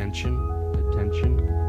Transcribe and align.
Attention, 0.00 0.34
attention, 0.88 1.59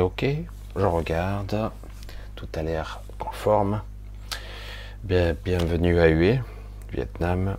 Ok. 0.00 0.24
Je 0.76 0.84
regarde. 0.84 1.70
Tout 2.36 2.48
a 2.54 2.62
l'air 2.62 3.00
conforme. 3.18 3.82
Bien, 5.02 5.34
bienvenue 5.44 5.98
à 5.98 6.08
Hue, 6.08 6.40
Vietnam. 6.92 7.56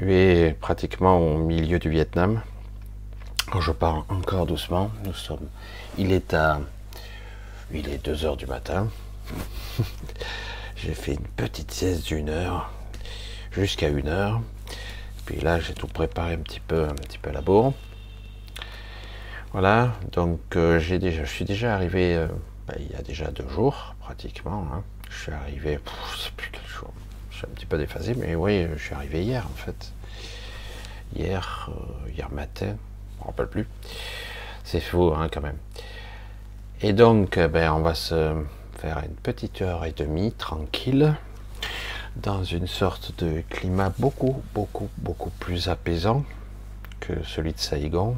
Hue 0.00 0.12
est 0.12 0.52
pratiquement 0.52 1.18
au 1.18 1.38
milieu 1.38 1.78
du 1.78 1.88
Vietnam. 1.88 2.42
Je 3.58 3.70
parle 3.70 4.02
encore 4.10 4.44
doucement, 4.44 4.90
nous 5.04 5.14
sommes. 5.14 5.48
Il 5.96 6.12
est 6.12 6.34
à. 6.34 6.60
Il 7.72 7.88
est 7.88 8.04
2 8.04 8.26
heures 8.26 8.36
du 8.36 8.46
matin. 8.46 8.88
J'ai 10.76 10.94
fait 10.94 11.14
une 11.14 11.28
petite 11.36 11.70
sieste 11.70 12.06
d'une 12.06 12.28
heure 12.28 12.70
jusqu'à 13.50 13.88
une 13.88 14.08
heure. 14.08 14.42
Puis 15.24 15.40
là, 15.40 15.58
j'ai 15.58 15.72
tout 15.72 15.86
préparé 15.86 16.34
un 16.34 16.38
petit 16.38 16.60
peu, 16.60 16.84
un 16.84 16.94
petit 16.94 17.16
peu 17.16 17.30
à 17.30 17.32
la 17.32 17.40
bourre. 17.40 17.72
Voilà, 19.54 19.92
donc 20.10 20.40
euh, 20.56 20.80
j'ai 20.80 20.98
déjà, 20.98 21.22
je 21.22 21.30
suis 21.30 21.44
déjà 21.44 21.76
arrivé 21.76 22.16
euh, 22.16 22.26
ben, 22.66 22.74
il 22.80 22.90
y 22.90 22.96
a 22.96 23.02
déjà 23.02 23.30
deux 23.30 23.48
jours 23.48 23.94
pratiquement. 24.00 24.66
hein. 24.74 24.82
Je 25.08 25.16
suis 25.16 25.32
arrivé, 25.32 25.78
je 26.12 26.18
sais 26.22 26.32
plus 26.36 26.50
quel 26.50 26.66
jour. 26.66 26.92
Je 27.30 27.36
suis 27.36 27.46
un 27.46 27.50
petit 27.54 27.64
peu 27.64 27.78
déphasé, 27.78 28.16
mais 28.16 28.34
oui, 28.34 28.66
je 28.76 28.82
suis 28.82 28.94
arrivé 28.96 29.22
hier 29.22 29.46
en 29.46 29.54
fait. 29.56 29.92
Hier, 31.14 31.70
euh, 31.70 32.10
hier 32.10 32.32
matin, 32.32 32.74
je 33.14 33.20
me 33.22 33.26
rappelle 33.26 33.46
plus. 33.46 33.68
C'est 34.64 34.80
faux 34.80 35.14
hein, 35.14 35.28
quand 35.32 35.42
même. 35.42 35.58
Et 36.80 36.92
donc, 36.92 37.38
ben, 37.38 37.70
on 37.74 37.80
va 37.80 37.94
se 37.94 38.34
faire 38.78 38.98
une 39.04 39.14
petite 39.14 39.62
heure 39.62 39.84
et 39.84 39.92
demie 39.92 40.32
tranquille 40.32 41.14
dans 42.16 42.42
une 42.42 42.66
sorte 42.66 43.22
de 43.22 43.44
climat 43.50 43.92
beaucoup, 44.00 44.42
beaucoup, 44.52 44.88
beaucoup 44.98 45.30
plus 45.30 45.68
apaisant 45.68 46.24
que 46.98 47.22
celui 47.22 47.52
de 47.52 47.60
Saïgon. 47.60 48.16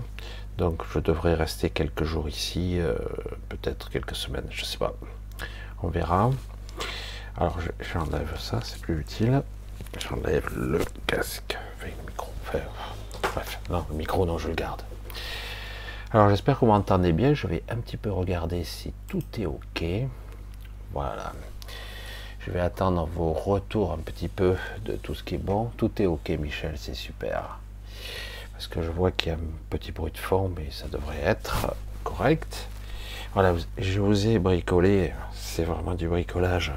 Donc 0.59 0.83
je 0.93 0.99
devrais 0.99 1.35
rester 1.35 1.71
quelques 1.71 2.05
jours 2.05 2.29
ici, 2.29 2.79
euh, 2.81 2.97
peut-être 3.49 3.91
quelques 3.91 4.17
semaines, 4.17 4.47
je 4.51 4.65
sais 4.65 4.79
pas. 4.79 4.95
On 5.83 5.89
verra. 5.89 6.31
Alors 7.37 7.61
je- 7.61 7.71
j'enlève 7.93 8.39
ça, 8.39 8.61
c'est 8.63 8.81
plus 8.81 9.01
utile. 9.01 9.43
J'enlève 9.99 10.49
le 10.57 10.81
casque, 11.07 11.59
enfin, 11.77 11.89
le 11.89 12.07
micro. 12.11 12.33
bref, 13.23 13.61
non, 13.71 13.85
le 13.91 13.97
micro, 13.97 14.25
non, 14.25 14.39
je 14.39 14.49
le 14.49 14.55
garde. 14.55 14.83
Alors 16.13 16.31
j'espère 16.31 16.55
que 16.59 16.61
vous 16.65 16.71
m'entendez 16.73 17.13
bien. 17.13 17.35
Je 17.35 17.47
vais 17.47 17.63
un 17.69 17.77
petit 17.77 17.99
peu 17.99 18.11
regarder 18.11 18.65
si 18.65 18.93
tout 19.09 19.23
est 19.39 19.45
OK. 19.47 19.85
Voilà. 20.93 21.33
Je 22.41 22.51
vais 22.53 22.61
attendre 22.61 23.05
vos 23.07 23.33
retours 23.33 23.93
un 23.93 23.99
petit 23.99 24.29
peu 24.29 24.57
de 24.85 24.93
tout 24.93 25.15
ce 25.15 25.23
qui 25.25 25.35
est 25.35 25.39
bon. 25.39 25.71
Tout 25.77 25.91
est 26.01 26.07
ok, 26.07 26.29
Michel, 26.39 26.75
c'est 26.79 26.95
super. 26.95 27.59
Parce 28.57 28.69
que 28.69 28.81
je 28.81 28.91
vois 28.91 29.11
qu'il 29.13 29.29
y 29.29 29.35
a 29.35 29.39
un 29.39 29.41
petit 29.69 29.93
bruit 29.93 30.13
de 30.13 30.17
fond, 30.19 30.51
mais 30.57 30.71
ça 30.71 30.89
devrait 30.89 31.21
être 31.23 31.75
correct. 32.05 32.69
Voilà, 33.35 33.55
je 33.77 34.01
vous 34.01 34.27
ai 34.29 34.39
bricolé, 34.39 35.13
c'est 35.35 35.65
vraiment 35.65 35.95
du 35.95 36.09
bricolage. 36.09 36.73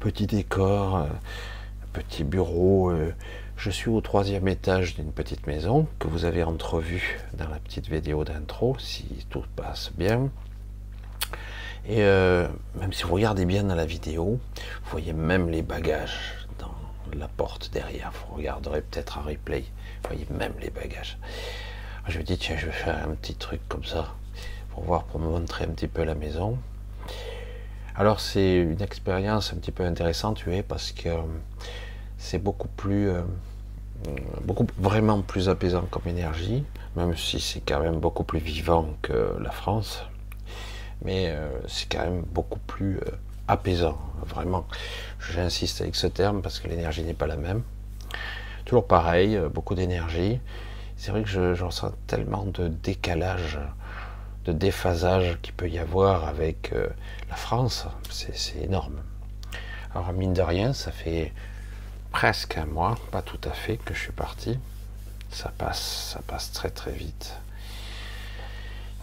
Petit 0.00 0.26
décor, 0.26 0.96
euh, 0.96 1.06
petit 1.92 2.24
bureau. 2.24 2.90
euh, 2.90 3.14
Je 3.56 3.70
suis 3.70 3.88
au 3.88 4.00
troisième 4.00 4.48
étage 4.48 4.96
d'une 4.96 5.12
petite 5.12 5.46
maison 5.46 5.86
que 6.00 6.08
vous 6.08 6.24
avez 6.24 6.42
entrevue 6.42 7.20
dans 7.34 7.48
la 7.48 7.60
petite 7.60 7.88
vidéo 7.88 8.24
d'intro, 8.24 8.76
si 8.80 9.24
tout 9.30 9.44
passe 9.54 9.92
bien. 9.96 10.28
Et 11.86 12.02
euh, 12.02 12.48
même 12.80 12.92
si 12.92 13.04
vous 13.04 13.14
regardez 13.14 13.44
bien 13.44 13.62
dans 13.62 13.76
la 13.76 13.86
vidéo, 13.86 14.40
vous 14.56 14.90
voyez 14.90 15.12
même 15.12 15.50
les 15.50 15.62
bagages 15.62 16.46
dans 16.58 16.74
la 17.16 17.28
porte 17.28 17.70
derrière. 17.72 18.10
Vous 18.12 18.34
regarderez 18.34 18.82
peut-être 18.82 19.18
un 19.18 19.22
replay. 19.22 19.64
Voyez 20.06 20.26
même 20.30 20.54
les 20.60 20.70
bagages. 20.70 21.18
Je 22.08 22.18
me 22.18 22.24
dis, 22.24 22.36
tiens, 22.36 22.56
je 22.56 22.66
vais 22.66 22.72
faire 22.72 23.08
un 23.08 23.14
petit 23.14 23.34
truc 23.34 23.60
comme 23.68 23.84
ça 23.84 24.14
pour 24.70 24.84
voir, 24.84 25.04
pour 25.04 25.20
me 25.20 25.28
montrer 25.28 25.64
un 25.64 25.68
petit 25.68 25.88
peu 25.88 26.04
la 26.04 26.14
maison. 26.14 26.58
Alors, 27.94 28.20
c'est 28.20 28.56
une 28.56 28.80
expérience 28.82 29.52
un 29.52 29.56
petit 29.56 29.72
peu 29.72 29.84
intéressante, 29.84 30.38
tu 30.38 30.50
vois, 30.50 30.62
parce 30.62 30.92
que 30.92 31.08
euh, 31.08 31.22
c'est 32.18 32.38
beaucoup 32.38 32.68
plus, 32.68 33.10
euh, 33.10 33.22
beaucoup 34.44 34.66
vraiment 34.78 35.20
plus 35.22 35.48
apaisant 35.48 35.86
comme 35.90 36.06
énergie, 36.06 36.64
même 36.96 37.16
si 37.16 37.38
c'est 37.38 37.60
quand 37.60 37.80
même 37.80 38.00
beaucoup 38.00 38.24
plus 38.24 38.40
vivant 38.40 38.88
que 39.02 39.36
la 39.40 39.50
France 39.50 40.04
mais 41.04 41.28
euh, 41.28 41.48
c'est 41.68 41.90
quand 41.90 42.04
même 42.04 42.22
beaucoup 42.22 42.58
plus 42.60 42.96
euh, 42.98 43.10
apaisant, 43.48 43.98
vraiment. 44.26 44.66
J'insiste 45.32 45.80
avec 45.80 45.96
ce 45.96 46.06
terme 46.06 46.42
parce 46.42 46.60
que 46.60 46.68
l'énergie 46.68 47.02
n'est 47.02 47.14
pas 47.14 47.26
la 47.26 47.36
même. 47.36 47.62
Toujours 48.72 48.86
pareil, 48.86 49.36
euh, 49.36 49.50
beaucoup 49.50 49.74
d'énergie. 49.74 50.40
C'est 50.96 51.10
vrai 51.10 51.24
que 51.24 51.28
je, 51.28 51.62
ressens 51.62 51.92
tellement 52.06 52.46
de 52.46 52.68
décalage, 52.68 53.58
de 54.46 54.54
déphasage 54.54 55.36
qu'il 55.42 55.52
peut 55.52 55.68
y 55.68 55.78
avoir 55.78 56.26
avec 56.26 56.72
euh, 56.72 56.86
la 57.28 57.36
France, 57.36 57.86
c'est 58.08 58.34
c'est 58.34 58.62
énorme. 58.62 59.02
Alors 59.94 60.14
mine 60.14 60.32
de 60.32 60.40
rien, 60.40 60.72
ça 60.72 60.90
fait 60.90 61.34
presque 62.12 62.56
un 62.56 62.64
mois, 62.64 62.94
pas 63.10 63.20
tout 63.20 63.40
à 63.44 63.50
fait, 63.50 63.76
que 63.76 63.92
je 63.92 64.00
suis 64.00 64.12
parti. 64.12 64.58
Ça 65.28 65.52
passe, 65.58 66.14
ça 66.14 66.22
passe 66.26 66.50
très 66.52 66.70
très 66.70 66.92
vite. 66.92 67.36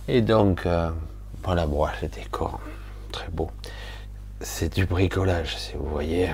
Et 0.08 0.24
donc, 0.24 0.66
euh, 0.66 0.90
voilà, 1.44 1.68
bon, 1.68 1.86
les 2.02 2.08
décors, 2.08 2.60
très 3.12 3.30
beau. 3.30 3.52
C'est 4.42 4.74
du 4.74 4.88
bricolage, 4.88 5.58
si 5.58 5.74
vous 5.76 5.88
voyez. 5.88 6.32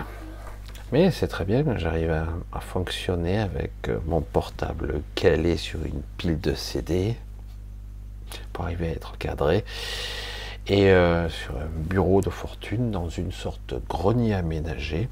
Mais 0.95 1.11
c'est 1.11 1.27
très 1.27 1.43
bien, 1.43 1.65
j'arrive 1.75 2.09
à, 2.53 2.61
fonctionner 2.61 3.37
avec 3.37 3.73
euh, 3.89 3.99
mon 4.05 4.21
portable 4.21 5.01
calé 5.13 5.57
sur 5.57 5.83
une 5.83 6.01
pile 6.15 6.39
de 6.39 6.53
CD 6.53 7.17
pour 8.53 8.63
arriver 8.63 8.87
à 8.87 8.91
être 8.91 9.17
cadré 9.17 9.65
et 10.67 10.91
euh, 10.91 11.27
sur 11.27 11.57
un 11.57 11.67
bureau 11.75 12.21
de 12.21 12.29
fortune 12.29 12.91
dans 12.91 13.09
une 13.09 13.33
sorte 13.33 13.59
de 13.73 13.81
grenier 13.89 14.35
aménagé. 14.35 15.09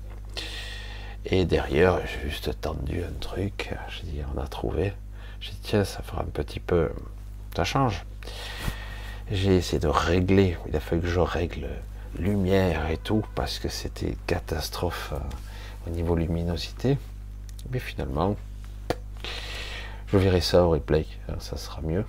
Et 1.26 1.44
derrière, 1.44 2.00
j'ai 2.08 2.30
juste 2.30 2.62
tendu 2.62 3.04
un 3.04 3.20
truc. 3.20 3.76
J'ai 3.90 4.04
dit, 4.04 4.22
on 4.34 4.40
a 4.40 4.48
trouvé. 4.48 4.94
J'ai 5.42 5.52
dit, 5.52 5.60
tiens, 5.64 5.84
ça 5.84 6.02
fera 6.02 6.22
un 6.22 6.32
petit 6.32 6.62
peu. 6.62 6.92
Ça 7.58 7.66
change. 7.66 8.06
J'ai 9.30 9.58
essayé 9.58 9.80
de 9.80 9.90
régler. 9.90 10.58
Il 10.66 10.78
a 10.78 10.80
fallu 10.80 11.02
que 11.02 11.10
je 11.10 11.20
règle 11.20 11.68
lumière 12.18 12.90
et 12.90 12.96
tout 12.96 13.26
parce 13.36 13.60
que 13.60 13.68
c'était 13.68 14.16
catastrophe 14.28 15.12
euh, 15.12 15.20
au 15.88 15.90
niveau 15.90 16.16
luminosité. 16.16 16.98
Mais 17.72 17.80
finalement, 17.80 18.36
je 20.08 20.18
verrai 20.18 20.42
ça 20.42 20.64
au 20.64 20.72
replay. 20.72 21.06
Ça 21.40 21.58
sera 21.58 21.82
mieux 21.82 22.06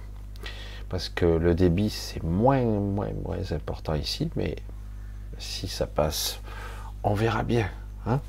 parce 0.95 1.09
que 1.09 1.27
le 1.27 1.57
débit 1.57 1.91
c'est 1.91 2.23
moins, 2.23 2.63
moins, 2.63 3.11
moins 3.25 3.53
important 3.53 3.95
ici, 3.95 4.31
mais 4.37 4.55
si 5.39 5.67
ça 5.67 5.89
passe, 5.89 6.39
on 7.03 7.15
verra 7.15 7.43
bien. 7.43 7.69
Hein 8.07 8.21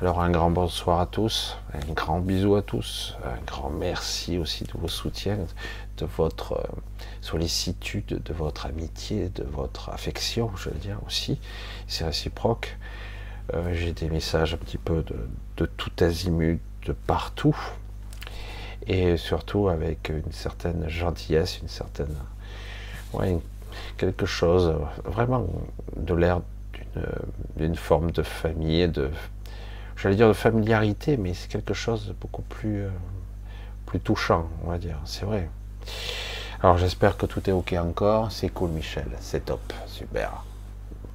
Alors 0.00 0.20
un 0.20 0.30
grand 0.30 0.50
bonsoir 0.50 1.00
à 1.00 1.06
tous, 1.06 1.56
un 1.72 1.92
grand 1.94 2.20
bisou 2.20 2.56
à 2.56 2.60
tous, 2.60 3.16
un 3.24 3.42
grand 3.46 3.70
merci 3.70 4.36
aussi 4.36 4.64
de 4.64 4.72
vos 4.74 4.88
soutiens, 4.88 5.38
de 5.96 6.04
votre 6.04 6.52
euh, 6.52 6.80
sollicitude, 7.22 8.20
de 8.22 8.32
votre 8.34 8.66
amitié, 8.66 9.30
de 9.30 9.44
votre 9.44 9.88
affection, 9.88 10.50
je 10.56 10.68
veux 10.68 10.78
dire 10.78 10.98
aussi. 11.06 11.38
C'est 11.86 12.04
réciproque. 12.04 12.76
Euh, 13.54 13.72
j'ai 13.74 13.92
des 13.92 14.08
messages 14.08 14.54
un 14.54 14.58
petit 14.58 14.78
peu 14.78 15.04
de, 15.56 15.66
tout 15.66 15.92
azimut, 16.00 16.60
de 16.86 16.92
partout 16.92 17.56
et 18.86 19.16
surtout 19.16 19.68
avec 19.68 20.08
une 20.08 20.32
certaine 20.32 20.88
gentillesse, 20.88 21.60
une 21.60 21.68
certaine, 21.68 22.14
ouais, 23.12 23.38
quelque 23.98 24.24
chose 24.26 24.74
vraiment 25.04 25.46
de 25.96 26.14
l'air 26.14 26.40
d'une 27.56 27.76
forme 27.76 28.10
de 28.10 28.22
famille, 28.22 28.88
de, 28.88 29.10
j'allais 29.96 30.16
dire 30.16 30.28
de 30.28 30.32
familiarité, 30.32 31.16
mais 31.16 31.34
c'est 31.34 31.48
quelque 31.48 31.74
chose 31.74 32.08
de 32.08 32.12
beaucoup 32.14 32.42
plus, 32.42 32.84
euh, 32.84 32.90
plus 33.86 34.00
touchant, 34.00 34.48
on 34.64 34.70
va 34.70 34.78
dire. 34.78 34.98
C'est 35.04 35.24
vrai. 35.24 35.48
Alors 36.62 36.78
j'espère 36.78 37.16
que 37.16 37.26
tout 37.26 37.48
est 37.48 37.52
ok 37.52 37.74
encore. 37.78 38.32
C'est 38.32 38.48
cool, 38.48 38.70
Michel. 38.70 39.08
C'est 39.20 39.44
top, 39.44 39.72
super. 39.86 40.44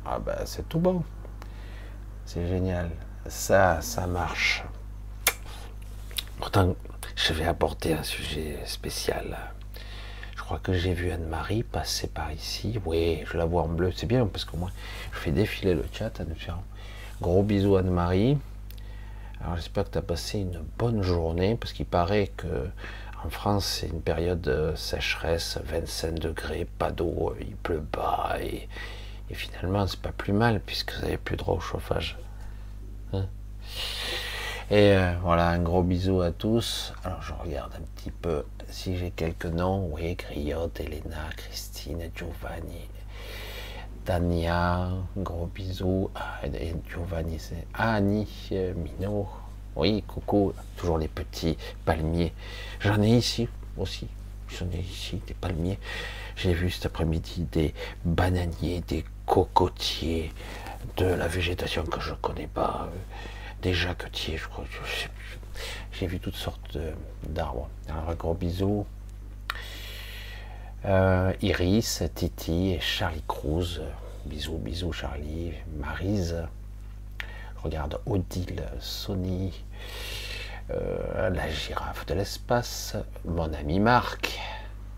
Ah 0.06 0.20
ben 0.20 0.38
c'est 0.46 0.68
tout 0.70 0.80
bon. 0.80 1.04
C'est 2.26 2.48
génial. 2.48 2.90
Ça, 3.28 3.82
ça 3.82 4.08
marche. 4.08 4.64
Pourtant, 6.38 6.76
je 7.16 7.34
vais 7.34 7.46
aborder 7.46 7.94
un 7.94 8.04
sujet 8.04 8.60
spécial. 8.66 9.38
Je 10.36 10.42
crois 10.42 10.60
que 10.60 10.74
j'ai 10.74 10.94
vu 10.94 11.12
Anne-Marie 11.12 11.64
passer 11.64 12.08
par 12.08 12.32
ici. 12.32 12.80
Oui, 12.86 13.24
je 13.26 13.38
la 13.38 13.46
vois 13.46 13.64
en 13.64 13.68
bleu. 13.68 13.92
C'est 13.96 14.06
bien 14.06 14.26
parce 14.26 14.46
que 14.46 14.58
moi, 14.58 14.72
je 15.14 15.18
fais 15.18 15.32
défiler 15.32 15.74
le 15.74 15.86
chat. 15.92 16.22
Gros 17.22 17.44
bisous 17.44 17.78
Anne-Marie. 17.78 18.38
Alors 19.42 19.58
j'espère 19.58 19.86
que 19.86 19.92
tu 19.92 19.98
as 19.98 20.02
passé 20.02 20.40
une 20.40 20.64
bonne 20.78 21.04
journée 21.04 21.56
parce 21.56 21.74
qu'il 21.74 21.86
paraît 21.86 22.32
que 22.36 22.68
en 23.24 23.30
France 23.30 23.66
c'est 23.66 23.88
une 23.88 24.02
période 24.02 24.42
de 24.42 24.74
sécheresse, 24.76 25.60
25 25.64 26.20
degrés, 26.20 26.66
pas 26.78 26.92
d'eau, 26.92 27.36
il 27.40 27.56
pleut 27.56 27.84
pas 27.84 28.38
et 29.30 29.34
finalement 29.34 29.88
c'est 29.88 30.00
pas 30.00 30.12
plus 30.12 30.34
mal 30.34 30.60
puisque 30.60 30.94
vous 30.94 31.02
n'avez 31.02 31.18
plus 31.18 31.36
droit 31.36 31.56
au 31.56 31.60
chauffage. 31.60 32.18
Hein 33.14 33.26
et 34.72 34.96
euh, 34.96 35.14
voilà, 35.22 35.50
un 35.50 35.60
gros 35.60 35.84
bisou 35.84 36.22
à 36.22 36.32
tous. 36.32 36.92
Alors 37.04 37.22
je 37.22 37.34
regarde 37.34 37.72
un 37.76 37.84
petit 37.96 38.10
peu 38.10 38.44
si 38.70 38.98
j'ai 38.98 39.12
quelques 39.12 39.46
noms. 39.46 39.90
Oui, 39.92 40.16
Griotte, 40.16 40.80
Elena, 40.80 41.30
Christine, 41.38 42.10
Giovanni, 42.16 42.90
Dania, 44.08 44.90
gros 45.18 45.46
bisous. 45.46 46.10
Ah, 46.16 46.40
Giovanni, 46.90 47.38
c'est 47.38 47.68
Annie, 47.76 48.28
euh, 48.54 48.74
Mino. 48.74 49.28
Oui, 49.76 50.04
coucou, 50.08 50.54
toujours 50.78 50.98
les 50.98 51.10
petits 51.10 51.58
palmiers. 51.84 52.34
J'en 52.80 53.02
ai 53.04 53.10
ici 53.10 53.48
aussi. 53.78 54.08
J'en 54.48 54.66
ai 54.72 54.80
ici 54.80 55.22
des 55.28 55.34
palmiers. 55.36 55.78
J'ai 56.36 56.54
vu 56.54 56.72
cet 56.72 56.88
après-midi 56.88 57.44
des 57.52 57.74
bananiers, 58.04 58.82
des 58.88 59.06
cocotiers, 59.26 60.32
de 60.98 61.06
la 61.06 61.28
végétation 61.28 61.84
que 61.84 62.00
je 62.00 62.14
connais 62.14 62.48
pas 62.48 62.90
des 63.62 63.74
jacquetiers, 63.74 64.38
je 64.38 64.48
crois. 64.48 64.66
J'ai 65.92 66.08
vu 66.08 66.20
toutes 66.20 66.36
sortes 66.36 66.78
d'arbres. 67.28 67.70
Un 67.90 68.14
gros 68.14 68.34
bisou. 68.34 68.86
Euh, 70.86 71.34
Iris, 71.42 72.04
Titi 72.14 72.74
et 72.74 72.80
Charlie 72.80 73.24
Cruz. 73.28 73.82
Bisous, 74.26 74.58
bisous, 74.58 74.94
Charlie. 74.94 75.54
Marise. 75.80 76.46
Regarde 77.64 78.00
Odile, 78.06 78.70
Sony. 78.80 79.64
Euh, 80.70 81.30
la 81.30 81.50
girafe 81.50 82.06
de 82.06 82.14
l'espace. 82.14 82.96
Mon 83.26 83.52
ami 83.54 83.80
Marc. 83.80 84.40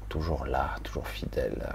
Toujours 0.09 0.45
là, 0.45 0.75
toujours 0.83 1.07
fidèle. 1.07 1.69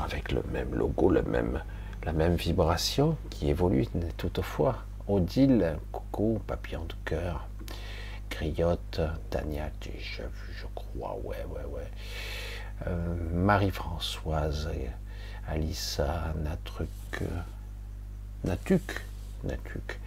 Avec 0.00 0.32
le 0.32 0.42
même 0.52 0.74
logo, 0.74 1.10
même, 1.10 1.60
la 2.04 2.12
même 2.12 2.34
vibration 2.34 3.16
qui 3.30 3.50
évolue 3.50 3.86
toutefois. 4.16 4.78
Odile, 5.06 5.76
coucou, 5.90 6.40
papillon 6.46 6.84
de 6.84 6.94
cœur, 7.04 7.46
Griotte, 8.30 9.00
Tania, 9.28 9.70
déjà 9.82 10.22
vu, 10.22 10.54
je 10.56 10.66
crois, 10.74 11.16
ouais, 11.24 11.44
ouais, 11.50 11.64
ouais. 11.74 11.90
Euh, 12.86 13.14
Marie-Françoise, 13.34 14.70
Alissa, 15.46 16.32
Natruc, 16.42 16.88
Natuc, 18.44 19.04
Natuc, 19.44 20.00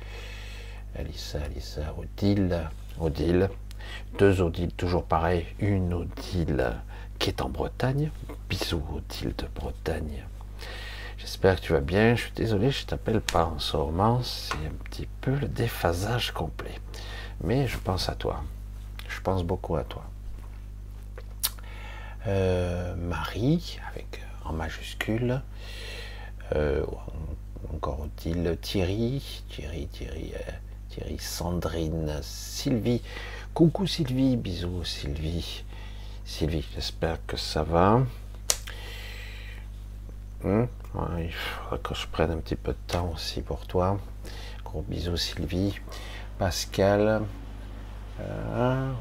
Alissa, 0.98 1.40
Alissa, 1.44 1.94
Odile, 1.98 2.70
Odile, 3.00 3.50
deux 4.18 4.42
Odile, 4.42 4.72
toujours 4.72 5.04
pareil, 5.04 5.46
une 5.60 5.94
Odile 5.94 6.74
qui 7.20 7.30
est 7.30 7.42
en 7.42 7.50
Bretagne, 7.50 8.12
bisous 8.50 8.84
Odile 8.94 9.34
de 9.38 9.48
Bretagne, 9.54 10.24
J'espère 11.26 11.56
que 11.56 11.62
tu 11.62 11.74
vas 11.74 11.82
bien. 11.82 12.14
Je 12.14 12.22
suis 12.22 12.32
désolé, 12.34 12.70
je 12.70 12.86
t'appelle 12.86 13.20
pas 13.20 13.46
en 13.46 13.58
ce 13.58 13.76
moment. 13.76 14.22
C'est 14.22 14.54
un 14.54 14.76
petit 14.84 15.08
peu 15.22 15.32
le 15.32 15.48
déphasage 15.48 16.32
complet. 16.32 16.80
Mais 17.44 17.68
je 17.68 17.80
pense 17.80 18.10
à 18.10 18.16
toi. 18.16 18.44
Je 19.10 19.20
pense 19.22 19.44
beaucoup 19.44 19.76
à 19.76 19.84
toi. 19.84 20.04
Euh, 22.28 22.96
Marie, 22.96 23.80
avec 23.90 24.22
en 24.44 24.54
majuscule. 24.54 25.42
Euh, 26.54 26.86
encore 27.74 28.06
dit 28.18 28.36
Thierry, 28.62 29.44
Thierry, 29.50 29.88
Thierry, 29.88 30.32
euh, 30.36 30.52
Thierry, 30.90 31.18
Sandrine, 31.18 32.20
Sylvie. 32.22 33.02
Coucou 33.56 33.88
Sylvie, 33.88 34.38
bisous 34.38 34.84
Sylvie. 34.84 35.64
Sylvie, 36.26 36.66
j'espère 36.74 37.24
que 37.28 37.38
ça 37.38 37.62
va. 37.62 38.02
Hmm? 40.44 40.66
Il 41.20 41.32
faudra 41.32 41.78
que 41.78 41.94
je 41.94 42.08
prenne 42.08 42.32
un 42.32 42.38
petit 42.38 42.56
peu 42.56 42.72
de 42.72 42.78
temps 42.88 43.12
aussi 43.14 43.42
pour 43.42 43.68
toi. 43.68 44.00
Gros 44.64 44.82
bisous 44.82 45.18
Sylvie. 45.18 45.80
Pascal. 46.40 47.22
Euh. 48.20 48.92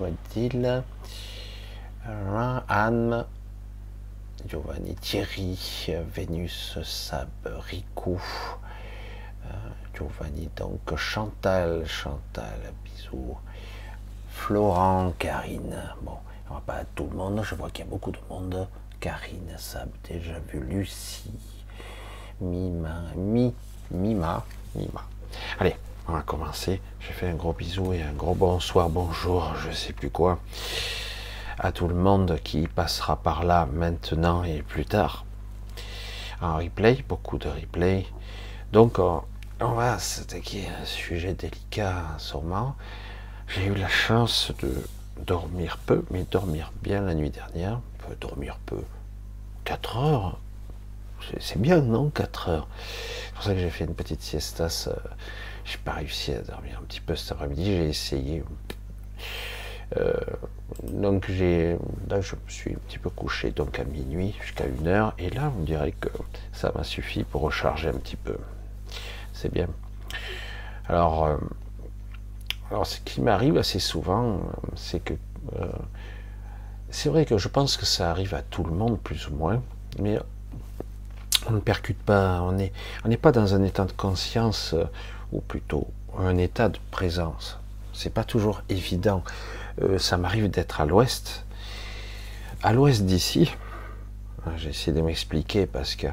Euh, 2.07 2.61
Anne. 2.69 3.25
Giovanni 4.47 4.95
Thierry. 4.95 5.89
Vénus 6.15 6.79
Sab 6.83 7.29
Rico. 7.45 8.19
Euh, 9.47 9.51
Giovanni 9.95 10.51
donc 10.57 10.95
Chantal. 10.97 11.87
Chantal. 11.87 12.75
Bisous. 12.85 13.39
Florent. 14.29 15.15
Karine. 15.19 15.95
Bon, 16.03 16.19
on 16.51 16.55
va 16.55 16.61
pas 16.61 16.85
tout 16.95 17.09
le 17.11 17.17
monde. 17.17 17.43
Je 17.43 17.55
vois 17.55 17.71
qu'il 17.71 17.85
y 17.85 17.89
a 17.89 17.91
beaucoup 17.91 18.13
de 18.13 18.19
monde. 18.29 18.69
Karine 19.01 19.55
Sab 19.59 19.89
déjà 20.09 20.39
vu. 20.51 20.61
Lucie. 20.61 21.33
Mima, 22.41 23.03
Mi, 23.17 23.55
Mima, 23.91 24.45
Mima. 24.75 25.05
Allez, 25.59 25.77
on 26.09 26.13
va 26.13 26.23
commencer. 26.23 26.81
Je 27.01 27.13
fais 27.13 27.29
un 27.29 27.35
gros 27.35 27.53
bisou 27.53 27.93
et 27.93 28.03
un 28.03 28.13
gros 28.13 28.35
bonsoir, 28.35 28.89
bonjour, 28.89 29.55
je 29.57 29.71
sais 29.71 29.93
plus 29.93 30.11
quoi, 30.11 30.39
à 31.59 31.71
tout 31.71 31.87
le 31.87 31.95
monde 31.95 32.39
qui 32.43 32.67
passera 32.67 33.17
par 33.17 33.45
là 33.45 33.67
maintenant 33.73 34.43
et 34.43 34.63
plus 34.63 34.85
tard. 34.85 35.25
En 36.41 36.57
replay, 36.57 37.05
beaucoup 37.09 37.39
de 37.39 37.49
replay. 37.49 38.07
Donc, 38.73 38.99
on, 38.99 39.23
va 39.61 39.99
s'attaquer 39.99 40.67
à 40.67 40.83
un 40.83 40.85
sujet 40.85 41.35
délicat, 41.35 42.03
sûrement. 42.19 42.75
J'ai 43.47 43.67
eu 43.67 43.75
la 43.75 43.89
chance 43.89 44.53
de 44.61 44.85
dormir 45.19 45.79
peu, 45.87 46.05
mais 46.11 46.25
dormir 46.31 46.73
bien 46.83 47.03
la 47.03 47.15
nuit 47.15 47.31
dernière. 47.31 47.81
Dormir 48.21 48.59
peu. 48.67 48.83
4 49.65 49.97
heures, 49.97 50.39
c'est 51.41 51.61
bien, 51.61 51.81
non 51.81 52.11
4 52.11 52.49
heures. 52.49 52.69
C'est 53.27 53.35
pour 53.35 53.43
ça 53.45 53.55
que 53.55 53.61
j'ai 53.61 53.71
fait 53.71 53.85
une 53.85 53.95
petite 53.95 54.21
siestas. 54.21 54.89
Euh, 54.89 55.09
j'ai 55.65 55.79
pas 55.79 55.93
réussi 55.93 56.33
à 56.33 56.41
dormir 56.41 56.79
un 56.81 56.85
petit 56.85 57.01
peu 57.01 57.17
cet 57.17 57.33
après-midi. 57.33 57.65
J'ai 57.65 57.89
essayé. 57.89 58.45
Euh, 59.97 60.13
donc 60.83 61.31
j'ai, 61.31 61.77
là 62.09 62.21
je 62.21 62.35
me 62.35 62.51
suis 62.51 62.73
un 62.73 62.79
petit 62.89 62.99
peu 62.99 63.11
couché 63.11 63.51
donc 63.51 63.79
à 63.79 63.85
minuit 63.85 64.35
jusqu'à 64.41 64.67
une 64.67 64.89
heure 64.89 65.15
et 65.19 65.31
là 65.31 65.53
on 65.57 65.63
dirait 65.63 65.93
que 65.93 66.09
ça 66.53 66.73
m'a 66.75 66.83
suffi 66.83 67.23
pour 67.23 67.43
recharger 67.43 67.89
un 67.89 67.95
petit 67.95 68.17
peu. 68.17 68.37
C'est 69.33 69.53
bien. 69.53 69.69
Alors, 70.89 71.25
euh, 71.25 71.37
alors 72.71 72.87
ce 72.87 73.01
qui 73.01 73.21
m'arrive 73.21 73.57
assez 73.57 73.79
souvent, 73.79 74.41
c'est 74.75 75.01
que 75.01 75.15
c'est 76.91 77.09
vrai 77.09 77.25
que 77.25 77.39
je 77.39 77.49
pense 77.49 77.77
que 77.77 77.85
ça 77.85 78.11
arrive 78.11 78.35
à 78.35 78.43
tout 78.43 78.63
le 78.63 78.73
monde 78.73 79.01
plus 79.01 79.29
ou 79.29 79.35
moins, 79.35 79.61
mais 79.99 80.19
on 81.49 81.53
ne 81.53 81.59
percute 81.59 81.99
pas, 81.99 82.41
on 82.43 82.53
n'est 82.53 83.17
pas 83.17 83.33
dans 83.33 83.55
un 83.55 83.63
état 83.65 83.85
de 83.85 83.93
conscience, 83.93 84.75
euh, 84.75 84.85
ou 85.33 85.41
plutôt 85.41 85.89
un 86.17 86.39
état 86.39 86.69
de 86.69 86.79
présence. 86.93 87.59
C'est 87.93 88.13
pas 88.13 88.25
toujours 88.25 88.63
évident. 88.69 89.25
Euh, 89.83 89.99
ça 89.99 90.17
m'arrive 90.17 90.49
d'être 90.49 90.81
à 90.81 90.87
l'ouest. 90.87 91.45
À 92.63 92.73
l'ouest 92.73 93.05
d'ici, 93.05 93.51
j'ai 94.57 94.71
essayé 94.71 94.93
de 94.93 95.03
m'expliquer 95.03 95.67
parce 95.67 95.97
que 95.97 96.07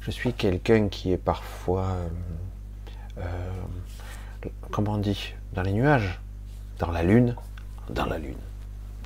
je 0.00 0.10
suis 0.10 0.32
quelqu'un 0.32 0.88
qui 0.88 1.12
est 1.12 1.18
parfois, 1.18 1.88
euh, 3.18 3.22
comment 4.70 4.94
on 4.94 4.98
dit, 4.98 5.34
dans 5.52 5.62
les 5.62 5.72
nuages, 5.72 6.20
dans 6.78 6.90
la 6.90 7.02
lune, 7.02 7.36
dans 7.90 8.06
la 8.06 8.18
lune. 8.18 8.38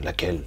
Laquelle? 0.02 0.44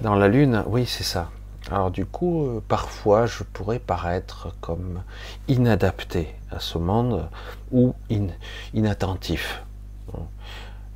Dans 0.00 0.14
la 0.14 0.28
lune, 0.28 0.62
oui, 0.66 0.86
c'est 0.86 1.04
ça. 1.04 1.30
Alors 1.70 1.90
du 1.90 2.06
coup, 2.06 2.46
euh, 2.46 2.62
parfois, 2.66 3.26
je 3.26 3.42
pourrais 3.42 3.78
paraître 3.78 4.54
comme 4.60 5.02
inadapté 5.48 6.34
à 6.50 6.60
ce 6.60 6.78
monde 6.78 7.28
ou 7.72 7.94
inattentif. 8.72 9.62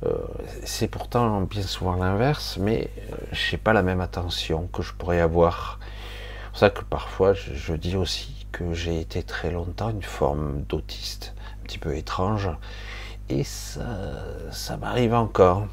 Euh, 0.05 0.17
c'est 0.63 0.87
pourtant 0.87 1.41
bien 1.41 1.61
souvent 1.61 1.95
l'inverse, 1.95 2.57
mais 2.59 2.89
euh, 3.11 3.15
je 3.31 3.51
n'ai 3.51 3.57
pas 3.57 3.73
la 3.73 3.83
même 3.83 4.01
attention 4.01 4.67
que 4.73 4.81
je 4.81 4.93
pourrais 4.93 5.19
avoir. 5.19 5.79
C'est 5.79 6.49
pour 6.49 6.57
ça 6.59 6.69
que 6.71 6.83
parfois, 6.83 7.33
je, 7.33 7.73
dis 7.73 7.95
aussi 7.95 8.45
que 8.51 8.73
j'ai 8.73 8.99
été 8.99 9.23
très 9.23 9.51
longtemps 9.51 9.89
une 9.89 10.03
forme 10.03 10.63
d'autiste, 10.63 11.33
un 11.61 11.63
petit 11.63 11.77
peu 11.77 11.95
étrange, 11.95 12.49
ça, 13.43 14.77
m'arrive 14.77 15.15
encore. 15.15 15.65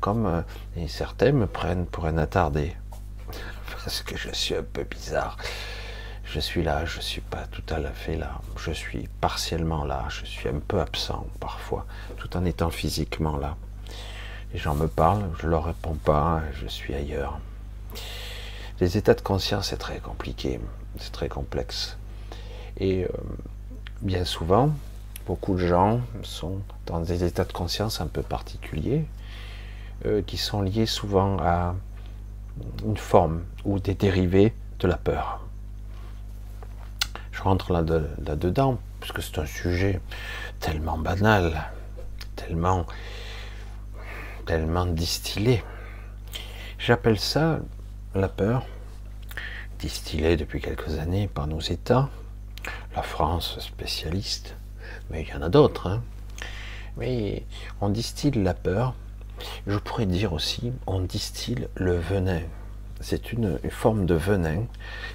Comme 0.00 0.44
certains 0.86 1.32
me 1.32 1.46
prennent 1.46 1.86
pour 1.86 2.04
un 2.04 2.18
attardé 2.18 2.76
parce 3.72 4.02
que 4.02 4.18
je 4.18 4.28
suis 4.32 4.54
un 4.54 4.62
peu 4.62 4.84
bizarre. 4.84 5.38
Je 6.24 6.40
suis 6.40 6.62
là, 6.62 6.84
je 6.84 7.00
suis 7.00 7.20
pas 7.20 7.46
tout 7.50 7.62
à 7.72 7.80
fait 7.90 8.16
là. 8.16 8.40
Je 8.58 8.72
suis 8.72 9.08
partiellement 9.20 9.84
là, 9.84 10.04
je 10.08 10.26
suis 10.26 10.48
un 10.48 10.58
peu 10.58 10.80
absent 10.80 11.26
parfois, 11.40 11.86
tout 12.18 12.36
en 12.36 12.44
étant 12.44 12.70
physiquement 12.70 13.36
là. 13.36 13.56
Les 14.52 14.58
gens 14.58 14.74
me 14.74 14.88
parlent, 14.88 15.30
je 15.40 15.46
leur 15.46 15.64
réponds 15.64 15.98
pas, 16.04 16.42
je 16.52 16.66
suis 16.66 16.94
ailleurs. 16.94 17.38
Les 18.80 18.96
états 18.96 19.14
de 19.14 19.20
conscience, 19.20 19.68
c'est 19.68 19.76
très 19.76 19.98
compliqué, 19.98 20.60
c'est 20.98 21.12
très 21.12 21.28
complexe. 21.28 21.96
Et 22.78 23.04
euh, 23.04 23.08
bien 24.02 24.24
souvent, 24.24 24.70
beaucoup 25.26 25.54
de 25.54 25.66
gens 25.66 26.00
sont 26.22 26.60
dans 26.86 27.00
des 27.00 27.24
états 27.24 27.44
de 27.44 27.52
conscience 27.52 28.00
un 28.00 28.06
peu 28.06 28.22
particuliers, 28.22 29.04
euh, 30.06 30.22
qui 30.22 30.36
sont 30.36 30.62
liés 30.62 30.86
souvent 30.86 31.38
à 31.40 31.74
une 32.84 32.96
forme 32.96 33.42
ou 33.64 33.78
des 33.78 33.94
dérivés 33.94 34.52
de 34.80 34.88
la 34.88 34.96
peur. 34.96 35.40
Je 37.32 37.42
rentre 37.42 37.72
là-dedans, 37.72 38.78
puisque 39.00 39.22
c'est 39.22 39.38
un 39.38 39.46
sujet 39.46 40.00
tellement 40.60 40.98
banal, 40.98 41.70
tellement 42.36 42.86
distillé. 44.86 45.64
J'appelle 46.78 47.18
ça 47.18 47.60
la 48.14 48.28
peur, 48.28 48.66
distillée 49.78 50.36
depuis 50.36 50.60
quelques 50.60 50.98
années 50.98 51.28
par 51.28 51.46
nos 51.46 51.60
États, 51.60 52.08
la 52.94 53.02
France 53.02 53.58
spécialiste, 53.58 54.54
mais 55.10 55.22
il 55.22 55.28
y 55.28 55.34
en 55.34 55.42
a 55.42 55.48
d'autres. 55.48 55.88
Hein. 55.88 56.02
Mais 56.96 57.44
on 57.80 57.88
distille 57.88 58.30
la 58.32 58.54
peur 58.54 58.94
je 59.66 59.78
pourrais 59.78 60.06
dire 60.06 60.32
aussi, 60.32 60.72
on 60.86 61.00
distille 61.00 61.68
le 61.74 61.98
venin. 61.98 62.42
C'est 63.00 63.32
une, 63.32 63.58
forme 63.70 64.06
de 64.06 64.14
venin 64.14 64.64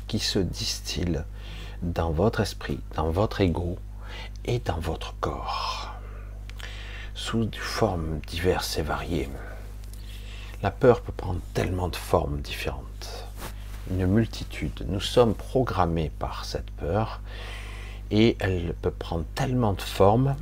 qui 0.08 0.20
se 0.20 0.40
distille 0.40 1.24
dans 1.82 2.12
votre 2.12 2.42
esprit, 2.42 2.80
dans 2.96 3.10
votre 3.10 3.42
ego 3.42 3.78
et 4.46 4.60
dans 4.60 4.80
votre 4.80 5.16
corps, 5.20 5.94
sous 7.16 7.46
des 7.46 7.58
formes 7.58 8.20
diverses 8.28 8.78
et 8.78 8.82
variées. 8.82 9.30
La 10.62 10.72
peur 10.72 11.02
peut 11.02 11.14
prendre 11.14 11.40
tellement 11.54 11.88
de 11.88 11.96
formes 11.96 12.42
différentes, 12.42 13.26
une 13.90 14.06
multitude. 14.06 14.86
Nous 14.90 15.00
sommes 15.00 15.34
programmés 15.34 16.12
par 16.20 16.44
cette 16.44 16.70
peur 16.72 17.22
et 18.12 18.38
elle 18.40 18.74
peut 18.82 18.92
prendre 18.92 19.26
tellement 19.36 19.74
de 19.74 19.82
formes 19.82 20.36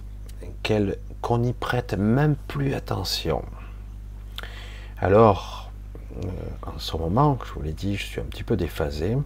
qu'on 1.22 1.38
n'y 1.38 1.54
prête 1.54 1.94
même 1.94 2.36
plus 2.48 2.74
attention. 2.74 3.44
Alors, 5.00 5.72
euh, 6.24 6.30
en 6.66 6.80
ce 6.80 6.98
moment, 6.98 7.38
je 7.46 7.54
vous 7.54 7.62
l'ai 7.62 7.74
dit, 7.74 7.96
je 7.96 8.04
suis 8.04 8.22
un 8.22 8.26
petit 8.26 8.44
peu 8.44 8.58
déphasé, 8.58 9.18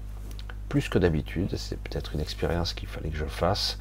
plus 0.70 0.90
que 0.90 1.00
d'habitude. 1.00 1.56
C'est 1.58 1.80
peut-être 1.80 2.14
une 2.14 2.20
expérience 2.20 2.74
qu'il 2.74 2.88
fallait 2.88 3.10
que 3.10 3.18
je 3.18 3.26
fasse. 3.26 3.80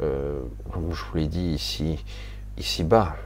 Euh, 0.00 0.40
comme 0.72 0.92
je 0.92 1.04
vous 1.04 1.16
l'ai 1.16 1.26
dit 1.26 1.50
ici, 1.50 2.02
ici 2.58 2.82
bas, 2.82 3.16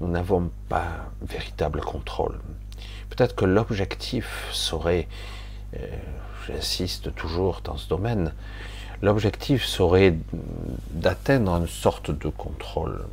nous 0.00 0.08
n'avons 0.08 0.50
pas 0.68 1.10
véritable 1.22 1.80
contrôle. 1.80 2.38
Peut-être 3.10 3.34
que 3.34 3.44
l'objectif 3.44 4.48
serait, 4.52 5.08
euh, 5.76 5.86
j'insiste 6.46 7.14
toujours 7.14 7.60
dans 7.62 7.76
ce 7.76 7.88
domaine, 7.88 8.32
l'objectif 9.02 9.64
serait 9.64 10.14
d'atteindre 10.90 11.56
une 11.56 11.68
sorte 11.68 12.10
de 12.10 12.28
contrôle 12.28 13.04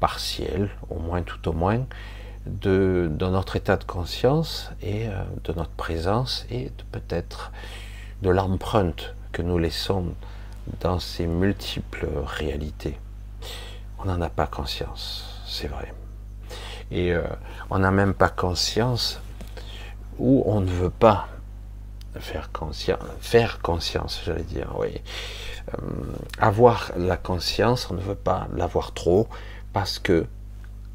partiel, 0.00 0.70
au 0.88 0.98
moins 0.98 1.22
tout 1.22 1.48
au 1.48 1.52
moins, 1.52 1.86
de, 2.46 3.10
notre 3.20 3.56
état 3.56 3.76
de 3.76 3.84
conscience 3.84 4.70
et 4.82 5.08
euh, 5.08 5.22
de 5.44 5.52
notre 5.52 5.70
présence 5.70 6.46
et 6.50 6.70
peut-être 6.90 7.52
de 8.22 8.30
l'empreinte 8.30 9.14
que 9.32 9.42
nous 9.42 9.58
laissons 9.58 10.14
dans 10.80 10.98
ces 10.98 11.26
multiples 11.26 12.08
réalités. 12.24 12.98
On 13.98 14.06
n'en 14.06 14.20
a 14.20 14.30
pas 14.30 14.46
conscience, 14.46 15.42
c'est 15.46 15.68
vrai. 15.68 15.92
Et 16.90 17.12
euh, 17.12 17.22
on 17.68 17.78
n'a 17.78 17.90
même 17.90 18.14
pas 18.14 18.30
conscience 18.30 19.20
ou 20.18 20.42
on 20.46 20.60
ne 20.60 20.70
veut 20.70 20.90
pas 20.90 21.28
faire 22.18 22.50
conscience, 22.52 22.98
faire 23.20 23.60
conscience, 23.60 24.20
j'allais 24.24 24.42
dire, 24.42 24.74
oui. 24.78 25.00
Euh, 25.74 25.76
avoir 26.38 26.90
la 26.96 27.16
conscience, 27.16 27.90
on 27.90 27.94
ne 27.94 28.00
veut 28.00 28.14
pas 28.14 28.48
l'avoir 28.56 28.92
trop 28.92 29.28
parce 29.72 29.98
que 29.98 30.26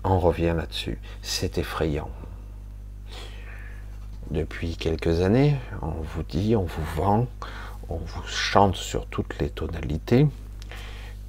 on 0.04 0.20
revient 0.20 0.54
là-dessus. 0.56 1.00
C'est 1.22 1.58
effrayant. 1.58 2.10
Depuis 4.30 4.76
quelques 4.76 5.22
années, 5.22 5.56
on 5.82 5.92
vous 6.02 6.24
dit, 6.24 6.56
on 6.56 6.64
vous 6.64 6.86
vend, 6.96 7.28
on 7.90 7.98
vous 7.98 8.24
chante 8.28 8.76
sur 8.76 9.06
toutes 9.08 9.40
les 9.40 9.50
tonalités 9.50 10.28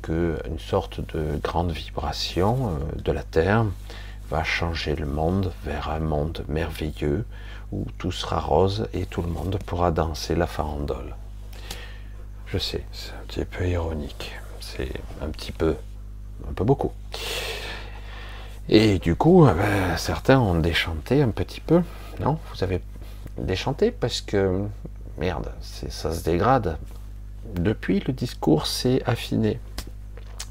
que 0.02 0.38
une 0.48 0.58
sorte 0.58 1.00
de 1.14 1.38
grande 1.42 1.72
vibration 1.72 2.70
euh, 2.70 3.00
de 3.02 3.12
la 3.12 3.22
Terre 3.22 3.66
va 4.30 4.44
changer 4.44 4.94
le 4.94 5.06
monde 5.06 5.52
vers 5.64 5.90
un 5.90 6.00
monde 6.00 6.44
merveilleux 6.48 7.24
où 7.72 7.86
tout 7.98 8.12
sera 8.12 8.40
rose 8.40 8.88
et 8.92 9.06
tout 9.06 9.22
le 9.22 9.28
monde 9.28 9.58
pourra 9.64 9.90
danser 9.90 10.34
la 10.34 10.46
farandole. 10.46 11.14
Je 12.46 12.58
sais, 12.58 12.84
c'est 12.92 13.12
un 13.12 13.24
petit 13.26 13.44
peu 13.44 13.68
ironique, 13.68 14.32
c'est 14.60 14.92
un 15.20 15.28
petit 15.28 15.52
peu, 15.52 15.76
un 16.48 16.52
peu 16.52 16.64
beaucoup. 16.64 16.92
Et 18.68 18.98
du 18.98 19.14
coup, 19.14 19.46
euh, 19.46 19.54
ben, 19.54 19.96
certains 19.96 20.40
ont 20.40 20.58
déchanté 20.58 21.22
un 21.22 21.30
petit 21.30 21.60
peu. 21.60 21.82
Non, 22.20 22.38
vous 22.52 22.64
avez 22.64 22.80
déchanté 23.38 23.90
parce 23.90 24.20
que, 24.20 24.64
merde, 25.18 25.52
ça 25.60 26.12
se 26.12 26.24
dégrade. 26.24 26.78
Depuis, 27.54 28.02
le 28.06 28.12
discours 28.12 28.66
s'est 28.66 29.02
affiné. 29.06 29.60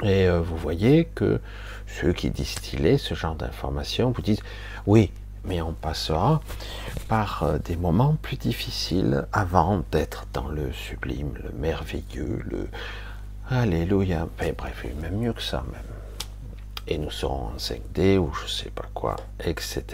Et 0.02 0.28
euh, 0.28 0.42
vous 0.42 0.58
voyez 0.58 1.06
que 1.06 1.40
ceux 1.88 2.14
qui 2.14 2.30
distillaient 2.30 2.98
ce 2.98 3.14
genre 3.14 3.36
d'informations 3.36 4.12
vous 4.12 4.22
disent 4.22 4.42
oui, 4.86 5.12
mais 5.48 5.62
on 5.62 5.74
passera 5.74 6.42
par 7.08 7.44
euh, 7.44 7.58
des 7.60 7.76
moments 7.76 8.18
plus 8.22 8.38
difficiles 8.38 9.28
avant 9.32 9.84
d'être 9.92 10.26
dans 10.34 10.48
le 10.48 10.72
sublime, 10.72 11.34
le 11.44 11.52
merveilleux, 11.52 12.42
le 12.50 12.68
Alléluia. 13.50 14.28
bref, 14.38 14.86
même 15.00 15.18
mieux 15.18 15.34
que 15.34 15.42
ça 15.42 15.64
même 15.72 15.96
et 16.88 16.98
nous 16.98 17.12
serons 17.12 17.48
en 17.48 17.58
5D 17.58 18.18
ou 18.18 18.32
je 18.34 18.48
sais 18.48 18.70
pas 18.70 18.86
quoi, 18.94 19.16
etc. 19.44 19.86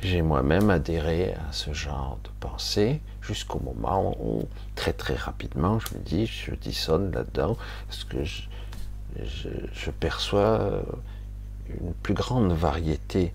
J'ai 0.00 0.22
moi-même 0.22 0.70
adhéré 0.70 1.34
à 1.34 1.52
ce 1.52 1.72
genre 1.72 2.18
de 2.24 2.30
pensée 2.40 3.00
jusqu'au 3.20 3.60
moment 3.60 4.16
où, 4.20 4.48
très 4.74 4.92
très 4.92 5.14
rapidement, 5.14 5.78
je 5.78 5.94
me 5.94 6.00
dis, 6.00 6.26
je 6.26 6.54
dissonne 6.54 7.12
là-dedans, 7.12 7.56
parce 7.86 8.04
que 8.04 8.24
je, 8.24 8.42
je, 9.22 9.90
perçois 9.90 10.82
une 11.68 11.92
plus 11.94 12.14
grande 12.14 12.52
variété 12.52 13.32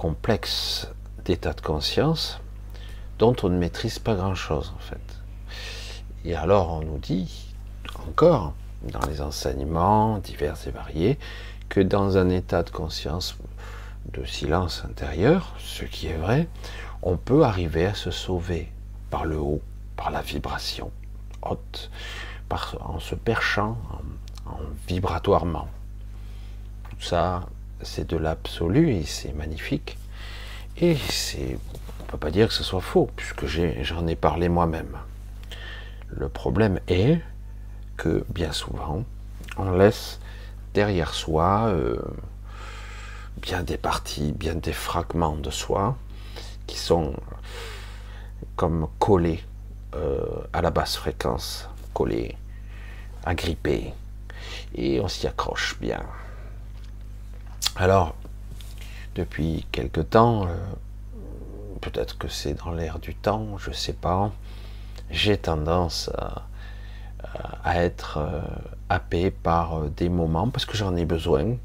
complexe 0.00 0.88
d'états 1.26 1.52
de 1.52 1.60
conscience 1.60 2.40
dont 3.18 3.36
on 3.42 3.50
ne 3.50 3.58
maîtrise 3.58 3.98
pas 3.98 4.14
grand-chose 4.14 4.72
en 4.74 4.78
fait. 4.78 5.20
Et 6.24 6.34
alors 6.34 6.72
on 6.72 6.80
nous 6.80 6.96
dit 6.96 7.54
encore 8.08 8.54
dans 8.80 9.06
les 9.10 9.20
enseignements 9.20 10.16
divers 10.16 10.56
et 10.66 10.70
variés 10.70 11.18
que 11.68 11.80
dans 11.80 12.16
un 12.16 12.30
état 12.30 12.62
de 12.62 12.70
conscience 12.70 13.36
de 14.10 14.24
silence 14.24 14.86
intérieur, 14.88 15.54
ce 15.58 15.84
qui 15.84 16.06
est 16.06 16.16
vrai, 16.16 16.48
on 17.02 17.18
peut 17.18 17.44
arriver 17.44 17.84
à 17.84 17.92
se 17.92 18.10
sauver 18.10 18.72
par 19.10 19.26
le 19.26 19.36
haut, 19.36 19.60
par 19.96 20.10
la 20.10 20.22
vibration 20.22 20.90
haute, 21.42 21.90
en 22.80 23.00
se 23.00 23.14
perchant 23.14 23.76
en, 24.46 24.60
vibratoirement. 24.88 25.68
Tout 26.88 27.02
ça, 27.02 27.42
c'est 27.82 28.08
de 28.08 28.16
l'absolu 28.16 28.92
et 28.92 29.04
c'est 29.04 29.32
magnifique. 29.32 29.96
Et 30.76 30.96
c'est, 30.96 31.58
on 32.00 32.04
peut 32.04 32.18
pas 32.18 32.30
dire 32.30 32.48
que 32.48 32.54
ce 32.54 32.64
soit 32.64 32.80
faux, 32.80 33.10
puisque 33.16 33.46
j'en 33.46 34.06
ai, 34.06 34.16
parlé 34.16 34.48
moi-même. 34.48 34.96
Le 36.08 36.28
problème 36.28 36.80
est 36.88 37.20
que 37.96 38.24
bien 38.30 38.52
souvent, 38.52 39.04
on 39.56 39.70
laisse 39.72 40.20
derrière 40.74 41.14
soi 41.14 41.68
euh, 41.68 41.98
bien 43.36 43.62
des 43.62 43.76
parties, 43.76 44.32
bien 44.32 44.54
des 44.54 44.72
fragments 44.72 45.36
de 45.36 45.50
soi 45.50 45.96
qui 46.66 46.78
sont 46.78 47.14
comme 48.56 48.88
collés 48.98 49.42
euh, 49.94 50.20
à 50.52 50.62
la 50.62 50.70
basse 50.70 50.96
fréquence, 50.96 51.68
collés, 51.92 52.36
agrippés, 53.24 53.92
et 54.74 55.00
on 55.00 55.08
s'y 55.08 55.26
accroche 55.26 55.78
bien. 55.80 56.02
Alors, 57.76 58.14
depuis 59.14 59.66
quelque 59.72 60.00
temps, 60.00 60.46
euh, 60.46 60.48
peut-être 61.80 62.18
que 62.18 62.28
c'est 62.28 62.54
dans 62.54 62.72
l'air 62.72 62.98
du 62.98 63.14
temps, 63.14 63.58
je 63.58 63.70
ne 63.70 63.74
sais 63.74 63.92
pas, 63.92 64.32
j'ai 65.10 65.36
tendance 65.36 66.10
à, 66.18 66.46
être 67.84 68.18
euh, 68.18 69.30
par 69.42 69.82
des 69.90 70.08
moments, 70.08 70.48
parce 70.48 70.64
que 70.64 70.76
j'en 70.76 70.96
ai 70.96 71.04
besoin, 71.04 71.56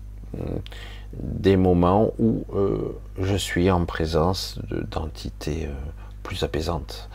des 1.20 1.58
moments 1.58 2.12
où 2.20 2.46
euh, 2.54 2.98
je 3.20 3.36
suis 3.36 3.72
en 3.72 3.86
présence 3.86 4.60
d'entités 4.92 5.68
euh, 5.68 5.74
plus 6.24 6.44
apaisantes. 6.44 7.10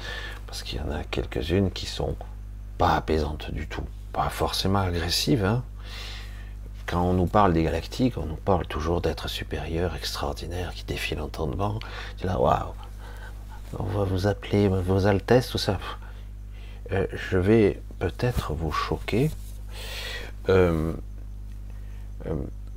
Parce 0.47 0.62
qu'il 0.62 0.78
y 0.78 0.82
en 0.82 0.90
a 0.90 1.04
quelques-unes 1.04 1.70
qui 1.70 1.87
sont 1.87 2.16
pas 2.78 2.97
apaisantes 2.97 3.50
du 3.52 3.66
tout, 3.66 3.85
pas 4.12 4.28
forcément 4.28 4.80
agressives. 4.80 5.44
Hein. 5.44 5.62
Quand 6.87 7.02
on 7.02 7.12
nous 7.12 7.26
parle 7.26 7.52
des 7.52 7.62
galactiques, 7.62 8.18
on 8.18 8.26
nous 8.26 8.37
parle 8.37 8.66
toujours 8.66 9.00
d'êtres 9.00 9.28
supérieurs, 9.28 9.94
extraordinaires, 9.94 10.72
qui 10.75 10.84
défient 10.84 11.14
l'entendement. 11.14 11.78
Tu 12.18 12.26
là, 12.26 12.40
waouh, 12.40 12.75
on 13.78 13.84
va 13.84 14.04
vous 14.04 14.26
appeler 14.26 14.68
vos 14.68 15.06
altesses, 15.06 15.50
tout 15.50 15.58
ça. 15.58 15.78
Euh, 16.92 17.06
je 17.12 17.38
vais 17.38 17.80
peut-être 17.99 18.52
vous 18.54 18.72
choquer 18.72 19.30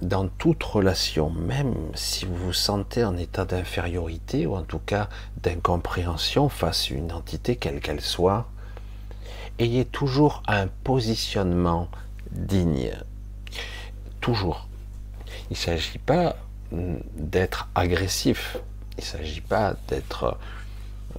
dans 0.03 0.27
toute 0.27 0.63
relation, 0.63 1.29
même 1.29 1.73
si 1.95 2.25
vous 2.25 2.35
vous 2.35 2.53
sentez 2.53 3.03
en 3.05 3.17
état 3.17 3.45
d'infériorité 3.45 4.45
ou 4.45 4.55
en 4.55 4.63
tout 4.63 4.79
cas 4.79 5.07
d'incompréhension 5.41 6.49
face 6.49 6.91
à 6.91 6.95
une 6.95 7.11
entité 7.11 7.55
quelle 7.55 7.79
qu'elle 7.79 8.01
soit, 8.01 8.47
ayez 9.59 9.85
toujours 9.85 10.43
un 10.47 10.67
positionnement 10.67 11.87
digne. 12.31 12.91
Toujours. 14.23 14.69
Il 15.49 15.53
ne 15.53 15.57
s'agit 15.57 15.97
pas 15.97 16.37
d'être 16.71 17.67
agressif. 17.75 18.57
Il 18.97 19.01
ne 19.01 19.05
s'agit 19.05 19.41
pas 19.41 19.75
d'être 19.89 20.37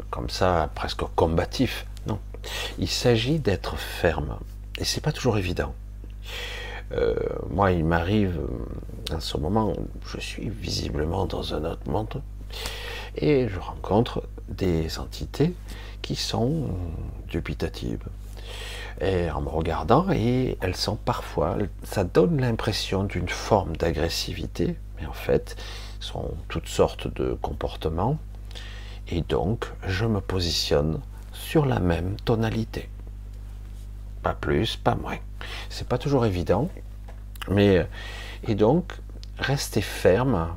comme 0.09 0.31
ça 0.31 0.71
presque 0.75 1.03
combatif. 1.15 1.85
Non. 2.07 2.19
Il 2.79 2.89
s'agit 2.89 3.39
d'être 3.39 3.77
ferme. 3.77 4.39
Et 4.79 4.85
c'est 4.85 5.03
pas 5.03 5.13
toujours 5.13 5.37
évident. 5.37 5.75
Euh, 6.93 7.15
moi, 7.51 7.73
il 7.73 7.85
m'arrive 7.85 8.41
à 9.11 9.21
ce 9.21 9.37
moment, 9.37 9.75
je 10.07 10.19
suis 10.19 10.49
visiblement 10.49 11.27
dans 11.27 11.53
un 11.53 11.65
autre 11.67 11.87
monde, 11.91 12.23
et 13.17 13.49
je 13.49 13.59
rencontre 13.61 14.23
des 14.49 14.99
entités 14.99 15.55
qui 16.01 16.17
sont 16.17 16.71
dubitatives. 17.29 18.07
Et 19.01 19.31
en 19.31 19.41
me 19.41 19.49
regardant, 19.49 20.11
et 20.13 20.57
elles 20.61 20.77
sont 20.77 20.97
parfois, 20.97 21.57
ça 21.83 22.05
donne 22.05 22.41
l'impression 22.41 23.05
d'une 23.05 23.29
forme 23.29 23.77
d'agressivité, 23.77 24.77
mais 24.99 25.07
en 25.07 25.13
fait, 25.13 25.57
sont 26.01 26.35
toutes 26.49 26.69
sortes 26.69 27.13
de 27.13 27.35
comportements. 27.35 28.19
Et 29.09 29.23
donc, 29.23 29.67
je 29.87 30.07
me 30.07 30.21
positionne 30.21 31.01
sur 31.33 31.67
la 31.67 31.81
même 31.81 32.17
tonalité. 32.25 32.89
Pas 34.23 34.35
plus, 34.35 34.77
pas 34.77 34.95
moins. 34.95 35.19
C'est 35.69 35.89
pas 35.89 35.99
toujours 35.99 36.25
évident, 36.25 36.71
mais 37.49 37.87
et 38.47 38.55
donc 38.55 38.95
rester 39.39 39.81
ferme, 39.83 40.55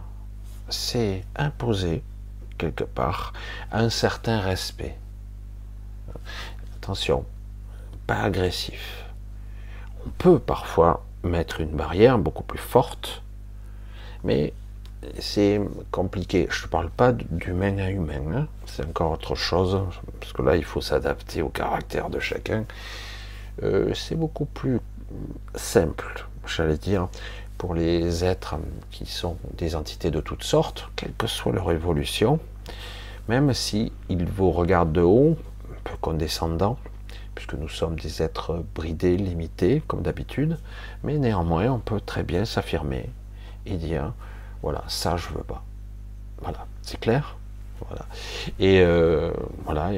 c'est 0.69 1.23
imposer 1.35 2.03
quelque 2.57 2.83
part 2.83 3.33
un 3.71 3.89
certain 3.89 4.39
respect. 4.39 4.97
Attention, 6.77 7.25
pas 8.07 8.21
agressif. 8.21 9.05
On 10.05 10.09
peut 10.17 10.39
parfois 10.39 11.05
mettre 11.23 11.61
une 11.61 11.71
barrière 11.71 12.17
beaucoup 12.17 12.43
plus 12.43 12.59
forte, 12.59 13.21
mais 14.23 14.53
c'est 15.19 15.61
compliqué. 15.91 16.47
Je 16.49 16.65
ne 16.65 16.69
parle 16.69 16.89
pas 16.89 17.11
d'humain 17.11 17.77
à 17.77 17.91
humain, 17.91 18.21
hein. 18.33 18.47
c'est 18.65 18.85
encore 18.85 19.11
autre 19.11 19.35
chose, 19.35 19.79
parce 20.19 20.33
que 20.33 20.41
là, 20.41 20.55
il 20.55 20.63
faut 20.63 20.81
s'adapter 20.81 21.41
au 21.41 21.49
caractère 21.49 22.09
de 22.09 22.19
chacun. 22.19 22.65
Euh, 23.63 23.93
c'est 23.93 24.15
beaucoup 24.15 24.45
plus 24.45 24.79
simple, 25.55 26.27
j'allais 26.45 26.77
dire, 26.77 27.09
pour 27.57 27.73
les 27.73 28.23
êtres 28.23 28.55
qui 28.91 29.05
sont 29.05 29.37
des 29.57 29.75
entités 29.75 30.11
de 30.11 30.21
toutes 30.21 30.43
sortes, 30.43 30.89
quelle 30.95 31.13
que 31.13 31.27
soit 31.27 31.51
leur 31.51 31.71
évolution, 31.71 32.39
même 33.27 33.53
si 33.53 33.91
ils 34.09 34.25
vous 34.25 34.51
regardent 34.51 34.93
de 34.93 35.01
haut, 35.01 35.35
un 35.71 35.81
peu 35.83 35.97
condescendant, 35.99 36.77
puisque 37.37 37.53
nous 37.53 37.69
sommes 37.69 37.99
des 37.99 38.23
êtres 38.23 38.65
bridés, 38.73 39.15
limités, 39.15 39.83
comme 39.85 40.01
d'habitude, 40.01 40.57
mais 41.03 41.19
néanmoins, 41.19 41.69
on 41.69 41.77
peut 41.77 42.01
très 42.01 42.23
bien 42.23 42.45
s'affirmer 42.45 43.11
et 43.67 43.75
dire, 43.75 44.13
voilà, 44.63 44.83
ça 44.87 45.17
je 45.17 45.27
veux 45.29 45.43
pas. 45.43 45.63
Voilà, 46.41 46.65
c'est 46.81 46.99
clair? 46.99 47.37
Voilà. 47.87 48.07
Et 48.59 48.81
euh, 48.81 49.31
voilà, 49.65 49.91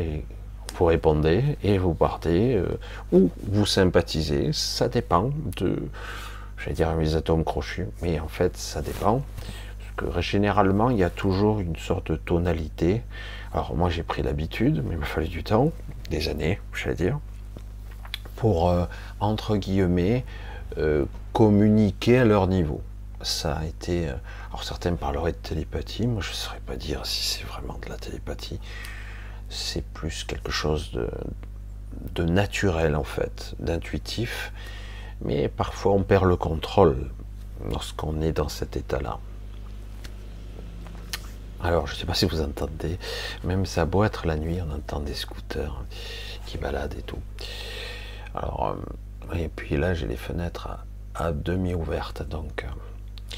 vous 0.76 0.84
répondez 0.84 1.58
et 1.64 1.78
vous 1.78 1.94
partez, 1.94 2.56
euh, 2.56 2.78
ou 3.14 3.32
vous 3.48 3.66
sympathisez, 3.66 4.52
ça 4.52 4.90
dépend 4.90 5.32
de, 5.56 5.82
j'allais 6.58 6.76
dire 6.76 6.94
mes 6.96 7.16
atomes 7.16 7.46
crochus, 7.46 7.88
mais 8.02 8.20
en 8.20 8.28
fait 8.28 8.58
ça 8.58 8.82
dépend. 8.82 9.24
Généralement 10.20 10.90
il 10.90 10.98
y 10.98 11.06
a 11.06 11.10
toujours 11.10 11.62
une 11.62 11.78
sorte 11.78 12.12
de 12.12 12.18
tonalité. 12.18 13.02
Alors 13.54 13.78
moi 13.78 13.90
j'ai 13.90 14.04
pris 14.04 14.24
l'habitude, 14.24 14.84
mais 14.86 14.96
il 14.96 14.98
m'a 14.98 15.06
fallu 15.06 15.30
du 15.30 15.44
temps, 15.46 15.72
des 16.10 16.28
années, 16.28 16.60
j'allais 16.74 16.96
dire, 16.96 17.20
pour 18.40 18.70
euh, 18.70 18.86
entre 19.20 19.58
guillemets 19.58 20.26
euh, 20.78 21.06
communiquer 21.34 22.20
à 22.20 22.26
leur 22.26 22.48
niveau. 22.48 22.82
Ça 23.22 23.58
a 23.58 23.66
été. 23.66 24.08
alors 24.48 24.64
certains 24.64 24.96
parleraient 24.96 25.34
de 25.34 25.38
télépathie, 25.38 26.08
moi 26.08 26.22
je 26.22 26.30
ne 26.30 26.36
saurais 26.36 26.62
pas 26.66 26.78
dire 26.78 27.06
si 27.06 27.24
c'est 27.24 27.46
vraiment 27.46 27.78
de 27.84 27.90
la 27.90 27.98
télépathie 27.98 28.60
c'est 29.50 29.84
plus 29.84 30.24
quelque 30.24 30.52
chose 30.52 30.92
de, 30.92 32.24
naturel 32.24 32.96
en 32.96 33.04
fait, 33.04 33.56
d'intuitif, 33.60 34.54
mais 35.22 35.48
parfois 35.48 35.94
on 35.94 36.04
perd 36.04 36.26
le 36.26 36.36
contrôle 36.36 37.10
lorsqu'on 37.70 38.22
est 38.22 38.32
dans 38.32 38.50
cet 38.50 38.78
état-là. 38.78 39.20
Alors, 41.62 41.88
je 41.88 41.94
ne 41.94 41.98
sais 41.98 42.06
pas 42.06 42.14
si 42.14 42.26
vous 42.26 42.42
entendez, 42.42 42.98
même 43.44 43.66
ça 43.66 43.86
être 44.06 44.28
la 44.28 44.38
nuit, 44.38 44.60
on 44.62 44.74
entend 44.74 45.02
des 45.02 45.14
scooters 45.14 45.84
qui 46.46 46.58
baladent 46.58 46.96
et 46.98 47.02
tout. 47.02 47.20
Alors, 48.36 48.76
euh, 49.32 49.36
et 49.36 49.48
puis 49.48 49.78
là, 49.78 49.94
j'ai 49.94 50.08
les 50.08 50.18
fenêtres 50.18 50.70
à, 51.16 51.32
demi 51.32 51.74
ouvertes, 51.74 52.28
donc. 52.28 52.66
Euh. 52.66 53.36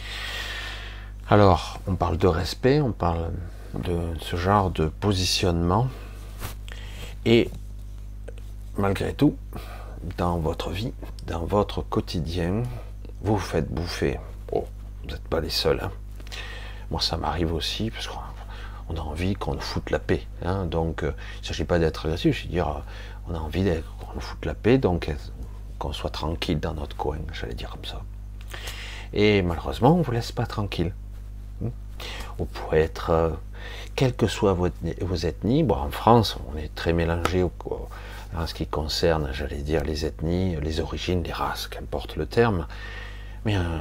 Alors, 1.29 1.79
on 1.87 1.95
parle 1.95 2.17
de 2.17 2.27
respect, 2.27 2.81
on 2.81 2.91
parle 2.91 3.31
de 3.73 3.97
ce 4.19 4.35
genre 4.35 4.69
de 4.69 4.87
positionnement. 4.87 5.87
Et 7.25 7.49
malgré 8.77 9.13
tout, 9.13 9.37
dans 10.17 10.39
votre 10.39 10.71
vie, 10.71 10.93
dans 11.27 11.45
votre 11.45 11.81
quotidien, 11.81 12.63
vous 13.21 13.37
vous 13.37 13.39
faites 13.39 13.69
bouffer. 13.71 14.19
Oh, 14.51 14.65
vous 15.03 15.09
n'êtes 15.09 15.27
pas 15.27 15.39
les 15.39 15.49
seuls. 15.49 15.79
Hein. 15.81 15.91
Moi, 16.89 17.01
ça 17.01 17.17
m'arrive 17.17 17.53
aussi, 17.53 17.91
parce 17.91 18.07
qu'on 18.07 18.19
on 18.89 18.97
a 18.97 19.01
envie 19.01 19.35
qu'on 19.35 19.53
nous 19.53 19.61
foute 19.61 19.89
la 19.89 19.99
paix. 19.99 20.27
Hein. 20.43 20.65
donc, 20.65 21.03
euh, 21.03 21.13
il 21.37 21.41
ne 21.41 21.47
s'agit 21.47 21.63
pas 21.63 21.79
d'être 21.79 22.05
agressif, 22.05 22.43
veux 22.43 22.49
dire, 22.49 22.83
on 23.27 23.35
a 23.35 23.39
envie 23.39 23.63
qu'on 23.99 24.13
nous 24.15 24.21
foute 24.21 24.45
la 24.45 24.53
paix, 24.53 24.77
donc 24.77 25.09
euh, 25.09 25.13
qu'on 25.79 25.93
soit 25.93 26.09
tranquille 26.09 26.59
dans 26.59 26.73
notre 26.73 26.95
coin, 26.95 27.17
j'allais 27.33 27.53
dire 27.53 27.69
comme 27.69 27.85
ça. 27.85 28.01
Et 29.13 29.41
malheureusement, 29.41 29.95
on 29.95 29.97
ne 29.99 30.03
vous 30.03 30.11
laisse 30.11 30.31
pas 30.31 30.45
tranquille. 30.45 30.93
Hmm. 31.61 31.69
Vous 32.37 32.45
pouvez 32.45 32.79
être, 32.79 33.39
quelles 33.95 34.15
que 34.15 34.27
soient 34.27 34.53
vos, 34.53 34.67
ethnies, 34.67 35.63
bon, 35.63 35.75
en 35.75 35.91
France, 35.91 36.37
on 36.51 36.57
est 36.57 36.73
très 36.73 36.93
mélangé 36.93 37.43
en 37.43 38.47
ce 38.47 38.53
qui 38.53 38.65
concerne, 38.65 39.29
j'allais 39.33 39.61
dire, 39.61 39.83
les 39.83 40.05
ethnies, 40.05 40.55
les 40.61 40.79
origines, 40.79 41.23
les 41.23 41.33
races, 41.33 41.67
qu'importe 41.67 42.15
le 42.15 42.25
terme. 42.25 42.67
Mais, 43.45 43.57
euh, 43.57 43.79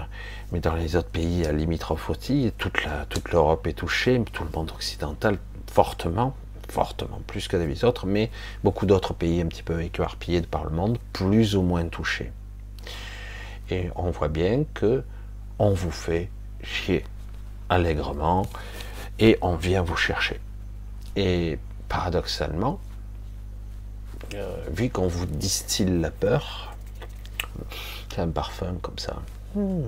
mais 0.53 0.61
dans 0.61 0.75
les 0.75 0.97
autres 0.97 1.11
pays 1.11 1.45
limitrophes 1.53 2.11
aussi, 2.11 2.53
toute, 2.59 2.85
la, 2.85 3.05
toute 3.07 3.31
l'Europe 3.31 3.67
est 3.67 3.75
touchée, 3.75 4.23
tout 4.33 4.45
le 4.45 4.51
monde 4.51 4.71
occidental 4.75 5.39
fortement, 5.71 6.35
fortement, 6.71 7.21
plus 7.27 7.49
que 7.49 7.57
les 7.57 7.85
autres, 7.85 8.07
mais 8.07 8.31
beaucoup 8.65 8.87
d'autres 8.87 9.15
pays 9.15 9.41
un 9.41 9.47
petit 9.47 9.63
peu 9.63 9.83
éparpillés 9.83 10.43
par 10.43 10.65
le 10.65 10.71
monde, 10.71 10.99
plus 11.13 11.57
ou 11.57 11.63
moins 11.63 11.87
touchés. 11.89 12.33
Et 13.71 13.91
on 13.97 14.11
voit 14.11 14.29
bien 14.29 14.65
que 14.75 15.05
on 15.59 15.73
vous 15.73 15.91
fait 15.91 16.31
chier 16.63 17.05
allègrement 17.69 18.47
et 19.19 19.39
on 19.43 19.57
vient 19.57 19.83
vous 19.83 19.97
chercher. 19.97 20.41
Et 21.17 21.59
paradoxalement, 21.89 22.81
euh, 24.35 24.57
vu 24.73 24.91
qu'on 24.91 25.09
vous 25.09 25.27
distille 25.27 26.01
la 26.01 26.11
peur, 26.11 26.75
c'est 28.13 28.21
un 28.21 28.31
parfum 28.31 28.77
comme 28.81 28.99
ça, 28.99 29.17
Hmm. 29.55 29.83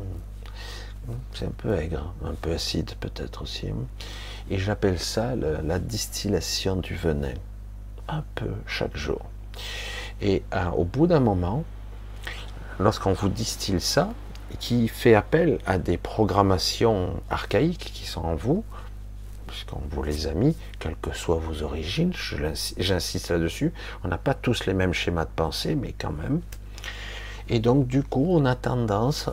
C'est 1.34 1.46
un 1.46 1.52
peu 1.56 1.76
aigre, 1.78 2.14
un 2.24 2.34
peu 2.34 2.52
acide 2.52 2.92
peut-être 3.00 3.42
aussi. 3.42 3.68
Et 4.50 4.58
j'appelle 4.58 4.98
ça 4.98 5.34
la 5.36 5.78
distillation 5.78 6.76
du 6.76 6.94
venin. 6.94 7.34
Un 8.08 8.24
peu 8.34 8.50
chaque 8.66 8.96
jour. 8.96 9.20
Et 10.20 10.42
euh, 10.54 10.68
au 10.70 10.84
bout 10.84 11.06
d'un 11.06 11.20
moment, 11.20 11.64
lorsqu'on 12.78 13.12
vous 13.12 13.28
distille 13.28 13.80
ça, 13.80 14.10
qui 14.58 14.88
fait 14.88 15.14
appel 15.14 15.58
à 15.66 15.78
des 15.78 15.96
programmations 15.96 17.20
archaïques 17.30 17.90
qui 17.92 18.06
sont 18.06 18.20
en 18.20 18.34
vous, 18.34 18.64
puisqu'on 19.46 19.80
vous 19.90 20.02
les 20.02 20.26
a 20.26 20.34
mis, 20.34 20.56
quelles 20.78 20.96
que 20.96 21.12
soient 21.12 21.40
vos 21.40 21.62
origines, 21.62 22.12
j'insiste 22.78 23.30
là-dessus, 23.30 23.72
on 24.04 24.08
n'a 24.08 24.18
pas 24.18 24.34
tous 24.34 24.66
les 24.66 24.74
mêmes 24.74 24.92
schémas 24.92 25.24
de 25.24 25.30
pensée, 25.34 25.74
mais 25.74 25.94
quand 25.98 26.12
même. 26.12 26.40
Et 27.48 27.58
donc 27.58 27.86
du 27.86 28.02
coup, 28.02 28.26
on 28.28 28.44
a 28.44 28.54
tendance 28.54 29.28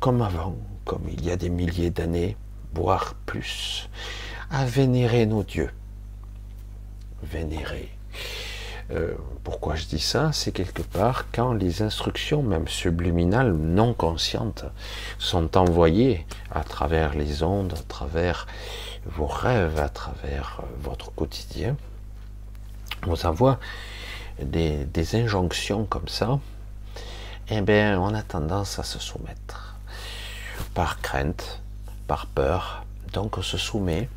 comme 0.00 0.22
avant, 0.22 0.56
comme 0.84 1.02
il 1.10 1.24
y 1.24 1.30
a 1.30 1.36
des 1.36 1.50
milliers 1.50 1.90
d'années, 1.90 2.36
voire 2.76 3.14
plus, 3.24 3.88
à 4.50 4.66
vénérer 4.66 5.24
nos 5.24 5.42
dieux. 5.42 5.70
Vénérer. 7.22 7.88
Euh, 8.90 9.14
pourquoi 9.42 9.74
je 9.74 9.86
dis 9.86 9.98
ça? 9.98 10.30
C'est 10.32 10.52
quelque 10.52 10.82
part 10.82 11.24
quand 11.32 11.54
les 11.54 11.82
instructions, 11.82 12.42
même 12.42 12.68
subliminales, 12.68 13.52
non 13.52 13.94
conscientes, 13.94 14.64
sont 15.18 15.56
envoyées 15.56 16.26
à 16.50 16.62
travers 16.62 17.14
les 17.14 17.42
ondes, 17.42 17.72
à 17.72 17.82
travers 17.88 18.46
vos 19.06 19.26
rêves, 19.26 19.80
à 19.80 19.88
travers 19.88 20.60
euh, 20.60 20.66
votre 20.82 21.10
quotidien, 21.12 21.76
on 23.06 23.10
vous 23.10 23.26
envoie 23.26 23.58
des, 24.40 24.84
des 24.84 25.16
injonctions 25.16 25.86
comme 25.86 26.08
ça, 26.08 26.38
eh 27.48 27.62
bien, 27.62 27.98
on 27.98 28.14
a 28.14 28.22
tendance 28.22 28.78
à 28.78 28.82
se 28.82 28.98
soumettre 28.98 29.76
par 30.74 31.00
crainte, 31.00 31.62
par 32.06 32.26
peur. 32.26 32.84
Donc 33.12 33.38
on 33.38 33.42
se 33.42 33.58
soumet 33.58 34.08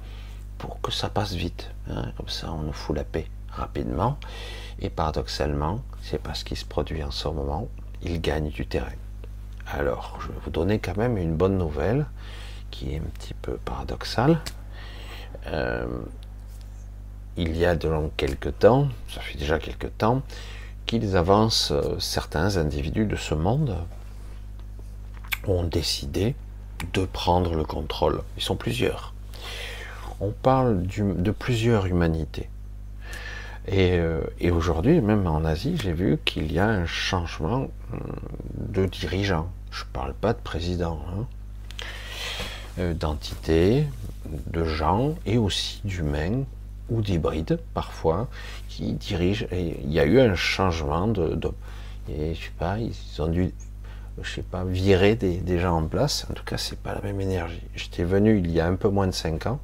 pour 0.57 0.81
que 0.81 0.91
ça 0.91 1.09
passe 1.09 1.33
vite. 1.33 1.71
Hein. 1.89 2.11
Comme 2.17 2.29
ça, 2.29 2.51
on 2.51 2.63
nous 2.63 2.73
fout 2.73 2.95
la 2.95 3.03
paix 3.03 3.27
rapidement. 3.51 4.17
Et 4.79 4.89
paradoxalement, 4.89 5.81
c'est 6.01 6.21
parce 6.21 6.43
qu'il 6.43 6.57
se 6.57 6.65
produit 6.65 7.03
en 7.03 7.11
ce 7.11 7.27
moment, 7.27 7.67
il 8.01 8.21
gagne 8.21 8.49
du 8.49 8.65
terrain. 8.65 8.87
Alors, 9.67 10.17
je 10.21 10.27
vais 10.27 10.39
vous 10.43 10.49
donner 10.51 10.79
quand 10.79 10.97
même 10.97 11.17
une 11.17 11.35
bonne 11.35 11.57
nouvelle 11.57 12.05
qui 12.71 12.93
est 12.93 12.97
un 12.97 13.09
petit 13.13 13.33
peu 13.33 13.57
paradoxale. 13.57 14.39
Euh, 15.47 15.85
il 17.37 17.55
y 17.55 17.65
a 17.65 17.75
donc 17.75 18.11
quelques 18.17 18.57
temps, 18.59 18.89
ça 19.13 19.21
fait 19.21 19.37
déjà 19.37 19.59
quelques 19.59 19.97
temps, 19.97 20.21
qu'ils 20.85 21.15
avancent 21.15 21.71
euh, 21.71 21.99
certains 21.99 22.57
individus 22.57 23.05
de 23.05 23.15
ce 23.15 23.35
monde 23.35 23.77
ont 25.47 25.63
décidé 25.63 26.35
de 26.93 27.05
prendre 27.05 27.55
le 27.55 27.63
contrôle. 27.63 28.21
Ils 28.37 28.43
sont 28.43 28.55
plusieurs. 28.55 29.13
On 30.19 30.31
parle 30.31 30.83
de 30.85 31.31
plusieurs 31.31 31.85
humanités. 31.85 32.49
Euh, 33.71 34.21
et, 34.39 34.51
aujourd'hui, 34.51 34.99
même 35.01 35.27
en 35.27 35.45
Asie, 35.45 35.77
j'ai 35.81 35.93
vu 35.93 36.17
qu'il 36.25 36.51
y 36.51 36.59
a 36.59 36.67
un 36.67 36.85
changement 36.85 37.69
hum, 37.93 37.99
de 38.55 38.85
dirigeants. 38.85 39.49
Je 39.71 39.83
ne 39.83 39.89
parle 39.93 40.13
pas 40.13 40.33
de 40.33 40.39
président, 40.39 40.99
hein. 41.09 41.25
euh, 42.79 42.93
d'entités, 42.93 43.85
de 44.47 44.65
gens 44.65 45.15
et 45.25 45.37
aussi 45.37 45.81
d'humains 45.83 46.43
ou 46.89 47.01
d'hybrides 47.01 47.59
parfois 47.73 48.27
qui 48.67 48.93
dirigent. 48.93 49.45
Il 49.51 49.91
y 49.91 49.99
a 49.99 50.05
eu 50.05 50.19
un 50.19 50.35
changement 50.35 51.07
de, 51.07 51.35
de 51.35 51.51
et 52.09 52.33
je 52.33 52.45
sais 52.45 52.51
pas, 52.57 52.79
ils 52.79 53.21
ont 53.21 53.27
dû 53.27 53.53
je 54.23 54.35
sais 54.35 54.41
pas, 54.41 54.63
virer 54.63 55.15
des, 55.15 55.59
gens 55.59 55.77
en 55.77 55.85
place. 55.85 56.25
En 56.29 56.33
tout 56.33 56.43
cas, 56.43 56.57
c'est 56.57 56.79
pas 56.79 56.93
la 56.93 57.01
même 57.01 57.21
énergie. 57.21 57.61
J'étais 57.75 58.03
venu 58.03 58.39
il 58.39 58.51
y 58.51 58.59
a 58.59 58.67
un 58.67 58.75
peu 58.75 58.89
moins 58.89 59.07
de 59.07 59.11
5 59.11 59.47
ans 59.47 59.59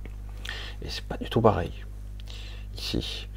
et 0.83 0.89
c'est 0.89 1.03
pas 1.03 1.17
du 1.17 1.29
tout 1.29 1.41
pareil 1.41 1.71
ici. 2.77 3.27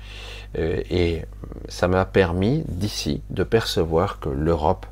Euh, 0.59 0.83
et 0.91 1.25
ça 1.69 1.89
m'a 1.89 2.05
permis 2.05 2.65
d'ici 2.67 3.23
de 3.31 3.45
percevoir 3.45 4.19
que 4.19 4.29
l'Europe 4.29 4.87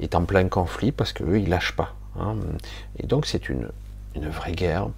est 0.00 0.14
en 0.14 0.24
plein 0.24 0.48
conflit 0.48 0.92
parce 0.92 1.12
qu'eux, 1.12 1.38
ils 1.38 1.48
lâchent 1.48 1.76
pas. 1.76 1.94
Hein. 2.18 2.36
Et 2.98 3.06
donc, 3.06 3.26
c'est 3.26 3.48
une, 3.48 3.68
une 4.14 4.28
vraie 4.28 4.52
guerre. 4.52 4.88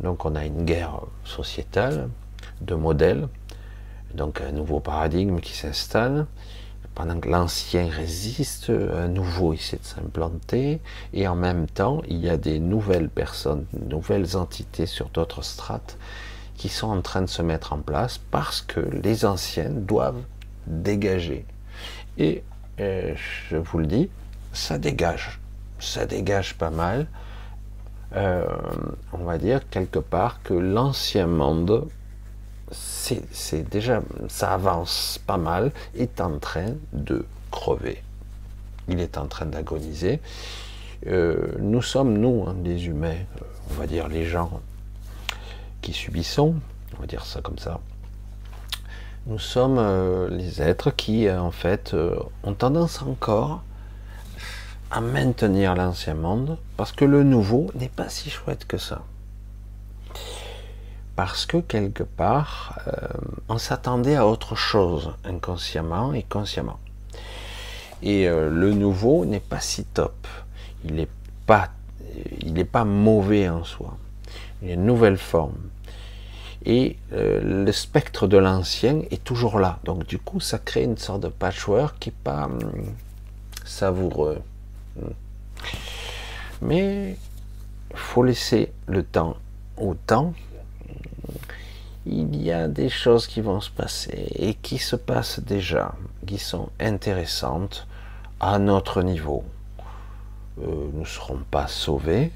Donc, 0.00 0.24
on 0.24 0.34
a 0.36 0.44
une 0.44 0.64
guerre 0.64 1.00
sociétale, 1.24 2.08
de 2.60 2.74
modèles, 2.74 3.28
donc 4.14 4.40
un 4.40 4.52
nouveau 4.52 4.80
paradigme 4.80 5.40
qui 5.40 5.54
s'installe 5.54 6.26
pendant 6.96 7.20
que 7.20 7.28
l'ancien 7.28 7.88
résiste, 7.88 8.70
un 8.70 9.08
nouveau 9.08 9.52
essaie 9.52 9.76
de 9.76 9.84
s'implanter, 9.84 10.80
et 11.12 11.28
en 11.28 11.36
même 11.36 11.66
temps, 11.66 12.00
il 12.08 12.16
y 12.24 12.30
a 12.30 12.38
des 12.38 12.58
nouvelles 12.58 13.10
personnes, 13.10 13.66
nouvelles 13.88 14.34
entités 14.34 14.86
sur 14.86 15.10
d'autres 15.10 15.42
strates 15.42 15.98
qui 16.56 16.70
sont 16.70 16.88
en 16.88 17.02
train 17.02 17.20
de 17.20 17.26
se 17.26 17.42
mettre 17.42 17.74
en 17.74 17.78
place 17.78 18.18
parce 18.30 18.62
que 18.62 18.80
les 18.80 19.26
anciennes 19.26 19.84
doivent 19.84 20.22
dégager. 20.66 21.44
Et 22.16 22.42
euh, 22.80 23.14
je 23.50 23.58
vous 23.58 23.78
le 23.78 23.86
dis, 23.86 24.08
ça 24.54 24.78
dégage, 24.78 25.38
ça 25.78 26.06
dégage 26.06 26.54
pas 26.56 26.70
mal. 26.70 27.08
Euh, 28.14 28.46
on 29.12 29.24
va 29.24 29.36
dire 29.36 29.68
quelque 29.68 29.98
part 29.98 30.42
que 30.42 30.54
l'ancien 30.54 31.26
monde 31.26 31.86
c'est 33.30 33.68
déjà, 33.68 34.02
ça 34.28 34.54
avance 34.54 35.20
pas 35.26 35.36
mal, 35.36 35.72
est 35.96 36.20
en 36.20 36.38
train 36.38 36.74
de 36.92 37.24
crever. 37.50 38.02
Il 38.88 39.00
est 39.00 39.18
en 39.18 39.26
train 39.26 39.46
d'agoniser. 39.46 40.20
Euh, 41.06 41.36
nous 41.58 41.82
sommes, 41.82 42.18
nous, 42.18 42.44
hein, 42.46 42.56
les 42.64 42.86
humains, 42.86 43.10
euh, 43.10 43.44
on 43.70 43.74
va 43.74 43.86
dire 43.86 44.08
les 44.08 44.24
gens 44.24 44.60
qui 45.82 45.92
subissons, 45.92 46.54
on 46.96 47.00
va 47.00 47.06
dire 47.06 47.24
ça 47.24 47.40
comme 47.40 47.58
ça, 47.58 47.80
nous 49.26 49.38
sommes 49.38 49.78
euh, 49.78 50.28
les 50.30 50.62
êtres 50.62 50.90
qui, 50.90 51.30
en 51.30 51.50
fait, 51.50 51.94
ont 52.44 52.54
tendance 52.54 53.02
encore 53.02 53.62
à 54.90 55.00
maintenir 55.00 55.74
l'ancien 55.74 56.14
monde, 56.14 56.58
parce 56.76 56.92
que 56.92 57.04
le 57.04 57.24
nouveau 57.24 57.70
n'est 57.74 57.88
pas 57.88 58.08
si 58.08 58.30
chouette 58.30 58.66
que 58.66 58.78
ça 58.78 59.02
parce 61.16 61.46
que 61.46 61.56
quelque 61.56 62.02
part, 62.02 62.78
euh, 62.86 63.08
on 63.48 63.56
s'attendait 63.56 64.16
à 64.16 64.26
autre 64.26 64.54
chose, 64.54 65.14
inconsciemment 65.24 66.12
et 66.12 66.22
consciemment. 66.22 66.78
Et 68.02 68.28
euh, 68.28 68.50
le 68.50 68.74
nouveau 68.74 69.24
n'est 69.24 69.40
pas 69.40 69.60
si 69.60 69.84
top. 69.84 70.28
Il 70.84 70.94
n'est 70.94 71.08
pas, 71.46 72.84
mauvais 72.84 73.48
en 73.48 73.64
soi. 73.64 73.96
Il 74.62 74.70
a 74.70 74.74
une 74.74 74.84
nouvelle 74.84 75.16
forme. 75.16 75.56
Et 76.66 76.98
euh, 77.12 77.64
le 77.64 77.72
spectre 77.72 78.26
de 78.26 78.36
l'ancien 78.36 79.00
est 79.10 79.24
toujours 79.24 79.58
là. 79.58 79.78
Donc 79.84 80.06
du 80.06 80.18
coup, 80.18 80.40
ça 80.40 80.58
crée 80.58 80.82
une 80.82 80.98
sorte 80.98 81.22
de 81.22 81.28
patchwork 81.28 81.98
qui 81.98 82.10
n'est 82.10 82.16
pas 82.24 82.44
hum, 82.44 82.94
savoureux. 83.64 84.42
Mais 86.60 87.16
il 87.90 87.96
faut 87.96 88.22
laisser 88.22 88.72
le 88.86 89.02
temps 89.02 89.36
au 89.78 89.94
temps 89.94 90.34
il 92.06 92.40
y 92.40 92.52
a 92.52 92.68
des 92.68 92.88
choses 92.88 93.26
qui 93.26 93.40
vont 93.40 93.60
se 93.60 93.70
passer 93.70 94.28
et 94.36 94.54
qui 94.54 94.78
se 94.78 94.94
passent 94.96 95.40
déjà, 95.40 95.94
qui 96.26 96.38
sont 96.38 96.68
intéressantes 96.78 97.86
à 98.38 98.58
notre 98.58 99.02
niveau. 99.02 99.44
Euh, 100.62 100.88
nous 100.92 101.00
ne 101.00 101.04
serons 101.04 101.42
pas 101.50 101.66
sauvés 101.66 102.32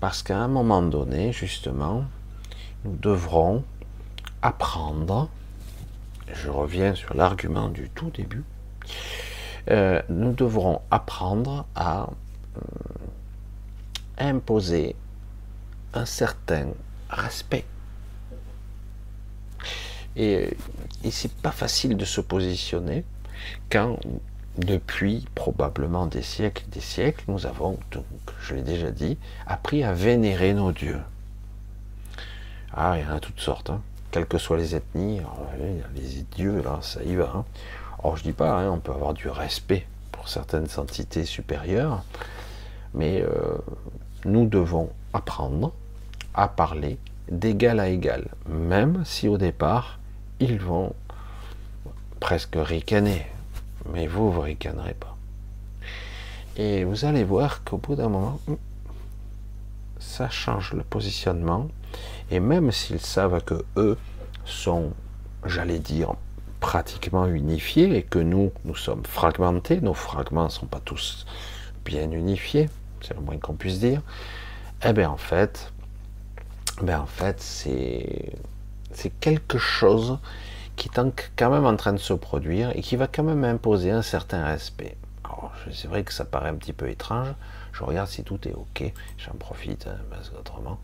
parce 0.00 0.22
qu'à 0.22 0.38
un 0.38 0.48
moment 0.48 0.82
donné, 0.82 1.32
justement, 1.32 2.04
nous 2.84 2.96
devrons 2.96 3.64
apprendre, 4.42 5.30
je 6.32 6.50
reviens 6.50 6.94
sur 6.94 7.14
l'argument 7.14 7.70
du 7.70 7.88
tout 7.88 8.10
début, 8.10 8.44
euh, 9.70 10.02
nous 10.10 10.32
devrons 10.32 10.82
apprendre 10.90 11.64
à 11.74 12.10
euh, 12.58 12.60
imposer 14.18 14.94
un 15.94 16.04
certain 16.04 16.66
respect. 17.08 17.64
Et, 20.16 20.56
et 21.02 21.10
c'est 21.10 21.32
pas 21.32 21.50
facile 21.50 21.96
de 21.96 22.04
se 22.04 22.20
positionner 22.20 23.04
quand 23.70 23.98
depuis 24.58 25.26
probablement 25.34 26.06
des 26.06 26.22
siècles 26.22 26.64
des 26.70 26.80
siècles, 26.80 27.24
nous 27.28 27.46
avons, 27.46 27.78
donc, 27.90 28.04
je 28.40 28.54
l'ai 28.54 28.62
déjà 28.62 28.90
dit, 28.90 29.18
appris 29.46 29.82
à 29.82 29.92
vénérer 29.92 30.54
nos 30.54 30.72
dieux. 30.72 31.00
Ah, 32.72 32.96
il 32.96 33.04
y 33.04 33.08
en 33.08 33.16
a 33.16 33.20
toutes 33.20 33.40
sortes, 33.40 33.70
hein. 33.70 33.80
quelles 34.10 34.26
que 34.26 34.38
soient 34.38 34.56
les 34.56 34.74
ethnies, 34.74 35.20
les 35.96 36.22
dieux, 36.36 36.62
là, 36.62 36.78
ça 36.82 37.02
y 37.02 37.14
va. 37.16 37.32
Hein. 37.34 37.44
Or, 38.02 38.16
je 38.16 38.22
dis 38.22 38.32
pas, 38.32 38.60
hein, 38.60 38.70
on 38.70 38.78
peut 38.78 38.92
avoir 38.92 39.14
du 39.14 39.28
respect 39.28 39.86
pour 40.12 40.28
certaines 40.28 40.68
entités 40.76 41.24
supérieures, 41.24 42.04
mais 42.94 43.22
euh, 43.22 43.58
nous 44.24 44.46
devons 44.46 44.90
apprendre 45.12 45.72
à 46.34 46.48
parler 46.48 46.98
d'égal 47.28 47.80
à 47.80 47.88
égal, 47.88 48.28
même 48.48 49.02
si 49.04 49.28
au 49.28 49.38
départ, 49.38 49.98
ils 50.40 50.58
vont 50.58 50.94
presque 52.20 52.56
ricaner 52.56 53.26
mais 53.92 54.06
vous, 54.06 54.30
vous 54.30 54.40
ricanerez 54.40 54.94
pas. 54.94 55.16
Et 56.56 56.84
vous 56.84 57.04
allez 57.04 57.24
voir 57.24 57.64
qu'au 57.64 57.78
bout 57.78 57.96
d'un 57.96 58.08
moment, 58.08 58.40
ça 59.98 60.30
change 60.30 60.72
le 60.72 60.82
positionnement. 60.82 61.68
Et 62.30 62.40
même 62.40 62.72
s'ils 62.72 63.00
savent 63.00 63.42
que 63.42 63.64
eux 63.76 63.98
sont, 64.44 64.92
j'allais 65.44 65.78
dire, 65.78 66.14
pratiquement 66.60 67.26
unifiés 67.26 67.96
et 67.96 68.02
que 68.02 68.18
nous, 68.18 68.52
nous 68.64 68.74
sommes 68.74 69.04
fragmentés, 69.04 69.80
nos 69.80 69.94
fragments 69.94 70.44
ne 70.44 70.48
sont 70.48 70.66
pas 70.66 70.80
tous 70.80 71.26
bien 71.84 72.10
unifiés, 72.10 72.70
c'est 73.02 73.14
le 73.14 73.20
moins 73.20 73.36
qu'on 73.36 73.54
puisse 73.54 73.80
dire, 73.80 74.00
eh 74.82 74.94
bien 74.94 75.10
en 75.10 75.18
fait, 75.18 75.72
ben 76.80 77.00
en 77.00 77.06
fait 77.06 77.38
c'est, 77.42 78.32
c'est 78.96 79.10
quelque 79.10 79.58
chose 79.58 80.18
qui 80.76 80.88
est 80.88 81.30
quand 81.36 81.50
même 81.50 81.66
en 81.66 81.76
train 81.76 81.92
de 81.92 81.98
se 81.98 82.12
produire 82.12 82.70
et 82.74 82.80
qui 82.80 82.96
va 82.96 83.06
quand 83.06 83.22
même 83.22 83.44
imposer 83.44 83.90
un 83.90 84.02
certain 84.02 84.44
respect. 84.44 84.96
C'est 85.70 85.88
vrai 85.88 86.04
que 86.04 86.12
ça 86.12 86.24
paraît 86.24 86.48
un 86.48 86.54
petit 86.54 86.72
peu 86.72 86.88
étrange. 86.88 87.28
Je 87.72 87.82
regarde 87.84 88.08
si 88.08 88.22
tout 88.22 88.46
est 88.48 88.52
OK. 88.52 88.84
J'en 89.18 89.34
profite, 89.34 89.86
hein, 89.86 89.98
parce 90.10 90.30
qu'autrement, 90.30 90.78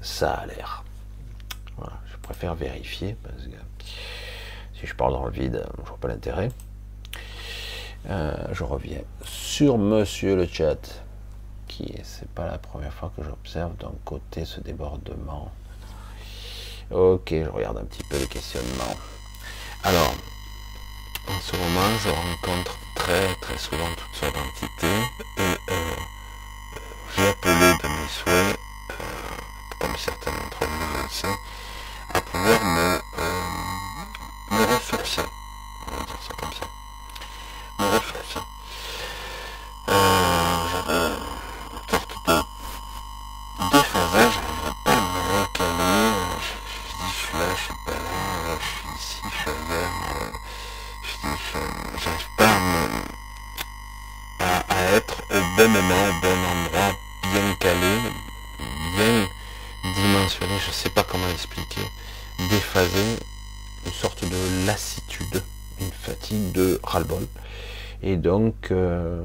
ça 0.00 0.32
a 0.32 0.46
l'air. 0.46 0.84
Je 1.78 2.16
préfère 2.22 2.54
vérifier, 2.54 3.16
parce 3.22 3.44
que 3.44 3.56
si 4.78 4.86
je 4.86 4.94
parle 4.94 5.12
dans 5.12 5.24
le 5.24 5.32
vide, 5.32 5.64
je 5.78 5.88
vois 5.88 5.98
pas 5.98 6.08
l'intérêt. 6.08 6.50
Euh, 8.08 8.34
je 8.52 8.64
reviens 8.64 9.00
sur 9.24 9.78
monsieur 9.78 10.36
le 10.36 10.46
chat, 10.46 11.02
qui 11.68 11.94
c'est 12.02 12.28
pas 12.28 12.46
la 12.46 12.58
première 12.58 12.92
fois 12.92 13.12
que 13.16 13.22
j'observe 13.22 13.76
d'un 13.76 13.92
côté 14.04 14.44
ce 14.44 14.60
débordement. 14.60 15.50
Ok, 16.90 17.30
je 17.30 17.48
regarde 17.48 17.78
un 17.78 17.84
petit 17.84 18.02
peu 18.04 18.18
les 18.18 18.26
questionnements. 18.26 18.96
Alors, 19.82 20.14
en 21.26 21.40
ce 21.40 21.56
moment, 21.56 21.98
je 22.02 22.10
rencontre 22.10 22.76
très 22.94 23.34
très 23.36 23.56
souvent 23.56 23.88
toutes 23.96 24.14
sortes 24.14 24.34
d'entités 24.34 25.00
et 25.38 25.72
euh, 25.72 25.94
j'ai 27.16 27.26
appelé 27.28 27.54
de 27.54 27.88
mes 27.88 28.08
souhaits, 28.08 28.58
euh, 28.90 28.94
comme 29.78 29.96
certains 29.96 30.32
d'entre 30.32 30.66
vous 30.66 31.02
le 31.02 31.08
sais, 31.08 31.26
à 32.12 32.20
pouvoir 32.20 32.64
me, 32.64 33.00
euh, 33.18 33.32
me. 34.50 34.56
On 34.56 34.56
va 34.56 34.66
dire 34.66 34.80
ça 34.82 34.96
comme 36.36 36.52
ça. 36.52 36.66
Me. 37.78 38.53
Bon 55.64 55.70
moment, 55.70 56.20
bon 56.20 56.28
endroit, 56.28 56.94
bien 57.22 57.54
calé, 57.58 57.96
bien 58.96 59.26
dimensionné, 59.94 60.52
je 60.58 60.70
sais 60.70 60.90
pas 60.90 61.02
comment 61.04 61.26
l'expliquer, 61.28 61.80
déphasé, 62.50 63.16
une 63.86 63.92
sorte 63.92 64.24
de 64.24 64.66
lassitude, 64.66 65.42
une 65.80 65.90
fatigue 65.90 66.52
de 66.52 66.78
ras-le-bol. 66.82 67.26
Et 68.02 68.18
donc, 68.18 68.72
euh, 68.72 69.22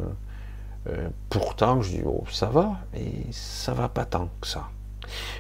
euh, 0.88 1.10
pourtant, 1.30 1.82
je 1.82 1.90
dis, 1.90 2.02
oh, 2.06 2.24
ça 2.32 2.46
va, 2.46 2.80
mais 2.94 3.12
ça 3.32 3.74
va 3.74 3.90
pas 3.90 4.06
tant 4.06 4.30
que 4.40 4.48
ça. 4.48 4.70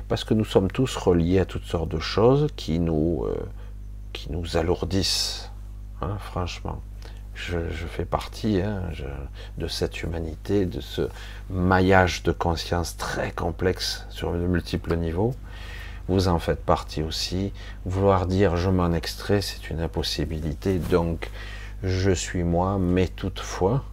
Parce 0.09 0.25
que 0.25 0.33
nous 0.33 0.45
sommes 0.45 0.69
tous 0.69 0.97
reliés 0.97 1.39
à 1.39 1.45
toutes 1.45 1.65
sortes 1.65 1.89
de 1.89 1.99
choses 1.99 2.47
qui 2.57 2.77
nous, 2.79 3.23
euh, 3.23 3.37
qui 4.11 4.33
nous 4.33 4.57
alourdissent, 4.57 5.49
hein, 6.01 6.17
franchement. 6.19 6.81
Je, 7.47 7.57
fais 7.87 8.05
partie 8.05 8.61
hein, 8.61 8.83
de 9.57 9.67
cette 9.67 10.03
humanité, 10.03 10.65
de 10.65 10.81
ce 10.81 11.09
maillage 11.49 12.21
de 12.23 12.33
conscience 12.33 12.97
très 12.97 13.31
complexe 13.31 14.05
sur 14.09 14.33
de 14.33 14.39
multiples 14.39 14.95
niveaux. 14.97 15.33
Vous 16.09 16.27
en 16.27 16.37
faites 16.39 16.63
partie 16.63 17.01
aussi. 17.01 17.53
Vouloir 17.85 18.25
dire 18.25 18.57
je 18.57 18.69
m'en 18.69 18.91
extrais, 18.91 19.41
c'est 19.41 19.69
une 19.69 19.79
impossibilité. 19.79 20.79
Donc, 20.79 21.31
je 21.81 22.11
suis 22.11 22.43
moi, 22.43 22.77
mais 22.77 23.07
toutefois, 23.07 23.85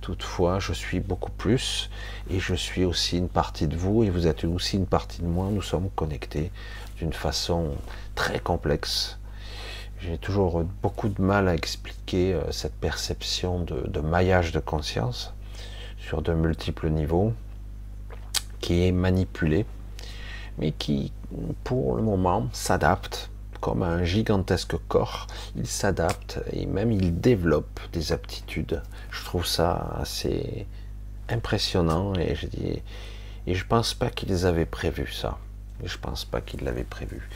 toutefois, 0.00 0.58
je 0.58 0.72
suis 0.72 0.98
beaucoup 0.98 1.30
plus, 1.30 1.90
et 2.28 2.40
je 2.40 2.54
suis 2.54 2.84
aussi 2.84 3.18
une 3.18 3.28
partie 3.28 3.68
de 3.68 3.76
vous, 3.76 4.02
et 4.02 4.10
vous 4.10 4.26
êtes 4.26 4.44
aussi 4.44 4.76
une 4.76 4.86
partie 4.86 5.22
de 5.22 5.28
moi. 5.28 5.48
Nous 5.50 5.62
sommes 5.62 5.90
connectés 5.90 6.50
d'une 6.98 7.12
façon 7.12 7.70
très 8.16 8.40
complexe. 8.40 9.19
J'ai 10.02 10.16
toujours 10.16 10.64
beaucoup 10.82 11.10
de 11.10 11.20
mal 11.20 11.46
à 11.46 11.54
expliquer 11.54 12.32
euh, 12.32 12.50
cette 12.52 12.74
perception 12.74 13.60
de, 13.60 14.00
maillage 14.00 14.50
de 14.50 14.58
conscience 14.58 15.34
sur 15.98 16.22
de 16.22 16.32
multiples 16.32 16.88
niveaux, 16.88 17.34
qui 18.60 18.86
est 18.86 18.92
manipulé, 18.92 19.66
mais 20.58 20.72
qui, 20.72 21.12
pour 21.64 21.96
le 21.96 22.02
moment, 22.02 22.48
s'adapte 22.52 23.30
comme 23.60 23.82
un 23.82 24.02
gigantesque 24.04 24.76
corps, 24.88 25.26
il 25.54 25.66
s'adapte 25.66 26.40
et 26.50 26.64
même 26.64 26.92
il 26.92 27.20
développe 27.20 27.80
des 27.92 28.12
aptitudes. 28.12 28.82
Je 29.10 29.22
trouve 29.24 29.44
ça 29.44 29.96
assez 30.00 30.66
impressionnant 31.28 32.14
et 32.14 32.34
je 32.34 32.46
dis 32.46 32.82
et 33.46 33.54
je 33.54 33.66
pense 33.66 33.92
pas 33.92 34.08
qu'ils 34.08 34.46
avaient 34.46 34.64
prévu 34.64 35.10
ça. 35.12 35.38
Je 35.84 35.96
pense 35.98 36.24
pas 36.24 36.40
qu'ils 36.40 36.64
l'avaient 36.64 36.84
prévu. 36.84 37.28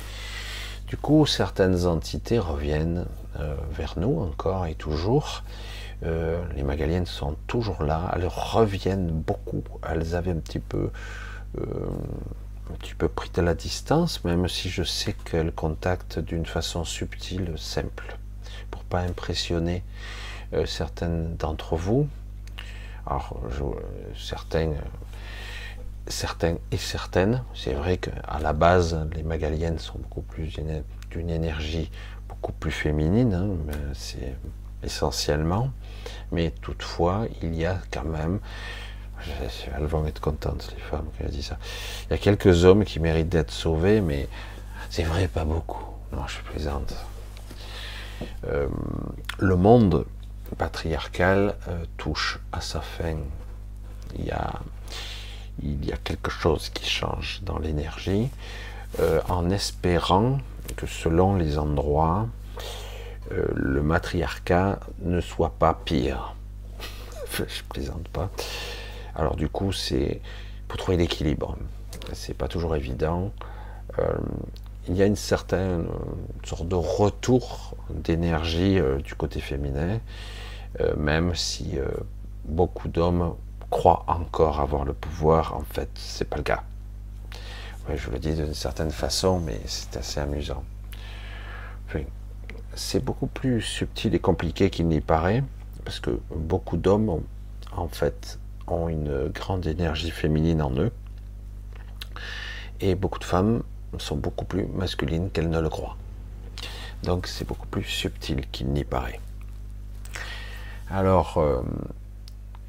Du 0.87 0.99
coup, 0.99 1.25
certaines 1.25 1.87
entités 1.87 2.39
reviennent 2.39 3.07
euh, 3.41 3.57
vers 3.73 3.99
nous 3.99 4.21
encore 4.21 4.67
et 4.67 4.75
toujours. 4.75 5.43
Euh, 6.05 6.43
les 6.55 6.63
Magaliennes 6.63 7.07
sont 7.07 7.37
toujours 7.47 7.83
là. 7.83 8.13
Elles 8.15 8.27
reviennent 8.27 9.09
beaucoup. 9.11 9.65
Elles 9.89 10.15
avaient 10.15 10.33
un 10.33 10.41
petit 10.41 10.59
peu 10.59 10.91
euh, 11.59 11.65
un 12.71 12.75
petit 12.75 12.95
peu 12.95 13.09
pris 13.09 13.31
de 13.31 13.41
la 13.41 13.55
distance, 13.55 14.25
même 14.25 14.47
si 14.49 14.69
je 14.69 14.83
sais 14.83 15.15
qu'elle 15.25 15.53
contacte 15.53 16.19
d'une 16.19 16.47
façon 16.47 16.85
subtile, 16.85 17.55
simple, 17.57 18.19
pour 18.71 18.85
pas 18.85 19.01
impressionner 19.01 19.83
certaines 20.65 21.37
d'entre 21.37 21.77
vous. 21.77 22.09
Alors, 23.07 23.39
certains 26.07 26.57
et 26.71 26.77
certaines, 26.77 27.43
c'est 27.55 27.75
vrai 27.75 27.99
qu'à 27.99 28.39
la 28.41 28.53
base, 28.53 29.07
les 29.15 29.23
magaliennes 29.23 29.79
sont 29.79 29.99
beaucoup 29.99 30.23
plus 30.23 30.53
d'une 31.11 31.31
énergie 31.31 31.91
beaucoup 32.29 32.53
plus 32.53 32.71
féminine, 32.71 33.35
hein, 33.35 33.75
c'est 33.95 34.35
essentiellement, 34.83 35.71
mais 36.33 36.51
toutefois, 36.61 37.27
il 37.43 37.55
y 37.55 37.65
a 37.65 37.79
quand 37.91 38.05
même 38.05 38.41
elles 39.77 39.87
vont 39.87 40.07
être 40.07 40.21
contentes, 40.21 40.73
les 40.77 40.83
femmes, 40.83 41.07
qui 41.17 41.25
ont 41.25 41.29
dit 41.29 41.43
ça. 41.43 41.59
Il 42.07 42.11
y 42.13 42.15
a 42.15 42.19
quelques 42.19 42.65
hommes 42.65 42.85
qui 42.85 43.01
méritent 43.01 43.29
d'être 43.29 43.51
sauvés, 43.51 44.01
mais 44.01 44.29
c'est 44.91 45.03
vrai, 45.03 45.29
pas 45.29 45.45
beaucoup. 45.45 45.85
Non, 46.13 46.27
je 46.27 46.41
plaisante. 46.51 46.95
Euh, 48.47 48.69
le 49.39 49.57
monde 49.57 50.07
patriarcal 50.59 51.57
euh, 51.69 51.85
touche 51.97 52.39
à 52.53 52.61
sa 52.61 52.81
fin. 52.81 53.17
Il 54.17 54.27
y 54.27 54.31
a, 54.31 54.61
il 55.63 55.85
y 55.85 55.93
a 55.93 55.97
quelque 55.97 56.31
chose 56.31 56.69
qui 56.71 56.89
change 56.89 57.41
dans 57.43 57.59
l'énergie, 57.59 58.29
euh, 59.01 59.21
en 59.29 59.51
espérant 59.51 60.39
que 60.77 60.87
selon 60.87 61.35
les 61.37 61.59
endroits, 61.59 62.29
euh, 63.33 63.47
le 63.55 63.83
matriarcat 63.83 64.81
ne 65.03 65.21
soit 65.21 65.55
pas 65.59 65.75
pire. 65.85 66.35
je 67.33 67.63
plaisante 67.69 68.09
pas. 68.09 68.31
Alors 69.15 69.37
du 69.37 69.49
coup, 69.49 69.73
c'est 69.73 70.21
pour 70.69 70.79
trouver 70.79 70.97
l'équilibre. 70.97 71.57
C'est 72.13 72.35
pas 72.37 72.49
toujours 72.49 72.77
évident. 72.77 73.33
Euh, 73.99 74.13
il 74.89 74.97
y 74.97 75.03
a 75.03 75.07
une 75.07 75.17
certaine 75.17 75.87
sorte 76.45 76.69
de 76.69 76.75
retour 76.75 77.75
d'énergie 77.89 78.79
du 79.03 79.15
côté 79.15 79.41
féminin, 79.41 79.99
même 80.99 81.35
si 81.35 81.79
beaucoup 82.45 82.89
d'hommes 82.89 83.35
croient 83.75 84.05
encore 84.07 84.61
avoir 84.61 84.85
le 84.85 84.95
pouvoir, 84.95 85.57
en 85.57 85.65
fait, 85.65 85.89
c'est 85.97 86.29
pas 86.29 86.37
le 86.37 86.45
cas. 86.45 86.63
je 87.93 88.09
le 88.09 88.21
dis 88.21 88.33
d'une 88.33 88.55
certaine 88.55 88.93
façon, 88.93 89.41
mais 89.41 89.61
c'est 89.67 89.97
assez 89.97 90.21
amusant. 90.21 90.63
c'est 92.77 93.05
beaucoup 93.05 93.27
plus 93.27 93.61
subtil 93.61 94.15
et 94.15 94.21
compliqué 94.21 94.71
qu'il 94.71 94.87
n'y 94.87 95.01
paraît, 95.01 95.43
parce 95.85 95.99
que 95.99 96.21
beaucoup 96.31 96.77
d'hommes, 96.77 97.23
en 97.77 97.89
fait, 97.89 98.39
ont 98.69 98.89
une 98.89 99.29
grande 99.29 99.67
énergie 99.67 100.13
féminine 100.13 100.63
en 100.63 100.73
eux, 100.79 100.93
et 102.81 102.95
beaucoup 102.95 103.19
de 103.19 103.25
femmes 103.25 103.65
sont 103.99 104.17
beaucoup 104.17 104.45
plus 104.45 104.67
masculines 104.67 105.31
qu'elles 105.31 105.51
ne 105.51 105.61
le 105.61 105.69
croient. 105.69 105.97
Donc 107.03 107.27
c'est 107.27 107.47
beaucoup 107.47 107.67
plus 107.67 107.85
subtil 107.85 108.47
qu'il 108.53 108.69
n'y 108.69 108.85
paraît. 108.85 109.21
Alors, 110.91 111.39
euh, 111.39 111.63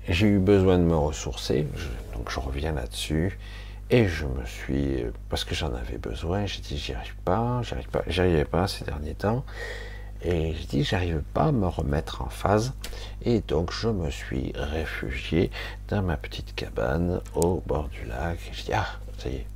j'ai 0.08 0.28
eu 0.28 0.40
besoin 0.40 0.78
de 0.78 0.84
me 0.84 0.96
ressourcer, 0.96 1.68
donc 2.14 2.30
je 2.30 2.40
reviens 2.40 2.74
là-dessus, 2.74 3.38
et 3.90 4.08
je 4.08 4.26
me 4.26 4.46
suis, 4.46 5.06
parce 5.30 5.44
que 5.44 5.56
j'en 5.56 5.74
avais 5.74 5.98
besoin, 5.98 6.46
j'ai 6.46 6.62
dit 6.62 6.78
j'y 6.78 6.94
arrive 6.94 7.16
pas, 7.24 7.62
j'y 7.64 7.74
arrive 7.74 7.90
pas, 7.90 8.04
arrivais 8.08 8.46
pas 8.46 8.68
ces 8.68 8.86
derniers 8.86 9.16
temps, 9.16 9.46
et 10.22 10.54
j'ai 10.54 10.66
dit 10.66 10.84
j'arrive 10.84 11.22
pas 11.34 11.46
à 11.46 11.52
me 11.52 11.68
remettre 11.68 12.22
en 12.22 12.30
phase, 12.30 12.74
et 13.24 13.42
donc 13.42 13.72
je 13.72 13.90
me 13.90 14.10
suis 14.10 14.54
réfugié 14.56 15.52
dans 15.88 16.02
ma 16.02 16.18
petite 16.18 16.56
cabane 16.56 17.22
au 17.36 17.64
bord 17.66 17.90
du 17.90 18.06
lac, 18.06 18.40
et 18.50 18.54
je 18.54 18.64
dis 18.64 18.74
ah 18.74 18.88
ça 19.18 19.30
y 19.30 19.36
est, 19.36 19.48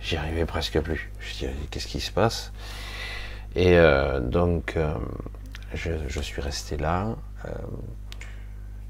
j'y 0.00 0.16
arrivais 0.16 0.44
presque 0.44 0.80
plus, 0.80 1.10
je 1.20 1.46
dis 1.46 1.52
qu'est-ce 1.70 1.86
qui 1.86 2.00
se 2.00 2.10
passe, 2.10 2.52
et 3.54 3.76
euh, 3.76 4.20
donc 4.20 4.76
euh, 4.76 4.94
je, 5.74 6.20
suis 6.20 6.40
resté 6.40 6.76
là. 6.76 7.16
Euh, 7.44 7.48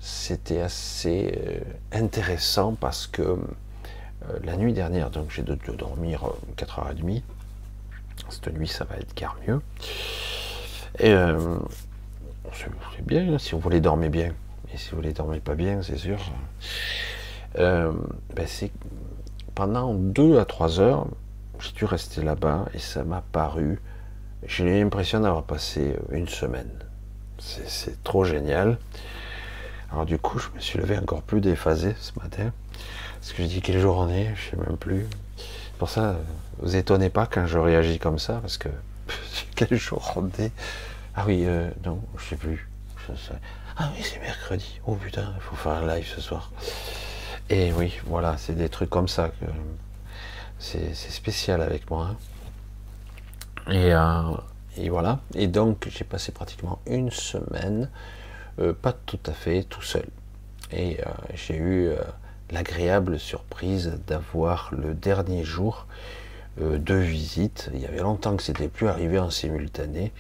c'était 0.05 0.61
assez 0.61 1.33
euh, 1.47 1.61
intéressant 1.93 2.75
parce 2.75 3.07
que 3.07 3.23
euh, 3.23 3.37
la 4.43 4.57
nuit 4.57 4.73
dernière, 4.73 5.11
donc 5.11 5.31
j'ai 5.31 5.43
dû 5.43 5.55
dormir 5.79 6.25
4h30. 6.57 7.19
Euh, 7.19 7.21
Cette 8.29 8.53
nuit, 8.53 8.67
ça 8.67 8.85
va 8.85 8.97
être 8.97 9.15
car 9.15 9.37
mieux. 9.47 9.61
Et 10.99 11.15
c'est 12.53 13.07
bien, 13.07 13.39
si 13.39 13.53
vous 13.53 13.61
voulez 13.61 13.81
dormir 13.81 14.11
bien. 14.11 14.33
Et 14.75 14.77
si 14.77 14.91
vous 14.91 14.97
voulez 14.97 15.13
dormir 15.13 15.41
pas 15.41 15.55
bien, 15.55 15.83
c'est 15.83 15.97
sûr. 15.97 16.19
Ben, 17.55 17.95
pendant 19.55 19.95
2 19.95 20.39
à 20.41 20.45
3 20.45 20.81
heures, 20.81 21.07
j'ai 21.61 21.73
dû 21.73 21.85
rester 21.85 22.23
là-bas 22.23 22.67
et 22.75 22.79
ça 22.79 23.05
m'a 23.05 23.23
paru. 23.33 23.81
J'ai 24.47 24.65
eu 24.65 24.83
l'impression 24.83 25.21
d'avoir 25.21 25.45
passé 25.45 25.97
une 26.11 26.29
semaine. 26.29 26.71
C'est 27.39 28.03
trop 28.03 28.25
génial. 28.25 28.79
Alors 29.93 30.07
du 30.07 30.19
coup, 30.19 30.39
je 30.39 30.49
me 30.55 30.61
suis 30.61 30.79
levé 30.79 30.97
encore 30.99 31.23
plus 31.23 31.41
déphasé 31.41 31.95
ce 32.01 32.13
matin. 32.19 32.51
Parce 33.21 33.35
que 33.35 33.43
je 33.43 33.49
dis 33.49 33.61
quel 33.61 33.79
jour 33.79 33.99
on 33.99 34.09
est, 34.09 34.35
je 34.35 34.51
sais 34.51 34.57
même 34.57 34.77
plus. 34.79 35.07
Pour 35.79 35.91
ça, 35.91 36.17
vous 36.59 36.77
étonnez 36.77 37.11
pas 37.11 37.27
quand 37.27 37.47
je 37.47 37.59
réagis 37.59 37.99
comme 37.99 38.19
ça, 38.19 38.39
parce 38.41 38.57
que 38.57 38.69
quel 39.55 39.77
jour 39.77 40.13
on 40.17 40.29
est. 40.43 40.53
Ah 41.15 41.25
oui, 41.27 41.45
euh, 41.45 41.71
non, 41.85 42.01
je 42.17 42.25
sais 42.25 42.37
plus. 42.37 42.69
Ah 43.77 43.91
oui, 43.95 44.03
c'est 44.03 44.21
mercredi. 44.21 44.81
Oh 44.87 44.95
putain, 44.95 45.33
il 45.37 45.43
faut 45.43 45.57
faire 45.57 45.73
un 45.73 45.87
live 45.87 46.07
ce 46.07 46.21
soir. 46.21 46.51
Et 47.51 47.73
oui, 47.73 47.93
voilà, 48.07 48.37
c'est 48.39 48.55
des 48.55 48.71
trucs 48.71 48.91
comme 48.91 49.09
ça 49.09 49.29
que 49.29 49.47
c'est 50.59 50.95
spécial 50.95 51.61
avec 51.61 51.91
moi. 51.91 52.17
Hein. 53.69 53.73
Et, 53.73 53.93
euh, 53.93 54.37
et 54.79 54.89
voilà. 54.89 55.21
Et 55.35 55.49
donc, 55.49 55.87
j'ai 55.91 56.05
passé 56.05 56.33
pratiquement 56.33 56.79
une 56.87 57.11
semaine 57.11 57.91
euh, 58.59 58.75
pas 58.75 58.93
tout 58.93 59.21
à 59.27 59.33
fait 59.33 59.63
tout 59.65 59.83
seul. 59.83 60.07
Et 60.73 61.01
euh, 61.01 61.05
j'ai 61.35 61.57
eu 61.57 61.87
euh, 61.87 61.97
l'agréable 62.51 63.19
surprise 63.19 63.99
d'avoir 64.07 64.71
le 64.73 64.95
dernier 64.95 65.45
jour 65.45 65.87
de 66.59 66.95
visite. 66.95 67.71
Il 67.73 67.81
y 67.81 67.87
avait 67.87 68.01
longtemps 68.03 68.37
que 68.37 68.43
c'était 68.43 68.69
plus 68.69 68.87
arrivé 68.87 69.19
en 69.19 69.31
simultané. 69.31 70.13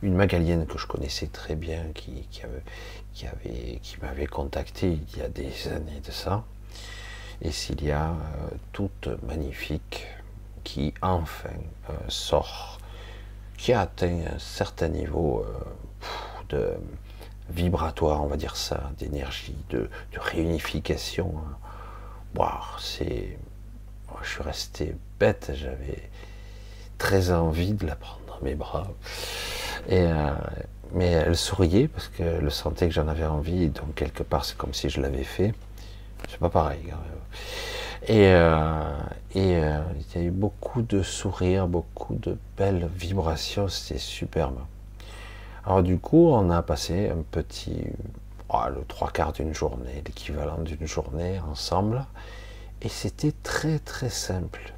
Une 0.00 0.14
magalienne 0.14 0.66
que 0.66 0.78
je 0.78 0.86
connaissais 0.86 1.26
très 1.26 1.56
bien, 1.56 1.82
qui, 1.94 2.26
qui 2.30 3.26
avait, 3.26 3.78
qui 3.82 3.96
m'avait 4.00 4.26
contacté 4.26 4.92
il 4.92 5.18
y 5.18 5.20
a 5.20 5.28
des 5.28 5.68
années 5.68 6.00
de 6.06 6.10
ça. 6.10 6.44
Et 7.42 7.50
s'il 7.50 7.84
y 7.84 7.90
a 7.90 8.14
toute 8.72 9.10
magnifique, 9.26 10.06
qui 10.64 10.94
enfin 11.02 11.50
sort, 12.08 12.78
qui 13.58 13.74
a 13.74 13.82
atteint 13.82 14.20
un 14.34 14.38
certain 14.38 14.88
niveau 14.88 15.44
de, 16.48 16.78
vibratoire, 17.50 18.22
on 18.22 18.26
va 18.26 18.36
dire 18.36 18.56
ça, 18.56 18.90
d'énergie, 18.98 19.56
de, 19.70 19.88
réunification. 20.16 21.34
Wow, 22.36 22.46
c'est. 22.78 23.38
Je 24.22 24.28
suis 24.28 24.42
resté 24.42 24.96
bête, 25.20 25.52
j'avais 25.54 26.10
très 26.98 27.30
envie 27.30 27.72
de 27.72 27.86
la 27.86 27.94
prendre 27.94 28.20
dans 28.26 28.44
mes 28.44 28.54
bras. 28.54 28.88
Et, 29.88 30.00
euh, 30.00 30.30
mais 30.92 31.06
elle 31.06 31.36
souriait 31.36 31.88
parce 31.88 32.08
qu'elle 32.08 32.50
sentait 32.50 32.88
que 32.88 32.94
j'en 32.94 33.08
avais 33.08 33.26
envie, 33.26 33.68
donc 33.68 33.94
quelque 33.94 34.22
part 34.22 34.44
c'est 34.44 34.56
comme 34.56 34.74
si 34.74 34.88
je 34.88 35.00
l'avais 35.00 35.24
fait. 35.24 35.54
C'est 36.28 36.38
pas 36.38 36.50
pareil. 36.50 36.82
Hein. 36.92 36.98
Et, 38.06 38.26
euh, 38.26 38.96
et 39.34 39.56
euh, 39.56 39.80
il 40.14 40.20
y 40.20 40.24
a 40.24 40.26
eu 40.26 40.30
beaucoup 40.30 40.82
de 40.82 41.02
sourires, 41.02 41.68
beaucoup 41.68 42.14
de 42.14 42.36
belles 42.56 42.88
vibrations, 42.96 43.68
c'était 43.68 44.00
superbe. 44.00 44.58
Alors 45.68 45.82
du 45.82 45.98
coup, 45.98 46.30
on 46.30 46.48
a 46.48 46.62
passé 46.62 47.10
un 47.10 47.22
petit, 47.30 47.84
oh, 48.48 48.56
le 48.74 48.82
trois 48.88 49.10
quarts 49.10 49.34
d'une 49.34 49.52
journée, 49.52 50.02
l'équivalent 50.06 50.56
d'une 50.62 50.86
journée 50.86 51.40
ensemble, 51.40 52.06
et 52.80 52.88
c'était 52.88 53.34
très 53.42 53.78
très 53.78 54.08
simple. 54.08 54.72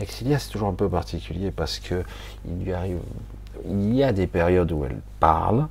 Exilia, 0.00 0.40
c'est 0.40 0.50
toujours 0.50 0.66
un 0.66 0.74
peu 0.74 0.88
particulier 0.88 1.52
parce 1.52 1.78
que 1.78 2.02
il 2.48 2.64
lui 2.64 2.72
arrive, 2.72 2.98
il 3.64 3.94
y 3.94 4.02
a 4.02 4.12
des 4.12 4.26
périodes 4.26 4.72
où 4.72 4.84
elle 4.84 5.00
parle, 5.20 5.68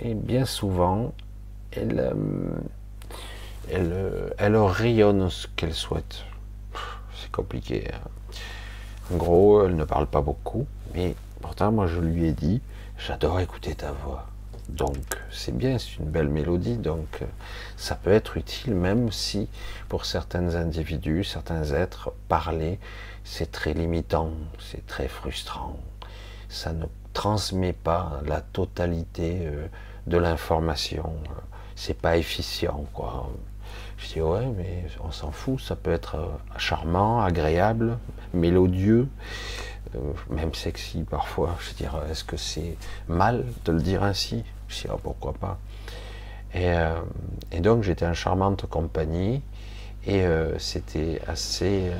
et 0.00 0.14
bien 0.14 0.46
souvent, 0.46 1.12
elle, 1.72 2.00
euh, 2.00 2.14
elle, 3.70 3.92
euh, 3.92 4.30
elle 4.38 4.56
rayonne 4.56 5.28
ce 5.28 5.46
qu'elle 5.56 5.74
souhaite. 5.74 6.24
C'est 7.20 7.30
compliqué. 7.30 7.90
Hein. 7.92 8.08
En 9.12 9.18
gros, 9.18 9.66
elle 9.66 9.76
ne 9.76 9.84
parle 9.84 10.06
pas 10.06 10.22
beaucoup, 10.22 10.66
mais 10.94 11.14
pourtant, 11.42 11.70
moi, 11.70 11.86
je 11.86 12.00
lui 12.00 12.24
ai 12.24 12.32
dit, 12.32 12.62
J'adore 12.98 13.40
écouter 13.40 13.74
ta 13.74 13.92
voix. 13.92 14.26
Donc 14.68 14.96
c'est 15.30 15.56
bien, 15.56 15.78
c'est 15.78 15.98
une 15.98 16.10
belle 16.10 16.28
mélodie, 16.28 16.76
donc 16.76 17.06
euh, 17.22 17.26
ça 17.76 17.94
peut 17.94 18.10
être 18.10 18.36
utile 18.36 18.74
même 18.74 19.12
si 19.12 19.48
pour 19.88 20.06
certains 20.06 20.56
individus, 20.56 21.22
certains 21.22 21.70
êtres, 21.72 22.12
parler, 22.28 22.80
c'est 23.22 23.52
très 23.52 23.74
limitant, 23.74 24.30
c'est 24.58 24.84
très 24.86 25.08
frustrant. 25.08 25.78
Ça 26.48 26.72
ne 26.72 26.86
transmet 27.12 27.72
pas 27.72 28.20
la 28.26 28.40
totalité 28.40 29.42
euh, 29.42 29.66
de 30.06 30.16
l'information. 30.16 31.12
C'est 31.76 32.00
pas 32.00 32.16
efficient, 32.16 32.86
quoi. 32.92 33.30
Je 33.98 34.14
dis 34.14 34.20
ouais, 34.20 34.46
mais 34.56 34.84
on 35.02 35.10
s'en 35.12 35.30
fout, 35.30 35.60
ça 35.60 35.76
peut 35.76 35.92
être 35.92 36.16
euh, 36.16 36.58
charmant, 36.58 37.22
agréable, 37.22 37.98
mélodieux. 38.34 39.08
Euh, 39.96 40.12
même 40.30 40.54
sexy 40.54 41.04
parfois. 41.08 41.56
Je 41.60 41.68
veux 41.68 41.74
dire, 41.76 42.00
est-ce 42.10 42.24
que 42.24 42.36
c'est 42.36 42.76
mal 43.08 43.44
de 43.64 43.72
le 43.72 43.80
dire 43.80 44.02
ainsi? 44.02 44.44
Je 44.68 44.88
oh, 44.90 44.98
pourquoi 45.02 45.32
pas? 45.32 45.58
Et, 46.54 46.70
euh, 46.70 47.00
et 47.52 47.60
donc 47.60 47.82
j'étais 47.82 48.06
en 48.06 48.14
charmante 48.14 48.66
compagnie 48.66 49.42
et 50.06 50.22
euh, 50.22 50.58
c'était 50.58 51.20
assez, 51.26 51.90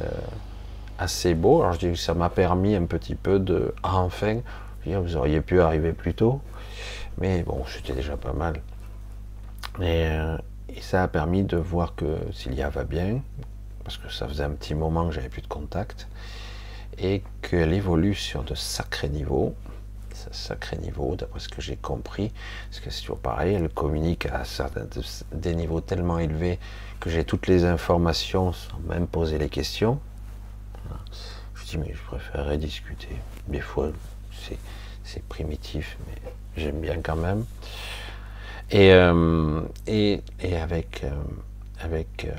assez 0.98 1.34
beau. 1.34 1.62
Alors 1.62 1.74
je 1.74 1.78
dis 1.80 1.90
que 1.90 1.98
ça 1.98 2.14
m'a 2.14 2.30
permis 2.30 2.74
un 2.74 2.86
petit 2.86 3.14
peu 3.14 3.38
de, 3.38 3.74
ah, 3.82 3.98
enfin, 3.98 4.40
je 4.86 4.96
vous 4.96 5.16
auriez 5.16 5.40
pu 5.40 5.60
arriver 5.60 5.92
plus 5.92 6.14
tôt, 6.14 6.40
mais 7.18 7.42
bon, 7.42 7.64
c'était 7.66 7.92
déjà 7.92 8.16
pas 8.16 8.32
mal. 8.32 8.62
Et, 9.82 10.08
et, 10.74 10.80
ça 10.80 11.02
a 11.02 11.08
permis 11.08 11.42
de 11.42 11.56
voir 11.56 11.94
que 11.96 12.16
Cilia 12.32 12.70
va 12.70 12.84
bien, 12.84 13.20
parce 13.84 13.98
que 13.98 14.10
ça 14.10 14.26
faisait 14.28 14.44
un 14.44 14.50
petit 14.50 14.74
moment 14.74 15.08
que 15.08 15.14
j'avais 15.14 15.28
plus 15.28 15.42
de 15.42 15.48
contact 15.48 16.08
et 16.98 17.22
qu'elle 17.42 17.72
évolue 17.72 18.14
sur 18.14 18.42
de 18.42 18.54
sacrés 18.54 19.08
niveaux, 19.08 19.54
sacrés 20.32 20.78
niveaux 20.78 21.14
d'après 21.16 21.40
ce 21.40 21.48
que 21.48 21.60
j'ai 21.60 21.76
compris, 21.76 22.32
parce 22.68 22.80
que 22.80 22.90
c'est 22.90 23.02
toujours 23.02 23.18
pareil, 23.18 23.54
elle 23.54 23.68
communique 23.68 24.26
à 24.26 24.42
des 25.32 25.54
niveaux 25.54 25.80
tellement 25.80 26.18
élevés 26.18 26.58
que 27.00 27.10
j'ai 27.10 27.24
toutes 27.24 27.46
les 27.46 27.64
informations 27.64 28.52
sans 28.52 28.78
même 28.88 29.06
poser 29.06 29.38
les 29.38 29.48
questions. 29.48 30.00
Je 31.54 31.64
dis 31.64 31.78
mais 31.78 31.92
je 31.92 32.02
préférerais 32.02 32.58
discuter. 32.58 33.16
Des 33.48 33.60
fois 33.60 33.90
c'est 35.04 35.22
primitif, 35.28 35.96
mais 36.06 36.32
j'aime 36.56 36.80
bien 36.80 37.00
quand 37.02 37.16
même. 37.16 37.44
Et, 38.70 38.92
euh, 38.92 39.60
et, 39.86 40.20
et, 40.40 40.56
avec, 40.56 41.04
euh, 41.04 41.10
avec 41.80 42.24
euh, 42.24 42.34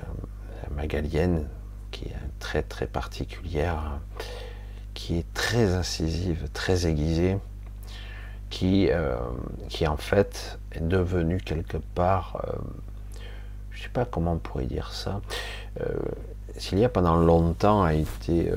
Magalienne, 0.76 1.48
qui 1.92 2.06
est 2.06 2.16
très 2.40 2.64
très 2.64 2.86
particulière, 2.86 4.00
qui 4.98 5.20
est 5.20 5.34
très 5.36 5.76
incisive, 5.76 6.50
très 6.54 6.88
aiguisée, 6.88 7.38
qui, 8.50 8.90
euh, 8.90 9.16
qui 9.70 9.86
en 9.86 9.96
fait 9.96 10.58
est 10.72 10.82
devenue 10.82 11.38
quelque 11.38 11.78
part, 11.78 12.44
euh, 12.44 12.58
je 13.70 13.78
ne 13.78 13.84
sais 13.84 13.90
pas 13.90 14.06
comment 14.06 14.34
on 14.34 14.38
pourrait 14.40 14.66
dire 14.66 14.92
ça, 14.92 15.22
s'il 16.58 16.80
y 16.80 16.84
a 16.84 16.90
pendant 16.90 17.16
longtemps 17.16 17.84
a 17.84 17.94
été 17.94 18.52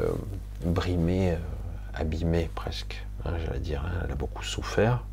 brimée, 0.64 1.36
abîmée 1.92 2.48
presque, 2.54 3.04
hein, 3.26 3.32
j'allais 3.44 3.58
dire, 3.58 3.84
hein, 3.84 4.00
elle 4.06 4.12
a 4.12 4.14
beaucoup 4.14 4.42
souffert. 4.42 5.04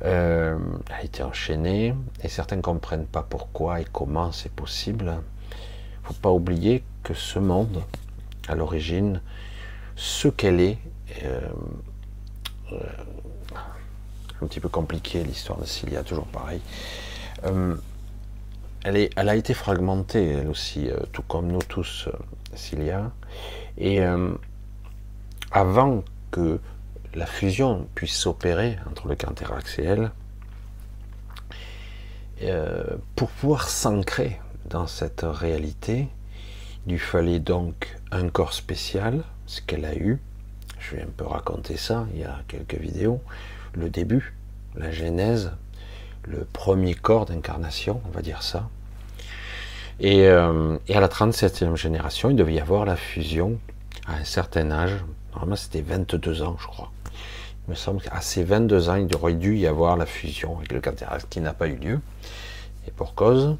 elle 0.00 0.58
a 0.90 1.04
été 1.04 1.22
enchaînée 1.22 1.94
et 2.24 2.28
certains 2.28 2.56
ne 2.56 2.62
comprennent 2.62 3.06
pas 3.06 3.22
pourquoi 3.22 3.80
et 3.80 3.86
comment 3.92 4.32
c'est 4.32 4.50
possible. 4.50 5.04
Il 5.04 6.02
ne 6.02 6.06
faut 6.08 6.20
pas 6.20 6.32
oublier 6.32 6.82
que 7.04 7.14
ce 7.14 7.38
monde, 7.38 7.84
à 8.48 8.56
l'origine, 8.56 9.20
ce 9.96 10.28
qu'elle 10.28 10.60
est, 10.60 10.78
euh, 11.24 11.40
euh, 12.72 12.76
un 14.40 14.46
petit 14.46 14.60
peu 14.60 14.68
compliqué 14.68 15.22
l'histoire 15.22 15.58
de 15.58 15.66
Cilia, 15.66 16.02
toujours 16.02 16.26
pareil. 16.26 16.60
Euh, 17.44 17.76
elle, 18.84 18.96
est, 18.96 19.10
elle, 19.16 19.28
a 19.28 19.36
été 19.36 19.54
fragmentée, 19.54 20.30
elle 20.30 20.48
aussi, 20.48 20.90
tout 21.12 21.22
comme 21.22 21.48
nous 21.48 21.62
tous, 21.62 22.08
Cilia. 22.54 23.12
Et 23.78 24.00
avant 25.52 26.02
que 26.32 26.58
la 27.14 27.26
fusion 27.26 27.86
puisse 27.94 28.16
s'opérer 28.16 28.76
entre 28.90 29.06
le 29.06 29.14
Canterax 29.14 29.78
et 29.78 29.84
elle, 29.84 30.10
pour 33.14 33.28
pouvoir 33.30 33.68
s'ancrer 33.68 34.40
dans 34.68 34.88
cette 34.88 35.22
réalité, 35.22 36.08
il 36.86 36.92
lui 36.94 36.98
fallait 36.98 37.38
donc 37.38 37.96
un 38.10 38.28
corps 38.28 38.52
spécial, 38.52 39.22
ce 39.52 39.60
qu'elle 39.60 39.84
a 39.84 39.94
eu. 39.94 40.18
Je 40.80 40.96
vais 40.96 41.02
un 41.02 41.12
peu 41.14 41.26
raconter 41.26 41.76
ça, 41.76 42.06
il 42.14 42.20
y 42.20 42.24
a 42.24 42.40
quelques 42.48 42.74
vidéos. 42.74 43.20
Le 43.74 43.90
début, 43.90 44.34
la 44.74 44.90
genèse, 44.90 45.52
le 46.24 46.46
premier 46.52 46.94
corps 46.94 47.26
d'incarnation, 47.26 48.00
on 48.06 48.10
va 48.10 48.22
dire 48.22 48.42
ça. 48.42 48.70
Et, 50.00 50.26
euh, 50.26 50.78
à 50.88 51.00
la 51.00 51.08
37e 51.08 51.76
génération, 51.76 52.30
il 52.30 52.36
devait 52.36 52.54
y 52.54 52.60
avoir 52.60 52.86
la 52.86 52.96
fusion 52.96 53.58
à 54.06 54.14
un 54.14 54.24
certain 54.24 54.70
âge. 54.70 54.96
Normalement, 55.32 55.56
c'était 55.56 55.82
22 55.82 56.42
ans, 56.42 56.56
je 56.58 56.66
crois. 56.66 56.90
Il 57.66 57.70
me 57.70 57.74
semble 57.74 58.00
qu'à 58.00 58.20
ces 58.22 58.44
22 58.44 58.88
ans, 58.88 58.94
il 58.94 59.14
aurait 59.14 59.34
dû 59.34 59.56
y 59.58 59.66
avoir 59.66 59.98
la 59.98 60.06
fusion 60.06 60.56
avec 60.56 60.72
le 60.72 60.80
Canterax 60.80 61.26
qui 61.28 61.40
n'a 61.40 61.52
pas 61.52 61.68
eu 61.68 61.76
lieu. 61.76 62.00
Et 62.88 62.90
pour 62.90 63.14
cause, 63.14 63.56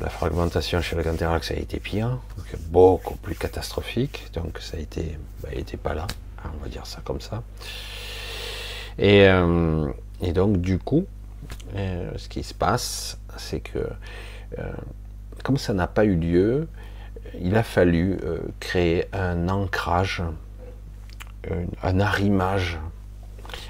la 0.00 0.08
fragmentation 0.08 0.80
chez 0.80 0.96
le 0.96 1.02
Canterax 1.02 1.50
a 1.50 1.54
été 1.54 1.78
pire, 1.78 2.18
beaucoup 2.68 3.16
plus 3.16 3.34
catastrophique. 3.34 4.30
Donc 4.32 4.58
ça 4.60 4.76
a 4.76 4.80
été, 4.80 5.18
bah, 5.42 5.50
n'était 5.54 5.76
pas 5.76 5.94
là, 5.94 6.06
hein, 6.42 6.50
on 6.58 6.62
va 6.62 6.68
dire 6.68 6.86
ça 6.86 7.00
comme 7.04 7.20
ça. 7.20 7.42
Et, 8.98 9.26
euh, 9.28 9.90
donc 10.32 10.60
du 10.60 10.78
coup, 10.78 11.04
euh, 11.76 12.10
ce 12.16 12.28
qui 12.28 12.42
se 12.42 12.54
passe, 12.54 13.18
c'est 13.36 13.60
que 13.60 13.86
comme 15.42 15.58
ça 15.58 15.74
n'a 15.74 15.86
pas 15.86 16.04
eu 16.04 16.14
lieu, 16.14 16.68
il 17.40 17.56
a 17.56 17.62
fallu 17.62 18.18
créer 18.60 19.06
un 19.12 19.48
ancrage, 19.48 20.22
un 21.82 22.00
arrimage 22.00 22.78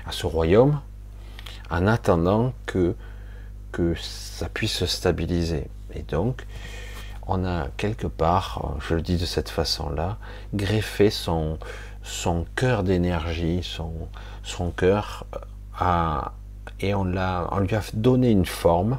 à 0.07 0.13
ce 0.13 0.27
royaume, 0.27 0.81
en 1.71 1.87
attendant 1.87 2.53
que 2.67 2.95
ça 3.97 4.49
puisse 4.49 4.75
se 4.75 4.87
stabiliser. 4.87 5.67
Et 5.95 6.03
donc, 6.03 6.47
on 7.27 7.45
a 7.45 7.69
quelque 7.77 8.07
part, 8.07 8.77
je 8.87 8.95
le 8.95 9.03
dis 9.03 9.17
de 9.17 9.27
cette 9.27 9.49
façon-là, 9.49 10.19
greffé 10.53 11.11
son, 11.11 11.59
son 12.03 12.47
cœur 12.57 12.83
d'énergie, 12.83 13.61
son, 13.63 13.93
son 14.43 14.71
cœur 14.71 15.27
à, 15.79 16.33
et 16.81 16.95
on, 16.95 17.05
l'a, 17.05 17.49
on 17.53 17.61
lui 17.61 17.75
a 17.75 17.83
donné 17.95 18.31
une 18.31 18.47
forme. 18.47 18.99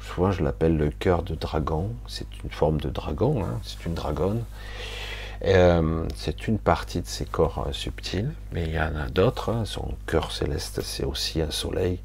Souvent, 0.00 0.30
je 0.30 0.42
l'appelle 0.42 0.76
le 0.76 0.90
cœur 0.90 1.22
de 1.22 1.34
dragon. 1.34 1.90
C'est 2.06 2.26
une 2.44 2.50
forme 2.50 2.80
de 2.80 2.88
dragon, 2.88 3.44
hein, 3.44 3.60
c'est 3.62 3.84
une 3.86 3.94
dragonne. 3.94 4.44
Euh, 5.44 6.06
c'est 6.14 6.48
une 6.48 6.58
partie 6.58 7.02
de 7.02 7.06
ses 7.06 7.26
corps 7.26 7.66
euh, 7.68 7.72
subtils, 7.72 8.32
mais 8.52 8.64
il 8.64 8.72
y 8.72 8.80
en 8.80 8.96
a 8.96 9.08
d'autres. 9.10 9.50
Hein. 9.50 9.64
Son 9.66 9.94
cœur 10.06 10.32
céleste, 10.32 10.80
c'est 10.82 11.04
aussi 11.04 11.42
un 11.42 11.50
soleil 11.50 12.00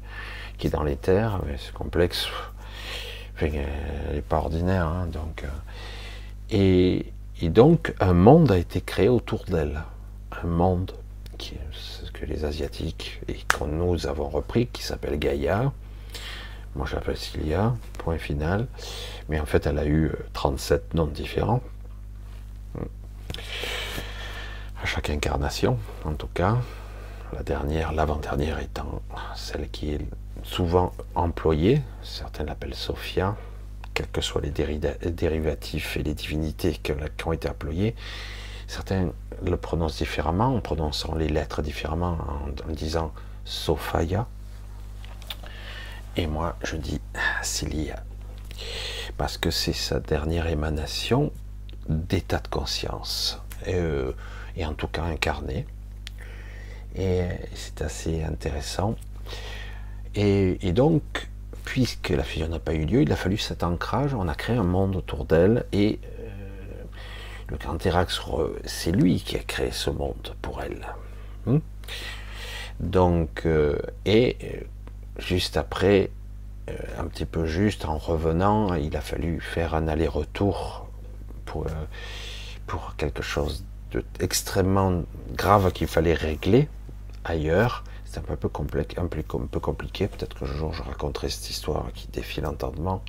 qui 0.58 0.66
est 0.66 0.70
dans 0.70 0.82
les 0.82 0.96
terres, 0.96 1.40
mais 1.46 1.56
c'est 1.58 1.72
complexe 1.72 2.28
elle 3.42 4.14
n'est 4.14 4.22
pas 4.22 4.38
ordinaire. 4.38 4.86
Hein, 4.86 5.06
donc, 5.06 5.44
euh, 5.44 5.48
et, 6.50 7.48
donc, 7.48 7.94
un 8.00 8.12
monde 8.12 8.52
a 8.52 8.58
été 8.58 8.80
créé 8.80 9.08
autour 9.08 9.44
d'elle. 9.44 9.82
Un 10.42 10.46
monde 10.46 10.92
qui 11.38 11.56
ce 11.72 12.10
que 12.10 12.24
les 12.24 12.44
Asiatiques 12.44 13.20
et 13.28 13.34
que 13.34 13.64
nous 13.64 14.06
avons 14.06 14.28
repris, 14.28 14.66
qui 14.68 14.82
s'appelle 14.82 15.18
Gaïa. 15.18 15.72
Moi, 16.76 16.86
je 16.88 16.94
l'appelle 16.94 17.16
Cilia, 17.16 17.74
point 17.98 18.18
final. 18.18 18.66
Mais 19.28 19.40
en 19.40 19.46
fait, 19.46 19.66
elle 19.66 19.78
a 19.78 19.86
eu 19.86 20.12
37 20.32 20.82
euh, 20.82 20.96
noms 20.96 21.06
différents. 21.06 21.62
À 24.82 24.86
chaque 24.86 25.10
incarnation, 25.10 25.78
en 26.04 26.14
tout 26.14 26.28
cas. 26.32 26.58
La 27.32 27.42
dernière, 27.42 27.92
l'avant-dernière 27.92 28.58
étant 28.58 29.00
celle 29.36 29.70
qui 29.70 29.92
est 29.92 30.00
souvent 30.42 30.92
employée, 31.14 31.82
certains 32.02 32.44
l'appellent 32.44 32.74
Sophia, 32.74 33.36
quels 33.94 34.08
que 34.08 34.20
soient 34.20 34.40
les 34.40 34.50
dérivatifs 34.50 35.96
et 35.96 36.02
les 36.02 36.14
divinités 36.14 36.72
qui 36.72 36.92
ont 37.26 37.32
été 37.32 37.48
employés, 37.48 37.94
certains 38.66 39.12
le 39.44 39.56
prononcent 39.56 39.98
différemment, 39.98 40.56
en 40.56 40.60
prononçant 40.60 41.14
les 41.14 41.28
lettres 41.28 41.62
différemment, 41.62 42.18
en, 42.66 42.72
disant 42.72 43.12
Sophia, 43.44 44.26
et 46.16 46.26
moi 46.26 46.56
je 46.64 46.76
dis 46.76 47.00
Cilia, 47.42 48.02
parce 49.16 49.36
que 49.36 49.50
c'est 49.50 49.72
sa 49.72 50.00
dernière 50.00 50.46
émanation 50.46 51.32
d'état 51.88 52.38
de 52.38 52.48
conscience, 52.48 53.40
et, 53.66 53.74
euh, 53.74 54.12
en 54.64 54.74
tout 54.74 54.88
cas 54.88 55.02
incarné, 55.02 55.66
et 56.94 57.24
c'est 57.54 57.82
assez 57.82 58.22
intéressant. 58.22 58.96
Et, 60.14 60.72
donc, 60.72 61.28
puisque 61.64 62.10
la 62.10 62.22
fusion 62.22 62.48
n'a 62.48 62.58
pas 62.58 62.74
eu 62.74 62.84
lieu, 62.84 63.02
il 63.02 63.12
a 63.12 63.16
fallu 63.16 63.38
cet 63.38 63.62
ancrage, 63.62 64.14
on 64.14 64.28
a 64.28 64.34
créé 64.34 64.56
un 64.56 64.64
monde 64.64 64.96
autour 64.96 65.24
d'elle, 65.24 65.64
et 65.72 65.98
euh, 66.04 66.28
le 67.48 67.56
Canterax, 67.56 68.20
c'est 68.64 68.92
lui 68.92 69.20
qui 69.20 69.36
a 69.36 69.42
créé 69.42 69.70
ce 69.70 69.90
monde 69.90 70.34
pour 70.42 70.62
elle. 70.62 70.86
Hmm? 71.44 71.58
donc, 72.78 73.42
euh, 73.46 73.78
et 74.04 74.36
euh, 74.44 74.60
juste 75.18 75.56
après, 75.56 76.10
un 76.96 77.04
petit 77.04 77.24
peu 77.24 77.44
juste 77.46 77.84
en 77.84 77.98
revenant, 77.98 78.74
il 78.74 78.96
a 78.96 79.00
fallu 79.00 79.40
faire 79.40 79.74
un 79.74 79.88
aller-retour 79.88 80.86
pour, 81.44 81.66
pour 82.68 82.94
quelque 82.96 83.20
chose 83.20 83.64
d'extrêmement 84.20 85.02
grave 85.34 85.72
qu'il 85.72 85.88
fallait 85.88 86.14
régler 86.14 86.68
ailleurs 87.24 87.82
c'est 88.12 88.30
un 88.30 88.36
peu, 88.36 88.48
complexe, 88.48 88.94
un 88.98 89.06
peu, 89.06 89.22
compliqué. 89.60 90.06
Peut-être 90.06 90.38
qu'un 90.38 90.44
jour 90.44 90.74
je 90.74 90.82
raconterai 90.82 91.30
cette 91.30 91.48
histoire 91.48 91.86
qui 91.94 92.08
défie 92.08 92.42
l'entendement, 92.42 93.02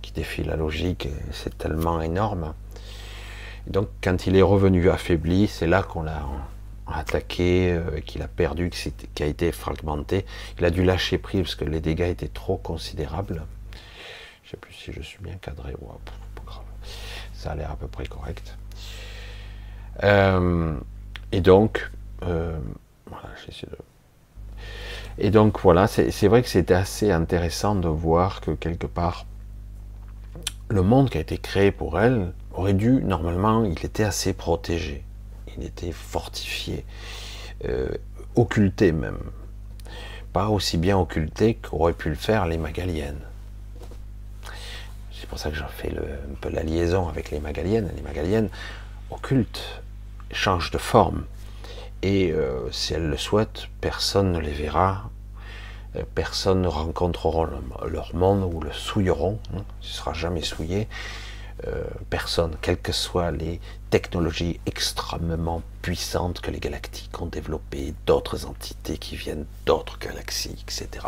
qui 0.00 0.12
défie 0.12 0.42
la 0.44 0.56
logique. 0.56 1.08
C'est 1.30 1.58
tellement 1.58 2.00
énorme. 2.00 2.54
donc, 3.66 3.88
quand 4.02 4.26
il 4.26 4.36
est 4.36 4.42
revenu 4.42 4.88
affaibli, 4.88 5.46
c'est 5.46 5.66
là 5.66 5.82
qu'on 5.82 6.02
l'a 6.02 6.22
attaqué, 6.90 7.70
euh, 7.72 8.00
qu'il 8.00 8.22
a 8.22 8.28
perdu, 8.28 8.70
qu'il 8.70 9.26
a 9.26 9.28
été 9.28 9.52
fragmenté. 9.52 10.24
Il 10.58 10.64
a 10.64 10.70
dû 10.70 10.84
lâcher 10.84 11.18
prise 11.18 11.42
parce 11.42 11.54
que 11.54 11.66
les 11.66 11.80
dégâts 11.80 12.08
étaient 12.10 12.28
trop 12.28 12.56
considérables. 12.56 13.42
Je 14.42 14.48
ne 14.48 14.50
sais 14.52 14.56
plus 14.56 14.72
si 14.72 14.92
je 14.92 15.02
suis 15.02 15.22
bien 15.22 15.36
cadré 15.36 15.72
pas 15.72 16.42
grave. 16.46 16.64
Ça 17.34 17.52
a 17.52 17.54
l'air 17.54 17.70
à 17.70 17.76
peu 17.76 17.88
près 17.88 18.06
correct. 18.06 18.56
Euh, 20.02 20.78
et 21.30 21.42
donc, 21.42 21.90
euh, 22.22 22.58
voilà, 23.06 23.28
j'essaie 23.44 23.66
de 23.66 23.76
et 25.20 25.30
donc 25.30 25.60
voilà, 25.60 25.86
c'est 25.86 26.28
vrai 26.28 26.42
que 26.42 26.48
c'était 26.48 26.74
assez 26.74 27.12
intéressant 27.12 27.74
de 27.74 27.88
voir 27.88 28.40
que 28.40 28.52
quelque 28.52 28.86
part, 28.86 29.26
le 30.68 30.82
monde 30.82 31.10
qui 31.10 31.18
a 31.18 31.20
été 31.20 31.36
créé 31.36 31.72
pour 31.72 32.00
elle 32.00 32.32
aurait 32.54 32.72
dû, 32.72 33.02
normalement, 33.02 33.64
il 33.64 33.84
était 33.84 34.04
assez 34.04 34.32
protégé, 34.32 35.04
il 35.58 35.64
était 35.64 35.92
fortifié, 35.92 36.86
euh, 37.66 37.88
occulté 38.34 38.92
même. 38.92 39.18
Pas 40.32 40.48
aussi 40.48 40.78
bien 40.78 40.96
occulté 40.96 41.54
qu'auraient 41.54 41.92
pu 41.92 42.08
le 42.08 42.14
faire 42.14 42.46
les 42.46 42.56
Magaliennes. 42.56 43.20
C'est 45.12 45.28
pour 45.28 45.38
ça 45.38 45.50
que 45.50 45.56
j'en 45.56 45.68
fais 45.68 45.90
un 45.90 46.34
peu 46.40 46.48
la 46.48 46.62
liaison 46.62 47.08
avec 47.08 47.30
les 47.30 47.40
Magaliennes. 47.40 47.90
Les 47.94 48.02
Magaliennes 48.02 48.48
occultent, 49.10 49.82
changent 50.32 50.70
de 50.70 50.78
forme, 50.78 51.24
et 52.02 52.32
euh, 52.32 52.70
si 52.72 52.94
elles 52.94 53.08
le 53.08 53.16
souhaitent, 53.16 53.68
personne 53.80 54.32
ne 54.32 54.38
les 54.40 54.52
verra, 54.52 55.10
euh, 55.96 56.02
personne 56.14 56.62
ne 56.62 56.68
rencontrera 56.68 57.48
leur 57.86 58.14
monde 58.14 58.52
ou 58.52 58.60
le 58.60 58.72
souilleront, 58.72 59.38
hein, 59.54 59.58
ne 59.58 59.86
sera 59.86 60.12
jamais 60.12 60.42
souillé. 60.42 60.88
euh, 61.66 61.84
personne, 62.08 62.56
quelles 62.62 62.80
que 62.80 62.92
soient 62.92 63.30
les 63.30 63.60
technologies 63.90 64.60
extrêmement 64.66 65.62
puissantes 65.82 66.40
que 66.40 66.50
les 66.50 66.60
galactiques 66.60 67.20
ont 67.20 67.26
développées, 67.26 67.94
d'autres 68.06 68.46
entités 68.46 68.98
qui 68.98 69.16
viennent 69.16 69.46
d'autres 69.66 69.98
galaxies, 69.98 70.56
etc. 70.62 71.06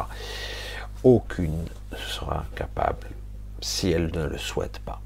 Aucune 1.05 1.65
ne 1.91 1.97
sera 1.97 2.45
capable, 2.55 3.09
si 3.61 3.91
elle 3.91 4.11
ne 4.13 4.25
le 4.27 4.39
souhaite 4.39 4.79
pas. 4.81 5.01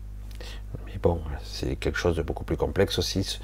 Mais 0.87 0.99
bon, 1.01 1.20
c'est 1.45 1.76
quelque 1.76 1.99
chose 1.99 2.16
de 2.16 2.22
beaucoup 2.22 2.45
plus 2.45 2.57
complexe 2.57 2.99
aussi. 2.99 3.39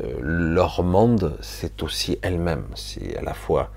Euh, 0.00 0.18
leur 0.20 0.82
monde, 0.82 1.36
c'est 1.40 1.82
aussi 1.82 2.18
elle-même. 2.22 2.66
C'est 2.74 3.16
à 3.16 3.22
la 3.22 3.34
fois 3.34 3.70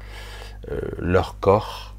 euh, 0.69 0.79
leur 0.97 1.39
corps 1.39 1.95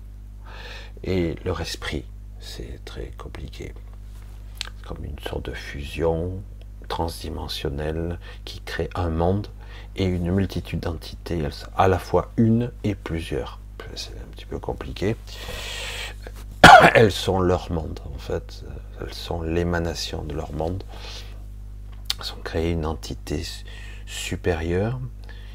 et 1.04 1.36
leur 1.44 1.60
esprit. 1.60 2.04
C'est 2.40 2.84
très 2.84 3.12
compliqué. 3.18 3.72
Comme 4.86 5.04
une 5.04 5.18
sorte 5.18 5.46
de 5.46 5.52
fusion 5.52 6.42
transdimensionnelle 6.88 8.18
qui 8.44 8.60
crée 8.60 8.90
un 8.94 9.08
monde 9.08 9.46
et 9.96 10.04
une 10.04 10.30
multitude 10.30 10.80
d'entités, 10.80 11.42
à 11.76 11.88
la 11.88 11.98
fois 11.98 12.30
une 12.36 12.70
et 12.84 12.94
plusieurs. 12.94 13.58
C'est 13.94 14.12
un 14.12 14.26
petit 14.32 14.46
peu 14.46 14.58
compliqué. 14.58 15.16
Elles 16.94 17.12
sont 17.12 17.40
leur 17.40 17.70
monde, 17.72 18.00
en 18.14 18.18
fait. 18.18 18.64
Elles 19.00 19.12
sont 19.12 19.42
l'émanation 19.42 20.22
de 20.22 20.34
leur 20.34 20.52
monde. 20.52 20.82
Elles 22.18 22.32
ont 22.32 22.42
créé 22.42 22.70
une 22.70 22.86
entité 22.86 23.42
supérieure 24.12 25.00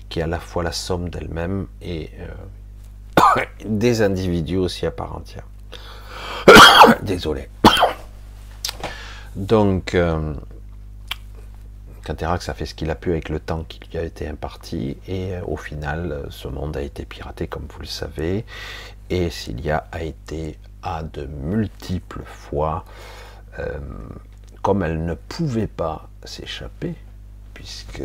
qui 0.10 0.20
est 0.20 0.24
à 0.24 0.28
la 0.28 0.40
fois 0.40 0.64
la 0.64 0.72
somme 0.72 1.10
d'elles-mêmes 1.10 1.68
et 1.82 2.10
euh, 2.20 3.42
des 3.66 4.02
individus 4.02 4.58
aussi 4.58 4.86
à 4.86 4.92
part 4.92 5.16
entière. 5.16 5.46
Désolé. 7.02 7.50
Donc, 9.36 9.94
euh, 9.94 10.34
a 12.10 12.38
fait 12.54 12.66
ce 12.66 12.74
qu'il 12.74 12.90
a 12.90 12.96
pu 12.96 13.12
avec 13.12 13.30
le 13.30 13.40
temps 13.40 13.66
qui 13.68 13.80
lui 13.80 13.98
a 13.98 14.04
été 14.04 14.28
imparti, 14.28 14.98
et 15.08 15.36
euh, 15.36 15.42
au 15.46 15.58
final, 15.58 16.26
ce 16.30 16.48
monde 16.48 16.78
a 16.78 16.82
été 16.82 17.06
piraté, 17.06 17.48
comme 17.48 17.68
vous 17.70 17.82
le 17.82 17.86
savez, 17.86 18.46
et 19.10 19.30
Cilia 19.30 19.88
a 19.92 20.04
été 20.04 20.58
à 20.82 21.04
de 21.04 21.26
multiples 21.26 22.24
fois, 22.26 22.86
euh, 23.60 23.78
comme 24.62 24.84
elle 24.84 25.06
ne 25.06 25.14
pouvait 25.16 25.68
pas 25.68 26.10
s'échapper, 26.24 26.96
puisque 27.58 28.04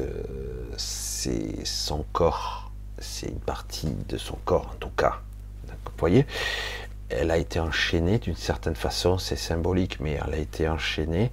c'est 0.78 1.66
son 1.66 2.06
corps, 2.14 2.72
c'est 2.98 3.26
une 3.26 3.38
partie 3.38 3.94
de 4.08 4.16
son 4.16 4.38
corps 4.46 4.70
en 4.72 4.78
tout 4.78 4.88
cas. 4.96 5.20
Vous 5.68 5.92
voyez, 5.98 6.24
elle 7.10 7.30
a 7.30 7.36
été 7.36 7.60
enchaînée 7.60 8.18
d'une 8.18 8.34
certaine 8.34 8.74
façon, 8.74 9.18
c'est 9.18 9.36
symbolique, 9.36 10.00
mais 10.00 10.18
elle 10.26 10.32
a 10.32 10.38
été 10.38 10.70
enchaînée, 10.70 11.30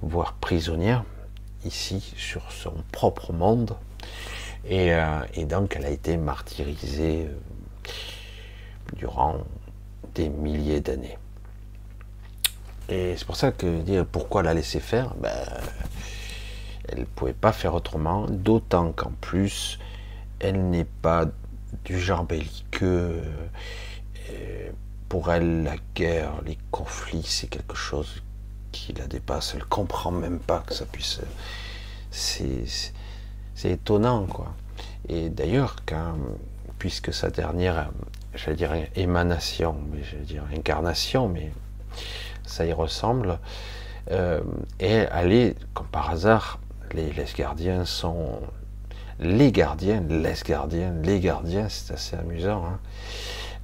voire 0.00 0.32
prisonnière, 0.32 1.04
ici, 1.66 2.14
sur 2.16 2.50
son 2.50 2.72
propre 2.92 3.34
monde. 3.34 3.76
Et, 4.64 4.94
euh, 4.94 5.20
donc, 5.44 5.76
elle 5.76 5.84
a 5.84 5.90
été 5.90 6.16
martyrisée 6.16 7.26
euh, 7.26 7.90
durant 8.96 9.44
des 10.14 10.30
milliers 10.30 10.80
d'années. 10.80 11.18
Et 12.88 13.16
c'est 13.18 13.26
pour 13.26 13.36
ça 13.36 13.52
que 13.52 13.82
dire 13.82 14.06
pourquoi 14.06 14.42
la 14.42 14.54
laisser 14.54 14.80
faire, 14.80 15.14
ben, 15.16 15.44
elle 16.90 17.00
ne 17.00 17.04
pouvait 17.04 17.32
pas 17.32 17.52
faire 17.52 17.74
autrement, 17.74 18.26
d'autant 18.28 18.92
qu'en 18.92 19.12
plus, 19.20 19.78
elle 20.40 20.70
n'est 20.70 20.86
pas 21.02 21.26
du 21.84 22.00
genre 22.00 22.24
belliqueux. 22.24 23.22
Euh, 24.30 24.70
pour 25.08 25.32
elle, 25.32 25.64
la 25.64 25.76
guerre, 25.94 26.32
les 26.46 26.58
conflits, 26.70 27.24
c'est 27.24 27.48
quelque 27.48 27.76
chose 27.76 28.22
qui 28.72 28.92
la 28.92 29.06
dépasse. 29.06 29.54
Elle 29.54 29.64
comprend 29.64 30.12
même 30.12 30.38
pas 30.38 30.60
que 30.60 30.74
ça 30.74 30.86
puisse. 30.86 31.20
C'est 32.10 32.92
étonnant, 33.64 34.26
quoi. 34.26 34.54
Et 35.08 35.28
d'ailleurs, 35.28 35.76
puisque 36.78 37.12
sa 37.12 37.30
dernière, 37.30 37.90
j'allais 38.34 38.56
dire 38.56 38.72
émanation, 38.94 39.76
mais 39.92 40.02
j'allais 40.04 40.24
dire 40.24 40.44
incarnation, 40.56 41.28
mais 41.28 41.52
ça 42.46 42.64
y 42.64 42.72
ressemble, 42.72 43.38
euh, 44.12 44.40
elle 44.78 45.32
est, 45.32 45.56
comme 45.74 45.86
par 45.86 46.10
hasard, 46.10 46.60
les, 46.94 47.12
les 47.12 47.26
gardiens 47.36 47.84
sont 47.84 48.40
les 49.18 49.52
gardiens, 49.52 50.02
les 50.08 50.34
gardiens, 50.46 50.94
les 51.02 51.20
gardiens, 51.20 51.68
c'est 51.68 51.92
assez 51.92 52.16
amusant. 52.16 52.64
Hein 52.64 52.80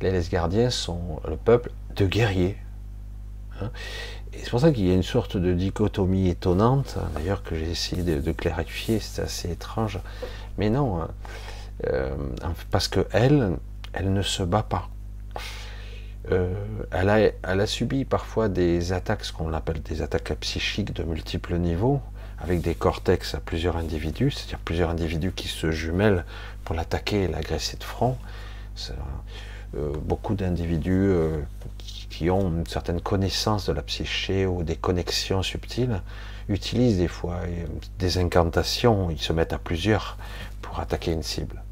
les 0.00 0.22
gardiens 0.30 0.70
sont 0.70 1.20
le 1.28 1.36
peuple 1.36 1.70
de 1.94 2.06
guerriers. 2.06 2.56
Hein. 3.60 3.70
et 4.34 4.38
c'est 4.42 4.50
pour 4.50 4.60
ça 4.60 4.70
qu'il 4.70 4.86
y 4.86 4.90
a 4.90 4.94
une 4.94 5.02
sorte 5.02 5.38
de 5.38 5.54
dichotomie 5.54 6.28
étonnante, 6.28 6.96
hein, 6.98 7.08
d'ailleurs 7.14 7.42
que 7.42 7.56
j'ai 7.56 7.70
essayé 7.70 8.02
de, 8.02 8.32
clarifier, 8.32 9.00
c'est 9.00 9.22
assez 9.22 9.50
étrange. 9.50 9.98
Mais 10.58 10.68
non, 10.68 11.08
euh, 11.86 12.14
parce 12.70 12.88
que 12.88 13.06
elle, 13.12 13.56
elle 13.94 14.12
ne 14.12 14.22
se 14.22 14.42
bat 14.42 14.62
pas. 14.62 14.88
Euh, 16.32 16.52
elle, 16.90 17.08
a, 17.08 17.18
elle, 17.20 17.60
a, 17.60 17.66
subi 17.66 18.04
parfois 18.04 18.48
des 18.48 18.92
attaques, 18.92 19.24
ce 19.24 19.32
qu'on 19.32 19.52
appelle 19.52 19.80
des 19.80 20.02
attaques 20.02 20.34
psychiques 20.40 20.92
de 20.92 21.04
multiples 21.04 21.56
niveaux, 21.56 22.02
avec 22.38 22.60
des 22.60 22.74
cortex 22.74 23.34
à 23.34 23.40
plusieurs 23.40 23.76
individus, 23.76 24.30
c'est-à-dire 24.30 24.58
plusieurs 24.58 24.90
individus 24.90 25.32
qui 25.32 25.48
se 25.48 25.70
jumellent 25.70 26.24
pour 26.64 26.74
l'attaquer 26.74 27.22
et 27.22 27.28
l'agresser 27.28 27.76
de 27.76 27.84
front. 27.84 28.16
Euh, 29.76 29.92
beaucoup 30.00 30.34
d'individus 30.34 30.92
euh, 30.92 31.40
qui 32.08 32.30
ont 32.30 32.48
une 32.48 32.66
certaine 32.66 33.00
connaissance 33.00 33.66
de 33.66 33.72
la 33.72 33.82
psyché 33.82 34.46
ou 34.46 34.62
des 34.62 34.76
connexions 34.76 35.42
subtiles 35.42 36.02
utilisent 36.48 36.98
des 36.98 37.08
fois 37.08 37.40
euh, 37.44 37.66
des 37.98 38.18
incantations, 38.18 39.10
ils 39.10 39.20
se 39.20 39.32
mettent 39.32 39.52
à 39.52 39.58
plusieurs 39.58 40.16
pour 40.62 40.78
attaquer 40.78 41.12
une 41.12 41.22
cible. 41.22 41.62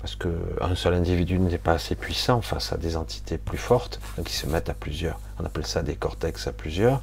Parce 0.00 0.16
qu'un 0.16 0.74
seul 0.74 0.94
individu 0.94 1.38
n'est 1.38 1.58
pas 1.58 1.74
assez 1.74 1.94
puissant 1.94 2.40
face 2.40 2.72
à 2.72 2.76
des 2.76 2.96
entités 2.96 3.38
plus 3.38 3.58
fortes, 3.58 4.00
donc 4.16 4.28
ils 4.30 4.36
se 4.36 4.46
mettent 4.46 4.68
à 4.68 4.74
plusieurs. 4.74 5.20
On 5.38 5.44
appelle 5.44 5.66
ça 5.66 5.82
des 5.82 5.94
cortex 5.94 6.48
à 6.48 6.52
plusieurs, 6.52 7.02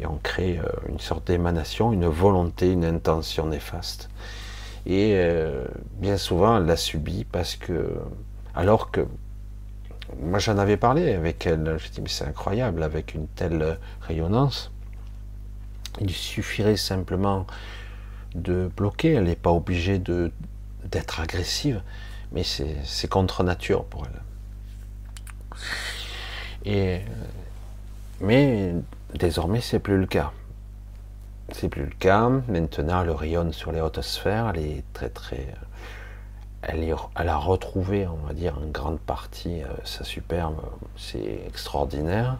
et 0.00 0.06
on 0.06 0.18
crée 0.22 0.60
une 0.88 1.00
sorte 1.00 1.26
d'émanation, 1.26 1.92
une 1.92 2.06
volonté, 2.06 2.72
une 2.72 2.84
intention 2.84 3.46
néfaste. 3.46 4.10
Et 4.84 5.18
bien 5.94 6.16
souvent, 6.16 6.58
elle 6.58 6.66
l'a 6.66 6.76
subit 6.76 7.24
parce 7.24 7.56
que, 7.56 7.98
alors 8.54 8.90
que 8.90 9.06
moi 10.22 10.38
j'en 10.38 10.58
avais 10.58 10.76
parlé 10.76 11.12
avec 11.14 11.46
elle, 11.46 11.76
je 11.78 11.88
dit 11.88 12.00
mais 12.00 12.08
c'est 12.08 12.24
incroyable 12.24 12.82
avec 12.82 13.14
une 13.14 13.26
telle 13.26 13.78
rayonnance. 14.02 14.70
Il 16.00 16.10
suffirait 16.10 16.76
simplement 16.76 17.46
de 18.34 18.70
bloquer, 18.76 19.14
elle 19.14 19.24
n'est 19.24 19.34
pas 19.34 19.50
obligée 19.50 19.98
de, 19.98 20.30
d'être 20.84 21.20
agressive, 21.20 21.82
mais 22.32 22.42
c'est, 22.44 23.08
contre 23.08 23.42
nature 23.42 23.84
pour 23.84 24.06
elle. 24.06 24.22
Et, 26.64 27.00
mais 28.20 28.74
désormais 29.18 29.60
c'est 29.60 29.78
plus 29.78 29.98
le 29.98 30.06
cas. 30.06 30.32
C'est 31.52 31.68
plus 31.68 31.84
le 31.84 31.94
cas. 31.98 32.28
Maintenant, 32.48 33.02
elle 33.02 33.10
rayonne 33.10 33.52
sur 33.52 33.72
les 33.72 33.80
hautes 33.80 34.02
sphères. 34.02 34.52
Elle 34.54 34.62
est 34.62 34.84
très 34.92 35.08
très 35.08 35.54
elle, 36.68 37.28
a 37.28 37.36
retrouvé, 37.36 38.06
on 38.06 38.26
va 38.26 38.32
dire, 38.32 38.58
en 38.58 38.66
grande 38.66 38.98
partie 38.98 39.62
euh, 39.62 39.66
sa 39.84 40.04
superbe. 40.04 40.56
C'est 40.96 41.40
extraordinaire. 41.46 42.38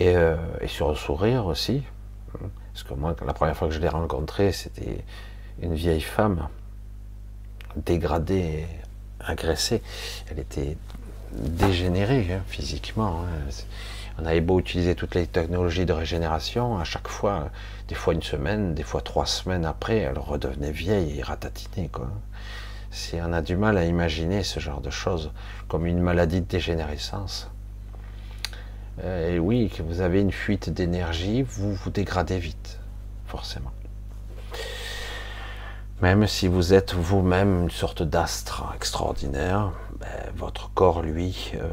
Euh, 0.00 0.36
et, 0.60 0.66
sur 0.66 0.88
le 0.88 0.94
sourire 0.94 1.46
aussi. 1.46 1.82
Parce 2.72 2.82
que 2.82 2.94
moi, 2.94 3.14
la 3.24 3.32
première 3.32 3.56
fois 3.56 3.68
que 3.68 3.74
je 3.74 3.80
l'ai 3.80 3.88
rencontrée, 3.88 4.52
c'était 4.52 5.04
une 5.62 5.74
vieille 5.74 6.02
femme 6.02 6.48
dégradée, 7.76 8.66
agressée. 9.20 9.82
Elle 10.30 10.40
était 10.40 10.76
dégénérée 11.32 12.32
hein, 12.32 12.42
physiquement. 12.46 13.22
Hein. 13.22 13.50
On 14.18 14.24
avait 14.24 14.40
beau 14.40 14.60
utiliser 14.60 14.94
toutes 14.94 15.14
les 15.14 15.26
technologies 15.26 15.86
de 15.86 15.92
régénération, 15.92 16.78
à 16.78 16.84
chaque 16.84 17.08
fois, 17.08 17.50
des 17.88 17.94
fois 17.94 18.14
une 18.14 18.22
semaine, 18.22 18.74
des 18.74 18.82
fois 18.82 19.02
trois 19.02 19.26
semaines 19.26 19.66
après, 19.66 19.98
elle 19.98 20.18
redevenait 20.18 20.72
vieille 20.72 21.18
et 21.18 21.22
ratatinée. 21.22 21.88
Quoi 21.88 22.10
si 22.96 23.16
on 23.22 23.32
a 23.32 23.42
du 23.42 23.56
mal 23.56 23.76
à 23.76 23.84
imaginer 23.84 24.42
ce 24.42 24.58
genre 24.58 24.80
de 24.80 24.90
choses 24.90 25.30
comme 25.68 25.86
une 25.86 26.00
maladie 26.00 26.40
de 26.40 26.46
dégénérescence. 26.46 27.50
Euh, 29.04 29.34
et 29.34 29.38
oui, 29.38 29.68
que 29.68 29.82
vous 29.82 30.00
avez 30.00 30.22
une 30.22 30.32
fuite 30.32 30.70
d'énergie, 30.70 31.42
vous 31.42 31.74
vous 31.74 31.90
dégradez 31.90 32.38
vite, 32.38 32.80
forcément. 33.26 33.72
Même 36.00 36.26
si 36.26 36.48
vous 36.48 36.72
êtes 36.72 36.94
vous-même 36.94 37.64
une 37.64 37.70
sorte 37.70 38.02
d'astre 38.02 38.64
extraordinaire, 38.74 39.72
ben, 39.98 40.32
votre 40.34 40.70
corps, 40.72 41.02
lui, 41.02 41.52
euh, 41.54 41.68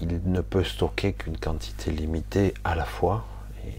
il 0.00 0.20
ne 0.24 0.40
peut 0.40 0.64
stocker 0.64 1.12
qu'une 1.12 1.38
quantité 1.38 1.90
limitée 1.90 2.54
à 2.64 2.74
la 2.74 2.84
fois. 2.84 3.24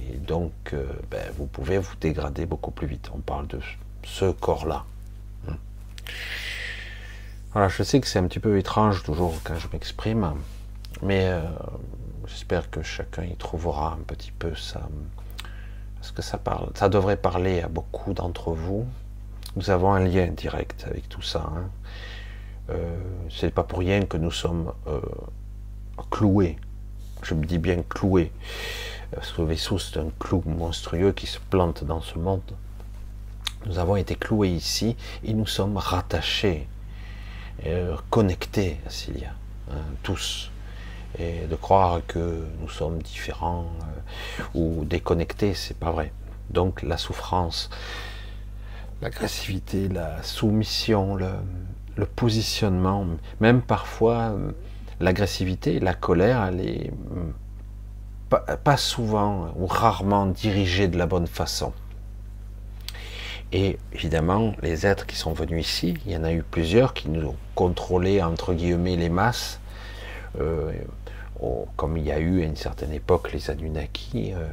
Et 0.09 0.17
donc, 0.17 0.51
euh, 0.73 0.85
ben, 1.11 1.23
vous 1.37 1.45
pouvez 1.45 1.77
vous 1.77 1.95
dégrader 1.99 2.45
beaucoup 2.45 2.71
plus 2.71 2.87
vite. 2.87 3.09
On 3.13 3.19
parle 3.19 3.47
de 3.47 3.59
ce 4.03 4.31
corps-là. 4.31 4.85
Voilà, 7.53 7.69
je 7.69 7.83
sais 7.83 8.01
que 8.01 8.07
c'est 8.07 8.19
un 8.19 8.27
petit 8.27 8.41
peu 8.41 8.57
étrange 8.57 9.03
toujours 9.03 9.33
quand 9.45 9.57
je 9.57 9.69
m'exprime, 9.71 10.33
mais 11.01 11.29
euh, 11.29 11.41
j'espère 12.27 12.69
que 12.69 12.83
chacun 12.83 13.23
y 13.23 13.35
trouvera 13.37 13.93
un 13.93 14.03
petit 14.05 14.33
peu 14.33 14.53
sa, 14.55 14.81
parce 15.95 16.11
que 16.11 16.21
ça, 16.21 16.37
parle, 16.37 16.71
ça 16.75 16.89
devrait 16.89 17.15
parler 17.15 17.61
à 17.61 17.69
beaucoup 17.69 18.13
d'entre 18.13 18.51
vous. 18.51 18.85
Nous 19.55 19.69
avons 19.69 19.93
un 19.93 20.03
lien 20.03 20.27
direct 20.27 20.85
avec 20.85 21.07
tout 21.07 21.21
ça. 21.21 21.49
Hein. 21.55 21.69
Euh, 22.71 22.97
c'est 23.29 23.53
pas 23.53 23.63
pour 23.63 23.79
rien 23.79 24.01
que 24.01 24.17
nous 24.17 24.31
sommes 24.31 24.73
euh, 25.99 26.03
cloués. 26.09 26.57
Je 27.23 27.33
me 27.33 27.45
dis 27.45 27.57
bien 27.57 27.83
cloués. 27.87 28.31
Parce 29.11 29.31
que 29.31 29.41
le 29.41 29.47
vaisseau, 29.47 29.77
c'est 29.77 29.99
un 29.99 30.09
clou 30.19 30.43
monstrueux 30.45 31.11
qui 31.11 31.27
se 31.27 31.39
plante 31.39 31.83
dans 31.83 32.01
ce 32.01 32.17
monde. 32.17 32.41
Nous 33.65 33.79
avons 33.79 33.95
été 33.95 34.15
cloués 34.15 34.49
ici 34.49 34.95
et 35.23 35.33
nous 35.33 35.47
sommes 35.47 35.77
rattachés, 35.77 36.67
euh, 37.65 37.95
connectés 38.09 38.79
à 38.85 38.89
Cilia, 38.89 39.33
hein, 39.71 39.81
tous. 40.03 40.51
Et 41.17 41.47
de 41.47 41.55
croire 41.55 42.01
que 42.05 42.45
nous 42.59 42.69
sommes 42.69 43.01
différents 43.01 43.71
euh, 43.81 44.43
ou 44.53 44.85
déconnectés, 44.85 45.53
c'est 45.53 45.77
pas 45.77 45.91
vrai. 45.91 46.11
Donc 46.49 46.83
la 46.83 46.97
souffrance, 46.97 47.69
l'agressivité, 49.01 49.87
la 49.87 50.21
soumission, 50.23 51.15
le, 51.15 52.05
positionnement, 52.15 53.07
même 53.39 53.61
parfois 53.61 54.33
euh, 54.33 54.51
l'agressivité, 54.99 55.79
la 55.79 55.93
colère, 55.93 56.43
elle 56.43 56.61
est 56.61 56.91
mm, 56.91 58.35
pas, 58.63 58.77
souvent 58.77 59.53
ou 59.57 59.65
rarement 59.67 60.25
dirigée 60.25 60.87
de 60.87 60.97
la 60.97 61.05
bonne 61.05 61.27
façon. 61.27 61.73
Et 63.51 63.77
évidemment, 63.93 64.53
les 64.61 64.85
êtres 64.85 65.05
qui 65.05 65.15
sont 65.15 65.33
venus 65.33 65.65
ici, 65.65 65.93
il 66.05 66.11
y 66.11 66.17
en 66.17 66.23
a 66.23 66.33
eu 66.33 66.43
plusieurs 66.43 66.93
qui 66.93 67.09
nous 67.09 67.29
ont 67.29 67.35
contrôlé, 67.53 68.21
entre 68.21 68.53
guillemets, 68.53 68.95
les 68.95 69.09
masses, 69.09 69.59
euh, 70.39 70.73
comme 71.75 71.97
il 71.97 72.05
y 72.05 72.11
a 72.11 72.19
eu 72.19 72.41
à 72.41 72.45
une 72.45 72.55
certaine 72.55 72.91
époque 72.91 73.31
les 73.31 73.49
Anunnaki, 73.49 74.33
euh, 74.33 74.47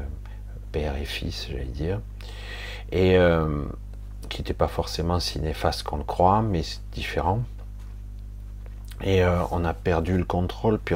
père 0.71 0.97
et 0.97 1.05
fils, 1.05 1.49
j'allais 1.51 1.65
dire. 1.65 2.01
Et 2.93 3.17
qui 4.29 4.41
n'était 4.41 4.55
pas 4.55 4.69
forcément 4.69 5.19
si 5.19 5.41
néfaste 5.41 5.83
qu'on 5.83 5.97
le 5.97 6.05
croit, 6.05 6.43
mais 6.43 6.63
c'est 6.63 6.81
différent. 6.93 7.43
Et 9.03 9.23
euh, 9.25 9.43
on 9.51 9.65
a 9.65 9.75
perdu 9.75 10.17
le 10.17 10.25
contrôle, 10.25 10.79
puis 10.79 10.95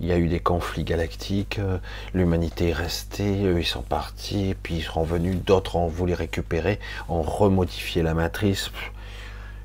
il 0.00 0.06
y 0.06 0.12
a 0.12 0.18
eu 0.18 0.28
des 0.28 0.40
conflits 0.40 0.84
galactiques, 0.84 1.58
euh, 1.58 1.78
l'humanité 2.14 2.68
est 2.68 2.74
restée, 2.74 3.44
eux 3.44 3.58
ils 3.58 3.66
sont 3.66 3.82
partis, 3.82 4.54
puis 4.62 4.76
ils 4.76 4.82
sont 4.82 5.02
venus, 5.02 5.36
d'autres 5.44 5.76
ont 5.76 5.88
voulu 5.88 6.14
récupérer, 6.14 6.78
ont 7.08 7.22
remodifié 7.22 8.02
la 8.02 8.14
matrice. 8.14 8.70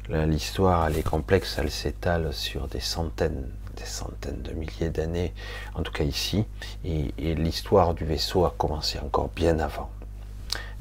L'histoire, 0.10 0.88
elle 0.88 1.00
est 1.00 1.04
complexe, 1.04 1.58
elle 1.58 1.72
s'étale 1.72 2.32
sur 2.32 2.68
des 2.68 2.80
centaines, 2.80 3.50
des 3.76 3.86
centaines 3.86 4.42
de 4.44 4.52
milliers 4.52 4.92
d'années, 4.92 5.34
en 5.74 5.82
tout 5.82 5.92
cas 5.92 6.04
ici, 6.04 6.46
et, 6.84 7.12
et 7.18 7.34
l'histoire 7.34 7.96
du 7.96 8.06
vaisseau 8.06 8.46
a 8.46 8.54
commencé 8.56 9.00
encore 9.00 9.30
bien 9.30 9.58
avant. 9.58 9.90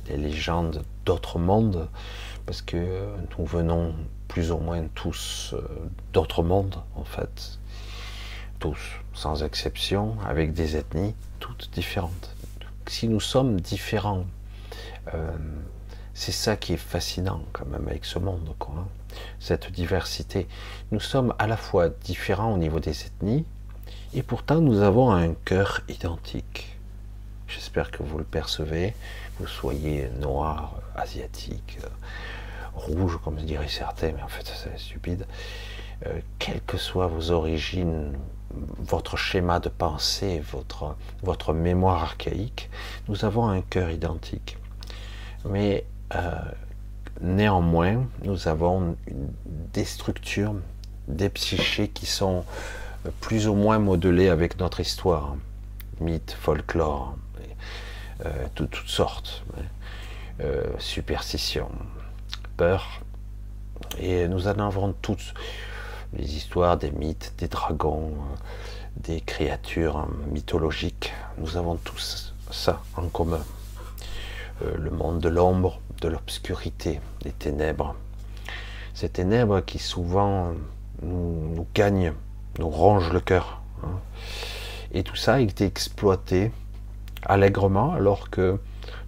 Les 0.08 0.18
légendes 0.18 0.84
d'autres 1.06 1.38
mondes 1.38 1.88
parce 2.44 2.60
que 2.60 2.76
nous 3.38 3.46
venons 3.46 3.94
plus 4.28 4.50
ou 4.50 4.58
moins 4.58 4.84
tous 4.94 5.54
euh, 5.54 5.60
d'autres 6.12 6.42
mondes, 6.42 6.76
en 6.96 7.04
fait. 7.04 7.58
Tous, 8.58 8.78
sans 9.12 9.42
exception, 9.42 10.16
avec 10.26 10.52
des 10.52 10.76
ethnies 10.76 11.14
toutes 11.40 11.70
différentes. 11.72 12.34
Si 12.86 13.08
nous 13.08 13.20
sommes 13.20 13.60
différents, 13.60 14.24
euh, 15.12 15.30
c'est 16.14 16.32
ça 16.32 16.56
qui 16.56 16.72
est 16.72 16.78
fascinant 16.78 17.42
quand 17.52 17.66
même 17.66 17.86
avec 17.88 18.04
ce 18.04 18.18
monde, 18.18 18.54
hein. 18.60 18.86
cette 19.40 19.70
diversité. 19.70 20.46
Nous 20.90 21.00
sommes 21.00 21.34
à 21.38 21.46
la 21.46 21.56
fois 21.56 21.88
différents 21.88 22.54
au 22.54 22.58
niveau 22.58 22.80
des 22.80 23.04
ethnies, 23.04 23.44
et 24.14 24.22
pourtant 24.22 24.60
nous 24.60 24.80
avons 24.80 25.12
un 25.12 25.34
cœur 25.34 25.80
identique. 25.88 26.78
J'espère 27.48 27.90
que 27.90 28.02
vous 28.02 28.16
le 28.18 28.24
percevez, 28.24 28.94
vous 29.38 29.46
soyez 29.46 30.08
noir, 30.20 30.74
asiatique, 30.96 31.78
rouge, 32.74 33.18
comme 33.22 33.38
je 33.38 33.44
dirais 33.44 33.68
certains, 33.68 34.12
mais 34.12 34.22
en 34.22 34.28
fait 34.28 34.46
c'est 34.46 34.78
stupide. 34.78 35.26
Euh, 36.06 36.20
quelles 36.38 36.62
que 36.62 36.76
soient 36.76 37.06
vos 37.06 37.30
origines, 37.30 38.12
votre 38.78 39.16
schéma 39.16 39.60
de 39.60 39.68
pensée, 39.68 40.42
votre, 41.22 41.52
mémoire 41.52 42.02
archaïque, 42.02 42.70
nous 43.08 43.24
avons 43.24 43.48
un 43.48 43.62
cœur 43.62 43.90
identique. 43.90 44.58
Mais 45.48 45.84
euh, 46.14 46.34
néanmoins, 47.20 48.06
nous 48.22 48.48
avons 48.48 48.96
des 49.72 49.84
structures, 49.84 50.54
des 51.08 51.28
psychés 51.28 51.88
qui 51.88 52.06
sont 52.06 52.44
plus 53.20 53.48
ou 53.48 53.54
moins 53.54 53.78
modelées 53.78 54.28
avec 54.28 54.58
notre 54.58 54.80
histoire, 54.80 55.36
mythes, 56.00 56.36
folklore, 56.40 57.16
euh, 58.24 58.46
toutes 58.54 58.76
sortes, 58.86 59.44
euh, 60.40 60.64
superstitions, 60.78 61.70
peur. 62.56 63.00
Et 63.98 64.28
nous 64.28 64.48
en 64.48 64.58
avons 64.58 64.92
toutes 64.92 65.34
les 66.12 66.36
histoires 66.36 66.76
des 66.76 66.90
mythes, 66.90 67.34
des 67.38 67.48
dragons, 67.48 68.12
des 68.96 69.20
créatures 69.20 70.06
mythologiques. 70.30 71.12
Nous 71.38 71.56
avons 71.56 71.76
tous 71.76 72.34
ça 72.50 72.82
en 72.96 73.08
commun. 73.08 73.42
Euh, 74.62 74.76
le 74.78 74.90
monde 74.90 75.18
de 75.20 75.28
l'ombre, 75.28 75.80
de 76.00 76.08
l'obscurité, 76.08 77.00
des 77.22 77.32
ténèbres. 77.32 77.96
Ces 78.94 79.08
ténèbres 79.08 79.60
qui 79.60 79.78
souvent 79.78 80.52
nous, 81.02 81.66
gagnent, 81.74 82.12
nous 82.58 82.68
rongent 82.68 83.12
le 83.12 83.20
cœur. 83.20 83.60
Hein. 83.82 83.98
Et 84.92 85.02
tout 85.02 85.16
ça 85.16 85.34
a 85.34 85.40
été 85.40 85.64
exploité 85.64 86.52
allègrement, 87.26 87.94
alors 87.94 88.30
que 88.30 88.60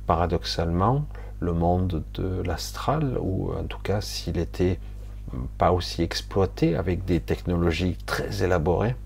paradoxalement, 0.07 1.05
le 1.41 1.53
monde 1.53 2.03
de 2.15 2.43
l'astral, 2.43 3.19
ou 3.21 3.53
en 3.53 3.65
tout 3.65 3.79
cas 3.79 4.01
s'il 4.01 4.39
était 4.39 4.79
pas 5.59 5.73
aussi 5.73 6.03
exploité 6.03 6.77
avec 6.77 7.05
des 7.05 7.21
technologies 7.21 7.97
très 8.07 8.43
élaborées, 8.43 8.97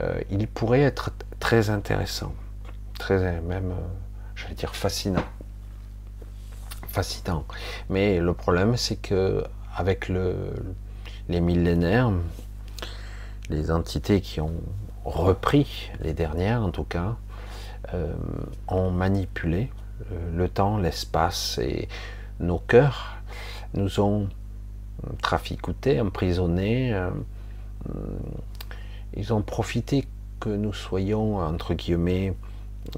euh, 0.00 0.20
il 0.30 0.48
pourrait 0.48 0.80
être 0.80 1.10
très 1.38 1.70
intéressant, 1.70 2.34
très 2.98 3.40
même, 3.40 3.72
euh, 3.72 3.88
j'allais 4.34 4.54
dire 4.54 4.74
fascinant, 4.74 5.24
fascinant. 6.88 7.44
Mais 7.88 8.18
le 8.20 8.32
problème, 8.32 8.76
c'est 8.76 8.96
que 8.96 9.44
avec 9.76 10.08
le, 10.08 10.34
les 11.28 11.40
millénaires, 11.40 12.10
les 13.48 13.70
entités 13.70 14.20
qui 14.20 14.40
ont 14.40 14.60
repris 15.04 15.90
les 16.00 16.12
dernières, 16.12 16.62
en 16.62 16.70
tout 16.70 16.84
cas, 16.84 17.16
euh, 17.94 18.14
ont 18.68 18.90
manipulé 18.90 19.70
le 20.34 20.48
temps, 20.48 20.78
l'espace 20.78 21.58
et 21.58 21.88
nos 22.40 22.58
cœurs 22.58 23.16
nous 23.74 24.00
ont 24.00 24.28
traficotés, 25.20 26.00
emprisonnés. 26.00 26.92
Euh, 26.94 27.10
ils 29.14 29.32
ont 29.32 29.42
profité 29.42 30.06
que 30.40 30.48
nous 30.48 30.72
soyons, 30.72 31.38
entre 31.38 31.74
guillemets, 31.74 32.34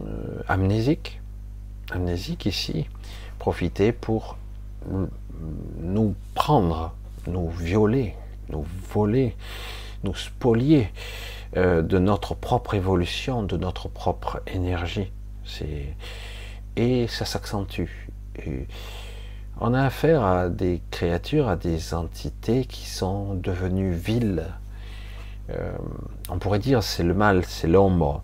euh, 0.01 0.43
amnésiques, 0.49 1.21
amnésiques 1.91 2.47
ici, 2.47 2.87
profiter 3.39 3.93
pour 3.93 4.37
nous 5.81 6.15
prendre, 6.35 6.95
nous 7.27 7.51
violer, 7.51 8.15
nous 8.51 8.65
voler, 8.91 9.35
nous 10.05 10.15
spolier 10.15 10.91
euh, 11.57 11.83
de 11.83 11.99
notre 11.99 12.35
propre 12.35 12.75
évolution, 12.75 13.43
de 13.43 13.57
notre 13.57 13.89
propre 13.89 14.43
énergie. 14.47 15.11
C'est 15.45 15.95
et 16.77 17.07
ça 17.07 17.25
s'accentue. 17.25 18.09
On 19.61 19.73
a 19.75 19.85
affaire 19.85 20.25
à 20.25 20.49
des 20.49 20.83
créatures, 20.91 21.49
à 21.49 21.57
des 21.57 21.95
entités 21.95 22.65
qui 22.65 22.89
sont 22.89 23.35
devenues 23.35 23.93
viles. 23.93 24.47
Euh, 25.51 25.73
on 26.29 26.39
pourrait 26.39 26.59
dire 26.59 26.83
c'est 26.83 27.05
le 27.05 27.15
mal, 27.15 27.45
c'est 27.45 27.69
l'ombre, 27.69 28.23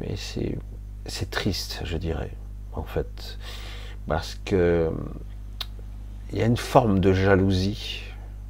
mais 0.00 0.14
c'est 0.16 1.30
triste, 1.30 1.82
je 1.84 1.96
dirais, 1.96 2.32
en 2.72 2.82
fait, 2.82 3.38
parce 4.08 4.38
que 4.44 4.90
il 6.32 6.38
y 6.38 6.42
a 6.42 6.46
une 6.46 6.56
forme 6.56 6.98
de 6.98 7.12
jalousie 7.12 8.02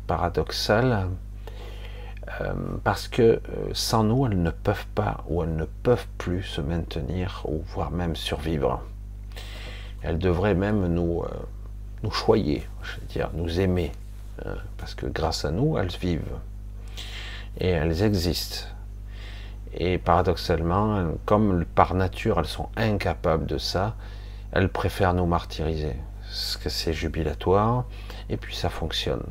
paradoxale, 0.06 1.08
euh, 2.40 2.54
parce 2.84 3.08
que 3.08 3.22
euh, 3.22 3.40
sans 3.72 4.04
nous, 4.04 4.26
elles 4.26 4.40
ne 4.40 4.50
peuvent 4.50 4.86
pas 4.94 5.24
ou 5.28 5.42
elles 5.42 5.56
ne 5.56 5.64
peuvent 5.64 6.06
plus 6.16 6.44
se 6.44 6.60
maintenir 6.60 7.42
ou 7.46 7.62
voire 7.66 7.90
même 7.90 8.14
survivre. 8.14 8.82
Elles 10.02 10.18
devraient 10.18 10.54
même 10.54 10.86
nous, 10.86 11.22
euh, 11.22 11.28
nous 12.02 12.10
choyer, 12.10 12.66
je 12.82 13.00
veux 13.00 13.06
dire, 13.06 13.30
nous 13.34 13.60
aimer, 13.60 13.92
hein, 14.44 14.56
parce 14.78 14.94
que 14.94 15.06
grâce 15.06 15.44
à 15.44 15.50
nous, 15.50 15.78
elles 15.78 15.96
vivent 16.00 16.38
et 17.58 17.68
elles 17.68 18.02
existent. 18.02 18.66
Et 19.74 19.98
paradoxalement, 19.98 21.12
comme 21.24 21.64
par 21.64 21.94
nature, 21.94 22.38
elles 22.38 22.46
sont 22.46 22.68
incapables 22.76 23.46
de 23.46 23.58
ça, 23.58 23.94
elles 24.52 24.68
préfèrent 24.68 25.14
nous 25.14 25.26
martyriser. 25.26 25.96
Parce 26.22 26.56
que 26.56 26.68
c'est 26.68 26.92
jubilatoire, 26.92 27.84
et 28.28 28.36
puis 28.36 28.54
ça 28.54 28.68
fonctionne 28.68 29.24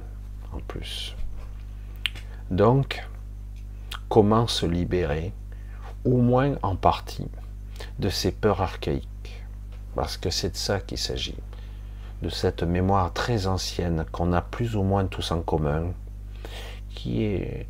en 0.53 0.59
plus. 0.59 1.15
Donc, 2.49 3.05
comment 4.09 4.47
se 4.47 4.65
libérer, 4.65 5.33
au 6.05 6.17
moins 6.17 6.55
en 6.63 6.75
partie, 6.75 7.27
de 7.99 8.09
ces 8.09 8.31
peurs 8.31 8.61
archaïques? 8.61 9.07
Parce 9.95 10.17
que 10.17 10.29
c'est 10.29 10.51
de 10.51 10.57
ça 10.57 10.79
qu'il 10.79 10.97
s'agit, 10.97 11.35
de 12.21 12.29
cette 12.29 12.63
mémoire 12.63 13.13
très 13.13 13.47
ancienne 13.47 14.05
qu'on 14.11 14.33
a 14.33 14.41
plus 14.41 14.75
ou 14.75 14.83
moins 14.83 15.05
tous 15.05 15.31
en 15.31 15.41
commun, 15.41 15.93
qui 16.93 17.23
est, 17.23 17.67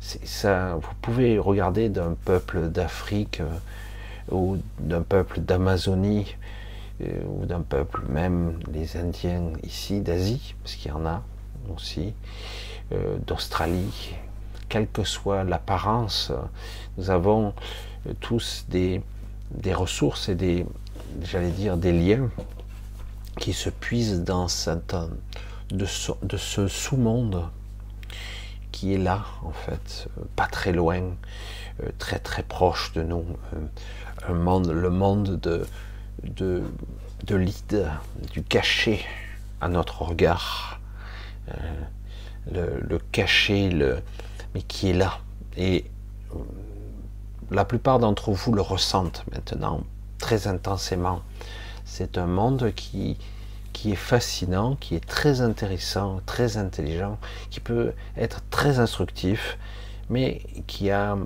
ça. 0.00 0.76
Vous 0.76 0.94
pouvez 1.02 1.38
regarder 1.38 1.88
d'un 1.88 2.14
peuple 2.24 2.68
d'Afrique 2.68 3.40
euh, 3.40 4.34
ou 4.34 4.58
d'un 4.78 5.02
peuple 5.02 5.40
d'Amazonie 5.40 6.36
euh, 7.02 7.20
ou 7.26 7.46
d'un 7.46 7.60
peuple 7.60 8.02
même 8.08 8.58
les 8.72 8.96
Indiens 8.96 9.52
ici 9.62 10.00
d'Asie, 10.00 10.54
parce 10.62 10.76
qu'il 10.76 10.90
y 10.90 10.94
en 10.94 11.06
a 11.06 11.22
aussi, 11.74 12.14
euh, 12.92 13.18
d'Australie, 13.26 14.14
quelle 14.68 14.88
que 14.88 15.04
soit 15.04 15.44
l'apparence, 15.44 16.32
nous 16.96 17.10
avons 17.10 17.54
tous 18.20 18.66
des, 18.68 19.02
des 19.50 19.74
ressources 19.74 20.28
et 20.28 20.34
des, 20.34 20.66
j'allais 21.22 21.50
dire, 21.50 21.76
des 21.76 21.92
liens 21.92 22.30
qui 23.38 23.52
se 23.52 23.70
puisent 23.70 24.22
dans 24.22 24.48
cette, 24.48 24.96
ce, 25.86 26.12
de 26.22 26.36
ce 26.36 26.68
sous-monde 26.68 27.48
qui 28.72 28.94
est 28.94 28.98
là, 28.98 29.24
en 29.42 29.52
fait, 29.52 30.08
pas 30.36 30.46
très 30.46 30.72
loin, 30.72 31.02
euh, 31.82 31.88
très 31.98 32.18
très 32.18 32.42
proche 32.42 32.92
de 32.92 33.02
nous. 33.02 33.24
Euh, 33.54 34.28
le 34.28 34.90
monde 34.90 35.38
de, 35.40 35.66
de, 36.24 36.62
de 37.24 37.46
du 38.32 38.42
cachet 38.42 39.00
à 39.60 39.68
notre 39.68 40.02
regard. 40.02 40.80
Euh, 41.48 41.52
le, 42.52 42.80
le 42.80 42.98
cachet, 42.98 43.68
le, 43.68 43.98
mais 44.54 44.62
qui 44.62 44.90
est 44.90 44.94
là. 44.94 45.18
Et 45.56 45.84
la 47.50 47.64
plupart 47.64 47.98
d'entre 47.98 48.32
vous 48.32 48.52
le 48.52 48.62
ressentent 48.62 49.24
maintenant 49.32 49.82
très 50.18 50.46
intensément. 50.46 51.22
C'est 51.84 52.18
un 52.18 52.26
monde 52.26 52.72
qui, 52.74 53.16
qui 53.72 53.92
est 53.92 53.96
fascinant, 53.96 54.76
qui 54.76 54.94
est 54.94 55.06
très 55.06 55.40
intéressant, 55.40 56.20
très 56.26 56.56
intelligent, 56.56 57.18
qui 57.50 57.60
peut 57.60 57.92
être 58.16 58.42
très 58.50 58.78
instructif, 58.78 59.58
mais 60.10 60.42
qui 60.66 60.90
a 60.90 61.16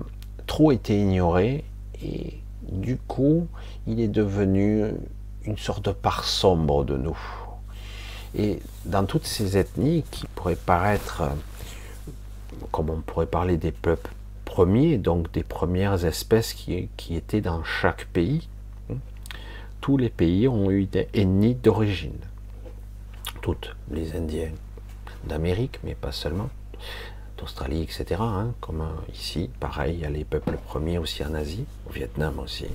trop 0.45 0.71
été 0.71 0.99
ignoré 0.99 1.63
et 2.03 2.39
du 2.61 2.97
coup, 2.97 3.47
il 3.87 3.99
est 3.99 4.07
devenu 4.07 4.85
une 5.45 5.57
sorte 5.57 5.85
de 5.85 5.91
part 5.91 6.23
sombre 6.23 6.85
de 6.85 6.97
nous. 6.97 7.17
Et 8.35 8.59
dans 8.85 9.05
toutes 9.05 9.25
ces 9.25 9.57
ethnies 9.57 10.03
qui 10.11 10.25
pourraient 10.35 10.55
paraître, 10.55 11.23
comme 12.71 12.89
on 12.89 13.01
pourrait 13.01 13.25
parler 13.25 13.57
des 13.57 13.71
peuples 13.71 14.11
premiers, 14.45 14.97
donc 14.97 15.31
des 15.31 15.43
premières 15.43 16.05
espèces 16.05 16.53
qui, 16.53 16.89
qui 16.97 17.15
étaient 17.15 17.41
dans 17.41 17.63
chaque 17.63 18.05
pays, 18.05 18.47
tous 19.83 19.97
les 19.97 20.09
pays 20.09 20.47
ont 20.47 20.71
eu 20.71 20.85
des 20.85 21.09
ethnies 21.13 21.55
d'origine. 21.55 22.21
Toutes 23.41 23.75
les 23.91 24.15
Indiens 24.15 24.53
d'Amérique, 25.25 25.79
mais 25.83 25.93
pas 25.93 26.13
seulement, 26.13 26.49
d'Australie, 27.37 27.81
etc. 27.83 28.05
Hein, 28.21 28.53
comme 28.61 28.79
euh, 28.79 29.11
ici, 29.13 29.49
pareil, 29.59 29.95
il 29.95 29.99
y 29.99 30.05
a 30.05 30.09
les 30.09 30.23
peuples 30.23 30.55
premiers 30.55 30.99
aussi 30.99 31.21
en 31.25 31.33
Asie, 31.33 31.65
au 31.89 31.91
Vietnam 31.91 32.39
aussi. 32.39 32.67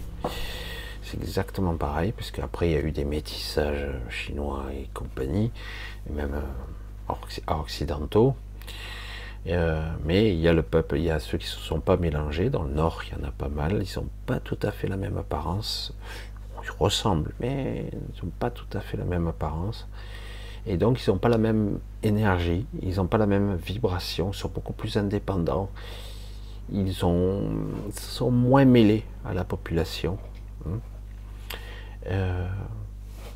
C'est 1.02 1.16
exactement 1.22 1.74
pareil, 1.76 2.12
puisque 2.12 2.40
après 2.40 2.68
il 2.68 2.72
y 2.72 2.76
a 2.76 2.80
eu 2.80 2.92
des 2.92 3.06
métissages 3.06 3.88
chinois 4.10 4.66
et 4.74 4.90
compagnie, 4.92 5.50
même 6.10 6.34
euh, 6.34 7.14
occidentaux. 7.46 8.36
Euh, 9.46 9.80
mais 10.04 10.34
il 10.34 10.40
y 10.40 10.48
a 10.48 10.52
le 10.52 10.62
peuple, 10.62 10.98
il 10.98 11.04
y 11.04 11.10
a 11.10 11.20
ceux 11.20 11.38
qui 11.38 11.46
ne 11.46 11.50
se 11.50 11.60
sont 11.60 11.80
pas 11.80 11.96
mélangés. 11.96 12.50
Dans 12.50 12.64
le 12.64 12.72
nord, 12.72 13.02
il 13.06 13.16
y 13.16 13.20
en 13.20 13.26
a 13.26 13.30
pas 13.30 13.48
mal. 13.48 13.82
Ils 13.82 13.98
n'ont 13.98 14.08
pas 14.26 14.40
tout 14.40 14.58
à 14.62 14.70
fait 14.70 14.88
la 14.88 14.96
même 14.96 15.16
apparence. 15.16 15.94
Ressemblent, 16.70 17.32
mais 17.40 17.90
ils 17.92 18.24
n'ont 18.24 18.32
pas 18.38 18.50
tout 18.50 18.66
à 18.72 18.80
fait 18.80 18.96
la 18.96 19.04
même 19.04 19.26
apparence. 19.26 19.88
Et 20.66 20.76
donc, 20.76 21.04
ils 21.04 21.10
n'ont 21.10 21.18
pas 21.18 21.28
la 21.28 21.38
même 21.38 21.78
énergie, 22.02 22.66
ils 22.82 22.96
n'ont 22.96 23.06
pas 23.06 23.18
la 23.18 23.26
même 23.26 23.56
vibration, 23.56 24.30
ils 24.32 24.36
sont 24.36 24.50
beaucoup 24.50 24.72
plus 24.72 24.96
indépendants. 24.96 25.70
Ils 26.70 26.92
sont 26.92 27.50
moins 28.30 28.66
mêlés 28.66 29.04
à 29.24 29.32
la 29.32 29.44
population. 29.44 30.18
Hein. 30.66 30.80
Euh, 32.08 32.48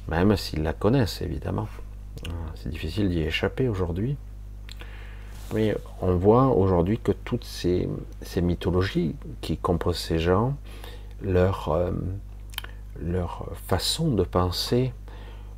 même 0.09 0.37
s'ils 0.37 0.63
la 0.63 0.73
connaissent, 0.75 1.23
évidemment. 1.23 1.69
C'est 2.55 2.69
difficile 2.69 3.09
d'y 3.09 3.21
échapper 3.21 3.69
aujourd'hui. 3.69 4.17
Mais 5.55 5.77
on 6.01 6.15
voit 6.17 6.47
aujourd'hui 6.47 6.99
que 6.99 7.13
toutes 7.13 7.45
ces, 7.45 7.89
mythologies 8.41 9.17
qui 9.41 9.59
composent 9.59 9.99
ces 9.99 10.19
gens, 10.19 10.55
leur, 11.23 11.69
euh, 11.69 11.91
leur 13.01 13.47
façon 13.67 14.09
de 14.11 14.23
penser, 14.23 14.93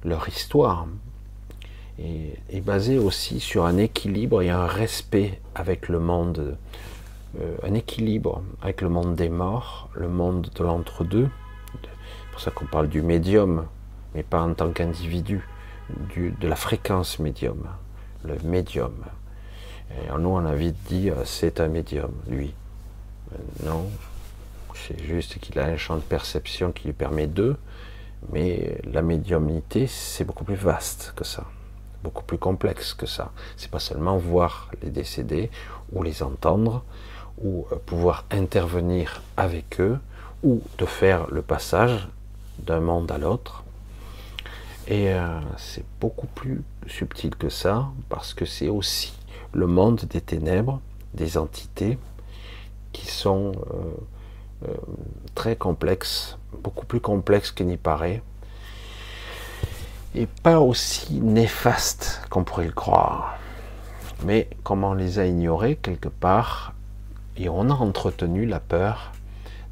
leur 0.04 0.28
histoire, 0.28 0.86
est, 1.98 2.60
basée 2.60 2.98
aussi 2.98 3.40
sur 3.40 3.66
un 3.66 3.76
équilibre 3.76 4.42
et 4.42 4.50
un 4.50 4.66
respect 4.66 5.40
avec 5.54 5.88
le 5.88 6.00
monde, 6.00 6.56
euh, 7.40 7.56
un 7.62 7.74
équilibre 7.74 8.42
avec 8.62 8.80
le 8.80 8.88
monde 8.88 9.14
des 9.14 9.28
morts, 9.28 9.88
le 9.94 10.08
monde 10.08 10.48
de 10.54 10.64
l'entre-deux. 10.64 11.28
C'est 11.82 12.30
pour 12.32 12.40
ça 12.40 12.50
qu'on 12.50 12.66
parle 12.66 12.88
du 12.88 13.02
médium, 13.02 13.66
mais 14.14 14.22
pas 14.22 14.42
en 14.42 14.54
tant 14.54 14.70
qu'individu, 14.70 15.46
de 16.16 16.48
la 16.48 16.56
fréquence 16.56 17.18
médium, 17.18 17.68
le 18.24 18.36
médium. 18.42 18.94
Et 19.90 20.10
nous, 20.18 20.30
on 20.30 20.44
a 20.44 20.50
envie 20.50 20.72
de 20.72 20.88
dire, 20.88 21.14
c'est 21.24 21.60
un 21.60 21.68
médium, 21.68 22.10
lui. 22.26 22.52
Euh, 23.32 23.66
non, 23.66 23.88
c'est 24.74 25.02
juste 25.02 25.38
qu'il 25.38 25.58
a 25.58 25.64
un 25.64 25.76
champ 25.76 25.96
de 25.96 26.02
perception 26.02 26.72
qui 26.72 26.86
lui 26.88 26.92
permet 26.92 27.26
d'eux, 27.26 27.56
mais 28.32 28.80
la 28.84 29.02
médiumnité, 29.02 29.86
c'est 29.86 30.24
beaucoup 30.24 30.44
plus 30.44 30.54
vaste 30.54 31.12
que 31.16 31.24
ça, 31.24 31.44
beaucoup 32.02 32.24
plus 32.24 32.38
complexe 32.38 32.94
que 32.94 33.06
ça. 33.06 33.32
C'est 33.56 33.70
pas 33.70 33.78
seulement 33.78 34.16
voir 34.16 34.70
les 34.82 34.90
décédés 34.90 35.50
ou 35.92 36.02
les 36.02 36.22
entendre, 36.22 36.84
ou 37.42 37.66
euh, 37.72 37.76
pouvoir 37.86 38.24
intervenir 38.30 39.22
avec 39.36 39.80
eux, 39.80 39.98
ou 40.42 40.62
de 40.78 40.86
faire 40.86 41.26
le 41.30 41.42
passage 41.42 42.08
d'un 42.58 42.80
monde 42.80 43.10
à 43.10 43.18
l'autre. 43.18 43.64
Et 44.86 45.12
euh, 45.12 45.40
c'est 45.56 45.84
beaucoup 46.00 46.26
plus 46.26 46.62
subtil 46.86 47.34
que 47.36 47.48
ça, 47.48 47.88
parce 48.08 48.34
que 48.34 48.44
c'est 48.44 48.68
aussi 48.68 49.14
le 49.52 49.66
monde 49.66 50.02
des 50.10 50.20
ténèbres, 50.20 50.80
des 51.14 51.38
entités 51.38 51.98
qui 52.92 53.06
sont 53.06 53.52
euh, 53.52 53.94
très 55.44 55.56
complexes, 55.56 56.38
beaucoup 56.62 56.86
plus 56.86 57.00
complexes 57.00 57.52
qu'il 57.52 57.66
n'y 57.66 57.76
paraît, 57.76 58.22
et 60.14 60.24
pas 60.24 60.58
aussi 60.58 61.20
néfastes 61.20 62.22
qu'on 62.30 62.44
pourrait 62.44 62.64
le 62.64 62.72
croire. 62.72 63.36
Mais 64.24 64.48
comme 64.62 64.84
on 64.84 64.94
les 64.94 65.18
a 65.18 65.26
ignorés 65.26 65.76
quelque 65.76 66.08
part, 66.08 66.72
et 67.36 67.50
on 67.50 67.68
a 67.68 67.74
entretenu 67.74 68.46
la 68.46 68.58
peur, 68.58 69.12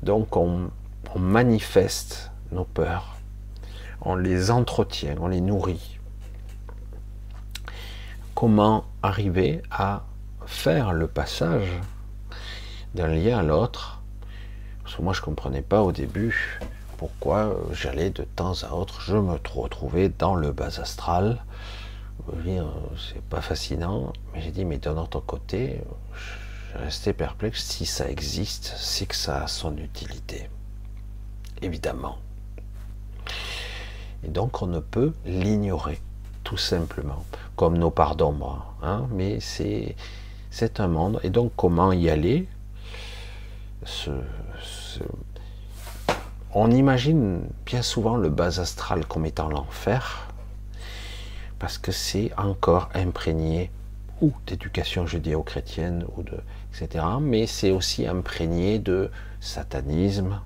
donc 0.02 0.36
on 0.36 0.68
manifeste 1.16 2.30
nos 2.50 2.64
peurs, 2.64 3.16
on 4.02 4.14
les 4.14 4.50
entretient, 4.50 5.16
on 5.22 5.28
les 5.28 5.40
nourrit. 5.40 5.98
Comment 8.34 8.84
arriver 9.02 9.62
à 9.70 10.02
faire 10.44 10.92
le 10.92 11.06
passage 11.06 11.80
d'un 12.94 13.08
lien 13.08 13.38
à 13.38 13.42
l'autre. 13.42 14.01
Moi, 15.00 15.12
je 15.12 15.20
comprenais 15.20 15.62
pas 15.62 15.82
au 15.82 15.92
début 15.92 16.60
pourquoi 17.02 17.56
j'allais 17.72 18.10
de 18.10 18.22
temps 18.22 18.62
à 18.62 18.74
autre, 18.74 19.00
je 19.00 19.16
me 19.16 19.32
retrouvais 19.32 20.08
dans 20.08 20.36
le 20.36 20.52
bas 20.52 20.78
astral. 20.78 21.42
C'est 22.96 23.22
pas 23.22 23.40
fascinant, 23.40 24.12
mais 24.32 24.40
j'ai 24.40 24.52
dit, 24.52 24.64
mais 24.64 24.78
d'un 24.78 24.96
autre 24.96 25.18
côté, 25.18 25.80
je 26.72 26.78
restais 26.78 27.12
perplexe. 27.12 27.64
Si 27.64 27.86
ça 27.86 28.08
existe, 28.08 28.74
c'est 28.76 29.06
que 29.06 29.16
ça 29.16 29.42
a 29.42 29.48
son 29.48 29.76
utilité. 29.78 30.48
Évidemment. 31.60 32.18
Et 34.24 34.28
donc, 34.28 34.62
on 34.62 34.68
ne 34.68 34.78
peut 34.78 35.12
l'ignorer 35.26 36.00
tout 36.44 36.56
simplement, 36.56 37.24
comme 37.56 37.78
nos 37.78 37.90
parts 37.90 38.14
d'ombre. 38.14 38.76
Hein, 38.82 39.08
mais 39.10 39.40
c'est, 39.40 39.96
un 40.78 40.88
monde. 40.88 41.18
Et 41.24 41.30
donc, 41.30 41.50
comment 41.56 41.92
y 41.92 42.08
aller? 42.08 42.46
On 46.54 46.70
imagine 46.70 47.42
bien 47.64 47.82
souvent 47.82 48.16
le 48.16 48.28
bas 48.28 48.60
astral 48.60 49.06
comme 49.06 49.24
étant 49.24 49.48
l'enfer, 49.48 50.28
parce 51.58 51.78
que 51.78 51.92
c'est 51.92 52.30
encore 52.36 52.90
imprégné 52.94 53.70
ou 54.20 54.32
d'éducation 54.46 55.06
judéo-chrétienne, 55.06 56.04
ou 56.16 56.22
de, 56.22 56.38
etc. 56.72 57.04
Mais 57.20 57.46
c'est 57.46 57.70
aussi 57.70 58.06
imprégné 58.06 58.78
de 58.78 59.10
satanisme, 59.40 60.40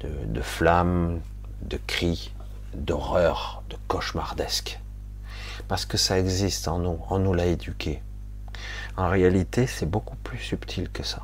de, 0.00 0.08
de 0.26 0.40
flammes, 0.40 1.20
de 1.62 1.78
cris, 1.86 2.32
d'horreur, 2.74 3.62
de 3.68 3.76
cauchemardesque 3.88 4.80
parce 5.68 5.84
que 5.84 5.98
ça 5.98 6.18
existe 6.18 6.66
en 6.66 6.78
nous, 6.78 6.98
on 7.10 7.18
nous 7.18 7.34
l'a 7.34 7.46
éduqué. 7.46 8.02
En 8.96 9.08
réalité, 9.08 9.66
c'est 9.66 9.86
beaucoup 9.86 10.16
plus 10.16 10.38
subtil 10.38 10.88
que 10.90 11.02
ça. 11.02 11.22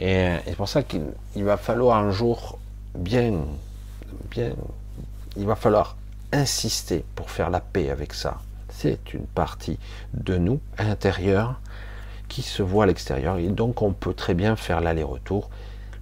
Et, 0.00 0.36
c'est 0.46 0.56
pour 0.56 0.68
ça 0.68 0.82
qu'il 0.82 1.44
va 1.44 1.56
falloir 1.56 1.98
un 1.98 2.10
jour 2.10 2.58
bien, 2.94 3.34
bien 4.30 4.54
il 5.36 5.46
va 5.46 5.54
falloir 5.54 5.96
insister 6.32 7.04
pour 7.14 7.30
faire 7.30 7.50
la 7.50 7.60
paix 7.60 7.90
avec 7.90 8.14
ça. 8.14 8.40
C'est 8.70 9.12
une 9.12 9.26
partie 9.26 9.78
de 10.14 10.36
nous 10.36 10.60
intérieure 10.78 11.60
qui 12.28 12.42
se 12.42 12.62
voit 12.62 12.84
à 12.84 12.86
l'extérieur 12.86 13.36
et 13.38 13.48
donc 13.48 13.82
on 13.82 13.92
peut 13.92 14.14
très 14.14 14.34
bien 14.34 14.56
faire 14.56 14.80
l'aller-retour. 14.80 15.50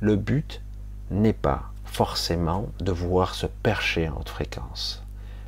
Le 0.00 0.16
but 0.16 0.62
n'est 1.10 1.32
pas 1.32 1.64
forcément 1.84 2.66
de 2.80 2.92
voir 2.92 3.34
se 3.34 3.46
percher 3.46 4.08
en 4.08 4.18
haute 4.20 4.28
fréquence. 4.28 5.02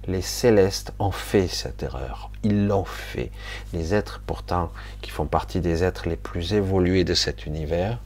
Les 0.06 0.22
célestes 0.22 0.92
ont 0.98 1.10
fait 1.10 1.46
cette 1.46 1.82
erreur. 1.82 2.30
Ils 2.42 2.66
l'ont 2.66 2.84
fait. 2.84 3.30
Les 3.74 3.94
êtres, 3.94 4.22
pourtant, 4.26 4.72
qui 5.02 5.10
font 5.10 5.26
partie 5.26 5.60
des 5.60 5.84
êtres 5.84 6.08
les 6.08 6.16
plus 6.16 6.54
évolués 6.54 7.04
de 7.04 7.12
cet 7.14 7.44
univers, 7.44 7.98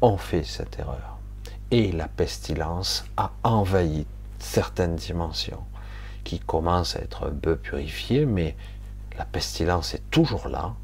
ont 0.00 0.16
fait 0.16 0.44
cette 0.44 0.78
erreur. 0.78 1.18
Et 1.70 1.92
la 1.92 2.08
pestilence 2.08 3.04
a 3.16 3.32
envahi 3.42 4.06
certaines 4.38 4.96
dimensions 4.96 5.62
qui 6.24 6.38
commencent 6.38 6.96
à 6.96 7.00
être 7.00 7.26
un 7.26 7.34
peu 7.34 7.56
purifiées, 7.56 8.26
mais 8.26 8.56
la 9.16 9.24
pestilence 9.24 9.94
est 9.94 10.10
toujours 10.10 10.48
là. 10.48 10.74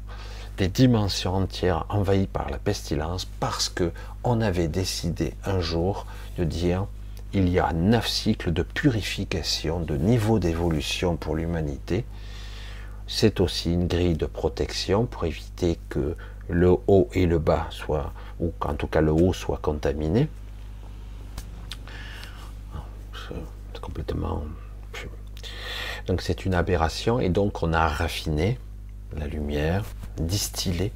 Des 0.57 0.67
dimensions 0.67 1.35
entières 1.35 1.85
envahies 1.89 2.27
par 2.27 2.49
la 2.49 2.57
pestilence 2.57 3.25
parce 3.39 3.69
que 3.69 3.91
on 4.23 4.41
avait 4.41 4.67
décidé 4.67 5.33
un 5.45 5.59
jour 5.59 6.05
de 6.37 6.43
dire 6.43 6.87
il 7.33 7.49
y 7.49 7.59
a 7.59 7.73
neuf 7.73 8.07
cycles 8.07 8.53
de 8.53 8.63
purification, 8.63 9.81
de 9.81 9.97
niveau 9.97 10.39
d'évolution 10.39 11.17
pour 11.17 11.35
l'humanité. 11.35 12.05
C'est 13.07 13.41
aussi 13.41 13.73
une 13.73 13.87
grille 13.87 14.15
de 14.15 14.25
protection 14.25 15.05
pour 15.05 15.25
éviter 15.25 15.77
que 15.89 16.15
le 16.47 16.75
haut 16.87 17.09
et 17.13 17.25
le 17.25 17.37
bas 17.37 17.67
soient, 17.71 18.13
ou 18.39 18.51
qu'en 18.59 18.75
tout 18.75 18.87
cas 18.87 19.01
le 19.01 19.11
haut 19.11 19.33
soit 19.33 19.59
contaminé. 19.61 20.27
C'est 23.73 23.81
complètement. 23.81 24.43
Donc 26.07 26.21
c'est 26.21 26.45
une 26.45 26.53
aberration 26.53 27.19
et 27.19 27.29
donc 27.29 27.63
on 27.63 27.73
a 27.73 27.87
raffiné 27.87 28.59
la 29.15 29.27
lumière, 29.27 29.83
distillé 30.17 30.91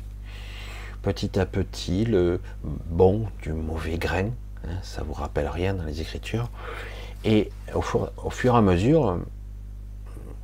petit 1.01 1.39
à 1.39 1.45
petit 1.45 2.05
le 2.05 2.41
bon 2.89 3.27
du 3.41 3.53
mauvais 3.53 3.97
grain, 3.97 4.29
Hein, 4.67 4.77
ça 4.81 5.03
vous 5.03 5.13
rappelle 5.13 5.47
rien 5.47 5.73
dans 5.73 5.83
les 5.83 6.01
Écritures. 6.01 6.49
Et 7.23 7.51
au 7.73 7.81
fur, 7.81 8.11
au 8.23 8.29
fur 8.29 8.55
et 8.55 8.57
à 8.57 8.61
mesure, 8.61 9.19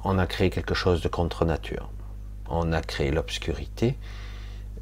on 0.03 0.17
a 0.17 0.27
créé 0.27 0.49
quelque 0.49 0.73
chose 0.73 1.01
de 1.01 1.07
contre 1.07 1.45
nature. 1.45 1.89
On 2.47 2.71
a 2.73 2.81
créé 2.81 3.11
l'obscurité, 3.11 3.97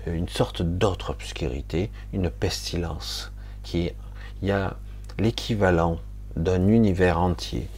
une 0.08 0.28
sorte 0.28 0.62
d'autre 0.62 1.12
obscurité, 1.12 1.90
une 2.12 2.30
pestilence, 2.30 3.32
qui 3.64 3.92
il 4.42 4.48
y 4.48 4.52
a 4.52 4.76
l'équivalent 5.20 6.00
d'un 6.36 6.68
univers 6.68 7.20
entier 7.20 7.70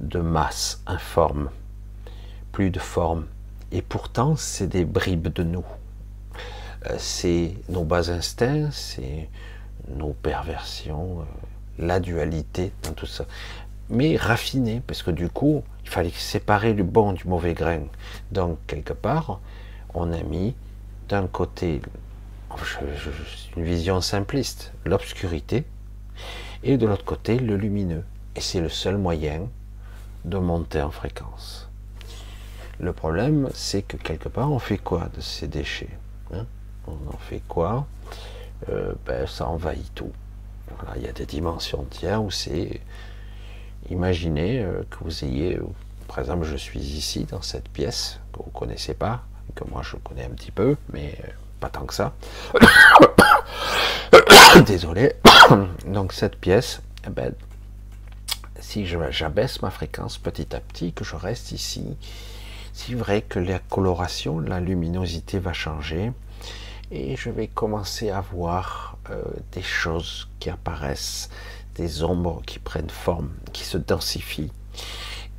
de 0.00 0.18
masse 0.18 0.82
informe, 0.86 1.50
plus 2.52 2.70
de 2.70 2.78
forme. 2.78 3.26
Et 3.72 3.82
pourtant, 3.82 4.36
c'est 4.36 4.66
des 4.66 4.84
bribes 4.84 5.28
de 5.28 5.42
nous. 5.42 5.64
Euh, 6.86 6.94
c'est 6.98 7.54
nos 7.68 7.84
bas 7.84 8.10
instincts, 8.10 8.70
c'est 8.70 9.28
nos 9.88 10.12
perversions, 10.12 11.20
euh, 11.20 11.24
la 11.78 12.00
dualité 12.00 12.72
dans 12.82 12.92
tout 12.92 13.06
ça. 13.06 13.26
Mais 13.90 14.16
raffiné, 14.16 14.80
parce 14.86 15.02
que 15.02 15.10
du 15.10 15.28
coup, 15.28 15.62
il 15.82 15.90
fallait 15.90 16.10
séparer 16.10 16.72
le 16.72 16.84
bon 16.84 17.12
du 17.12 17.26
mauvais 17.26 17.54
grain. 17.54 17.82
Donc, 18.32 18.58
quelque 18.66 18.92
part, 18.92 19.40
on 19.92 20.12
a 20.12 20.22
mis 20.22 20.54
d'un 21.08 21.26
côté, 21.26 21.80
une 23.56 23.64
vision 23.64 24.00
simpliste, 24.00 24.72
l'obscurité, 24.84 25.64
et 26.62 26.76
de 26.76 26.86
l'autre 26.86 27.04
côté, 27.04 27.38
le 27.38 27.56
lumineux. 27.56 28.04
Et 28.36 28.40
c'est 28.40 28.60
le 28.60 28.68
seul 28.68 28.96
moyen 28.96 29.48
de 30.24 30.38
monter 30.38 30.80
en 30.80 30.90
fréquence. 30.90 31.68
Le 32.80 32.92
problème, 32.92 33.50
c'est 33.54 33.82
que 33.82 33.96
quelque 33.96 34.28
part, 34.28 34.50
on 34.50 34.58
fait 34.58 34.78
quoi 34.78 35.08
de 35.14 35.20
ces 35.20 35.46
déchets 35.46 35.96
hein? 36.32 36.46
On 36.86 36.92
en 36.92 37.18
fait 37.18 37.42
quoi? 37.48 37.86
Euh, 38.68 38.94
ben, 39.06 39.26
ça 39.26 39.46
envahit 39.46 39.94
tout. 39.94 40.12
il 40.96 41.02
y 41.02 41.06
a 41.06 41.12
des 41.12 41.26
dimensions 41.26 41.80
entières 41.80 42.22
où 42.22 42.30
c'est. 42.30 42.80
Imaginez 43.90 44.62
euh, 44.62 44.82
que 44.90 45.04
vous 45.04 45.24
ayez, 45.24 45.58
par 46.08 46.18
exemple, 46.18 46.44
je 46.44 46.56
suis 46.56 46.80
ici 46.80 47.24
dans 47.24 47.42
cette 47.42 47.68
pièce 47.68 48.18
que 48.32 48.38
vous 48.38 48.50
ne 48.52 48.58
connaissez 48.58 48.94
pas, 48.94 49.24
que 49.54 49.64
moi 49.64 49.82
je 49.82 49.96
connais 49.96 50.24
un 50.24 50.30
petit 50.30 50.50
peu, 50.50 50.76
mais 50.92 51.16
euh, 51.24 51.28
pas 51.60 51.68
tant 51.68 51.86
que 51.86 51.94
ça. 51.94 52.14
Désolé. 54.66 55.14
Donc 55.86 56.12
cette 56.12 56.36
pièce, 56.36 56.82
eh 57.06 57.10
ben, 57.10 57.32
si 58.60 58.86
j'abaisse 58.86 59.62
ma 59.62 59.70
fréquence 59.70 60.18
petit 60.18 60.54
à 60.54 60.60
petit, 60.60 60.92
que 60.92 61.04
je 61.04 61.16
reste 61.16 61.52
ici, 61.52 61.96
c'est 62.72 62.94
vrai 62.94 63.22
que 63.22 63.38
la 63.38 63.58
coloration, 63.58 64.40
la 64.40 64.60
luminosité 64.60 65.38
va 65.38 65.52
changer, 65.52 66.12
et 66.90 67.16
je 67.16 67.30
vais 67.30 67.46
commencer 67.46 68.10
à 68.10 68.20
voir 68.20 68.98
euh, 69.10 69.22
des 69.52 69.62
choses 69.62 70.28
qui 70.40 70.50
apparaissent, 70.50 71.30
des 71.76 72.02
ombres 72.02 72.42
qui 72.46 72.58
prennent 72.58 72.90
forme, 72.90 73.30
qui 73.52 73.64
se 73.64 73.78
densifient, 73.78 74.52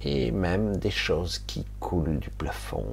et 0.02 0.32
même 0.32 0.78
des 0.78 0.92
choses 0.92 1.40
qui 1.40 1.66
coulent 1.80 2.20
du 2.20 2.30
plafond, 2.30 2.86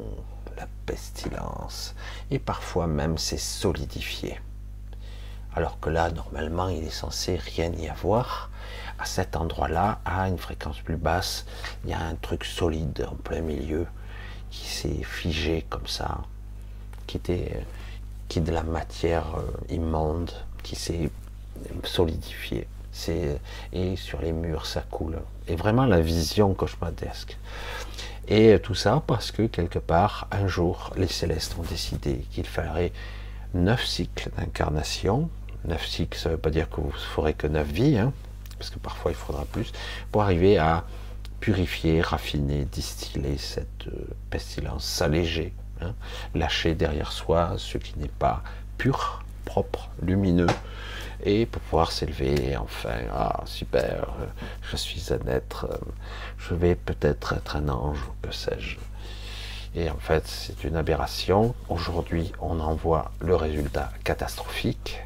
la 0.56 0.66
pestilence, 0.86 1.94
et 2.30 2.38
parfois 2.38 2.86
même 2.86 3.18
c'est 3.18 3.38
solidifié. 3.38 4.40
Alors 5.54 5.78
que 5.80 5.90
là, 5.90 6.10
normalement, 6.10 6.68
il 6.68 6.84
est 6.84 6.90
censé 6.90 7.36
rien 7.36 7.70
y 7.72 7.88
avoir. 7.88 8.50
À 8.98 9.04
cet 9.04 9.36
endroit-là, 9.36 10.00
à 10.04 10.28
une 10.28 10.38
fréquence 10.38 10.80
plus 10.80 10.96
basse, 10.96 11.44
il 11.84 11.90
y 11.90 11.92
a 11.92 12.00
un 12.00 12.14
truc 12.14 12.44
solide 12.44 13.06
en 13.10 13.16
plein 13.16 13.42
milieu 13.42 13.86
qui 14.50 14.66
s'est 14.66 15.02
figé 15.02 15.66
comme 15.68 15.86
ça, 15.86 16.22
qui 17.06 17.16
était 17.18 17.64
qui 18.28 18.38
est 18.38 18.42
de 18.42 18.52
la 18.52 18.62
matière 18.62 19.36
euh, 19.36 19.74
immonde, 19.74 20.30
qui 20.62 20.74
s'est 20.74 21.10
solidifiée. 21.84 22.66
Et 23.72 23.96
sur 23.96 24.20
les 24.22 24.32
murs, 24.32 24.64
ça 24.64 24.82
coule. 24.90 25.18
Et 25.48 25.56
vraiment 25.56 25.84
la 25.84 26.00
vision 26.00 26.54
cauchemardesque. 26.54 27.38
Et 28.34 28.58
tout 28.60 28.74
ça 28.74 29.02
parce 29.06 29.30
que 29.30 29.42
quelque 29.42 29.78
part, 29.78 30.26
un 30.30 30.46
jour, 30.46 30.94
les 30.96 31.06
célestes 31.06 31.54
ont 31.58 31.62
décidé 31.62 32.24
qu'il 32.30 32.46
fallait 32.46 32.92
neuf 33.52 33.84
cycles 33.84 34.30
d'incarnation. 34.38 35.28
Neuf 35.66 35.86
cycles, 35.86 36.18
ça 36.18 36.30
ne 36.30 36.34
veut 36.34 36.40
pas 36.40 36.50
dire 36.50 36.70
que 36.70 36.80
vous 36.80 36.90
ferez 36.92 37.34
que 37.34 37.46
neuf 37.46 37.68
vies, 37.68 37.98
hein, 37.98 38.12
parce 38.58 38.70
que 38.70 38.78
parfois 38.78 39.10
il 39.10 39.16
faudra 39.16 39.44
plus, 39.44 39.70
pour 40.10 40.22
arriver 40.22 40.56
à 40.56 40.84
purifier, 41.40 42.00
raffiner, 42.00 42.64
distiller 42.64 43.36
cette 43.36 43.88
euh, 43.88 44.06
pestilence, 44.30 44.84
s'alléger 44.84 45.52
Hein. 45.82 45.94
lâcher 46.34 46.74
derrière 46.74 47.12
soi 47.12 47.54
ce 47.56 47.78
qui 47.78 47.98
n'est 47.98 48.08
pas 48.08 48.42
pur, 48.78 49.24
propre, 49.44 49.90
lumineux, 50.00 50.46
et 51.22 51.46
pour 51.46 51.62
pouvoir 51.62 51.92
s'élever 51.92 52.56
enfin, 52.56 52.98
ah 53.12 53.42
super, 53.44 54.08
je 54.62 54.76
suis 54.76 55.12
un 55.12 55.26
être, 55.28 55.68
je 56.38 56.54
vais 56.54 56.74
peut-être 56.74 57.34
être 57.34 57.56
un 57.56 57.68
ange, 57.68 58.00
que 58.22 58.32
sais-je. 58.32 58.76
Et 59.74 59.88
en 59.88 59.96
fait, 59.96 60.26
c'est 60.26 60.64
une 60.64 60.76
aberration. 60.76 61.54
Aujourd'hui, 61.68 62.32
on 62.40 62.60
en 62.60 62.74
voit 62.74 63.10
le 63.20 63.36
résultat 63.36 63.90
catastrophique. 64.04 65.00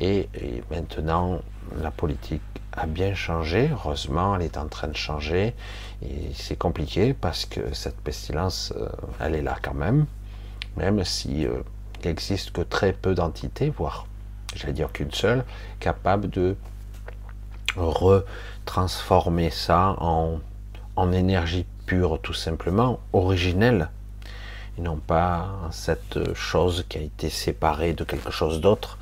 Et, 0.00 0.28
maintenant, 0.70 1.40
la 1.80 1.90
politique 1.90 2.42
a 2.72 2.86
bien 2.86 3.14
changé. 3.14 3.70
Heureusement, 3.70 4.34
elle 4.34 4.42
est 4.42 4.56
en 4.56 4.66
train 4.66 4.88
de 4.88 4.96
changer. 4.96 5.54
Et 6.02 6.30
c'est 6.34 6.56
compliqué 6.56 7.14
parce 7.14 7.44
que 7.44 7.72
cette 7.72 8.00
pestilence, 8.00 8.72
euh, 8.76 8.88
elle 9.20 9.34
est 9.34 9.42
là 9.42 9.56
quand 9.60 9.74
même, 9.74 10.06
même 10.76 11.04
si 11.04 11.46
euh, 11.46 11.60
il 12.00 12.08
n'existe 12.08 12.52
que 12.52 12.60
très 12.60 12.92
peu 12.92 13.14
d'entités, 13.14 13.70
voire, 13.70 14.06
j'allais 14.54 14.72
dire 14.72 14.92
qu'une 14.92 15.12
seule, 15.12 15.44
capable 15.80 16.30
de 16.30 16.56
retransformer 17.76 19.50
ça 19.50 19.96
en, 19.98 20.40
énergie 21.12 21.64
pure, 21.86 22.20
tout 22.20 22.34
simplement, 22.34 23.00
originelle, 23.12 23.88
et 24.76 24.82
non 24.82 24.96
pas 24.96 25.48
cette 25.70 26.34
chose 26.34 26.84
qui 26.88 26.98
a 26.98 27.00
été 27.00 27.30
séparée 27.30 27.92
de 27.92 28.04
quelque 28.04 28.30
chose 28.30 28.60
d'autre. 28.60 28.98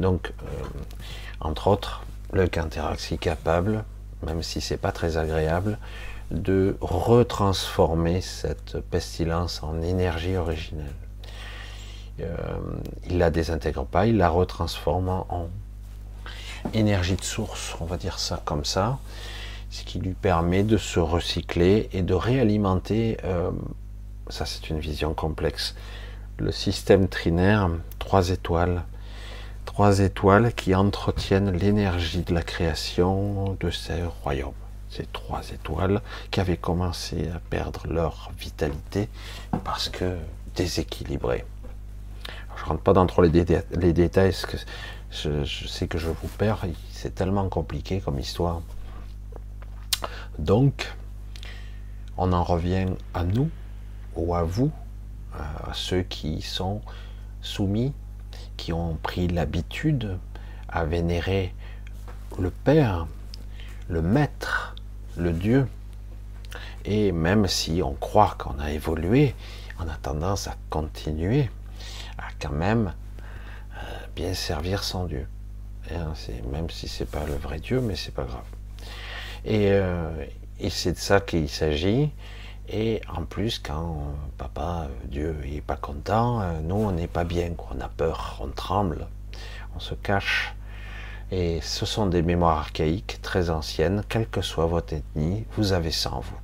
Donc, 0.00 0.32
euh, 0.42 0.64
entre 1.40 1.68
autres, 1.68 2.02
le 2.32 2.46
Quinteraxi 2.46 3.18
capable, 3.18 3.84
même 4.24 4.42
si 4.42 4.60
c'est 4.60 4.76
pas 4.76 4.92
très 4.92 5.18
agréable, 5.18 5.78
de 6.30 6.76
retransformer 6.80 8.20
cette 8.20 8.80
pestilence 8.80 9.62
en 9.62 9.80
énergie 9.82 10.36
originelle. 10.36 11.05
Euh, 12.20 12.36
il 13.08 13.18
la 13.18 13.30
désintègre 13.30 13.84
pas, 13.84 14.06
il 14.06 14.16
la 14.16 14.28
retransforme 14.28 15.08
en 15.08 15.48
énergie 16.72 17.16
de 17.16 17.22
source, 17.24 17.76
on 17.80 17.84
va 17.84 17.96
dire 17.96 18.18
ça 18.18 18.40
comme 18.44 18.64
ça, 18.64 18.98
ce 19.70 19.84
qui 19.84 19.98
lui 19.98 20.14
permet 20.14 20.62
de 20.62 20.76
se 20.76 20.98
recycler 20.98 21.88
et 21.92 22.02
de 22.02 22.14
réalimenter, 22.14 23.18
euh, 23.24 23.50
ça 24.28 24.46
c'est 24.46 24.70
une 24.70 24.80
vision 24.80 25.14
complexe, 25.14 25.74
le 26.38 26.52
système 26.52 27.08
trinaire, 27.08 27.68
trois 27.98 28.30
étoiles, 28.30 28.82
trois 29.64 30.00
étoiles 30.00 30.52
qui 30.54 30.74
entretiennent 30.74 31.50
l'énergie 31.50 32.22
de 32.22 32.34
la 32.34 32.42
création 32.42 33.56
de 33.60 33.70
ces 33.70 34.02
royaumes 34.22 34.52
ces 34.88 35.06
trois 35.12 35.42
étoiles 35.50 36.00
qui 36.30 36.40
avaient 36.40 36.56
commencé 36.56 37.28
à 37.34 37.38
perdre 37.50 37.86
leur 37.88 38.30
vitalité 38.38 39.08
parce 39.64 39.88
que 39.88 40.16
déséquilibrées. 40.54 41.44
Je 42.56 42.64
rentre 42.64 42.82
pas 42.82 42.92
dans 42.92 43.06
trop 43.06 43.22
les, 43.22 43.30
détails, 43.30 44.30
parce 44.30 44.46
que 44.46 44.56
je, 45.10 45.44
je, 45.44 45.66
sais 45.66 45.86
que 45.86 45.98
je 45.98 46.08
vous 46.08 46.28
perds, 46.38 46.64
c'est 46.90 47.14
tellement 47.14 47.48
compliqué 47.48 48.00
comme 48.00 48.18
histoire. 48.18 48.62
Donc, 50.38 50.92
on 52.16 52.32
en 52.32 52.42
revient 52.42 52.86
à 53.14 53.24
nous 53.24 53.50
ou 54.14 54.34
à 54.34 54.42
vous, 54.42 54.70
à 55.34 55.72
ceux 55.74 56.02
qui 56.02 56.40
sont 56.40 56.80
soumis, 57.42 57.92
qui 58.56 58.72
ont 58.72 58.96
pris 59.02 59.28
l'habitude 59.28 60.18
à 60.68 60.84
vénérer 60.84 61.54
le 62.38 62.50
Père, 62.50 63.06
le 63.88 64.02
Maître, 64.02 64.74
le 65.16 65.32
Dieu. 65.32 65.68
Et 66.84 67.12
même 67.12 67.46
si 67.46 67.82
on 67.82 67.94
croit 67.94 68.34
qu'on 68.38 68.58
a 68.58 68.70
évolué, 68.72 69.34
on 69.78 69.88
a 69.88 69.96
tendance 69.96 70.48
à 70.48 70.56
continuer 70.70 71.50
quand 72.40 72.52
même 72.52 72.94
euh, 73.76 74.06
bien 74.14 74.34
servir 74.34 74.82
son 74.84 75.04
Dieu. 75.04 75.26
Hein, 75.92 76.12
même 76.50 76.68
si 76.70 76.88
c'est 76.88 77.08
pas 77.08 77.24
le 77.26 77.34
vrai 77.34 77.60
Dieu, 77.60 77.80
mais 77.80 77.94
c'est 77.94 78.14
pas 78.14 78.24
grave. 78.24 78.44
Et, 79.44 79.70
euh, 79.70 80.10
c'est 80.68 80.92
de 80.92 80.98
ça 80.98 81.20
qu'il 81.20 81.48
s'agit. 81.48 82.10
Et 82.68 83.00
en 83.14 83.22
plus, 83.22 83.60
quand 83.60 84.14
papa, 84.38 84.88
Dieu, 85.04 85.36
est 85.44 85.60
pas 85.60 85.76
content, 85.76 86.40
euh, 86.40 86.60
nous, 86.62 86.74
on 86.74 86.90
n'est 86.90 87.06
pas 87.06 87.22
bien, 87.22 87.52
on 87.70 87.80
a 87.80 87.88
peur, 87.88 88.40
on 88.42 88.48
tremble, 88.48 89.06
on 89.76 89.80
se 89.80 89.94
cache. 89.94 90.52
Et 91.30 91.60
ce 91.60 91.86
sont 91.86 92.06
des 92.06 92.22
mémoires 92.22 92.58
archaïques, 92.58 93.20
très 93.22 93.50
anciennes, 93.50 94.02
quelle 94.08 94.28
que 94.28 94.42
soit 94.42 94.66
votre 94.66 94.94
ethnie, 94.94 95.44
vous 95.56 95.72
avez 95.72 95.92
ça 95.92 96.12
en 96.12 96.20
vous. 96.20 96.38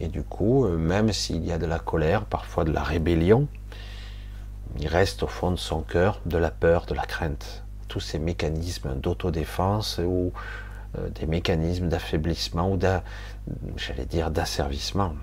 Et 0.00 0.08
du 0.08 0.22
coup, 0.22 0.64
euh, 0.64 0.76
même 0.76 1.12
s'il 1.12 1.44
y 1.44 1.52
a 1.52 1.58
de 1.58 1.66
la 1.66 1.78
colère, 1.78 2.24
parfois 2.24 2.64
de 2.64 2.72
la 2.72 2.82
rébellion, 2.82 3.46
il 4.78 4.88
reste 4.88 5.22
au 5.22 5.26
fond 5.26 5.50
de 5.50 5.56
son 5.56 5.82
cœur 5.82 6.20
de 6.26 6.38
la 6.38 6.50
peur, 6.50 6.86
de 6.86 6.94
la 6.94 7.04
crainte. 7.04 7.64
Tous 7.88 8.00
ces 8.00 8.18
mécanismes 8.18 8.94
d'autodéfense 8.94 10.00
ou 10.04 10.32
euh, 10.98 11.08
des 11.10 11.26
mécanismes 11.26 11.88
d'affaiblissement 11.88 12.70
ou 12.70 12.76
d'asservissement 12.76 15.14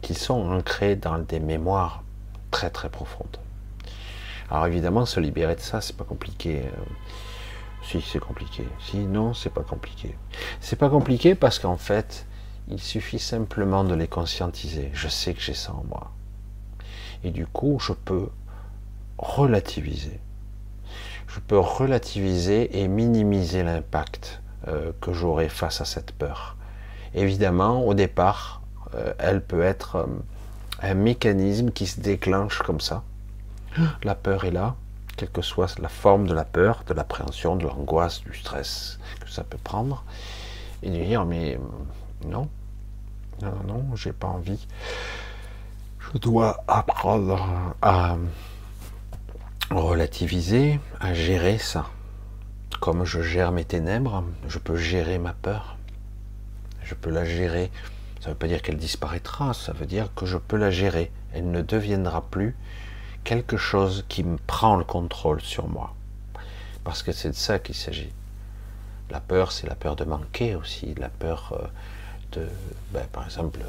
qui 0.00 0.14
sont 0.14 0.50
ancrés 0.50 0.96
dans 0.96 1.18
des 1.18 1.40
mémoires 1.40 2.02
très 2.50 2.70
très 2.70 2.88
profondes. 2.88 3.36
Alors 4.50 4.66
évidemment, 4.66 5.06
se 5.06 5.20
libérer 5.20 5.54
de 5.54 5.60
ça, 5.60 5.80
c'est 5.80 5.96
pas 5.96 6.04
compliqué. 6.04 6.60
Euh, 6.60 6.70
si, 7.82 8.00
c'est 8.00 8.18
compliqué. 8.18 8.66
Si, 8.80 8.98
non, 8.98 9.34
c'est 9.34 9.50
pas 9.50 9.62
compliqué. 9.62 10.16
C'est 10.60 10.76
pas 10.76 10.88
compliqué 10.88 11.34
parce 11.34 11.58
qu'en 11.58 11.76
fait, 11.76 12.26
il 12.68 12.80
suffit 12.80 13.18
simplement 13.18 13.84
de 13.84 13.94
les 13.94 14.08
conscientiser. 14.08 14.90
Je 14.92 15.08
sais 15.08 15.34
que 15.34 15.40
j'ai 15.40 15.54
ça 15.54 15.72
en 15.72 15.84
moi. 15.88 16.10
Et 17.24 17.30
du 17.30 17.46
coup, 17.46 17.78
je 17.80 17.92
peux 17.92 18.28
relativiser. 19.18 20.20
Je 21.28 21.40
peux 21.40 21.58
relativiser 21.58 22.80
et 22.80 22.88
minimiser 22.88 23.62
l'impact 23.62 24.42
euh, 24.68 24.92
que 25.00 25.12
j'aurai 25.12 25.48
face 25.48 25.80
à 25.80 25.84
cette 25.84 26.12
peur. 26.12 26.56
Évidemment, 27.14 27.86
au 27.86 27.94
départ, 27.94 28.62
euh, 28.94 29.14
elle 29.18 29.42
peut 29.42 29.62
être 29.62 29.96
euh, 29.96 30.06
un 30.82 30.94
mécanisme 30.94 31.70
qui 31.70 31.86
se 31.86 32.00
déclenche 32.00 32.58
comme 32.58 32.80
ça. 32.80 33.02
La 34.04 34.14
peur 34.14 34.44
est 34.44 34.50
là, 34.50 34.76
quelle 35.16 35.30
que 35.30 35.40
soit 35.40 35.78
la 35.78 35.88
forme 35.88 36.26
de 36.26 36.34
la 36.34 36.44
peur, 36.44 36.84
de 36.86 36.92
l'appréhension, 36.92 37.56
de 37.56 37.66
l'angoisse, 37.66 38.20
du 38.20 38.34
stress 38.34 38.98
que 39.20 39.30
ça 39.30 39.44
peut 39.44 39.58
prendre, 39.58 40.04
et 40.82 40.90
de 40.90 40.96
dire 41.02 41.24
mais 41.24 41.58
non, 42.26 42.48
non, 43.40 43.54
non, 43.66 43.96
j'ai 43.96 44.12
pas 44.12 44.28
envie. 44.28 44.66
Je 45.98 46.18
dois 46.18 46.62
apprendre 46.68 47.74
à 47.80 48.16
relativiser, 49.80 50.80
à 51.00 51.14
gérer 51.14 51.58
ça. 51.58 51.86
Comme 52.80 53.04
je 53.04 53.22
gère 53.22 53.52
mes 53.52 53.64
ténèbres, 53.64 54.24
je 54.48 54.58
peux 54.58 54.76
gérer 54.76 55.18
ma 55.18 55.32
peur. 55.32 55.76
Je 56.82 56.94
peux 56.94 57.10
la 57.10 57.24
gérer. 57.24 57.70
Ça 58.20 58.28
ne 58.28 58.32
veut 58.32 58.38
pas 58.38 58.48
dire 58.48 58.62
qu'elle 58.62 58.76
disparaîtra, 58.76 59.54
ça 59.54 59.72
veut 59.72 59.86
dire 59.86 60.08
que 60.14 60.26
je 60.26 60.36
peux 60.36 60.56
la 60.56 60.70
gérer. 60.70 61.10
Elle 61.32 61.50
ne 61.50 61.62
deviendra 61.62 62.22
plus 62.22 62.56
quelque 63.24 63.56
chose 63.56 64.04
qui 64.08 64.24
me 64.24 64.36
prend 64.36 64.76
le 64.76 64.84
contrôle 64.84 65.40
sur 65.40 65.68
moi. 65.68 65.94
Parce 66.84 67.02
que 67.02 67.12
c'est 67.12 67.30
de 67.30 67.34
ça 67.34 67.58
qu'il 67.58 67.74
s'agit. 67.74 68.12
La 69.10 69.20
peur, 69.20 69.52
c'est 69.52 69.66
la 69.66 69.74
peur 69.74 69.96
de 69.96 70.04
manquer 70.04 70.54
aussi, 70.54 70.94
la 70.96 71.08
peur 71.08 71.52
euh, 71.52 71.66
de, 72.32 72.48
ben, 72.92 73.06
par 73.12 73.24
exemple, 73.24 73.60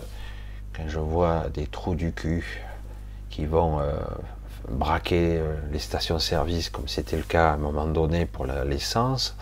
quand 0.76 0.88
je 0.88 1.00
vois 1.00 1.50
des 1.50 1.68
trous 1.68 1.96
du 1.96 2.12
cul 2.14 2.64
qui 3.30 3.46
vont 3.46 3.80
euh, 3.80 3.94
braquer 4.70 5.38
euh, 5.38 5.56
les 5.72 5.80
stations-service, 5.80 6.70
comme 6.70 6.88
c'était 6.88 7.18
le 7.18 7.24
cas 7.24 7.50
à 7.50 7.54
un 7.54 7.58
moment 7.58 7.86
donné 7.86 8.26
pour 8.26 8.46
l'essence, 8.46 9.36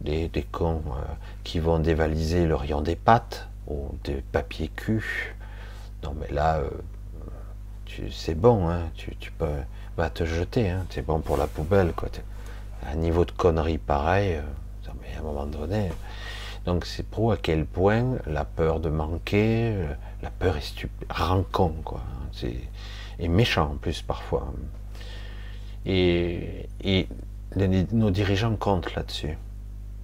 des, 0.00 0.28
des, 0.28 0.42
cons 0.42 0.82
euh, 0.88 1.00
qui 1.44 1.58
vont 1.58 1.78
dévaliser 1.78 2.46
le 2.46 2.54
rayon 2.54 2.80
des 2.80 2.96
pâtes 2.96 3.48
ou 3.66 3.94
des 4.04 4.22
papiers 4.32 4.68
cul. 4.68 5.36
Non, 6.02 6.14
mais 6.18 6.34
là, 6.34 6.58
euh, 6.58 6.70
c'est 8.10 8.34
bon, 8.34 8.68
hein, 8.68 8.90
tu, 8.94 9.14
tu, 9.16 9.30
peux 9.30 9.46
va 9.96 10.08
te 10.08 10.24
jeter, 10.24 10.70
hein, 10.70 10.86
c'est 10.90 11.04
bon 11.04 11.20
pour 11.20 11.36
la 11.36 11.46
poubelle. 11.46 11.92
Quoi. 11.92 12.08
Un 12.90 12.96
niveau 12.96 13.24
de 13.24 13.32
connerie 13.32 13.78
pareil, 13.78 14.40
mais 15.00 15.14
à 15.16 15.20
un 15.20 15.22
moment 15.22 15.46
donné. 15.46 15.90
Donc 16.64 16.86
c'est 16.86 17.06
pour 17.06 17.32
à 17.32 17.36
quel 17.36 17.66
point 17.66 18.16
la 18.26 18.44
peur 18.44 18.80
de 18.80 18.88
manquer, 18.88 19.74
la 20.22 20.30
peur 20.30 20.56
est 20.56 20.62
stupide, 20.62 21.08
rend 21.10 21.44
con, 21.50 21.74
quoi. 21.84 22.00
Et 23.22 23.28
méchant 23.28 23.70
en 23.72 23.76
plus 23.76 24.02
parfois. 24.02 24.52
Et, 25.86 26.68
nos 27.56 28.10
dirigeants 28.10 28.56
comptent 28.56 28.94
là-dessus. 28.94 29.38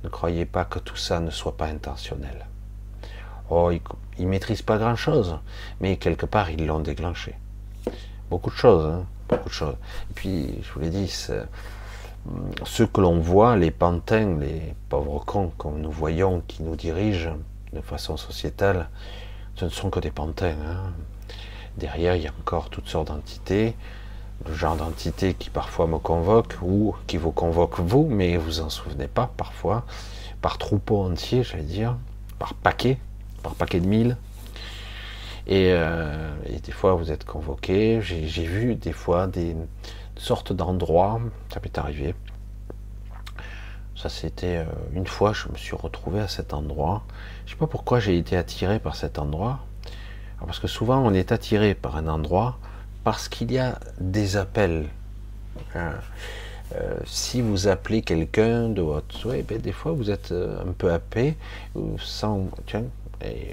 Ne 0.04 0.08
croyez 0.08 0.46
pas 0.46 0.64
que 0.64 0.78
tout 0.78 0.96
ça 0.96 1.18
ne 1.18 1.30
soit 1.30 1.56
pas 1.56 1.66
intentionnel. 1.66 2.46
Oh, 3.50 3.70
ils, 3.72 4.24
ne 4.24 4.30
maîtrisent 4.30 4.62
pas 4.62 4.78
grand-chose, 4.78 5.38
mais 5.80 5.96
quelque 5.96 6.26
part 6.26 6.50
ils 6.50 6.64
l'ont 6.66 6.80
déclenché. 6.80 7.34
Beaucoup 8.30 8.50
de 8.50 8.56
choses, 8.56 8.86
hein, 8.86 9.06
beaucoup 9.28 9.48
de 9.48 9.54
choses. 9.54 9.76
Et 10.10 10.14
puis, 10.14 10.54
je 10.62 10.72
vous 10.72 10.80
l'ai 10.80 10.90
dit, 10.90 11.08
ceux 11.08 12.86
que 12.86 13.00
l'on 13.00 13.18
voit, 13.18 13.56
les 13.56 13.70
pantins, 13.70 14.38
les 14.38 14.74
pauvres 14.88 15.24
cons 15.24 15.52
que 15.58 15.68
nous 15.68 15.90
voyons 15.90 16.42
qui 16.46 16.62
nous 16.62 16.76
dirigent 16.76 17.36
de 17.72 17.80
façon 17.80 18.16
sociétale, 18.16 18.88
ce 19.56 19.64
ne 19.64 19.70
sont 19.70 19.90
que 19.90 20.00
des 20.00 20.10
pantins. 20.10 20.54
Hein. 20.64 20.92
Derrière, 21.78 22.16
il 22.16 22.24
y 22.24 22.26
a 22.26 22.32
encore 22.40 22.70
toutes 22.70 22.88
sortes 22.88 23.06
d'entités, 23.06 23.76
le 24.48 24.52
genre 24.52 24.74
d'entités 24.74 25.34
qui 25.34 25.48
parfois 25.48 25.86
me 25.86 25.98
convoquent 25.98 26.56
ou 26.60 26.96
qui 27.06 27.18
vous 27.18 27.30
convoquent 27.30 27.78
vous, 27.78 28.08
mais 28.10 28.36
vous 28.36 28.60
en 28.60 28.68
souvenez 28.68 29.06
pas 29.06 29.30
parfois, 29.36 29.84
par 30.42 30.58
troupeau 30.58 31.04
entier, 31.04 31.44
j'allais 31.44 31.62
dire, 31.62 31.96
par 32.40 32.54
paquet, 32.54 32.98
par 33.44 33.54
paquet 33.54 33.78
de 33.78 33.86
mille. 33.86 34.16
Et, 35.46 35.70
euh, 35.70 36.34
des 36.64 36.72
fois, 36.72 36.94
vous 36.94 37.12
êtes 37.12 37.24
convoqué. 37.24 38.00
J'ai 38.02 38.44
vu 38.44 38.74
des 38.74 38.92
fois 38.92 39.28
des 39.28 39.54
sortes 40.16 40.52
d'endroits, 40.52 41.20
ça 41.54 41.60
m'est 41.62 41.78
arrivé. 41.78 42.16
Ça, 43.94 44.08
c'était 44.08 44.58
euh, 44.58 44.64
une 44.94 45.06
fois, 45.06 45.32
je 45.32 45.48
me 45.48 45.56
suis 45.56 45.76
retrouvé 45.76 46.18
à 46.20 46.28
cet 46.28 46.54
endroit. 46.54 47.04
Je 47.46 47.52
sais 47.52 47.56
pas 47.56 47.68
pourquoi 47.68 48.00
j'ai 48.00 48.18
été 48.18 48.36
attiré 48.36 48.80
par 48.80 48.96
cet 48.96 49.20
endroit 49.20 49.60
parce 50.46 50.58
que 50.58 50.68
souvent 50.68 50.98
on 50.98 51.12
est 51.12 51.32
attiré 51.32 51.74
par 51.74 51.96
un 51.96 52.08
endroit 52.08 52.58
parce 53.04 53.28
qu'il 53.28 53.52
y 53.52 53.58
a 53.58 53.78
des 54.00 54.36
appels. 54.36 54.86
Hein. 55.74 55.92
Euh, 56.74 56.98
si 57.06 57.40
vous 57.40 57.66
appelez 57.68 58.02
quelqu'un 58.02 58.68
de 58.68 58.82
votre 58.82 59.16
souhait, 59.16 59.42
ben, 59.42 59.58
des 59.58 59.72
fois 59.72 59.92
vous 59.92 60.10
êtes 60.10 60.32
euh, 60.32 60.60
un 60.62 60.72
peu 60.72 60.92
happé, 60.92 61.36
sans, 61.98 62.48
tiens, 62.66 62.84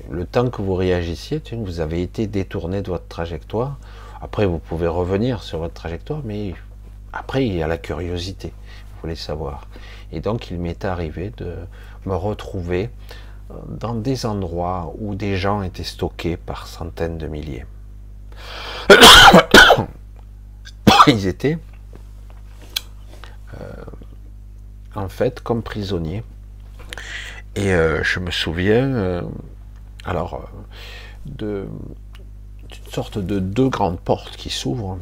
le 0.09 0.25
temps 0.25 0.49
que 0.49 0.61
vous 0.61 0.75
réagissiez, 0.75 1.41
vous 1.53 1.79
avez 1.79 2.01
été 2.01 2.27
détourné 2.27 2.81
de 2.81 2.89
votre 2.89 3.07
trajectoire. 3.07 3.77
Après, 4.21 4.45
vous 4.45 4.59
pouvez 4.59 4.88
revenir 4.88 5.43
sur 5.43 5.59
votre 5.59 5.73
trajectoire, 5.73 6.21
mais 6.23 6.53
après, 7.13 7.45
il 7.45 7.55
y 7.55 7.63
a 7.63 7.67
la 7.67 7.77
curiosité. 7.77 8.49
Vous 8.49 9.01
voulez 9.01 9.15
savoir. 9.15 9.67
Et 10.11 10.19
donc, 10.19 10.51
il 10.51 10.59
m'est 10.59 10.86
arrivé 10.86 11.31
de 11.38 11.55
me 12.05 12.15
retrouver 12.15 12.89
dans 13.67 13.95
des 13.95 14.25
endroits 14.25 14.93
où 14.97 15.15
des 15.15 15.37
gens 15.37 15.61
étaient 15.61 15.83
stockés 15.83 16.37
par 16.37 16.67
centaines 16.67 17.17
de 17.17 17.27
milliers. 17.27 17.65
Ils 21.07 21.27
étaient 21.27 21.59
euh, 23.61 23.85
en 24.95 25.09
fait 25.09 25.41
comme 25.41 25.61
prisonniers. 25.61 26.23
Et 27.55 27.73
euh, 27.73 28.03
je 28.03 28.19
me 28.19 28.31
souviens, 28.31 28.93
euh, 28.95 29.21
alors, 30.03 30.49
d'une 31.25 31.69
sorte 32.91 33.17
de 33.17 33.39
deux 33.39 33.69
grandes 33.69 33.99
portes 33.99 34.35
qui 34.35 34.49
s'ouvrent 34.49 34.99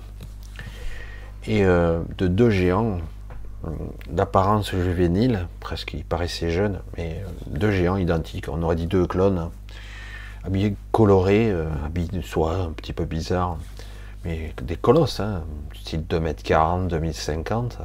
et 1.46 1.64
de 1.64 2.28
deux 2.28 2.50
géants 2.50 3.00
d'apparence 4.10 4.72
juvénile, 4.72 5.48
presque 5.60 5.94
il 5.94 6.04
paraissait 6.04 6.50
jeune, 6.50 6.80
mais 6.98 7.24
deux 7.48 7.72
géants 7.72 7.98
identiques, 7.98 8.50
on 8.50 8.62
aurait 8.62 8.76
dit 8.76 8.88
deux 8.88 9.08
clones, 9.08 9.50
habillés 10.44 10.76
colorés, 10.92 11.54
habillés 11.86 12.10
de 12.10 12.22
soie, 12.22 12.56
un 12.56 12.72
petit 12.72 12.94
peu 12.94 13.06
bizarre, 13.06 13.58
mais 14.26 14.54
des 14.62 14.76
colosses, 14.76 15.20
hein, 15.20 15.44
style 15.74 16.04
2m40, 16.10 16.88
2050, 16.88 17.80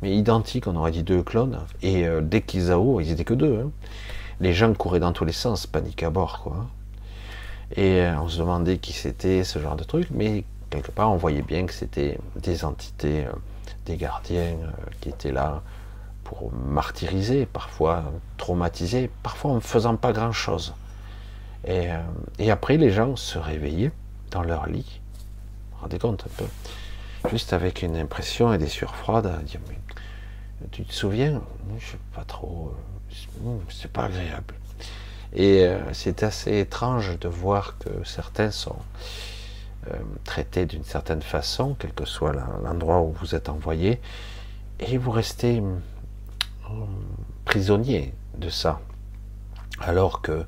mais 0.00 0.16
identiques, 0.16 0.66
on 0.66 0.76
aurait 0.76 0.92
dit 0.92 1.02
deux 1.02 1.22
clones, 1.22 1.60
et 1.82 2.06
dès 2.22 2.40
qu'ils 2.40 2.72
haut, 2.72 3.00
ils 3.00 3.10
étaient 3.10 3.24
que 3.24 3.34
deux. 3.34 3.60
Hein. 3.64 3.70
Les 4.40 4.54
gens 4.54 4.72
couraient 4.72 5.00
dans 5.00 5.12
tous 5.12 5.24
les 5.24 5.32
sens, 5.32 5.66
panique 5.66 6.02
à 6.02 6.10
bord, 6.10 6.40
quoi. 6.42 6.66
Et 7.76 8.06
on 8.20 8.28
se 8.28 8.38
demandait 8.38 8.78
qui 8.78 8.92
c'était, 8.92 9.44
ce 9.44 9.58
genre 9.58 9.76
de 9.76 9.84
truc, 9.84 10.08
mais 10.10 10.44
quelque 10.72 10.90
part, 10.90 11.10
on 11.12 11.16
voyait 11.16 11.42
bien 11.42 11.66
que 11.66 11.72
c'était 11.72 12.18
des 12.36 12.64
entités, 12.64 13.26
euh, 13.26 13.32
des 13.86 13.96
gardiens 13.96 14.56
euh, 14.62 14.70
qui 15.00 15.08
étaient 15.08 15.32
là 15.32 15.62
pour 16.24 16.52
martyriser, 16.52 17.46
parfois 17.46 18.04
traumatiser, 18.36 19.10
parfois 19.22 19.52
en 19.52 19.54
ne 19.56 19.60
faisant 19.60 19.96
pas 19.96 20.12
grand-chose. 20.12 20.74
Euh, 21.68 22.00
et, 22.38 22.50
après, 22.50 22.76
les 22.76 22.90
gens 22.90 23.16
se 23.16 23.38
réveillaient 23.38 23.92
dans 24.30 24.42
leur 24.42 24.66
lit. 24.66 25.00
Vous 25.70 25.76
vous 25.76 25.82
rendez 25.82 25.98
compte 25.98 26.24
un 26.26 26.30
peu? 26.36 27.28
Juste 27.30 27.52
avec 27.52 27.82
une 27.82 27.96
impression 27.96 28.52
et 28.52 28.58
des 28.58 28.68
sueurs 28.68 28.96
froides 28.96 29.26
à 29.26 29.36
dire 29.38 29.60
tu 30.70 30.84
te 30.84 30.92
souviens? 30.92 31.40
Je 31.78 31.86
sais 31.92 31.98
pas 32.14 32.24
trop. 32.24 32.72
C'est 33.68 33.90
pas 33.90 34.04
agréable. 34.04 34.54
Et 35.34 35.68
c'est 35.92 36.22
assez 36.22 36.58
étrange 36.58 37.18
de 37.18 37.28
voir 37.28 37.78
que 37.78 37.90
certains 38.04 38.50
sont 38.50 38.76
euh, 39.90 39.96
traité 40.24 40.66
d'une 40.66 40.84
certaine 40.84 41.22
façon, 41.22 41.76
quel 41.78 41.92
que 41.92 42.04
soit 42.04 42.32
l'endroit 42.62 43.00
où 43.00 43.12
vous 43.12 43.34
êtes 43.34 43.48
envoyé, 43.48 44.00
et 44.80 44.98
vous 44.98 45.10
restez 45.10 45.60
euh, 45.60 46.74
prisonnier 47.44 48.14
de 48.38 48.48
ça. 48.48 48.80
Alors 49.80 50.22
que 50.22 50.44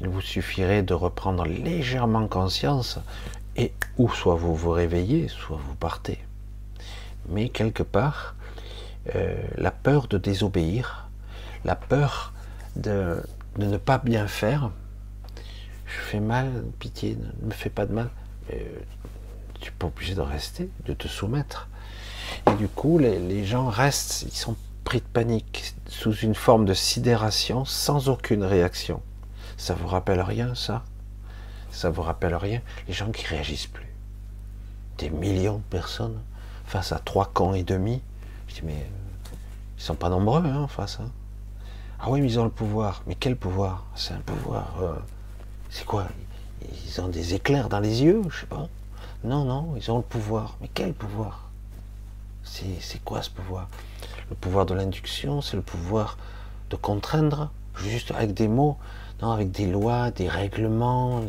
il 0.00 0.08
vous 0.08 0.22
suffirait 0.22 0.82
de 0.82 0.94
reprendre 0.94 1.44
légèrement 1.44 2.26
conscience 2.26 2.98
et 3.56 3.72
ou 3.98 4.08
soit 4.08 4.34
vous 4.34 4.54
vous 4.54 4.70
réveillez, 4.70 5.28
soit 5.28 5.58
vous 5.58 5.74
partez. 5.74 6.18
Mais 7.28 7.50
quelque 7.50 7.82
part, 7.82 8.34
euh, 9.14 9.42
la 9.56 9.70
peur 9.70 10.08
de 10.08 10.16
désobéir, 10.16 11.08
la 11.64 11.76
peur 11.76 12.32
de, 12.76 13.22
ne 13.58 13.76
pas 13.76 13.98
bien 13.98 14.26
faire, 14.26 14.70
je 15.86 16.00
fais 16.00 16.20
mal, 16.20 16.64
pitié, 16.78 17.18
ne 17.42 17.48
me 17.48 17.52
fais 17.52 17.70
pas 17.70 17.84
de 17.84 17.92
mal, 17.92 18.10
tu 19.60 19.70
n'es 19.70 19.76
pas 19.78 19.86
obligé 19.86 20.14
de 20.14 20.20
rester, 20.20 20.70
de 20.86 20.92
te 20.92 21.08
soumettre. 21.08 21.68
Et 22.50 22.54
du 22.54 22.68
coup, 22.68 22.98
les, 22.98 23.44
gens 23.44 23.68
restent, 23.68 24.22
ils 24.22 24.36
sont 24.36 24.56
pris 24.84 25.00
de 25.00 25.06
panique, 25.06 25.74
sous 25.86 26.14
une 26.14 26.34
forme 26.34 26.64
de 26.64 26.74
sidération, 26.74 27.64
sans 27.64 28.08
aucune 28.08 28.44
réaction. 28.44 29.02
Ça 29.56 29.74
vous 29.74 29.88
rappelle 29.88 30.20
rien, 30.20 30.54
ça? 30.54 30.84
Ça 31.70 31.90
vous 31.90 32.02
rappelle 32.02 32.34
rien? 32.34 32.60
Les 32.88 32.94
gens 32.94 33.10
qui 33.10 33.26
réagissent 33.26 33.66
plus. 33.66 33.92
Des 34.98 35.10
millions 35.10 35.58
de 35.58 35.62
personnes 35.70 36.18
face 36.64 36.92
à 36.92 36.98
trois 36.98 37.30
camps 37.32 37.54
et 37.54 37.62
demi. 37.62 38.02
Je 38.48 38.54
dis, 38.54 38.62
mais 38.64 38.72
euh, 38.72 39.34
ils 39.78 39.82
sont 39.82 39.94
pas 39.94 40.08
nombreux 40.08 40.44
hein, 40.44 40.66
face. 40.68 40.98
Hein. 41.00 41.10
Ah 42.00 42.10
oui, 42.10 42.20
mais 42.20 42.28
ils 42.28 42.40
ont 42.40 42.44
le 42.44 42.50
pouvoir. 42.50 43.02
Mais 43.06 43.14
quel 43.14 43.36
pouvoir? 43.36 43.86
C'est 43.94 44.14
un 44.14 44.20
pouvoir. 44.20 44.74
Euh, 44.82 44.94
c'est 45.68 45.84
quoi? 45.84 46.06
Ils 46.84 47.00
ont 47.00 47.08
des 47.08 47.34
éclairs 47.34 47.68
dans 47.68 47.80
les 47.80 48.02
yeux, 48.02 48.22
je 48.30 48.40
sais 48.40 48.46
pas. 48.46 48.68
Non, 49.24 49.44
non, 49.44 49.74
ils 49.76 49.90
ont 49.90 49.98
le 49.98 50.02
pouvoir. 50.02 50.56
Mais 50.60 50.68
quel 50.72 50.92
pouvoir? 50.92 51.50
C'est 52.42 53.04
quoi 53.04 53.22
ce 53.22 53.30
pouvoir? 53.30 53.68
Le 54.28 54.36
pouvoir 54.36 54.66
de 54.66 54.74
l'induction, 54.74 55.40
c'est 55.40 55.56
le 55.56 55.62
pouvoir 55.62 56.18
de 56.70 56.76
contraindre, 56.76 57.50
juste 57.76 58.12
avec 58.12 58.34
des 58.34 58.48
mots, 58.48 58.76
non, 59.22 59.30
avec 59.30 59.50
des 59.50 59.66
lois, 59.66 60.10
des 60.10 60.28
règlements, 60.28 61.22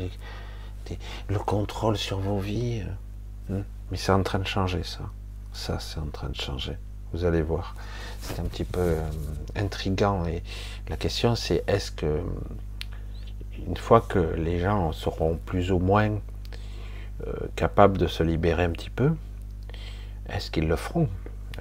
le 1.29 1.39
contrôle 1.39 1.97
sur 1.97 2.19
vos 2.19 2.39
vies. 2.39 2.84
Euh, 3.49 3.59
hmm. 3.59 3.63
Mais 3.91 3.97
c'est 3.97 4.11
en 4.11 4.23
train 4.23 4.39
de 4.39 4.47
changer, 4.47 4.84
ça. 4.84 5.09
Ça, 5.53 5.79
c'est 5.79 5.99
en 5.99 6.07
train 6.07 6.29
de 6.29 6.36
changer. 6.36 6.77
Vous 7.13 7.25
allez 7.25 7.41
voir. 7.41 7.75
C'est 8.21 8.39
un 8.39 8.45
petit 8.45 8.63
peu 8.63 8.79
euh, 8.79 9.09
intrigant. 9.55 10.25
Et 10.25 10.43
la 10.88 10.95
question, 10.95 11.36
c'est 11.36 11.63
est-ce 11.67 11.91
que 11.91 12.21
une 13.67 13.77
fois 13.77 14.01
que 14.01 14.19
les 14.19 14.59
gens 14.59 14.91
seront 14.91 15.37
plus 15.45 15.71
ou 15.71 15.79
moins 15.79 16.19
euh, 17.27 17.33
capables 17.55 17.97
de 17.97 18.07
se 18.07 18.23
libérer 18.23 18.63
un 18.63 18.71
petit 18.71 18.89
peu, 18.89 19.11
est-ce 20.29 20.49
qu'ils 20.49 20.67
le 20.67 20.75
feront? 20.75 21.09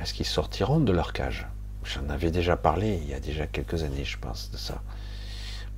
Est-ce 0.01 0.15
qu'ils 0.15 0.27
sortiront 0.27 0.81
de 0.81 0.93
leur 0.93 1.13
cage? 1.13 1.47
J'en 1.85 2.09
avais 2.09 2.31
déjà 2.31 2.57
parlé 2.57 2.99
il 3.03 3.09
y 3.09 3.15
a 3.15 3.21
déjà 3.21 3.47
quelques 3.47 3.83
années, 3.83 4.05
je 4.05 4.19
pense, 4.19 4.51
de 4.51 4.57
ça. 4.57 4.83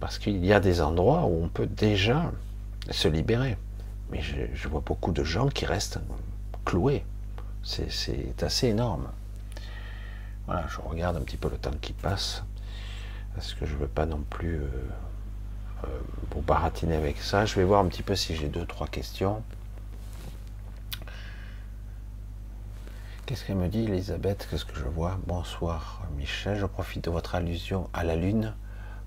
Parce 0.01 0.19
qu'il 0.19 0.45
y 0.45 0.53
a 0.53 0.61
des 0.61 0.83
endroits 0.83 1.25
où 1.25 1.43
on 1.43 1.49
peut 1.49 1.67
déjà 1.67 2.33
se 2.91 3.09
libérer. 3.09 3.57
Mais 4.11 4.21
je, 4.21 4.69
vois 4.69 4.83
beaucoup 4.85 5.13
de 5.13 5.25
gens 5.25 5.49
qui 5.49 5.65
restent 5.65 6.01
cloués. 6.65 7.05
C'est 7.63 8.43
assez 8.43 8.69
énorme. 8.69 9.09
Voilà, 10.47 10.67
je 10.69 10.81
regarde 10.81 11.17
un 11.17 11.23
petit 11.23 11.37
peu 11.37 11.49
le 11.49 11.57
temps 11.57 11.71
qui 11.81 11.93
passe. 11.93 12.43
Parce 13.35 13.55
que 13.55 13.65
je 13.65 13.75
ne 13.75 13.79
veux 13.79 13.89
pas 13.89 14.05
non 14.05 14.23
plus 14.29 14.57
euh, 14.57 14.69
pour 16.31 16.43
baratiner 16.43 16.97
avec 16.97 17.19
ça. 17.19 17.45
Je 17.45 17.55
vais 17.57 17.65
voir 17.65 17.85
un 17.85 17.89
petit 17.89 18.03
peu 18.03 18.17
si 18.17 18.35
j'ai 18.37 18.49
deux, 18.49 18.67
trois 18.67 18.87
questions. 18.87 19.43
Qu'est-ce 23.27 23.45
qu'elle 23.45 23.57
me 23.57 23.69
dit, 23.69 23.85
Elisabeth? 23.85 24.49
Qu'est-ce 24.51 24.65
que 24.65 24.77
je 24.77 24.85
vois? 24.85 25.19
Bonsoir, 25.27 26.03
Michel. 26.17 26.59
Je 26.59 26.67
profite 26.67 27.05
de 27.05 27.11
votre 27.11 27.35
allusion 27.35 27.89
à 27.93 28.05
la 28.05 28.17
Lune 28.17 28.53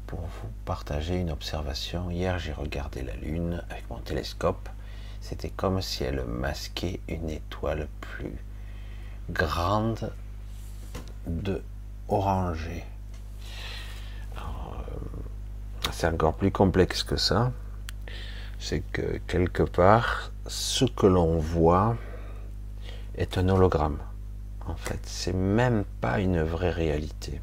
pour 0.07 0.19
vous 0.19 0.49
partager 0.65 1.19
une 1.19 1.31
observation. 1.31 2.09
Hier, 2.09 2.39
j'ai 2.39 2.53
regardé 2.53 3.01
la 3.01 3.15
Lune 3.15 3.63
avec 3.69 3.89
mon 3.89 3.99
télescope. 3.99 4.69
C'était 5.21 5.49
comme 5.49 5.81
si 5.81 6.03
elle 6.03 6.23
masquait 6.25 6.99
une 7.07 7.29
étoile 7.29 7.87
plus 7.99 8.37
grande 9.29 10.11
de 11.27 11.61
orangée 12.07 12.83
c'est 15.91 16.07
encore 16.07 16.33
plus 16.33 16.51
complexe 16.51 17.03
que 17.03 17.17
ça. 17.17 17.51
C'est 18.59 18.81
que 18.91 19.19
quelque 19.27 19.63
part, 19.63 20.31
ce 20.47 20.85
que 20.85 21.07
l'on 21.07 21.37
voit 21.37 21.95
est 23.17 23.37
un 23.37 23.49
hologramme. 23.49 23.99
En 24.67 24.75
fait, 24.75 24.99
c'est 25.03 25.33
même 25.33 25.83
pas 26.01 26.19
une 26.19 26.41
vraie 26.41 26.71
réalité. 26.71 27.39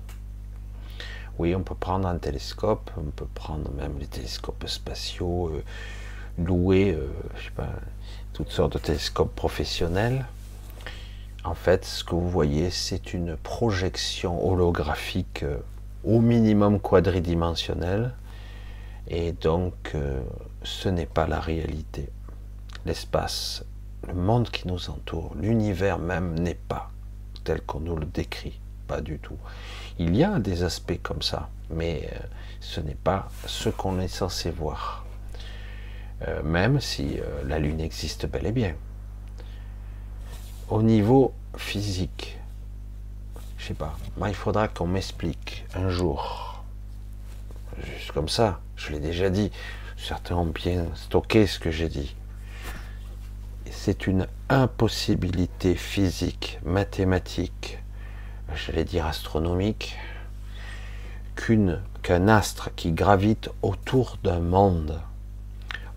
Oui, 1.39 1.55
on 1.55 1.63
peut 1.63 1.75
prendre 1.75 2.09
un 2.09 2.19
télescope, 2.19 2.91
on 2.97 3.11
peut 3.11 3.29
prendre 3.35 3.71
même 3.73 3.99
les 3.99 4.07
télescopes 4.07 4.67
spatiaux, 4.67 5.49
euh, 5.49 5.63
louer, 6.39 6.93
euh, 6.93 7.09
sais 7.43 7.51
pas, 7.51 7.71
toutes 8.33 8.51
sortes 8.51 8.75
de 8.75 8.79
télescopes 8.79 9.35
professionnels. 9.35 10.27
En 11.45 11.55
fait, 11.55 11.85
ce 11.85 12.05
que 12.05 12.15
vous 12.15 12.29
voyez, 12.29 12.71
c'est 12.71 13.15
une 13.15 13.37
projection 13.37 14.47
holographique 14.47 15.43
euh, 15.43 15.57
au 16.05 16.21
minimum 16.21 16.81
quadridimensionnelle 16.81 18.15
et 19.15 19.33
donc, 19.33 19.93
euh, 19.95 20.23
ce 20.63 20.89
n'est 20.89 21.07
pas 21.07 21.27
la 21.27 21.39
réalité. 21.39 22.09
L'espace, 22.87 23.63
le 24.09 24.15
monde 24.15 24.49
qui 24.49 24.67
nous 24.67 24.89
entoure, 24.89 25.35
l'univers 25.39 25.99
même 25.99 26.39
n'est 26.39 26.55
pas 26.55 26.91
tel 27.45 27.61
qu'on 27.61 27.81
nous 27.81 27.95
le 27.95 28.07
décrit, 28.07 28.59
pas 28.87 29.03
du 29.03 29.19
tout. 29.19 29.37
Il 29.99 30.17
y 30.17 30.25
a 30.25 30.39
des 30.39 30.63
aspects 30.63 30.99
comme 31.03 31.21
ça, 31.21 31.51
mais 31.69 32.09
euh, 32.11 32.19
ce 32.61 32.81
n'est 32.81 32.95
pas 32.95 33.29
ce 33.47 33.69
qu'on 33.69 34.01
est 34.01 34.09
censé 34.09 34.51
voir. 34.51 35.05
Euh, 36.27 36.43
même 36.43 36.81
si 36.81 37.19
la 37.47 37.59
Lune 37.59 37.81
existe 37.81 38.27
bel 38.27 38.47
et 38.47 38.53
bien. 38.53 38.75
Au 40.71 40.81
niveau 40.81 41.35
physique, 41.59 42.39
je 43.59 43.67
sais 43.67 43.75
pas, 43.75 43.95
il 44.27 44.35
faudra 44.35 44.69
qu'on 44.69 44.87
m'explique 44.87 45.67
un 45.75 45.91
jour, 45.91 46.52
juste 47.81 48.13
comme 48.13 48.29
ça, 48.29 48.61
je 48.77 48.93
l'ai 48.93 49.01
déjà 49.01 49.31
dit. 49.31 49.51
Certains 49.97 50.37
ont 50.37 50.47
bien 50.47 50.87
stocké 50.95 51.47
ce 51.47 51.59
que 51.59 51.71
j'ai 51.71 51.89
dit. 51.89 52.17
C'est 53.71 54.07
une 54.07 54.27
impossibilité 54.49 55.75
physique, 55.75 56.59
mathématique, 56.65 57.79
j'allais 58.55 58.85
dire 58.85 59.07
astronomique, 59.07 59.97
qu'un 62.03 62.29
astre 62.29 62.75
qui 62.75 62.93
gravite 62.93 63.51
autour 63.63 64.19
d'un 64.23 64.41
monde 64.41 65.01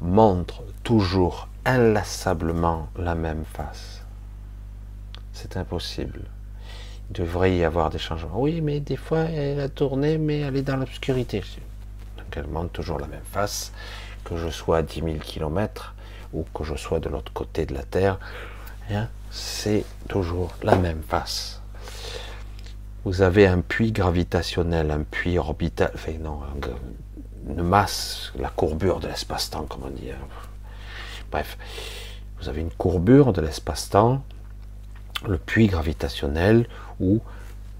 montre 0.01 0.63
toujours 0.83 1.47
inlassablement 1.65 2.89
la 2.97 3.15
même 3.15 3.43
face. 3.45 4.01
C'est 5.33 5.57
impossible. 5.57 6.21
Il 7.09 7.13
devrait 7.13 7.55
y 7.55 7.63
avoir 7.63 7.89
des 7.89 7.99
changements. 7.99 8.41
Oui, 8.41 8.61
mais 8.61 8.79
des 8.79 8.97
fois, 8.97 9.19
elle 9.19 9.59
a 9.59 9.69
tourné, 9.69 10.17
mais 10.17 10.39
elle 10.39 10.55
est 10.55 10.61
dans 10.61 10.77
l'obscurité 10.77 11.41
qu'elle 12.35 12.47
montre 12.47 12.71
toujours 12.71 12.99
la 12.99 13.07
même 13.07 13.23
face, 13.31 13.71
que 14.25 14.35
je 14.35 14.49
sois 14.49 14.77
à 14.77 14.81
10 14.81 15.01
000 15.01 15.15
km 15.21 15.95
ou 16.33 16.45
que 16.53 16.63
je 16.63 16.75
sois 16.75 16.99
de 16.99 17.07
l'autre 17.07 17.31
côté 17.31 17.65
de 17.65 17.73
la 17.73 17.83
Terre, 17.83 18.19
hein, 18.91 19.07
c'est 19.31 19.85
toujours 20.09 20.53
la 20.61 20.75
même 20.75 21.01
face. 21.01 21.61
vous 23.05 23.21
avez 23.21 23.47
un 23.47 23.61
puits 23.61 23.91
gravitationnel, 23.91 24.91
un 24.91 25.03
puits 25.03 25.37
orbital, 25.37 25.91
enfin 25.93 26.13
non, 26.19 26.39
une 27.47 27.63
masse, 27.63 28.33
la 28.37 28.49
courbure 28.49 28.99
de 28.99 29.07
l'espace-temps, 29.07 29.65
comme 29.65 29.83
on 29.85 29.89
dit. 29.89 30.09
Bref, 31.31 31.57
vous 32.39 32.49
avez 32.49 32.61
une 32.61 32.71
courbure 32.71 33.31
de 33.31 33.41
l'espace-temps, 33.41 34.23
le 35.27 35.37
puits 35.37 35.67
gravitationnel, 35.67 36.67
où 36.99 37.21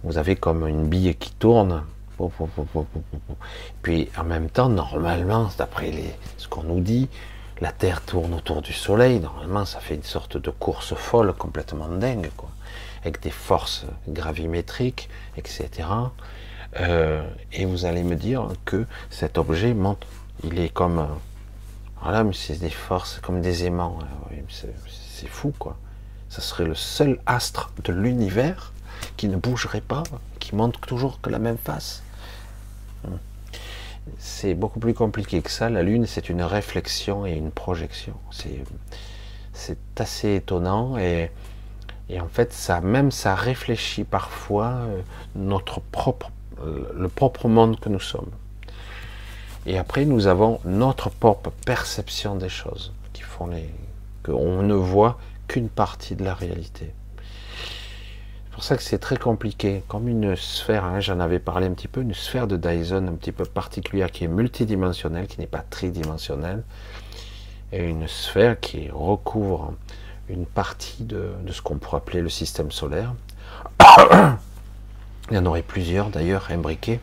vous 0.04 0.18
avez 0.18 0.36
comme 0.36 0.68
une 0.68 0.88
bille 0.88 1.16
qui 1.16 1.32
tourne. 1.32 1.84
Puis 3.82 4.10
en 4.18 4.24
même 4.24 4.50
temps, 4.50 4.70
normalement, 4.70 5.50
d'après 5.58 5.92
ce 6.38 6.48
qu'on 6.48 6.64
nous 6.64 6.80
dit, 6.80 7.10
la 7.60 7.72
Terre 7.72 8.02
tourne 8.02 8.34
autour 8.34 8.62
du 8.62 8.72
Soleil. 8.74 9.20
Normalement, 9.20 9.66
ça 9.66 9.80
fait 9.80 9.96
une 9.96 10.04
sorte 10.04 10.38
de 10.38 10.50
course 10.50 10.94
folle 10.94 11.34
complètement 11.34 11.88
dingue, 11.88 12.30
quoi, 12.38 12.50
avec 13.02 13.22
des 13.22 13.32
forces 13.32 13.86
gravimétriques, 14.08 15.10
etc. 15.38 15.70
Euh, 16.80 17.24
et 17.54 17.66
vous 17.66 17.86
allez 17.86 18.04
me 18.04 18.16
dire 18.16 18.48
que 18.66 18.86
cet 19.10 19.38
objet 19.38 19.74
monte. 19.74 20.06
Il 20.44 20.60
est 20.60 20.70
comme. 20.70 21.08
Voilà, 22.02 22.24
mais 22.24 22.34
c'est 22.34 22.60
des 22.60 22.70
forces 22.70 23.20
comme 23.22 23.42
des 23.42 23.66
aimants. 23.66 24.00
C'est 24.48 25.30
fou, 25.30 25.54
quoi. 25.58 25.78
Ça 26.30 26.42
serait 26.42 26.66
le 26.66 26.76
seul 26.76 27.20
astre 27.26 27.72
de 27.84 27.94
l'univers 27.94 28.74
qui 29.18 29.28
ne 29.28 29.38
bougerait 29.38 29.82
pas, 29.82 30.04
qui 30.40 30.56
montre 30.56 30.80
toujours 30.82 31.22
que 31.22 31.30
la 31.30 31.40
même 31.40 31.58
face. 31.58 32.04
C'est 34.20 34.54
beaucoup 34.54 34.80
plus 34.80 34.94
compliqué 34.94 35.42
que 35.42 35.50
ça. 35.50 35.70
La 35.70 35.82
Lune, 35.82 36.06
c'est 36.06 36.30
une 36.30 36.44
réflexion 36.44 37.26
et 37.26 37.34
une 37.34 37.52
projection. 37.52 38.14
C'est 39.54 39.78
assez 39.98 40.36
étonnant 40.36 40.98
et, 40.98 41.32
et, 42.10 42.20
en 42.20 42.28
fait, 42.28 42.54
ça 42.54 42.82
même 42.82 43.10
ça 43.10 43.34
réfléchit 43.34 44.04
parfois 44.04 44.68
euh, 44.68 45.02
notre 45.36 45.80
propre, 45.80 46.30
euh, 46.64 46.92
le 46.96 47.10
propre 47.10 47.48
monde 47.48 47.80
que 47.80 47.90
nous 47.90 48.00
sommes. 48.00 48.30
Et 49.66 49.80
après, 49.80 50.06
nous 50.06 50.28
avons 50.28 50.60
notre 50.66 51.10
propre 51.10 51.52
perception 51.66 52.36
des 52.36 52.50
choses 52.50 52.94
qui 53.14 53.24
font 53.24 53.48
les, 53.48 53.70
qu'on 54.24 54.62
ne 54.62 54.76
voit 54.76 55.18
qu'une 55.48 55.70
partie 55.70 56.16
de 56.16 56.24
la 56.24 56.36
réalité. 56.36 56.94
C'est 58.56 58.60
pour 58.60 58.64
ça 58.64 58.78
que 58.78 58.84
c'est 58.84 59.00
très 59.00 59.18
compliqué. 59.18 59.84
Comme 59.90 60.08
une 60.08 60.38
sphère, 60.38 60.86
hein, 60.86 61.02
j'en 61.02 61.20
avais 61.20 61.40
parlé 61.40 61.68
un 61.68 61.74
petit 61.74 61.90
peu, 61.90 62.00
une 62.00 62.14
sphère 62.14 62.48
de 62.48 62.56
Dyson 62.56 63.06
un 63.06 63.16
petit 63.16 63.34
peu 63.34 63.44
particulière 63.44 64.10
qui 64.10 64.24
est 64.24 64.30
multidimensionnelle, 64.30 65.28
qui 65.28 65.42
n'est 65.42 65.46
pas 65.46 65.66
tridimensionnelle, 65.70 66.64
et 67.74 67.84
une 67.84 68.08
sphère 68.08 68.58
qui 68.58 68.90
recouvre 68.90 69.74
une 70.30 70.46
partie 70.46 71.04
de, 71.04 71.32
ce 71.52 71.62
qu'on 71.62 71.76
pourrait 71.76 71.98
appeler 71.98 72.22
le 72.22 72.30
système 72.30 72.72
solaire. 72.72 73.14
Il 75.32 75.36
y 75.36 75.38
en 75.38 75.46
aurait 75.46 75.62
plusieurs 75.62 76.10
d'ailleurs 76.10 76.48
imbriqués. 76.50 77.02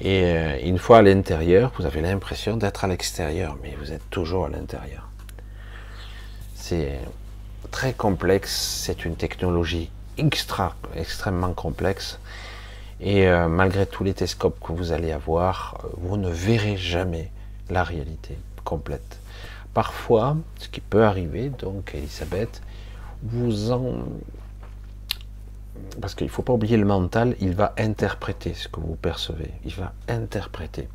Et 0.00 0.24
euh, 0.24 0.58
une 0.64 0.78
fois 0.78 1.00
à 1.00 1.02
l'intérieur, 1.02 1.72
vous 1.76 1.84
avez 1.84 2.00
l'impression 2.00 2.56
d'être 2.56 2.84
à 2.84 2.88
l'extérieur, 2.88 3.58
mais 3.62 3.76
vous 3.78 3.92
êtes 3.92 4.08
toujours 4.08 4.46
à 4.46 4.48
l'intérieur. 4.48 5.10
C'est 6.54 6.98
très 7.70 7.92
complexe, 7.92 8.82
c'est 8.82 9.04
une 9.04 9.16
technologie 9.16 9.90
extra, 10.18 10.74
extrêmement 10.94 11.52
complexe. 11.52 12.18
Et 13.00 13.26
euh, 13.26 13.48
malgré 13.48 13.86
tous 13.86 14.04
les 14.04 14.14
télescopes 14.14 14.58
que 14.60 14.72
vous 14.72 14.92
allez 14.92 15.12
avoir, 15.12 15.80
euh, 15.84 15.88
vous 15.98 16.16
ne 16.16 16.30
verrez 16.30 16.76
jamais 16.76 17.30
la 17.70 17.82
réalité 17.82 18.36
complète. 18.64 19.18
Parfois, 19.74 20.36
ce 20.58 20.68
qui 20.68 20.80
peut 20.80 21.04
arriver, 21.04 21.48
donc 21.48 21.94
Elisabeth, 21.94 22.62
vous 23.22 23.72
en... 23.72 24.04
Parce 26.00 26.14
qu'il 26.14 26.26
ne 26.26 26.32
faut 26.32 26.42
pas 26.42 26.52
oublier 26.52 26.76
le 26.76 26.84
mental, 26.84 27.34
il 27.40 27.54
va 27.54 27.74
interpréter 27.78 28.54
ce 28.54 28.68
que 28.68 28.78
vous 28.78 28.94
percevez. 28.94 29.50
Il 29.64 29.74
va 29.74 29.92
interpréter 30.08 30.88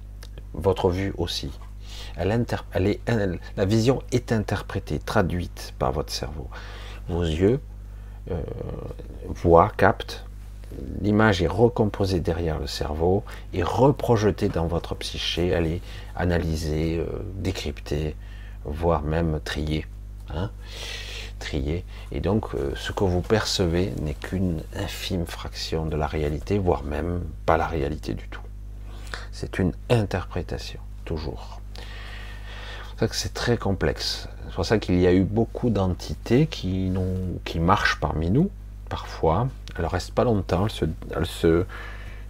votre 0.53 0.89
vue 0.89 1.13
aussi 1.17 1.51
la 2.17 3.65
vision 3.65 4.01
est 4.11 4.31
interprétée, 4.31 4.99
traduite 4.99 5.73
par 5.77 5.91
votre 5.91 6.11
cerveau. 6.11 6.47
Vos 7.07 7.23
yeux 7.23 7.59
euh, 8.31 8.41
voient, 9.27 9.71
captent, 9.77 10.25
l'image 11.01 11.41
est 11.41 11.47
recomposée 11.47 12.19
derrière 12.19 12.59
le 12.59 12.67
cerveau 12.67 13.23
et 13.53 13.63
reprojetée 13.63 14.49
dans 14.49 14.67
votre 14.67 14.95
psyché, 14.95 15.47
elle 15.47 15.67
est 15.67 15.81
analysée, 16.15 16.97
euh, 16.99 17.05
décryptée, 17.35 18.15
voire 18.65 19.01
même 19.01 19.39
triée. 19.43 19.85
Hein. 20.29 20.49
Et 22.11 22.19
donc, 22.19 22.55
euh, 22.55 22.73
ce 22.75 22.91
que 22.91 23.03
vous 23.03 23.21
percevez 23.21 23.93
n'est 24.01 24.13
qu'une 24.15 24.63
infime 24.75 25.25
fraction 25.25 25.85
de 25.85 25.95
la 25.95 26.07
réalité, 26.07 26.57
voire 26.57 26.83
même 26.83 27.21
pas 27.45 27.57
la 27.57 27.67
réalité 27.67 28.13
du 28.13 28.27
tout. 28.27 28.41
C'est 29.31 29.59
une 29.59 29.71
interprétation, 29.89 30.79
toujours 31.05 31.61
que 33.05 33.15
c'est 33.15 33.33
très 33.33 33.57
complexe. 33.57 34.27
C'est 34.47 34.55
pour 34.55 34.65
ça 34.65 34.79
qu'il 34.79 34.99
y 34.99 35.05
a 35.05 35.13
eu 35.13 35.23
beaucoup 35.23 35.69
d'entités 35.69 36.47
qui, 36.47 36.91
marchent 37.59 37.99
parmi 37.99 38.31
nous, 38.31 38.49
parfois. 38.89 39.47
Elles 39.75 39.83
ne 39.83 39.89
restent 39.89 40.13
pas 40.13 40.23
longtemps, 40.23 40.67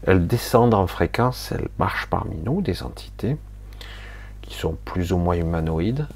elles 0.05 0.27
descendent 0.27 0.73
en 0.73 0.87
fréquence, 0.87 1.53
elles 1.53 1.69
marchent 1.79 2.07
parmi 2.07 2.35
nous, 2.43 2.61
des 2.61 2.83
entités 2.83 3.37
qui 4.41 4.55
sont 4.55 4.77
plus 4.83 5.13
ou 5.13 5.17
moins 5.17 5.35
humanoïdes. 5.35 6.07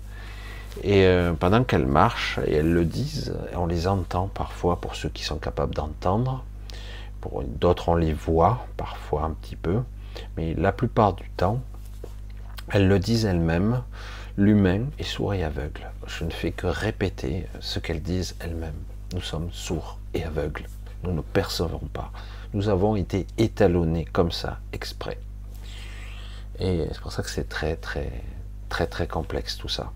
Et 0.83 1.05
euh, 1.05 1.33
pendant 1.33 1.63
qu'elles 1.63 1.85
marchent, 1.85 2.39
et 2.45 2.55
elles 2.55 2.71
le 2.71 2.85
disent, 2.85 3.33
on 3.55 3.67
les 3.67 3.87
entend 3.87 4.27
parfois 4.27 4.81
pour 4.81 4.95
ceux 4.95 5.09
qui 5.09 5.23
sont 5.23 5.37
capables 5.37 5.75
d'entendre, 5.75 6.43
pour 7.19 7.43
d'autres 7.43 7.89
on 7.89 7.95
les 7.95 8.13
voit 8.13 8.65
parfois 8.77 9.23
un 9.23 9.31
petit 9.31 9.55
peu, 9.55 9.81
mais 10.37 10.53
la 10.55 10.71
plupart 10.71 11.13
du 11.13 11.29
temps, 11.37 11.61
elles 12.69 12.87
le 12.87 12.99
disent 12.99 13.25
elles-mêmes, 13.25 13.83
L'humain 14.41 14.85
est 14.97 15.03
sourd 15.03 15.35
et 15.35 15.43
aveugle. 15.43 15.91
Je 16.07 16.23
ne 16.23 16.31
fais 16.31 16.49
que 16.51 16.65
répéter 16.65 17.45
ce 17.59 17.77
qu'elles 17.77 18.01
disent 18.01 18.35
elles-mêmes. 18.39 18.81
Nous 19.13 19.21
sommes 19.21 19.51
sourds 19.51 19.99
et 20.15 20.23
aveugles. 20.23 20.65
Nous 21.03 21.11
ne 21.11 21.21
percevons 21.21 21.87
pas. 21.93 22.11
Nous 22.55 22.67
avons 22.67 22.95
été 22.95 23.27
étalonnés 23.37 24.05
comme 24.05 24.31
ça, 24.31 24.57
exprès. 24.73 25.19
Et 26.57 26.87
c'est 26.91 27.01
pour 27.01 27.11
ça 27.11 27.21
que 27.21 27.29
c'est 27.29 27.49
très, 27.49 27.75
très, 27.75 28.09
très, 28.67 28.87
très 28.87 29.05
complexe 29.05 29.57
tout 29.57 29.69
ça. 29.69 29.91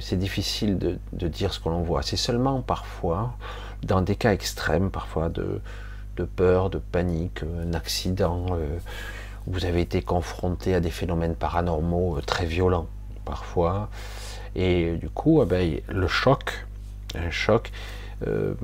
C'est 0.00 0.18
difficile 0.18 0.78
de, 0.78 1.28
dire 1.28 1.52
ce 1.52 1.60
que 1.60 1.68
l'on 1.68 1.82
voit. 1.82 2.00
C'est 2.00 2.16
seulement 2.16 2.62
parfois, 2.62 3.36
dans 3.82 4.00
des 4.00 4.16
cas 4.16 4.32
extrêmes, 4.32 4.90
parfois 4.90 5.28
de, 5.28 5.60
peur, 6.36 6.70
de 6.70 6.78
panique, 6.78 7.42
un 7.42 7.74
accident, 7.74 8.46
euh, 8.52 8.78
vous 9.46 9.66
avez 9.66 9.82
été 9.82 10.00
confronté 10.00 10.74
à 10.74 10.80
des 10.80 10.90
phénomènes 10.90 11.36
paranormaux 11.36 12.16
euh, 12.16 12.22
très 12.22 12.46
violents 12.46 12.88
parfois. 13.26 13.90
Et 14.54 14.96
du 14.96 15.10
coup, 15.10 15.42
eh 15.42 15.46
ben, 15.46 15.80
le 15.88 16.08
choc, 16.08 16.66
un 17.14 17.30
choc, 17.30 17.70
euh, 18.26 18.54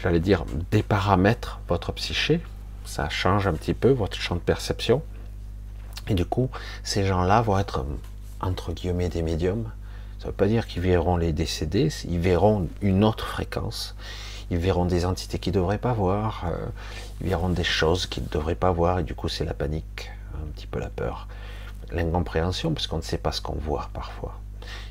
j'allais 0.00 0.20
dire, 0.20 0.44
déparamètre 0.70 1.58
votre 1.68 1.90
psyché. 1.92 2.40
Ça 2.84 3.08
change 3.08 3.48
un 3.48 3.54
petit 3.54 3.74
peu 3.74 3.90
votre 3.90 4.16
champ 4.16 4.36
de 4.36 4.40
perception. 4.40 5.02
Et 6.06 6.14
du 6.14 6.24
coup, 6.24 6.48
ces 6.84 7.04
gens-là 7.04 7.42
vont 7.42 7.58
être, 7.58 7.84
entre 8.40 8.72
guillemets, 8.72 9.08
des 9.08 9.22
médiums. 9.22 9.68
Ça 10.20 10.26
ne 10.26 10.30
veut 10.30 10.36
pas 10.36 10.46
dire 10.46 10.66
qu'ils 10.66 10.82
verront 10.82 11.16
les 11.16 11.32
décédés, 11.32 11.88
ils 12.08 12.18
verront 12.18 12.68
une 12.80 13.04
autre 13.04 13.26
fréquence. 13.26 13.94
Ils 14.50 14.58
verront 14.58 14.86
des 14.86 15.04
entités 15.04 15.38
qu'ils 15.38 15.52
ne 15.52 15.58
devraient 15.58 15.78
pas 15.78 15.92
voir. 15.92 16.44
Euh, 16.46 16.66
ils 17.20 17.28
verront 17.28 17.50
des 17.50 17.64
choses 17.64 18.06
qu'ils 18.06 18.22
ne 18.22 18.28
devraient 18.28 18.54
pas 18.54 18.70
voir. 18.70 19.00
Et 19.00 19.02
du 19.02 19.14
coup, 19.14 19.28
c'est 19.28 19.44
la 19.44 19.52
panique, 19.52 20.10
un 20.34 20.46
petit 20.52 20.66
peu 20.66 20.78
la 20.78 20.88
peur 20.88 21.28
l'incompréhension, 21.92 22.72
parce 22.72 22.86
qu'on 22.86 22.98
ne 22.98 23.02
sait 23.02 23.18
pas 23.18 23.32
ce 23.32 23.40
qu'on 23.40 23.56
voit 23.56 23.88
parfois. 23.92 24.38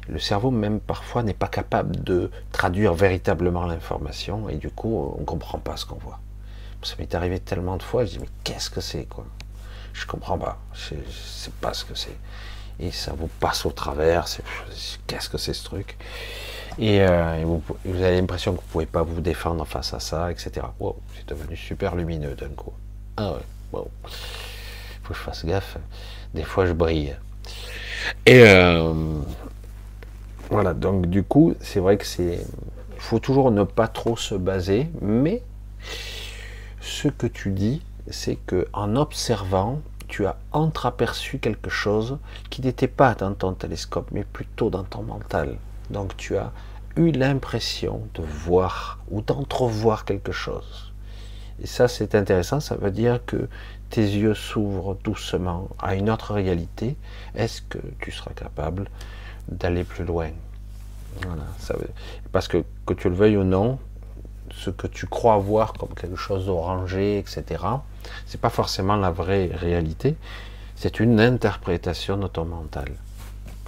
Le 0.08 0.20
cerveau 0.20 0.52
même 0.52 0.80
parfois 0.80 1.24
n'est 1.24 1.34
pas 1.34 1.48
capable 1.48 2.04
de 2.04 2.32
traduire 2.52 2.94
véritablement 2.94 3.66
l'information, 3.66 4.50
et 4.50 4.56
du 4.56 4.70
coup 4.70 5.14
on 5.18 5.22
ne 5.22 5.26
comprend 5.26 5.60
pas 5.60 5.78
ce 5.78 5.86
qu'on 5.86 5.98
voit. 5.98 6.20
Ça 6.84 6.96
m'est 7.00 7.14
arrivé 7.16 7.40
tellement 7.40 7.76
de 7.78 7.84
fois, 7.84 8.06
je 8.06 8.12
dis 8.12 8.20
mais 8.20 8.30
qu'est-ce 8.44 8.70
que 8.70 8.82
c'est 8.82 9.04
quoi? 9.06 9.26
Je 9.94 10.06
comprends 10.06 10.38
pas, 10.38 10.60
je 10.74 10.96
ne 10.96 11.02
sais 11.10 11.52
pas 11.60 11.74
ce 11.74 11.84
que 11.84 11.96
c'est. 11.96 12.16
Et 12.80 12.92
ça 12.92 13.14
vous 13.14 13.28
passe 13.28 13.66
au 13.66 13.72
travers, 13.72 14.26
qu'est-ce 15.08 15.30
que 15.30 15.38
c'est 15.38 15.54
ce 15.54 15.64
truc? 15.64 15.98
Et, 16.80 17.02
euh, 17.02 17.44
vous, 17.44 18.04
avez 18.04 18.16
l'impression 18.22 18.52
que 18.54 18.58
vous 18.58 18.68
ne 18.68 18.72
pouvez 18.72 18.86
pas 18.86 19.02
vous 19.02 19.20
défendre 19.20 19.66
face 19.66 19.94
à 19.94 20.00
ça, 20.00 20.32
etc. 20.32 20.68
Wow, 20.80 20.98
c'est 21.16 21.28
devenu 21.28 21.56
super 21.56 21.96
lumineux 21.96 22.36
d'un 22.36 22.50
coup. 22.50 22.74
Ah 23.18 23.34
ouais, 23.34 23.40
wow. 23.74 23.90
Faut 25.08 25.14
que 25.14 25.20
je 25.20 25.24
fasse 25.24 25.46
gaffe 25.46 25.78
des 26.34 26.44
fois 26.44 26.66
je 26.66 26.74
brille. 26.74 27.16
Et 28.26 28.42
euh, 28.42 28.94
voilà, 30.50 30.74
donc 30.74 31.06
du 31.08 31.24
coup, 31.24 31.56
c'est 31.62 31.80
vrai 31.80 31.98
que 31.98 32.06
c'est. 32.06 32.46
Faut 32.98 33.20
toujours 33.20 33.52
ne 33.52 33.64
pas 33.64 33.88
trop 33.88 34.18
se 34.18 34.36
baser, 34.36 34.90
mais 35.02 35.44
ce 36.82 37.08
que 37.08 37.26
tu 37.26 37.52
dis, 37.52 37.82
c'est 38.10 38.36
que 38.36 38.68
en 38.74 38.98
observant, 38.98 39.80
tu 40.10 40.26
as 40.26 40.36
entreaperçu 40.52 41.40
quelque 41.40 41.70
chose 41.70 42.18
qui 42.50 42.62
n'était 42.62 42.90
pas 42.90 43.16
dans 43.16 43.34
ton 43.34 43.54
télescope, 43.54 44.10
mais 44.12 44.26
plutôt 44.26 44.70
dans 44.70 44.84
ton 44.84 45.04
mental. 45.04 45.58
Donc 45.90 46.18
tu 46.18 46.36
as 46.36 46.52
eu 46.98 47.12
l'impression 47.12 48.02
de 48.14 48.24
voir 48.24 49.00
ou 49.10 49.22
d'entrevoir 49.22 50.04
quelque 50.04 50.34
chose. 50.34 50.92
Et 51.62 51.68
ça, 51.68 51.88
c'est 51.88 52.14
intéressant. 52.14 52.60
Ça 52.60 52.76
veut 52.76 52.92
dire 52.92 53.20
que 53.26 53.48
tes 53.90 54.02
yeux 54.02 54.34
s'ouvrent 54.34 54.98
doucement 55.04 55.70
à 55.80 55.96
une 55.96 56.10
autre 56.10 56.34
réalité. 56.34 56.96
Est-ce 57.36 57.62
que 57.62 57.80
tu 58.00 58.12
seras 58.12 58.32
capable 58.32 58.90
d'aller 59.48 59.84
plus 59.84 60.06
loin? 60.06 60.30
Voilà. 61.26 61.44
Ça 61.60 61.76
veut... 61.76 61.90
Parce 62.32 62.48
que, 62.48 62.64
que 62.86 62.94
tu 62.94 63.10
le 63.10 63.16
veuilles 63.16 63.38
ou 63.38 63.44
non, 63.44 63.80
ce 64.52 64.70
que 64.70 64.88
tu 64.88 65.08
crois 65.08 65.38
voir 65.38 65.74
comme 65.74 65.94
quelque 65.94 66.16
chose 66.16 66.46
d'orangé, 66.46 67.18
etc., 67.18 67.64
c'est 68.26 68.42
pas 68.42 68.50
forcément 68.50 68.96
la 68.96 69.12
vraie 69.12 69.50
réalité. 69.54 70.16
C'est 70.76 71.00
une 71.00 71.20
interprétation 71.20 72.18
de 72.18 72.28
ton 72.28 72.46
mental. 72.46 72.90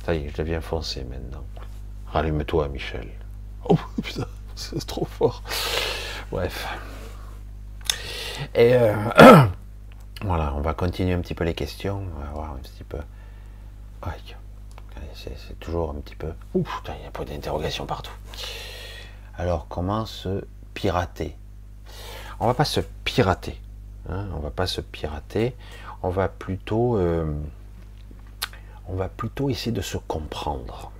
Ça 0.05 0.15
y 0.15 0.25
est, 0.25 0.29
je 0.29 0.37
deviens 0.37 0.61
foncé 0.61 1.03
maintenant. 1.03 1.43
Rallume-toi, 2.07 2.67
Michel. 2.69 3.09
Oh 3.65 3.77
putain, 4.03 4.27
c'est 4.55 4.85
trop 4.85 5.05
fort. 5.05 5.43
Bref. 6.31 6.67
Et 8.55 8.73
euh, 8.73 8.95
on 10.59 10.61
va 10.61 10.73
continuer 10.73 11.13
un 11.13 11.21
petit 11.21 11.35
peu 11.35 11.45
les 11.45 11.53
questions. 11.53 12.03
On 12.17 12.19
va 12.19 12.31
voir 12.31 12.51
un 12.51 12.57
petit 12.57 12.83
peu. 12.83 12.97
Aïe. 14.01 14.35
C'est 15.13 15.57
toujours 15.57 15.91
un 15.91 15.95
petit 15.95 16.17
peu. 16.17 16.33
Ouh, 16.53 16.63
putain, 16.63 16.93
il 16.99 17.05
y 17.05 17.07
a 17.07 17.11
pas 17.11 17.23
d'interrogation 17.23 17.85
partout. 17.85 18.11
Alors, 19.37 19.67
comment 19.69 20.05
se 20.05 20.43
pirater? 20.73 21.37
On 22.41 22.47
va 22.47 22.53
pas 22.53 22.65
se 22.65 22.81
pirater. 23.05 23.57
Hein, 24.09 24.27
on 24.35 24.39
va 24.39 24.51
pas 24.51 24.67
se 24.67 24.81
pirater. 24.81 25.55
On 26.03 26.09
va 26.09 26.27
plutôt. 26.27 26.97
Euh, 26.97 27.33
on 28.89 28.95
va 28.95 29.07
plutôt 29.07 29.49
essayer 29.49 29.71
de 29.71 29.81
se 29.81 29.97
comprendre. 29.97 30.91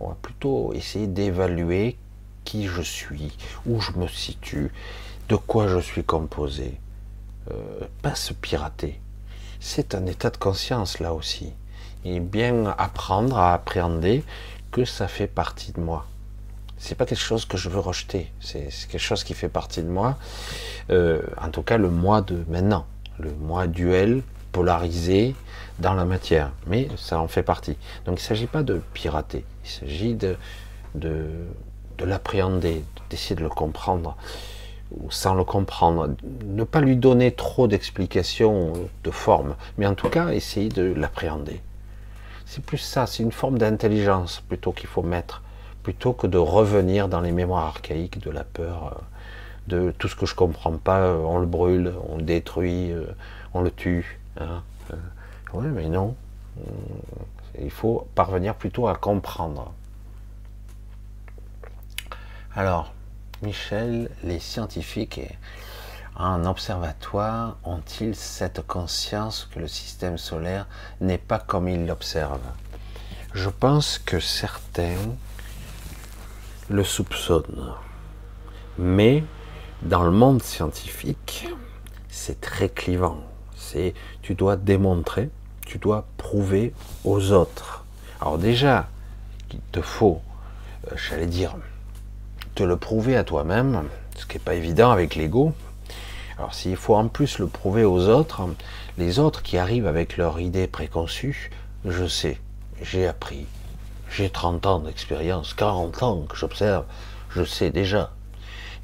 On 0.00 0.08
va 0.08 0.16
plutôt 0.20 0.74
essayer 0.74 1.06
d'évaluer 1.06 1.96
qui 2.44 2.66
je 2.66 2.82
suis, 2.82 3.34
où 3.64 3.80
je 3.80 3.92
me 3.92 4.06
situe, 4.06 4.70
de 5.30 5.36
quoi 5.36 5.66
je 5.68 5.78
suis 5.78 6.04
composé. 6.04 6.78
Euh, 7.50 7.86
pas 8.02 8.14
se 8.14 8.32
pirater. 8.32 9.00
C'est 9.60 9.94
un 9.94 10.06
état 10.06 10.30
de 10.30 10.36
conscience 10.36 11.00
là 11.00 11.14
aussi. 11.14 11.52
Et 12.04 12.20
bien 12.20 12.66
apprendre 12.78 13.38
à 13.38 13.54
appréhender 13.54 14.24
que 14.70 14.84
ça 14.84 15.08
fait 15.08 15.26
partie 15.26 15.72
de 15.72 15.80
moi. 15.80 16.06
C'est 16.78 16.94
pas 16.94 17.04
quelque 17.04 17.20
chose 17.20 17.44
que 17.44 17.56
je 17.56 17.68
veux 17.68 17.78
rejeter. 17.78 18.32
C'est 18.40 18.70
quelque 18.88 18.98
chose 18.98 19.22
qui 19.22 19.34
fait 19.34 19.48
partie 19.48 19.82
de 19.82 19.88
moi. 19.88 20.16
Euh, 20.90 21.20
en 21.40 21.50
tout 21.50 21.62
cas, 21.62 21.76
le 21.76 21.90
moi 21.90 22.22
de 22.22 22.42
maintenant, 22.48 22.86
le 23.18 23.32
moi 23.32 23.66
duel, 23.66 24.22
polarisé 24.52 25.34
dans 25.78 25.94
la 25.94 26.04
matière. 26.04 26.52
Mais 26.66 26.88
ça 26.96 27.20
en 27.20 27.28
fait 27.28 27.42
partie. 27.42 27.76
Donc 28.06 28.18
il 28.18 28.22
ne 28.22 28.28
s'agit 28.28 28.46
pas 28.46 28.62
de 28.62 28.80
pirater. 28.94 29.44
Il 29.64 29.70
s'agit 29.70 30.14
de, 30.14 30.36
de, 30.94 31.26
de 31.98 32.04
l'appréhender, 32.04 32.82
d'essayer 33.10 33.36
de 33.36 33.42
le 33.42 33.50
comprendre 33.50 34.16
sans 35.08 35.34
le 35.34 35.44
comprendre, 35.44 36.10
ne 36.44 36.64
pas 36.64 36.80
lui 36.80 36.96
donner 36.96 37.32
trop 37.32 37.68
d'explications 37.68 38.72
de 39.04 39.10
forme, 39.10 39.54
mais 39.78 39.86
en 39.86 39.94
tout 39.94 40.08
cas 40.08 40.30
essayer 40.30 40.68
de 40.68 40.92
l'appréhender. 40.92 41.60
C'est 42.46 42.64
plus 42.64 42.78
ça, 42.78 43.06
c'est 43.06 43.22
une 43.22 43.32
forme 43.32 43.58
d'intelligence 43.58 44.42
plutôt 44.48 44.72
qu'il 44.72 44.88
faut 44.88 45.02
mettre, 45.02 45.42
plutôt 45.82 46.12
que 46.12 46.26
de 46.26 46.38
revenir 46.38 47.08
dans 47.08 47.20
les 47.20 47.32
mémoires 47.32 47.66
archaïques 47.66 48.18
de 48.20 48.30
la 48.30 48.42
peur, 48.42 48.98
euh, 49.70 49.86
de 49.86 49.90
tout 49.92 50.08
ce 50.08 50.16
que 50.16 50.26
je 50.26 50.34
comprends 50.34 50.76
pas, 50.76 50.98
euh, 50.98 51.18
on 51.18 51.38
le 51.38 51.46
brûle, 51.46 51.94
on 52.08 52.16
le 52.16 52.22
détruit, 52.22 52.90
euh, 52.90 53.06
on 53.54 53.60
le 53.60 53.70
tue. 53.70 54.18
Hein. 54.40 54.62
Oui, 55.52 55.66
mais 55.68 55.88
non. 55.88 56.16
Il 57.60 57.70
faut 57.70 58.06
parvenir 58.14 58.54
plutôt 58.54 58.88
à 58.88 58.96
comprendre. 58.96 59.72
Alors, 62.54 62.92
Michel, 63.42 64.10
les 64.22 64.38
scientifiques 64.38 65.22
en 66.14 66.44
observatoire 66.44 67.56
ont-ils 67.64 68.14
cette 68.14 68.66
conscience 68.66 69.48
que 69.50 69.60
le 69.60 69.66
système 69.66 70.18
solaire 70.18 70.66
n'est 71.00 71.16
pas 71.16 71.38
comme 71.38 71.66
ils 71.66 71.86
l'observent? 71.86 72.52
Je 73.32 73.48
pense 73.48 73.98
que 73.98 74.20
certains 74.20 74.98
le 76.68 76.84
soupçonnent. 76.84 77.72
Mais 78.76 79.24
dans 79.80 80.02
le 80.02 80.10
monde 80.10 80.42
scientifique, 80.42 81.48
c'est 82.10 82.42
très 82.42 82.68
clivant. 82.68 83.20
C'est 83.56 83.94
tu 84.20 84.34
dois 84.34 84.56
démontrer, 84.56 85.30
tu 85.64 85.78
dois 85.78 86.06
prouver 86.18 86.74
aux 87.04 87.32
autres. 87.32 87.86
Alors 88.20 88.36
déjà, 88.36 88.88
il 89.50 89.60
te 89.72 89.80
faut, 89.80 90.20
euh, 90.92 90.96
j'allais 90.96 91.26
dire, 91.26 91.56
le 92.66 92.76
prouver 92.76 93.16
à 93.16 93.24
toi-même, 93.24 93.84
ce 94.16 94.26
qui 94.26 94.36
n'est 94.36 94.44
pas 94.44 94.54
évident 94.54 94.90
avec 94.90 95.14
l'ego. 95.14 95.52
Alors 96.38 96.54
s'il 96.54 96.76
faut 96.76 96.94
en 96.94 97.08
plus 97.08 97.38
le 97.38 97.46
prouver 97.46 97.84
aux 97.84 98.08
autres, 98.08 98.42
les 98.98 99.18
autres 99.18 99.42
qui 99.42 99.58
arrivent 99.58 99.86
avec 99.86 100.16
leur 100.16 100.40
idée 100.40 100.66
préconçue, 100.66 101.50
je 101.84 102.06
sais, 102.06 102.38
j'ai 102.82 103.06
appris, 103.06 103.46
j'ai 104.10 104.30
30 104.30 104.66
ans 104.66 104.78
d'expérience, 104.80 105.54
40 105.54 106.02
ans 106.02 106.22
que 106.28 106.36
j'observe, 106.36 106.84
je 107.30 107.44
sais 107.44 107.70
déjà. 107.70 108.12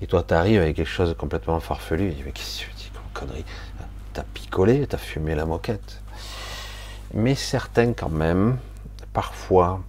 Et 0.02 0.06
toi, 0.06 0.22
tu 0.22 0.34
arrives 0.34 0.60
avec 0.60 0.76
quelque 0.76 0.88
chose 0.88 1.08
de 1.08 1.14
complètement 1.14 1.60
farfelu, 1.60 2.14
mais 2.24 2.32
qu'est-ce 2.32 2.60
que 2.60 2.70
tu 2.70 2.76
dis 2.76 2.90
comme 2.92 3.28
connerie? 3.28 3.44
T'as 4.12 4.24
picolé, 4.34 4.86
t'as 4.86 4.98
fumé 4.98 5.34
la 5.34 5.46
moquette. 5.46 6.00
Mais 7.14 7.34
certains 7.34 7.92
quand 7.92 8.10
même, 8.10 8.58
parfois, 9.12 9.80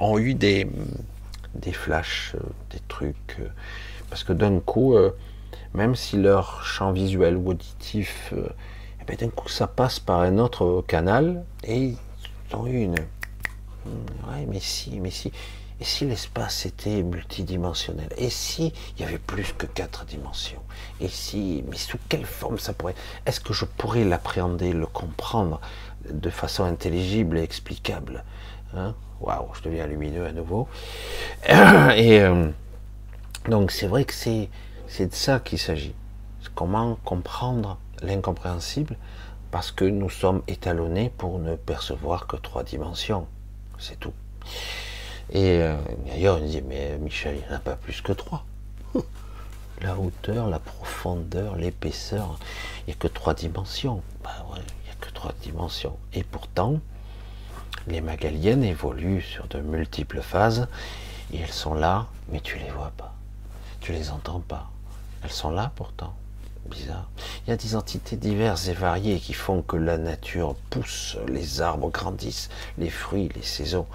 ont 0.00 0.18
eu 0.18 0.34
des, 0.34 0.68
des 1.54 1.72
flashs, 1.72 2.34
euh, 2.34 2.40
des 2.70 2.80
trucs. 2.88 3.36
Euh, 3.40 3.48
parce 4.10 4.24
que 4.24 4.32
d'un 4.32 4.60
coup, 4.60 4.94
euh, 4.94 5.10
même 5.74 5.94
si 5.94 6.16
leur 6.16 6.64
champ 6.64 6.92
visuel 6.92 7.36
ou 7.36 7.50
auditif, 7.50 8.34
eh 9.00 9.04
ben, 9.04 9.16
d'un 9.16 9.30
coup 9.30 9.48
ça 9.48 9.66
passe 9.66 9.98
par 9.98 10.20
un 10.20 10.38
autre 10.38 10.84
canal 10.86 11.44
et 11.64 11.78
ils 11.78 11.96
ont 12.56 12.66
une. 12.66 12.96
Ouais, 13.86 14.46
mais 14.48 14.60
si, 14.60 15.00
mais 15.00 15.10
si. 15.10 15.32
Et 15.80 15.84
si 15.84 16.04
l'espace 16.04 16.66
était 16.66 17.02
multidimensionnel? 17.02 18.08
Et 18.16 18.30
si 18.30 18.72
il 18.94 19.02
y 19.02 19.04
avait 19.04 19.18
plus 19.18 19.52
que 19.52 19.66
quatre 19.66 20.04
dimensions? 20.04 20.62
Et 21.00 21.08
si, 21.08 21.64
mais 21.68 21.76
sous 21.76 21.98
quelle 22.08 22.26
forme 22.26 22.58
ça 22.58 22.72
pourrait? 22.72 22.94
Est-ce 23.26 23.40
que 23.40 23.52
je 23.52 23.64
pourrais 23.64 24.04
l'appréhender, 24.04 24.72
le 24.72 24.86
comprendre 24.86 25.60
de 26.08 26.30
façon 26.30 26.62
intelligible 26.62 27.38
et 27.38 27.42
explicable 27.42 28.24
hein? 28.74 28.94
Waouh, 29.22 29.54
je 29.54 29.62
deviens 29.62 29.86
lumineux 29.86 30.26
à 30.26 30.32
nouveau. 30.32 30.68
Et 31.48 32.20
euh, 32.20 32.50
donc 33.48 33.70
c'est 33.70 33.86
vrai 33.86 34.04
que 34.04 34.12
c'est 34.14 34.48
de 35.06 35.14
ça 35.14 35.40
qu'il 35.40 35.58
s'agit. 35.58 35.94
Comment 36.54 36.96
comprendre 37.04 37.78
l'incompréhensible 38.02 38.96
parce 39.52 39.70
que 39.70 39.84
nous 39.84 40.10
sommes 40.10 40.42
étalonnés 40.48 41.12
pour 41.16 41.38
ne 41.38 41.54
percevoir 41.54 42.26
que 42.26 42.36
trois 42.36 42.64
dimensions. 42.64 43.26
C'est 43.78 44.00
tout. 44.00 44.14
Et 45.30 45.60
euh, 45.60 45.76
d'ailleurs, 46.06 46.40
on 46.42 46.46
dit, 46.46 46.62
mais 46.62 46.98
Michel, 46.98 47.36
il 47.36 47.46
n'y 47.46 47.52
en 47.52 47.56
a 47.56 47.60
pas 47.60 47.76
plus 47.76 48.00
que 48.00 48.12
trois. 48.12 48.44
La 49.82 49.98
hauteur, 49.98 50.48
la 50.48 50.60
profondeur, 50.60 51.56
l'épaisseur, 51.56 52.38
il 52.86 52.90
n'y 52.90 52.92
a 52.92 52.96
que 52.96 53.08
trois 53.08 53.34
dimensions. 53.34 54.00
Bah 54.22 54.30
ouais, 54.52 54.60
il 54.60 54.84
n'y 54.84 54.90
a 54.92 54.94
que 55.00 55.10
trois 55.12 55.32
dimensions. 55.42 55.98
Et 56.12 56.22
pourtant, 56.22 56.78
les 57.86 58.00
magaliennes 58.00 58.64
évoluent 58.64 59.22
sur 59.22 59.46
de 59.48 59.60
multiples 59.60 60.22
phases 60.22 60.68
et 61.32 61.38
elles 61.38 61.52
sont 61.52 61.74
là, 61.74 62.06
mais 62.30 62.40
tu 62.40 62.58
les 62.58 62.70
vois 62.70 62.92
pas. 62.96 63.14
Tu 63.80 63.92
les 63.92 64.10
entends 64.10 64.40
pas. 64.40 64.70
Elles 65.22 65.30
sont 65.30 65.50
là 65.50 65.72
pourtant. 65.74 66.14
Bizarre. 66.66 67.08
Il 67.44 67.50
y 67.50 67.52
a 67.52 67.56
des 67.56 67.74
entités 67.74 68.16
diverses 68.16 68.68
et 68.68 68.72
variées 68.72 69.18
qui 69.18 69.32
font 69.32 69.62
que 69.62 69.76
la 69.76 69.98
nature 69.98 70.54
pousse, 70.70 71.16
les 71.26 71.60
arbres 71.60 71.90
grandissent, 71.90 72.50
les 72.78 72.90
fruits, 72.90 73.30
les 73.34 73.42
saisons. 73.42 73.86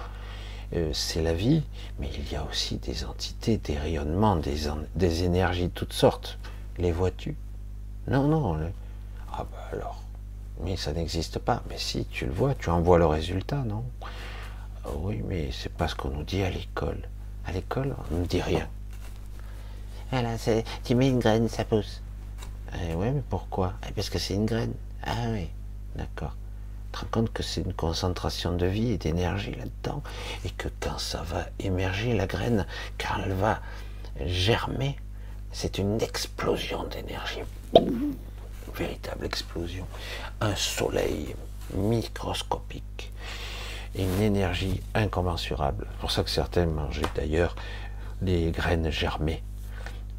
Euh, 0.74 0.90
c'est 0.92 1.22
la 1.22 1.32
vie, 1.32 1.62
mais 1.98 2.10
il 2.14 2.30
y 2.30 2.36
a 2.36 2.44
aussi 2.44 2.76
des 2.76 3.04
entités, 3.04 3.56
des 3.56 3.78
rayonnements, 3.78 4.36
des, 4.36 5.24
énergies 5.24 5.68
de 5.68 5.72
toutes 5.72 5.94
sortes. 5.94 6.38
Les 6.76 6.92
vois-tu? 6.92 7.36
Non, 8.06 8.24
non. 8.24 8.58
Ah 9.32 9.46
bah 9.50 9.68
alors, 9.72 10.02
mais 10.62 10.76
ça 10.76 10.92
n'existe 10.92 11.38
pas. 11.38 11.62
Mais 11.68 11.78
si, 11.78 12.04
tu 12.06 12.26
le 12.26 12.32
vois, 12.32 12.54
tu 12.54 12.70
en 12.70 12.80
vois 12.80 12.98
le 12.98 13.06
résultat, 13.06 13.62
non? 13.66 13.84
Ah 14.84 14.90
Oui, 14.96 15.22
mais 15.26 15.50
c'est 15.52 15.72
pas 15.72 15.88
ce 15.88 15.94
qu'on 15.94 16.10
nous 16.10 16.24
dit 16.24 16.42
à 16.42 16.50
l'école. 16.50 17.08
À 17.46 17.52
l'école, 17.52 17.94
on 18.12 18.16
ne 18.18 18.26
dit 18.26 18.42
rien. 18.42 18.68
Voilà, 20.10 20.36
tu 20.84 20.94
mets 20.94 21.08
une 21.08 21.18
graine, 21.18 21.48
ça 21.48 21.64
pousse. 21.64 22.02
Eh 22.74 22.94
oui, 22.94 23.10
mais 23.10 23.22
pourquoi? 23.28 23.74
Eh, 23.88 23.92
Parce 23.92 24.10
que 24.10 24.18
c'est 24.18 24.34
une 24.34 24.46
graine. 24.46 24.72
Ah 25.04 25.12
oui, 25.32 25.48
d'accord. 25.96 26.34
Tu 26.92 26.92
te 26.92 27.04
rends 27.04 27.10
compte 27.10 27.32
que 27.32 27.42
c'est 27.42 27.60
une 27.60 27.74
concentration 27.74 28.56
de 28.56 28.66
vie 28.66 28.92
et 28.92 28.98
d'énergie 28.98 29.54
là-dedans, 29.54 30.02
et 30.44 30.50
que 30.50 30.68
quand 30.80 30.98
ça 30.98 31.22
va 31.22 31.46
émerger, 31.58 32.14
la 32.14 32.26
graine, 32.26 32.66
quand 32.98 33.20
elle 33.24 33.34
va 33.34 33.60
germer, 34.24 34.96
c'est 35.52 35.78
une 35.78 36.00
explosion 36.00 36.84
d'énergie 36.84 37.40
véritable 38.78 39.26
explosion, 39.26 39.86
un 40.40 40.54
soleil 40.54 41.34
microscopique 41.74 43.12
une 43.98 44.22
énergie 44.22 44.80
incommensurable. 44.94 45.86
C'est 45.90 46.00
pour 46.00 46.10
ça 46.10 46.22
que 46.22 46.30
certains 46.30 46.66
mangeaient 46.66 47.02
d'ailleurs 47.14 47.56
les 48.22 48.50
graines 48.50 48.90
germées. 48.90 49.42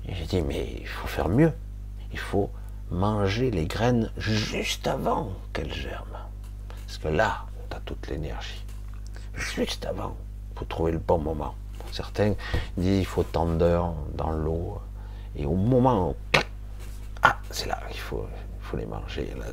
J'ai 0.08 0.26
dit, 0.26 0.42
mais 0.42 0.76
il 0.80 0.88
faut 0.88 1.08
faire 1.08 1.30
mieux. 1.30 1.54
il 2.12 2.20
faut 2.20 2.50
manger 2.90 3.52
les 3.52 3.68
graines 3.68 4.12
juste 4.18 4.88
avant 4.88 5.32
qu'elles 5.54 5.74
germent. 5.74 6.26
Parce 6.88 6.98
que 6.98 7.08
là, 7.08 7.46
tu 7.70 7.78
as 7.78 7.80
toute 7.82 8.08
l'énergie. 8.08 8.66
Juste 9.36 9.86
avant, 9.86 10.16
il 10.52 10.60
faut 10.60 10.66
trouver 10.66 10.92
le 10.94 10.98
bon 10.98 11.20
moment. 11.20 11.54
Certains 11.92 12.34
disent 12.78 13.00
il 13.00 13.06
faut 13.06 13.24
d'heures 13.24 13.94
dans 14.16 14.32
l'eau. 14.32 14.80
Et 15.36 15.46
au 15.46 15.54
moment 15.54 16.10
où, 16.10 16.16
ah, 17.22 17.38
c'est 17.52 17.68
là, 17.68 17.80
il 17.92 18.00
faut, 18.00 18.28
faut 18.70 18.78
les 18.78 18.86
manger. 18.86 19.34
Là, 19.38 19.46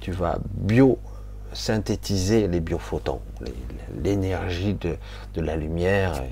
tu, 0.00 0.12
vas 0.12 0.38
bio-synthétiser 0.54 2.48
les 2.48 2.60
biophotons, 2.60 3.20
l'énergie 4.02 4.74
de, 4.74 4.96
de, 5.34 5.40
la 5.40 5.56
lumière 5.56 6.22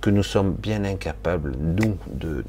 que 0.00 0.10
nous 0.10 0.22
sommes 0.22 0.52
bien 0.52 0.84
incapables, 0.84 1.54
nous, 1.56 1.96
de, 2.08 2.44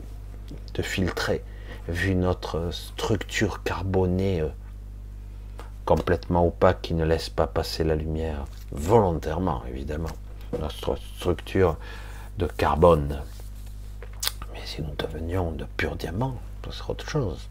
de 0.74 0.82
filtrer 0.82 1.44
vu 1.88 2.16
notre 2.16 2.72
structure 2.72 3.62
carbonée 3.64 4.42
euh, 4.42 4.50
complètement 5.86 6.48
opaque 6.48 6.82
qui 6.82 6.94
ne 6.94 7.04
laisse 7.04 7.30
pas 7.30 7.46
passer 7.48 7.84
la 7.84 7.96
lumière, 7.96 8.46
volontairement 8.72 9.64
évidemment, 9.68 10.10
notre 10.60 10.96
structure 11.18 11.78
de 12.38 12.48
carbone. 12.48 13.22
Mais 14.54 14.62
si 14.66 14.82
nous 14.82 14.96
devenions 14.96 15.52
de 15.52 15.66
pur 15.78 15.96
diamant, 15.96 16.38
ce 16.66 16.72
serait 16.72 16.92
autre 16.92 17.10
chose. 17.10 17.50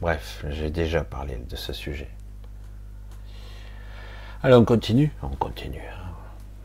Bref, 0.00 0.44
j'ai 0.48 0.70
déjà 0.70 1.04
parlé 1.04 1.36
de 1.36 1.56
ce 1.56 1.72
sujet. 1.74 2.08
Alors 4.42 4.62
on 4.62 4.64
continue, 4.64 5.12
on 5.22 5.36
continue. 5.36 5.82
Hein. 5.92 6.10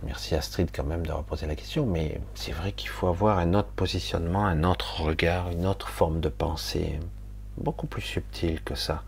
Merci 0.04 0.36
Astrid 0.36 0.70
quand 0.74 0.86
même 0.86 1.06
d'avoir 1.06 1.26
posé 1.26 1.46
la 1.46 1.56
question, 1.56 1.86
mais 1.86 2.22
c'est 2.34 2.54
vrai 2.54 2.72
qu'il 2.72 2.88
faut 2.88 3.08
avoir 3.08 3.40
un 3.40 3.54
autre 3.54 3.70
positionnement, 3.76 4.46
un 4.46 4.64
autre 4.64 5.02
regard, 5.02 5.50
une 5.50 5.66
autre 5.66 5.90
forme 5.90 6.22
de 6.22 6.30
pensée, 6.30 6.98
beaucoup 7.58 7.88
plus 7.88 8.02
subtile 8.02 8.62
que 8.62 8.76
ça. 8.76 9.04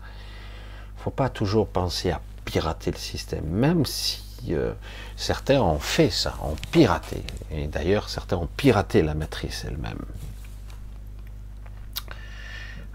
Il 0.94 0.98
ne 0.98 1.02
faut 1.04 1.10
pas 1.10 1.30
toujours 1.30 1.66
penser 1.66 2.10
à 2.10 2.20
pirater 2.44 2.90
le 2.90 2.98
système, 2.98 3.46
même 3.46 3.86
si 3.86 4.20
euh, 4.50 4.74
certains 5.16 5.62
ont 5.62 5.78
fait 5.78 6.10
ça, 6.10 6.34
ont 6.42 6.56
piraté. 6.70 7.22
Et 7.50 7.66
d'ailleurs, 7.66 8.10
certains 8.10 8.36
ont 8.36 8.48
piraté 8.56 9.00
la 9.00 9.14
matrice 9.14 9.64
elle-même. 9.66 10.04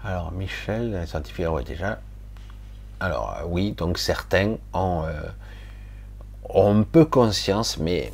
Alors, 0.04 0.32
Michel, 0.32 1.06
scientifique, 1.06 1.48
ouais, 1.48 1.64
déjà. 1.64 1.98
Alors, 3.00 3.36
euh, 3.38 3.44
oui, 3.46 3.72
donc 3.72 3.98
certains 3.98 4.56
ont 4.72 5.04
euh, 5.06 5.22
ont 6.50 6.80
un 6.80 6.82
peu 6.82 7.04
conscience, 7.04 7.78
mais 7.78 8.12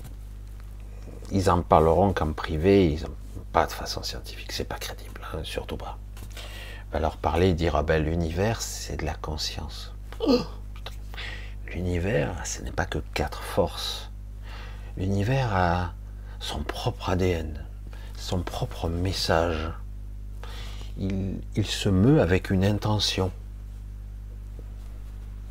ils 1.33 1.51
en 1.51 1.63
parleront 1.63 2.13
qu'en 2.13 2.33
privé, 2.33 2.93
ils 2.93 3.05
pas 3.53 3.67
de 3.67 3.73
façon 3.73 4.03
scientifique, 4.03 4.53
c'est 4.53 4.65
pas 4.65 4.79
crédible, 4.79 5.21
hein, 5.35 5.41
surtout 5.43 5.77
pas. 5.77 5.99
On 6.89 6.93
va 6.95 7.01
leur 7.01 7.17
parler, 7.17 7.53
dire 7.53 7.75
ah 7.75 7.83
ben 7.83 8.03
l'univers 8.03 8.63
c'est 8.63 8.97
de 8.99 9.05
la 9.05 9.15
conscience. 9.15 9.93
L'univers, 11.67 12.35
ce 12.45 12.63
n'est 12.63 12.73
pas 12.73 12.87
que 12.87 12.99
quatre 13.15 13.43
forces. 13.43 14.11
L'univers 14.97 15.55
a 15.55 15.93
son 16.39 16.63
propre 16.63 17.11
ADN, 17.11 17.65
son 18.17 18.43
propre 18.43 18.89
message. 18.89 19.71
Il, 20.99 21.67
se 21.67 21.89
meut 21.89 22.21
avec 22.21 22.51
une 22.51 22.65
intention. 22.65 23.31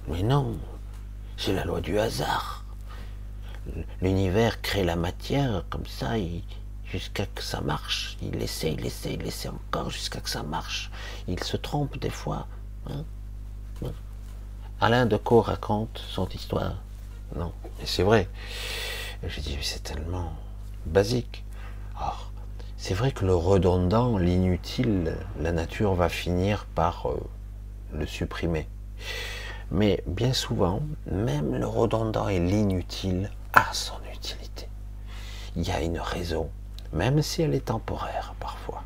Mais 0.07 0.24
non, 0.24 0.57
c'est 1.38 1.53
la 1.53 1.66
loi 1.66 1.82
du 1.82 1.99
hasard 1.99 2.60
l'univers 4.02 4.61
crée 4.61 4.84
la 4.84 4.95
matière 4.95 5.64
comme 5.70 5.86
ça, 5.86 6.14
jusqu'à 6.86 7.26
que 7.26 7.44
ça 7.44 7.61
marche. 7.61 8.18
Il 8.22 8.41
essaie, 8.41 8.74
il 8.74 8.86
essaie, 8.86 9.14
il 9.14 9.26
essaie 9.26 9.49
encore 9.49 9.90
jusqu'à 9.90 10.22
que 10.22 10.30
ça 10.30 10.44
marche. 10.44 10.90
Il 11.28 11.44
se 11.44 11.57
trompe 11.57 11.98
des 11.99 12.10
fois. 12.10 12.48
Hein. 12.88 13.03
Alain 14.82 15.06
Decaux 15.06 15.41
raconte 15.41 16.02
son 16.10 16.28
histoire. 16.30 16.76
Non, 17.36 17.53
et 17.82 17.86
c'est 17.86 18.03
vrai. 18.03 18.30
Je 19.28 19.41
dis, 19.41 19.57
c'est 19.61 19.84
tellement 19.84 20.34
basique. 20.86 21.44
C'est 22.81 22.93
vrai 22.93 23.11
que 23.11 23.26
le 23.26 23.35
redondant, 23.35 24.18
l'inutile, 24.18 25.18
la 25.41 25.51
nature 25.51 25.95
va 25.95 26.07
finir 26.07 26.65
par 26.65 27.10
euh, 27.10 27.19
le 27.93 28.06
supprimer. 28.06 28.69
Mais 29.69 30.01
bien 30.07 30.31
souvent, 30.31 30.81
même 31.06 31.56
le 31.56 31.68
redondant 31.68 32.30
et 32.30 32.39
l'inutile 32.39 33.31
a 33.51 33.65
son 33.73 33.97
utilité. 34.14 34.69
Il 35.57 35.68
y 35.68 35.72
a 35.72 35.81
une 35.81 35.99
raison, 35.99 36.49
même 36.93 37.22
si 37.22 37.41
elle 37.41 37.53
est 37.53 37.65
temporaire 37.65 38.34
parfois. 38.39 38.81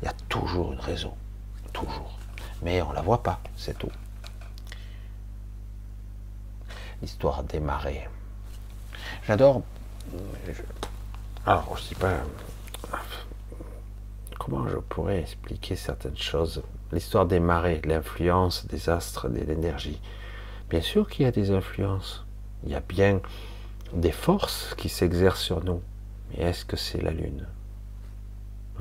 Il 0.00 0.06
y 0.06 0.08
a 0.08 0.14
toujours 0.30 0.72
une 0.72 0.80
raison, 0.80 1.12
toujours. 1.74 2.18
Mais 2.62 2.80
on 2.80 2.92
la 2.92 3.02
voit 3.02 3.22
pas, 3.22 3.40
c'est 3.56 3.76
tout. 3.76 3.92
L'histoire 7.02 7.42
des 7.42 7.60
marées. 7.60 8.08
J'adore. 9.26 9.60
Alors, 11.44 11.76
je 11.76 11.82
sais 11.82 11.94
pas. 11.94 12.14
Comment 14.38 14.66
je 14.68 14.76
pourrais 14.76 15.20
expliquer 15.20 15.76
certaines 15.76 16.16
choses? 16.16 16.62
L'histoire 16.92 17.26
des 17.26 17.40
marées, 17.40 17.80
l'influence 17.84 18.66
des 18.66 18.88
astres, 18.88 19.28
de 19.28 19.40
l'énergie. 19.40 20.00
Bien 20.68 20.80
sûr 20.80 21.08
qu'il 21.08 21.24
y 21.24 21.28
a 21.28 21.32
des 21.32 21.50
influences. 21.50 22.24
Il 22.64 22.70
y 22.70 22.74
a 22.74 22.80
bien 22.80 23.20
des 23.92 24.12
forces 24.12 24.74
qui 24.76 24.88
s'exercent 24.88 25.42
sur 25.42 25.64
nous. 25.64 25.82
Mais 26.30 26.44
est-ce 26.44 26.64
que 26.64 26.76
c'est 26.76 27.00
la 27.00 27.10
Lune? 27.10 27.46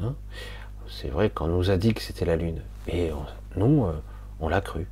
Hein? 0.02 0.16
C'est 0.88 1.10
vrai 1.10 1.30
qu'on 1.30 1.48
nous 1.48 1.70
a 1.70 1.78
dit 1.78 1.94
que 1.94 2.02
c'était 2.02 2.26
la 2.26 2.36
Lune. 2.36 2.62
Et 2.88 3.12
nous, 3.56 3.86
euh, 3.86 4.02
on 4.40 4.50
l'a 4.50 4.62
cru. 4.62 4.88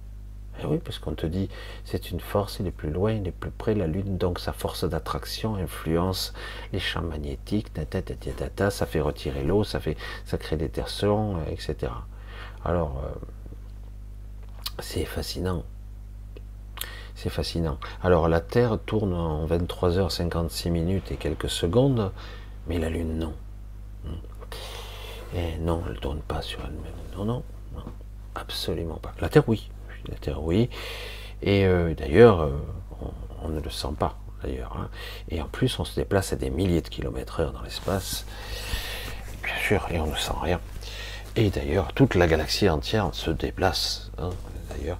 Et 0.57 0.61
eh 0.63 0.65
oui, 0.65 0.79
parce 0.83 0.97
qu'on 0.97 1.13
te 1.13 1.27
dit, 1.27 1.49
c'est 1.85 2.09
une 2.09 2.19
force, 2.19 2.57
il 2.59 2.65
est 2.65 2.71
plus 2.71 2.89
loin, 2.89 3.13
il 3.13 3.27
est 3.27 3.31
plus 3.31 3.51
près, 3.51 3.75
la 3.75 3.85
Lune, 3.85 4.17
donc 4.17 4.39
sa 4.39 4.53
force 4.53 4.85
d'attraction 4.85 5.55
influence 5.55 6.33
les 6.73 6.79
champs 6.79 7.03
magnétiques, 7.03 7.67
ça 8.71 8.85
fait 8.87 9.01
retirer 9.01 9.43
l'eau, 9.43 9.63
ça, 9.63 9.79
fait, 9.79 9.97
ça 10.25 10.37
crée 10.37 10.57
des 10.57 10.69
terres 10.69 10.89
etc. 11.51 11.91
Alors, 12.65 13.03
euh, 13.05 13.13
c'est 14.79 15.05
fascinant. 15.05 15.63
C'est 17.15 17.29
fascinant. 17.29 17.79
Alors 18.03 18.27
la 18.27 18.41
Terre 18.41 18.77
tourne 18.85 19.13
en 19.13 19.47
23h56 19.47 20.69
minutes 20.69 21.11
et 21.11 21.15
quelques 21.15 21.49
secondes, 21.49 22.11
mais 22.67 22.77
la 22.77 22.89
Lune 22.89 23.17
non. 23.17 23.33
Et 25.35 25.57
non, 25.57 25.83
elle 25.87 25.93
ne 25.93 25.99
tourne 25.99 26.21
pas 26.21 26.41
sur 26.41 26.59
elle-même. 26.61 26.93
Non, 27.15 27.25
non, 27.25 27.43
non, 27.75 27.83
absolument 28.35 28.95
pas. 28.95 29.13
La 29.19 29.29
Terre, 29.29 29.47
oui. 29.47 29.69
Terre, 30.15 30.41
oui. 30.41 30.69
Et 31.41 31.65
euh, 31.65 31.93
d'ailleurs, 31.93 32.41
euh, 32.41 32.51
on, 33.43 33.49
ne 33.49 33.59
le 33.59 33.69
sent 33.69 33.93
pas, 33.97 34.17
d'ailleurs. 34.43 34.75
Hein. 34.79 34.89
Et 35.29 35.41
en 35.41 35.47
plus, 35.47 35.79
on 35.79 35.85
se 35.85 35.95
déplace 35.95 36.33
à 36.33 36.35
des 36.35 36.49
milliers 36.49 36.81
de 36.81 36.89
kilomètres 36.89 37.39
heure 37.39 37.53
dans 37.53 37.61
l'espace. 37.61 38.25
Bien 39.43 39.55
sûr, 39.65 39.87
et 39.91 39.99
on 39.99 40.07
ne 40.07 40.15
sent 40.15 40.33
rien. 40.41 40.59
Et 41.35 41.49
d'ailleurs, 41.49 41.93
toute 41.93 42.15
la 42.15 42.27
galaxie 42.27 42.69
entière 42.69 43.09
se 43.13 43.29
déplace. 43.29 44.11
Hein, 44.17 44.31
d'ailleurs, 44.69 44.99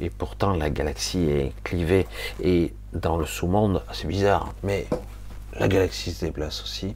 et 0.00 0.10
pourtant 0.10 0.52
la 0.52 0.70
galaxie 0.70 1.28
est 1.30 1.52
clivée. 1.64 2.06
Et 2.42 2.74
dans 2.92 3.16
le 3.16 3.26
sous-monde, 3.26 3.82
c'est 3.92 4.08
bizarre, 4.08 4.52
mais 4.62 4.86
la 5.58 5.68
galaxie 5.68 6.12
se 6.12 6.24
déplace 6.24 6.62
aussi. 6.62 6.94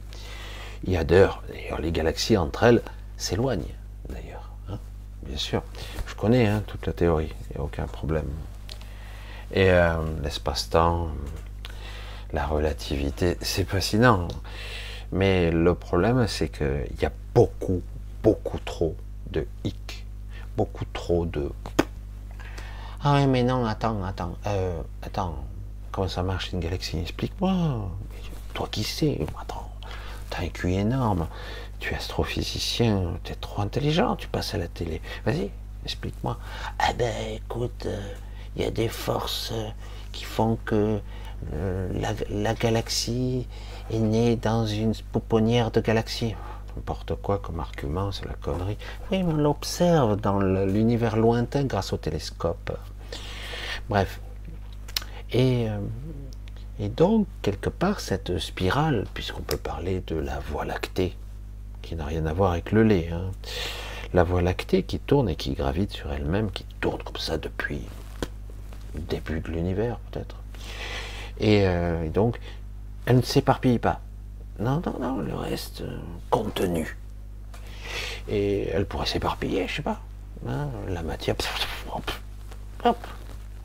Il 0.85 0.91
y 0.91 0.97
a 0.97 1.03
d'ailleurs, 1.03 1.41
les 1.79 1.91
galaxies 1.91 2.37
entre 2.37 2.63
elles 2.63 2.81
s'éloignent. 3.17 3.61
Hein, 3.61 3.82
bien 5.25 5.37
sûr. 5.37 5.63
Je 6.07 6.15
connais 6.15 6.47
hein, 6.47 6.63
toute 6.67 6.85
la 6.85 6.93
théorie, 6.93 7.31
il 7.49 7.55
n'y 7.55 7.61
a 7.61 7.63
aucun 7.63 7.87
problème. 7.87 8.29
Et 9.51 9.69
euh, 9.71 9.97
l'espace-temps, 10.23 11.09
la 12.31 12.45
relativité, 12.45 13.37
c'est 13.41 13.67
fascinant. 13.67 14.27
Mais 15.11 15.51
le 15.51 15.75
problème, 15.75 16.27
c'est 16.27 16.49
qu'il 16.49 17.01
y 17.01 17.05
a 17.05 17.11
beaucoup, 17.35 17.81
beaucoup 18.23 18.59
trop 18.59 18.95
de 19.31 19.45
hic, 19.63 20.05
beaucoup 20.55 20.85
trop 20.93 21.25
de 21.25 21.51
ah 23.05 23.27
mais 23.27 23.43
non, 23.43 23.65
attends, 23.65 24.01
attends, 24.05 24.37
euh, 24.47 24.81
attends, 25.01 25.35
comment 25.91 26.07
ça 26.07 26.23
marche 26.23 26.53
une 26.53 26.61
galaxie? 26.61 26.99
Explique-moi. 26.99 27.91
Toi 28.53 28.69
qui 28.71 28.85
sais, 28.85 29.19
attends, 29.41 29.69
t'as 30.29 30.43
un 30.43 30.47
QI 30.47 30.75
énorme, 30.75 31.27
tu 31.83 31.93
es 31.93 31.97
astrophysicien, 31.97 33.19
tu 33.25 33.33
es 33.33 33.35
trop 33.35 33.61
intelligent, 33.61 34.15
tu 34.15 34.29
passes 34.29 34.55
à 34.55 34.57
la 34.57 34.69
télé. 34.69 35.01
Vas-y, 35.25 35.51
explique-moi. 35.83 36.37
Ah 36.79 36.93
ben 36.97 37.13
écoute, 37.35 37.85
il 38.55 38.61
euh, 38.61 38.63
y 38.63 38.65
a 38.65 38.71
des 38.71 38.87
forces 38.87 39.51
euh, 39.53 39.67
qui 40.13 40.23
font 40.23 40.57
que 40.63 41.01
la, 42.31 42.53
galaxie 42.53 43.45
est 43.91 43.99
née 43.99 44.37
dans 44.37 44.65
une 44.65 44.93
pouponnière 45.11 45.71
de 45.71 45.81
galaxies 45.81 46.35
n'importe 46.77 47.15
quoi 47.15 47.37
comme 47.39 47.59
argument, 47.59 48.13
c'est 48.13 48.25
la 48.25 48.35
connerie. 48.35 48.77
Oui, 49.11 49.21
mais 49.23 49.33
on 49.33 49.35
l'observe 49.35 50.15
dans 50.15 50.39
l'univers 50.39 51.17
lointain 51.17 51.65
grâce 51.65 51.91
au 51.91 51.97
télescope. 51.97 52.71
Bref. 53.89 54.21
Et, 55.33 55.69
euh, 55.69 55.79
et 56.79 56.87
donc, 56.87 57.27
quelque 57.41 57.69
part, 57.69 57.99
cette 57.99 58.39
spirale, 58.39 59.05
puisqu'on 59.13 59.41
peut 59.41 59.57
parler 59.57 60.01
de 60.07 60.15
la 60.15 60.39
voie 60.39 60.63
lactée, 60.63 61.15
qui 61.83 61.95
n'a 61.95 62.05
rien 62.05 62.25
à 62.25 62.33
voir 62.33 62.53
avec 62.53 62.71
le 62.71 62.81
lait, 62.81 63.09
hein. 63.13 63.29
la 64.13 64.23
Voie 64.23 64.41
lactée 64.41 64.81
qui 64.81 64.97
tourne 64.97 65.29
et 65.29 65.35
qui 65.35 65.53
gravite 65.53 65.91
sur 65.91 66.11
elle-même, 66.11 66.49
qui 66.49 66.65
tourne 66.81 67.03
comme 67.03 67.17
ça 67.17 67.37
depuis 67.37 67.81
le 68.95 69.01
début 69.01 69.41
de 69.41 69.49
l'univers 69.49 69.99
peut-être. 70.11 70.37
Et, 71.39 71.67
euh, 71.67 72.09
donc, 72.09 72.39
elle 73.05 73.17
ne 73.17 73.21
s'éparpille 73.21 73.79
pas. 73.79 73.99
Non, 74.59 74.81
non, 74.85 74.97
non, 74.99 75.17
le 75.17 75.35
reste 75.35 75.81
euh, 75.81 75.99
contenu. 76.29 76.97
Et 78.29 78.69
elle 78.69 78.85
pourrait 78.85 79.05
s'éparpiller, 79.05 79.67
je 79.67 79.75
sais 79.75 79.81
pas. 79.81 80.01
Hein, 80.47 80.69
la 80.89 81.03
matière, 81.03 81.35
hop, 81.93 82.11
hop, 82.83 83.07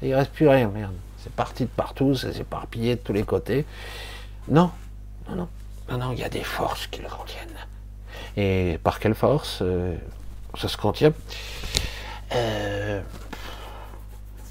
il 0.02 0.14
reste 0.14 0.32
plus 0.32 0.48
rien, 0.48 0.68
merde. 0.68 0.94
C'est 1.18 1.32
parti 1.32 1.64
de 1.64 1.70
partout, 1.70 2.14
ça 2.14 2.32
s'est 2.32 2.40
éparpillé 2.40 2.96
de 2.96 3.00
tous 3.00 3.12
les 3.12 3.24
côtés. 3.24 3.64
Non, 4.48 4.70
non, 5.28 5.36
non, 5.36 5.48
non, 5.90 5.98
non, 5.98 6.12
il 6.12 6.18
y 6.18 6.24
a 6.24 6.28
des 6.28 6.44
forces 6.44 6.86
qui 6.86 7.00
le 7.00 7.08
contiennent. 7.08 7.48
Et 8.40 8.78
par 8.84 9.00
quelle 9.00 9.16
force 9.16 9.58
euh, 9.62 9.96
ça 10.56 10.68
se 10.68 10.76
contient 10.76 11.12
euh, 12.32 13.02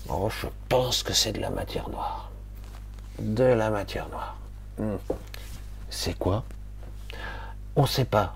oh, 0.10 0.30
Je 0.30 0.48
pense 0.68 1.04
que 1.04 1.14
c'est 1.14 1.32
de 1.32 1.40
la 1.40 1.50
matière 1.50 1.88
noire. 1.88 2.30
De 3.18 3.46
la 3.46 3.70
matière 3.70 4.10
noire. 4.10 4.36
Hmm. 4.78 4.98
C'est 5.90 6.20
quoi? 6.20 6.44
On 7.78 7.84
ne 7.84 7.88
sait 7.88 8.04
pas. 8.04 8.36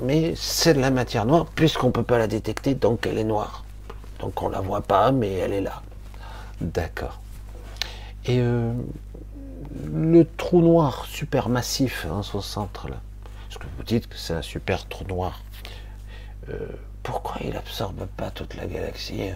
Mais 0.00 0.34
c'est 0.34 0.74
de 0.74 0.80
la 0.80 0.90
matière 0.90 1.24
noire, 1.24 1.46
puisqu'on 1.46 1.86
ne 1.86 1.92
peut 1.92 2.02
pas 2.02 2.18
la 2.18 2.26
détecter, 2.26 2.74
donc 2.74 3.06
elle 3.06 3.18
est 3.18 3.24
noire. 3.24 3.64
Donc 4.18 4.42
on 4.42 4.48
ne 4.48 4.54
la 4.54 4.60
voit 4.60 4.82
pas, 4.82 5.12
mais 5.12 5.34
elle 5.34 5.52
est 5.52 5.60
là. 5.60 5.82
D'accord. 6.60 7.20
Et 8.24 8.40
euh, 8.40 8.72
le 9.86 10.24
trou 10.24 10.62
noir 10.62 11.04
supermassif 11.04 12.06
dans 12.08 12.24
son 12.24 12.40
centre, 12.40 12.88
là, 12.88 12.96
vous 13.76 13.82
dites 13.84 14.08
que 14.08 14.16
c'est 14.16 14.34
un 14.34 14.42
super 14.42 14.86
trou 14.88 15.04
noir, 15.04 15.42
euh, 16.48 16.68
pourquoi 17.02 17.36
il 17.44 17.56
absorbe 17.56 18.06
pas 18.16 18.30
toute 18.30 18.54
la 18.54 18.66
galaxie 18.66 19.30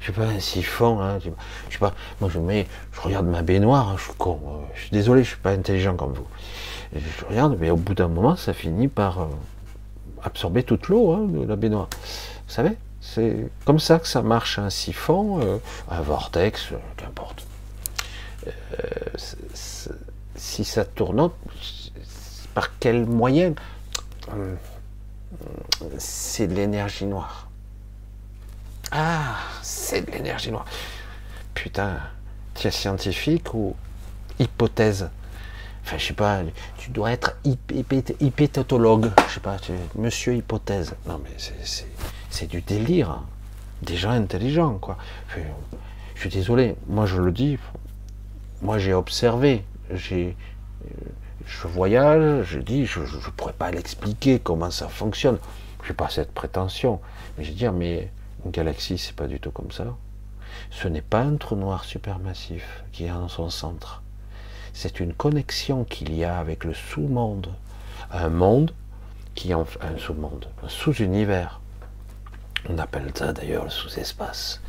Je 0.00 0.06
sais 0.06 0.12
pas, 0.12 0.26
un 0.26 0.40
siphon, 0.40 1.00
hein, 1.00 1.18
je 1.20 1.30
sais 1.72 1.78
pas, 1.78 1.94
moi 2.20 2.30
je 2.32 2.38
mets, 2.38 2.66
je 2.92 3.00
regarde 3.00 3.26
ma 3.26 3.42
baignoire, 3.42 3.90
hein, 3.90 3.96
je 3.98 4.04
suis 4.04 4.14
con, 4.14 4.40
euh, 4.44 4.66
je 4.74 4.80
suis 4.82 4.90
désolé, 4.90 5.22
je 5.24 5.30
suis 5.30 5.38
pas 5.38 5.52
intelligent 5.52 5.96
comme 5.96 6.12
vous. 6.12 6.26
Je 6.94 7.24
regarde, 7.26 7.56
mais 7.60 7.70
au 7.70 7.76
bout 7.76 7.94
d'un 7.94 8.08
moment, 8.08 8.36
ça 8.36 8.52
finit 8.52 8.88
par 8.88 9.28
absorber 10.22 10.64
toute 10.64 10.88
l'eau 10.88 11.12
hein, 11.12 11.26
de 11.28 11.46
la 11.46 11.56
baignoire. 11.56 11.88
Vous 12.46 12.52
savez 12.52 12.76
c'est 13.00 13.48
comme 13.64 13.80
ça 13.80 13.98
que 13.98 14.06
ça 14.06 14.22
marche 14.22 14.58
un 14.58 14.70
siphon, 14.70 15.40
euh, 15.40 15.58
un 15.90 16.02
vortex, 16.02 16.72
euh, 16.72 16.76
qu'importe. 16.96 17.46
Euh, 18.46 18.50
si 20.36 20.64
ça 20.64 20.84
tourne, 20.84 21.30
par 22.60 22.78
quel 22.78 23.06
moyen 23.06 23.54
C'est 25.96 26.46
de 26.46 26.54
l'énergie 26.54 27.06
noire. 27.06 27.48
Ah, 28.90 29.36
c'est 29.62 30.02
de 30.04 30.10
l'énergie 30.10 30.50
noire. 30.50 30.66
Putain, 31.54 31.96
tu 32.54 32.66
es 32.66 32.70
scientifique 32.70 33.54
ou 33.54 33.74
hypothèse? 34.38 35.08
Enfin, 35.82 35.96
je 35.96 36.08
sais 36.08 36.12
pas, 36.12 36.42
tu 36.76 36.90
dois 36.90 37.12
être 37.12 37.34
hypétotologue. 38.20 39.10
Je 39.28 39.32
sais 39.32 39.40
pas, 39.40 39.56
monsieur 39.94 40.36
hypothèse. 40.36 40.94
Non, 41.06 41.18
mais 41.24 41.30
c'est 41.38 41.86
c'est 42.28 42.46
du 42.46 42.60
délire. 42.60 43.08
Hein. 43.08 43.24
Des 43.80 43.96
gens 43.96 44.10
intelligents, 44.10 44.74
quoi. 44.74 44.98
je 46.14 46.20
suis 46.20 46.28
désolé, 46.28 46.76
moi 46.88 47.06
je 47.06 47.16
le 47.16 47.32
dis, 47.32 47.56
moi 48.60 48.78
j'ai 48.78 48.92
observé, 48.92 49.64
j'ai, 49.94 50.36
je 51.46 51.66
voyage, 51.66 52.44
je 52.44 52.58
dis, 52.58 52.86
je 52.86 53.00
ne 53.00 53.30
pourrais 53.36 53.52
pas 53.52 53.70
l'expliquer 53.70 54.38
comment 54.38 54.70
ça 54.70 54.88
fonctionne. 54.88 55.38
Je 55.82 55.88
n'ai 55.88 55.94
pas 55.94 56.08
cette 56.08 56.32
prétention. 56.32 57.00
Mais 57.36 57.44
je 57.44 57.50
veux 57.50 57.56
dire, 57.56 57.72
mais 57.72 58.10
une 58.44 58.50
galaxie, 58.50 58.98
c'est 58.98 59.14
pas 59.14 59.26
du 59.26 59.40
tout 59.40 59.50
comme 59.50 59.72
ça. 59.72 59.96
Ce 60.70 60.88
n'est 60.88 61.00
pas 61.02 61.20
un 61.20 61.36
trou 61.36 61.56
noir 61.56 61.84
supermassif 61.84 62.82
qui 62.92 63.06
est 63.06 63.10
en 63.10 63.28
son 63.28 63.50
centre. 63.50 64.02
C'est 64.72 65.00
une 65.00 65.14
connexion 65.14 65.84
qu'il 65.84 66.14
y 66.14 66.24
a 66.24 66.38
avec 66.38 66.64
le 66.64 66.74
sous-monde. 66.74 67.48
Un 68.12 68.28
monde 68.28 68.72
qui 69.34 69.50
est 69.50 69.54
un 69.54 69.98
sous-monde, 69.98 70.46
un 70.64 70.68
sous-univers 70.68 71.60
on 72.68 72.78
appelle 72.78 73.10
ça 73.14 73.32
d'ailleurs 73.32 73.64
le 73.64 73.70
sous-espace. 73.70 74.60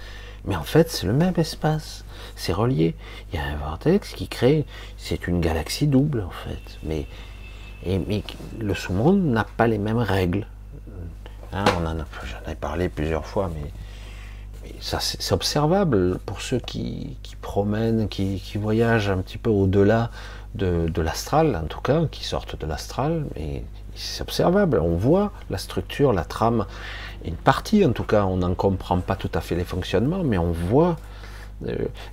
Mais 0.46 0.56
en 0.56 0.64
fait, 0.64 0.90
c'est 0.90 1.06
le 1.06 1.14
même 1.14 1.34
espace. 1.38 2.04
C'est 2.42 2.54
relié. 2.54 2.96
Il 3.32 3.36
y 3.36 3.40
a 3.40 3.46
un 3.46 3.56
vortex 3.56 4.14
qui 4.14 4.28
crée. 4.28 4.66
C'est 4.98 5.28
une 5.28 5.42
galaxie 5.42 5.86
double, 5.86 6.22
en 6.22 6.32
fait. 6.32 6.80
Mais, 6.82 7.06
et, 7.86 8.00
mais 8.00 8.24
le 8.60 8.74
sous-monde 8.74 9.22
n'a 9.22 9.44
pas 9.44 9.68
les 9.68 9.78
mêmes 9.78 10.00
règles. 10.00 10.48
Hein, 11.54 11.66
on 11.80 11.86
en 11.86 12.00
a, 12.00 12.06
j'en 12.24 12.52
ai 12.52 12.56
parlé 12.56 12.90
plusieurs 12.90 13.28
fois, 13.28 13.52
mais, 13.54 13.70
ça, 14.80 15.00
c'est 15.00 15.34
observable 15.34 16.18
pour 16.26 16.42
ceux 16.42 16.58
qui, 16.58 17.16
promènent, 17.42 18.10
qui, 18.10 18.42
voyagent 18.56 19.10
un 19.10 19.18
petit 19.18 19.38
peu 19.38 19.52
au-delà 19.52 20.10
de, 20.56 20.88
de 20.88 21.02
l'astral, 21.04 21.56
en 21.56 21.68
tout 21.68 21.82
cas, 21.82 22.08
qui 22.10 22.24
sortent 22.24 22.60
de 22.60 22.66
l'astral. 22.66 23.26
Mais 23.36 23.64
c'est 23.94 24.24
observable. 24.24 24.80
On 24.80 24.96
voit 24.96 25.32
la 25.52 25.60
structure, 25.60 26.12
la 26.12 26.26
trame 26.26 26.66
une 27.24 27.36
partie 27.36 27.86
en 27.86 27.92
tout 27.92 28.04
cas, 28.04 28.26
on 28.26 28.38
n'en 28.38 28.56
comprend 28.56 29.00
pas 29.00 29.16
tout 29.16 29.30
à 29.36 29.42
fait 29.42 29.54
les 29.56 29.64
fonctionnements, 29.64 30.24
mais 30.24 30.40
on 30.40 30.52
voit 30.52 30.96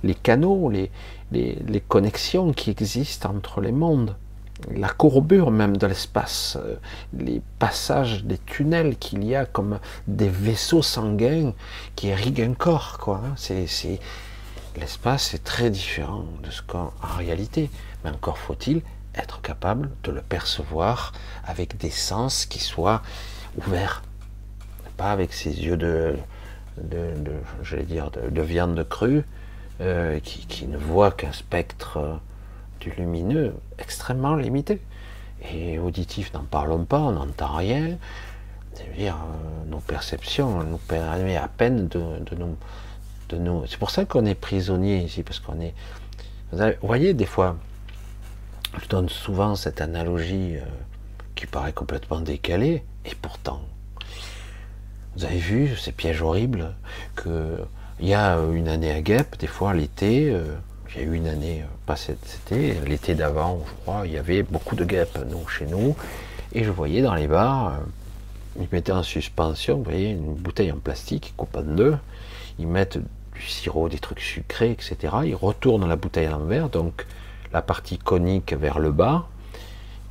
les 0.03 0.15
canaux, 0.15 0.69
les, 0.69 0.91
les, 1.31 1.81
connexions 1.81 2.53
qui 2.53 2.69
existent 2.69 3.29
entre 3.29 3.61
les 3.61 3.71
mondes, 3.71 4.15
la 4.71 4.89
courbure 4.89 5.51
même 5.51 5.77
de 5.77 5.87
l'espace, 5.87 6.57
euh, 6.59 6.75
les 7.17 7.41
passages 7.59 8.25
des 8.25 8.37
tunnels 8.37 8.97
qu'il 8.97 9.23
y 9.23 9.33
a 9.33 9.45
comme 9.45 9.79
des 10.07 10.27
vaisseaux 10.27 10.81
sanguins 10.81 11.53
qui 11.95 12.07
irriguent 12.07 12.41
un 12.41 12.53
corps. 12.53 12.97
Quoi. 12.99 13.21
Hein. 13.25 13.33
C'est, 13.37 13.99
l'espace 14.77 15.33
est 15.33 15.43
très 15.43 15.69
différent 15.69 16.25
de 16.43 16.51
ce 16.51 16.61
qu'en 16.61 16.91
réalité, 17.01 17.69
mais 18.03 18.09
encore 18.09 18.37
faut-il 18.37 18.81
être 19.15 19.41
capable 19.41 19.89
de 20.03 20.11
le 20.11 20.21
percevoir 20.21 21.13
avec 21.45 21.77
des 21.77 21.89
sens 21.89 22.45
qui 22.45 22.59
soient 22.59 23.01
ouverts 23.57 24.03
avec 25.07 25.33
ses 25.33 25.63
yeux 25.63 25.77
de, 25.77 26.15
de, 26.81 27.13
de 27.17 27.81
dire, 27.83 28.11
de, 28.11 28.41
viande 28.41 28.85
crue, 28.87 29.23
euh, 29.81 30.19
qui, 30.19 30.67
ne 30.67 30.77
voit 30.77 31.11
qu'un 31.11 31.31
spectre 31.31 31.97
euh, 31.97 32.15
du 32.81 32.91
lumineux 32.91 33.55
extrêmement 33.77 34.35
limité. 34.35 34.81
Et 35.53 35.79
auditif, 35.79 36.33
n'en 36.33 36.43
parlons 36.43 36.83
pas, 36.83 36.99
on 36.99 37.13
n'entend 37.13 37.55
rien. 37.55 37.97
dire 38.97 39.15
euh, 39.15 39.69
nos 39.69 39.79
perceptions 39.79 40.65
nous 40.65 40.79
permettent 40.79 41.41
à 41.41 41.47
peine 41.47 41.87
de, 41.87 41.99
nous. 42.37 42.57
De 43.29 43.37
nous. 43.37 43.65
C'est 43.67 43.79
pour 43.79 43.89
ça 43.89 44.03
qu'on 44.03 44.25
est 44.25 44.35
prisonnier 44.35 44.97
ici, 44.97 45.23
parce 45.23 45.39
qu'on 45.39 45.61
est. 45.61 45.73
Vous, 46.51 46.59
voyez, 46.81 47.13
des 47.13 47.25
fois, 47.25 47.55
je 48.81 48.87
donne 48.89 49.07
souvent 49.07 49.55
cette 49.55 49.79
analogie 49.79 50.55
qui 51.35 51.45
paraît 51.45 51.71
complètement 51.71 52.19
décalée, 52.19 52.83
et 53.05 53.15
pourtant, 53.21 53.61
vous 55.15 55.23
avez 55.23 55.37
vu 55.37 55.77
ces 55.77 55.93
pièges 55.93 56.21
horribles 56.21 56.75
que 57.15 57.63
il 57.99 58.07
y 58.07 58.13
a 58.13 58.37
une 58.53 58.67
année 58.69 58.91
à 58.91 59.01
Gap, 59.01 59.37
des 59.37 59.47
fois 59.47 59.73
l'été, 59.73 60.31
euh, 60.31 60.55
y 60.95 60.99
a 60.99 61.03
eu 61.03 61.13
une 61.13 61.27
année, 61.27 61.61
euh, 61.61 61.65
pas 61.85 61.95
cet 61.95 62.39
été, 62.45 62.79
l'été 62.87 63.13
d'avant, 63.13 63.61
je 63.65 63.81
crois, 63.81 64.01
il 64.05 64.13
y 64.13 64.17
avait 64.17 64.43
beaucoup 64.43 64.75
de 64.75 64.85
guêpes 64.85 65.19
chez 65.49 65.65
nous, 65.65 65.95
et 66.53 66.63
je 66.63 66.71
voyais 66.71 67.01
dans 67.01 67.13
les 67.13 67.27
bars, 67.27 67.73
euh, 67.73 68.61
ils 68.61 68.67
mettaient 68.71 68.93
en 68.93 69.03
suspension, 69.03 69.77
vous 69.77 69.83
voyez, 69.83 70.11
une 70.11 70.33
bouteille 70.33 70.71
en 70.71 70.77
plastique, 70.77 71.33
coupée 71.35 71.59
en 71.59 71.63
deux, 71.63 71.97
ils 72.57 72.67
mettent 72.67 72.97
du 72.97 73.41
sirop, 73.41 73.89
des 73.89 73.99
trucs 73.99 74.21
sucrés, 74.21 74.71
etc. 74.71 74.97
Ils 75.25 75.35
retournent 75.35 75.87
la 75.87 75.95
bouteille 75.95 76.25
à 76.25 76.31
l'envers, 76.31 76.69
donc 76.69 77.05
la 77.53 77.61
partie 77.61 77.97
conique 77.97 78.53
vers 78.53 78.79
le 78.79 78.91
bas, 78.91 79.27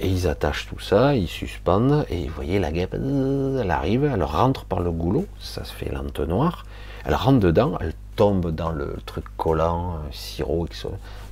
et 0.00 0.08
ils 0.08 0.28
attachent 0.28 0.66
tout 0.68 0.78
ça, 0.78 1.14
ils 1.14 1.28
suspendent, 1.28 2.06
et 2.10 2.26
vous 2.28 2.34
voyez 2.34 2.58
la 2.58 2.70
guêpe, 2.70 2.94
elle 2.94 3.70
arrive, 3.70 4.04
elle 4.04 4.22
rentre 4.22 4.64
par 4.64 4.80
le 4.80 4.90
goulot, 4.90 5.26
ça 5.40 5.64
se 5.64 5.72
fait 5.72 5.90
l'entonnoir, 5.90 6.64
elle 7.04 7.14
rentre 7.14 7.40
dedans, 7.40 7.78
elle 7.80 7.94
tombe 8.16 8.50
dans 8.50 8.70
le 8.70 8.96
truc 9.06 9.24
collant, 9.36 9.98
sirop, 10.10 10.68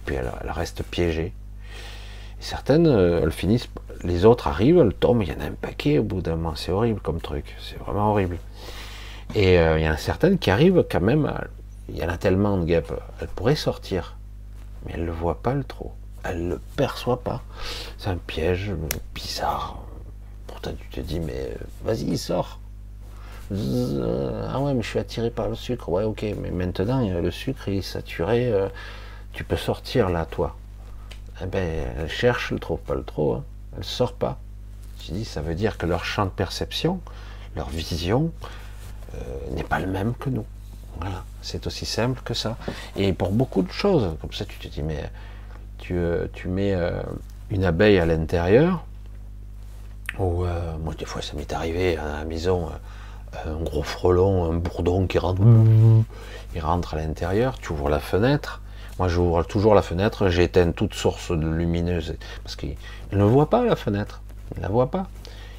puis 0.05 0.17
elle, 0.17 0.31
reste 0.51 0.83
piégée. 0.85 1.33
certaines, 2.41 2.87
euh, 2.87 3.21
elles 3.23 3.33
finissent, 3.33 3.69
les 4.03 4.25
autres 4.25 4.47
arrivent, 4.47 4.79
elles 4.79 4.95
tombent, 4.95 5.23
il 5.23 5.29
y 5.29 5.33
en 5.33 5.41
a 5.41 5.45
un 5.45 5.53
paquet 5.53 5.99
au 5.99 6.05
bout 6.05 6.21
d'un 6.21 6.37
moment, 6.37 6.55
c'est 6.55 6.73
horrible 6.73 7.01
comme 7.01 7.21
truc, 7.21 7.57
c'est 7.61 7.79
vraiment 7.79 8.11
horrible. 8.11 8.39
Et 9.35 9.59
euh, 9.59 9.79
il 9.79 9.85
y 9.85 9.89
en 9.89 9.93
a 9.93 9.97
certaines 9.97 10.39
qui 10.39 10.51
arrivent 10.51 10.85
quand 10.91 11.01
même, 11.01 11.31
il 11.89 11.97
y 11.97 12.05
en 12.05 12.09
a 12.09 12.17
tellement 12.17 12.57
de 12.57 12.65
guêpes, 12.65 12.93
elles 13.21 13.29
pourraient 13.29 13.57
sortir, 13.57 14.17
mais 14.85 14.93
elles 14.95 15.03
ne 15.03 15.07
le 15.07 15.13
voient 15.13 15.43
pas 15.43 15.55
le 15.55 15.65
trop 15.65 15.93
elle 16.29 16.45
ne 16.45 16.55
le 16.55 16.61
perçoit 16.77 17.23
pas. 17.23 17.43
C'est 17.99 18.11
un 18.11 18.17
piège 18.17 18.73
bizarre. 19.15 19.79
Pourtant, 20.47 20.73
tu 20.79 20.89
te 20.89 21.01
dis, 21.01 21.21
mais 21.21 21.57
vas-y, 21.85 22.17
sors. 22.19 22.61
Ah 23.51 24.61
ouais, 24.61 24.75
mais 24.75 24.83
je 24.83 24.89
suis 24.89 24.99
attiré 24.99 25.31
par 25.31 25.49
le 25.49 25.55
sucre. 25.55 25.89
Ouais, 25.89 26.05
ok, 26.05 26.25
mais 26.41 26.51
maintenant, 26.51 27.09
le 27.09 27.31
sucre 27.31 27.69
il 27.69 27.79
est 27.79 27.83
saturé. 27.83 28.53
Euh, 28.53 28.69
tu 29.33 29.45
peux 29.45 29.57
sortir 29.57 30.09
là, 30.09 30.25
toi. 30.25 30.57
Eh 31.43 31.47
ben, 31.47 31.87
elle 31.99 32.09
cherche, 32.09 32.51
elle 32.53 32.61
trouve 32.61 32.81
pas 32.81 32.95
le 32.95 33.05
trop. 33.05 33.35
Hein. 33.35 33.45
Elle 33.77 33.85
sort 33.85 34.15
pas. 34.15 34.39
Tu 34.99 35.13
dis, 35.13 35.25
ça 35.25 35.43
veut 35.43 35.55
dire 35.55 35.79
que 35.79 35.87
leur 35.87 36.05
champ 36.05 36.25
de 36.25 36.31
perception, 36.31 37.01
leur 37.55 37.69
vision, 37.69 38.33
euh, 39.15 39.19
n'est 39.55 39.63
pas 39.63 39.79
le 39.79 39.87
même 39.87 40.15
que 40.15 40.31
nous. 40.31 40.47
Voilà, 40.99 41.25
c'est 41.43 41.67
aussi 41.67 41.85
simple 41.85 42.21
que 42.25 42.35
ça. 42.35 42.57
Et 42.97 43.13
pour 43.13 43.31
beaucoup 43.31 43.63
de 43.63 43.71
choses, 43.71 44.17
comme 44.21 44.33
ça, 44.33 44.45
tu 44.47 44.59
te 44.59 44.69
dis, 44.69 44.83
mais 44.83 45.11
tu, 45.79 45.95
euh, 45.95 46.27
tu 46.33 46.49
mets 46.49 46.75
euh, 46.75 47.03
une 47.51 47.65
abeille 47.65 47.99
à 47.99 48.07
l'intérieur, 48.07 48.85
ou 50.19 50.47
moi, 50.83 50.95
des 50.99 51.05
fois, 51.05 51.21
ça 51.21 51.35
m'est 51.37 51.53
arrivé 51.53 51.99
à 51.99 52.07
la 52.07 52.25
maison, 52.25 52.71
un 53.47 53.63
gros 53.63 53.83
frelon, 53.83 54.51
un 54.51 54.55
bourdon 54.55 55.07
qui 55.07 55.19
rentre, 55.19 55.43
il 56.55 56.61
rentre 56.61 56.95
à 56.95 56.97
l'intérieur, 56.99 57.59
tu 57.59 57.73
ouvres 57.73 57.89
la 57.89 58.01
fenêtre. 58.01 58.63
Moi, 58.99 59.09
j'ouvre 59.09 59.43
toujours 59.43 59.75
la 59.75 59.83
fenêtre, 59.83 60.29
j'éteins 60.29 60.73
toute 60.73 60.95
source 60.95 61.31
de 61.31 61.47
lumineuse, 61.47 62.17
parce 62.43 62.57
qu'il 62.57 62.77
ne 63.13 63.25
voit 63.25 63.51
pas 63.51 63.63
la 63.63 63.77
fenêtre, 63.77 64.23
il 64.53 64.59
ne 64.59 64.63
la 64.63 64.69
voit 64.71 64.91
pas. 64.91 65.07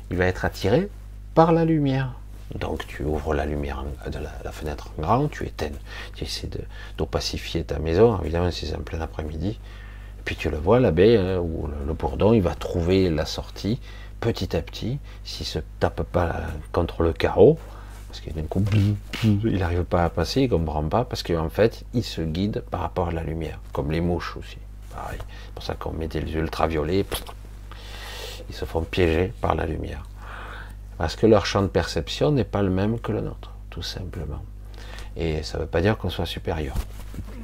Il 0.09 0.17
va 0.17 0.25
être 0.25 0.45
attiré 0.45 0.89
par 1.35 1.51
la 1.51 1.65
lumière. 1.65 2.13
Donc 2.55 2.87
tu 2.87 3.03
ouvres 3.03 3.33
la 3.33 3.45
lumière 3.45 3.83
de 4.09 4.19
la, 4.19 4.51
fenêtre 4.51 4.89
en 4.97 5.01
grand, 5.01 5.27
tu 5.27 5.45
éteins, 5.45 5.75
tu 6.15 6.23
essaies 6.23 6.49
d'opacifier 6.97 7.63
ta 7.63 7.77
maison, 7.77 8.19
évidemment 8.21 8.51
si 8.51 8.67
c'est 8.67 8.75
en 8.75 8.81
plein 8.81 9.01
après-midi. 9.01 9.59
Puis 10.23 10.35
tu 10.35 10.49
le 10.49 10.57
vois, 10.57 10.79
l'abeille 10.79 11.17
hein, 11.17 11.39
ou 11.39 11.67
le, 11.85 11.93
bourdon, 11.93 12.33
il 12.33 12.41
va 12.41 12.55
trouver 12.55 13.09
la 13.09 13.25
sortie 13.25 13.79
petit 14.19 14.55
à 14.55 14.61
petit, 14.61 14.99
s'il 15.23 15.45
se 15.45 15.59
tape 15.79 16.03
pas 16.03 16.41
contre 16.71 17.03
le 17.03 17.13
carreau, 17.13 17.57
parce 18.07 18.21
qu'il 18.21 18.33
d'un 18.33 18.43
coup, 18.43 18.63
il 19.23 19.57
n'arrive 19.57 19.83
pas 19.83 20.05
à 20.05 20.09
passer, 20.09 20.41
il 20.41 20.49
comprend 20.49 20.83
pas, 20.83 21.05
parce 21.05 21.23
qu'en 21.23 21.49
fait, 21.49 21.83
il 21.93 22.03
se 22.03 22.21
guide 22.21 22.63
par 22.71 22.81
rapport 22.81 23.09
à 23.09 23.11
la 23.11 23.23
lumière, 23.23 23.59
comme 23.73 23.91
les 23.91 24.01
mouches 24.01 24.37
aussi. 24.37 24.57
Pareil. 24.93 25.19
C'est 25.19 25.53
pour 25.53 25.63
ça 25.63 25.75
qu'on 25.75 25.91
met 25.91 26.07
des 26.07 26.21
ultraviolets, 26.33 27.05
ils 28.49 28.55
se 28.55 28.65
font 28.65 28.81
piéger 28.81 29.33
par 29.41 29.55
la 29.55 29.65
lumière. 29.65 30.03
Parce 30.97 31.15
que 31.15 31.27
leur 31.27 31.45
champ 31.45 31.61
de 31.61 31.67
perception 31.67 32.31
n'est 32.31 32.43
pas 32.43 32.63
le 32.63 32.69
même 32.69 32.99
que 32.99 33.11
le 33.11 33.21
nôtre, 33.21 33.53
tout 33.69 33.83
simplement. 33.83 34.41
Et 35.15 35.43
ça 35.43 35.57
ne 35.57 35.63
veut 35.63 35.69
pas 35.69 35.81
dire 35.81 35.97
qu'on 35.97 36.09
soit 36.09 36.25
supérieur. 36.25 36.75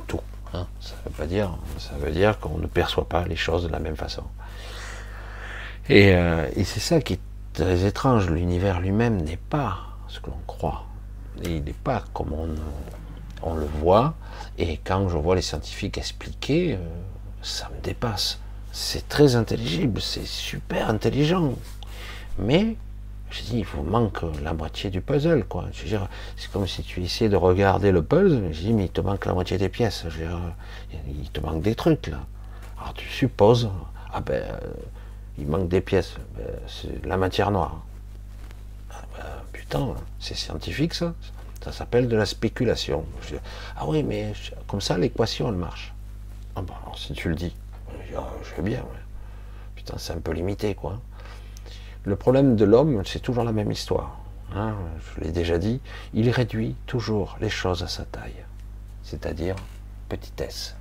Tout. 0.07 0.21
Hein. 0.53 0.67
Ça 0.79 0.95
veut 1.05 1.11
pas. 1.11 1.57
Ça 1.77 1.93
veut 1.99 2.11
dire 2.11 2.39
qu'on 2.39 2.57
ne 2.57 2.67
perçoit 2.67 3.07
pas 3.07 3.25
les 3.25 3.35
choses 3.35 3.63
de 3.63 3.69
la 3.69 3.79
même 3.79 3.95
façon. 3.95 4.23
Et, 5.89 6.13
euh, 6.13 6.47
c'est 6.63 6.79
ça 6.79 7.01
qui 7.01 7.13
est 7.13 7.19
très 7.53 7.85
étrange. 7.85 8.29
L'univers 8.29 8.79
lui-même 8.79 9.21
n'est 9.21 9.37
pas 9.37 9.79
ce 10.07 10.19
que 10.19 10.29
l'on 10.29 10.39
croit. 10.47 10.85
Et 11.43 11.57
il 11.57 11.63
n'est 11.63 11.73
pas 11.73 12.03
comme 12.13 12.33
on, 12.33 13.55
le 13.55 13.65
voit. 13.65 14.15
Et 14.57 14.77
quand 14.77 15.09
je 15.09 15.17
vois 15.17 15.35
les 15.35 15.41
scientifiques 15.41 15.97
expliquer, 15.97 16.73
euh, 16.73 16.77
ça 17.41 17.69
me 17.75 17.81
dépasse. 17.81 18.39
C'est 18.71 19.07
très 19.07 19.35
intelligible, 19.35 20.01
c'est 20.01 20.25
super 20.25 20.89
intelligent. 20.89 21.53
Mais 22.39 22.75
je 23.29 23.41
dis, 23.43 23.59
il 23.59 23.65
vous 23.65 23.83
manque 23.83 24.21
la 24.43 24.53
moitié 24.53 24.89
du 24.89 25.01
puzzle, 25.01 25.43
quoi. 25.43 25.65
Je 25.73 25.83
veux 25.83 25.89
dire, 25.89 26.07
c'est 26.37 26.51
comme 26.51 26.67
si 26.67 26.83
tu 26.83 27.03
essayais 27.03 27.29
de 27.29 27.35
regarder 27.35 27.91
le 27.91 28.03
puzzle. 28.03 28.49
Je 28.51 28.61
dis, 28.61 28.73
mais 28.73 28.85
il 28.85 28.89
te 28.89 29.01
manque 29.01 29.25
la 29.25 29.33
moitié 29.33 29.57
des 29.57 29.69
pièces. 29.69 30.05
Je 30.07 30.19
veux 30.19 30.27
dire, 30.27 30.39
il 31.07 31.29
te 31.29 31.41
manque 31.41 31.61
des 31.61 31.75
trucs, 31.75 32.07
là. 32.07 32.21
Alors 32.79 32.93
tu 32.93 33.07
supposes, 33.07 33.69
ah 34.13 34.21
ben, 34.21 34.43
euh, 34.43 34.59
il 35.37 35.47
manque 35.47 35.67
des 35.67 35.81
pièces. 35.81 36.15
Ben, 36.37 36.45
c'est 36.67 37.05
la 37.05 37.17
matière 37.17 37.51
noire. 37.51 37.83
Ah 38.91 39.01
ben, 39.17 39.25
putain, 39.51 39.95
c'est 40.19 40.35
scientifique, 40.35 40.93
ça. 40.93 41.13
Ça 41.63 41.71
s'appelle 41.71 42.09
de 42.09 42.17
la 42.17 42.25
spéculation. 42.25 43.05
ah 43.77 43.87
oui, 43.87 44.03
mais 44.03 44.33
comme 44.67 44.81
ça, 44.81 44.97
l'équation, 44.97 45.47
elle 45.49 45.55
marche. 45.55 45.93
Ah 46.55 46.61
ben, 46.61 46.73
alors, 46.83 46.97
si 46.97 47.13
tu 47.13 47.29
le 47.29 47.35
dis, 47.35 47.55
je, 48.09 48.15
ah, 48.17 48.29
veux 48.57 48.63
bien, 48.63 48.83
Putain, 49.75 49.97
c'est 49.97 50.13
un 50.13 50.19
peu 50.19 50.31
limité, 50.31 50.75
quoi. 50.75 50.99
Le 52.05 52.15
problème 52.15 52.55
de 52.55 52.65
l'homme, 52.65 53.03
c'est 53.05 53.19
toujours 53.19 53.43
la 53.43 53.53
même 53.53 53.71
histoire. 53.71 54.19
Hein, 54.55 54.75
je 55.15 55.21
l'ai 55.21 55.31
déjà 55.31 55.57
dit, 55.57 55.81
il 56.13 56.29
réduit 56.29 56.75
toujours 56.85 57.37
les 57.41 57.49
choses 57.49 57.81
à 57.81 57.87
sa 57.87 58.05
taille, 58.05 58.43
c'est-à-dire 59.03 59.55
petitesse. 60.09 60.75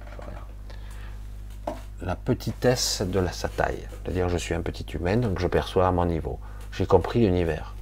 La 2.02 2.16
petitesse 2.16 3.02
de 3.02 3.20
la, 3.20 3.30
sa 3.30 3.48
taille, 3.48 3.88
c'est-à-dire 3.90 4.28
je 4.28 4.36
suis 4.36 4.54
un 4.54 4.60
petit 4.60 4.84
humain, 4.92 5.16
donc 5.16 5.38
je 5.38 5.46
perçois 5.46 5.86
à 5.86 5.92
mon 5.92 6.04
niveau. 6.04 6.40
J'ai 6.72 6.84
compris 6.84 7.20
l'univers. 7.20 7.74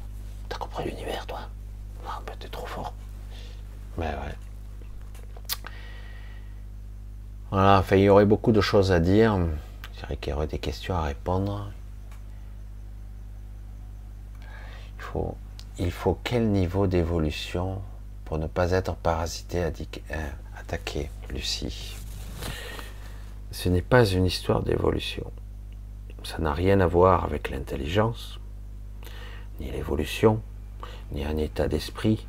T'as 0.48 0.58
compris 0.58 0.84
l'univers, 0.84 1.26
toi? 1.26 1.40
Ah, 2.06 2.20
ben 2.26 2.34
t'es 2.38 2.48
trop 2.48 2.66
fort. 2.66 2.92
Mais 3.96 4.06
ouais. 4.06 4.36
Voilà, 7.50 7.78
enfin, 7.78 7.96
il 7.96 8.02
y 8.02 8.08
aurait 8.10 8.26
beaucoup 8.26 8.52
de 8.52 8.60
choses 8.60 8.92
à 8.92 9.00
dire. 9.00 9.38
Je 9.94 10.00
dirais 10.00 10.16
qu'il 10.18 10.32
y 10.32 10.36
aurait 10.36 10.46
des 10.46 10.58
questions 10.58 10.94
à 10.94 11.02
répondre. 11.02 11.70
il 15.78 15.90
faut 15.90 16.18
quel 16.22 16.48
niveau 16.48 16.86
d'évolution 16.86 17.80
pour 18.24 18.38
ne 18.38 18.46
pas 18.46 18.70
être 18.72 18.94
parasité, 18.94 19.64
euh, 19.64 20.28
attaqué, 20.58 21.10
Lucie? 21.30 21.96
Ce 23.52 23.68
n'est 23.68 23.82
pas 23.82 24.04
une 24.04 24.26
histoire 24.26 24.62
d'évolution. 24.62 25.30
Ça 26.22 26.38
n'a 26.38 26.52
rien 26.52 26.80
à 26.80 26.86
voir 26.86 27.24
avec 27.24 27.50
l'intelligence, 27.50 28.38
ni 29.58 29.70
l'évolution, 29.70 30.40
ni 31.12 31.24
un 31.24 31.36
état 31.36 31.66
d'esprit. 31.66 32.26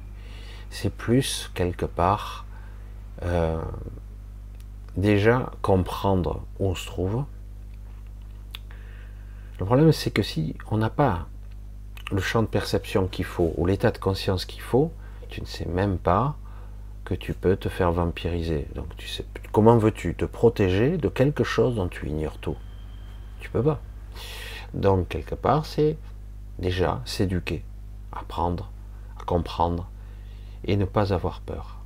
C'est 0.69 0.91
plus, 0.91 1.51
quelque 1.53 1.85
part, 1.85 2.45
euh, 3.23 3.61
déjà 4.97 5.51
comprendre 5.61 6.43
où 6.59 6.67
on 6.67 6.75
se 6.75 6.85
trouve. 6.85 7.25
Le 9.59 9.65
problème, 9.65 9.91
c'est 9.91 10.11
que 10.11 10.23
si 10.23 10.55
on 10.71 10.77
n'a 10.77 10.89
pas 10.89 11.27
le 12.11 12.21
champ 12.21 12.41
de 12.41 12.47
perception 12.47 13.07
qu'il 13.07 13.25
faut, 13.25 13.53
ou 13.57 13.65
l'état 13.65 13.91
de 13.91 13.97
conscience 13.97 14.45
qu'il 14.45 14.61
faut, 14.61 14.91
tu 15.29 15.41
ne 15.41 15.45
sais 15.45 15.65
même 15.65 15.97
pas 15.97 16.35
que 17.11 17.15
tu 17.15 17.33
peux 17.33 17.57
te 17.57 17.67
faire 17.67 17.91
vampiriser. 17.91 18.69
Donc 18.73 18.95
tu 18.95 19.05
sais, 19.05 19.25
comment 19.51 19.77
veux-tu 19.77 20.15
te 20.15 20.23
protéger 20.23 20.97
de 20.97 21.09
quelque 21.09 21.43
chose 21.43 21.75
dont 21.75 21.89
tu 21.89 22.07
ignores 22.07 22.37
tout? 22.37 22.55
Tu 23.41 23.49
peux 23.49 23.61
pas. 23.61 23.81
Donc 24.73 25.09
quelque 25.09 25.35
part, 25.35 25.65
c'est 25.65 25.97
déjà 26.57 27.01
s'éduquer, 27.03 27.65
apprendre, 28.13 28.71
à 29.19 29.25
comprendre 29.25 29.89
et 30.63 30.77
ne 30.77 30.85
pas 30.85 31.11
avoir 31.11 31.41
peur. 31.41 31.79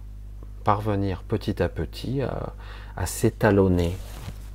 Parvenir 0.64 1.24
petit 1.24 1.64
à 1.64 1.70
petit 1.70 2.22
à, 2.22 2.54
à 2.96 3.08
s'étalonner. 3.08 3.98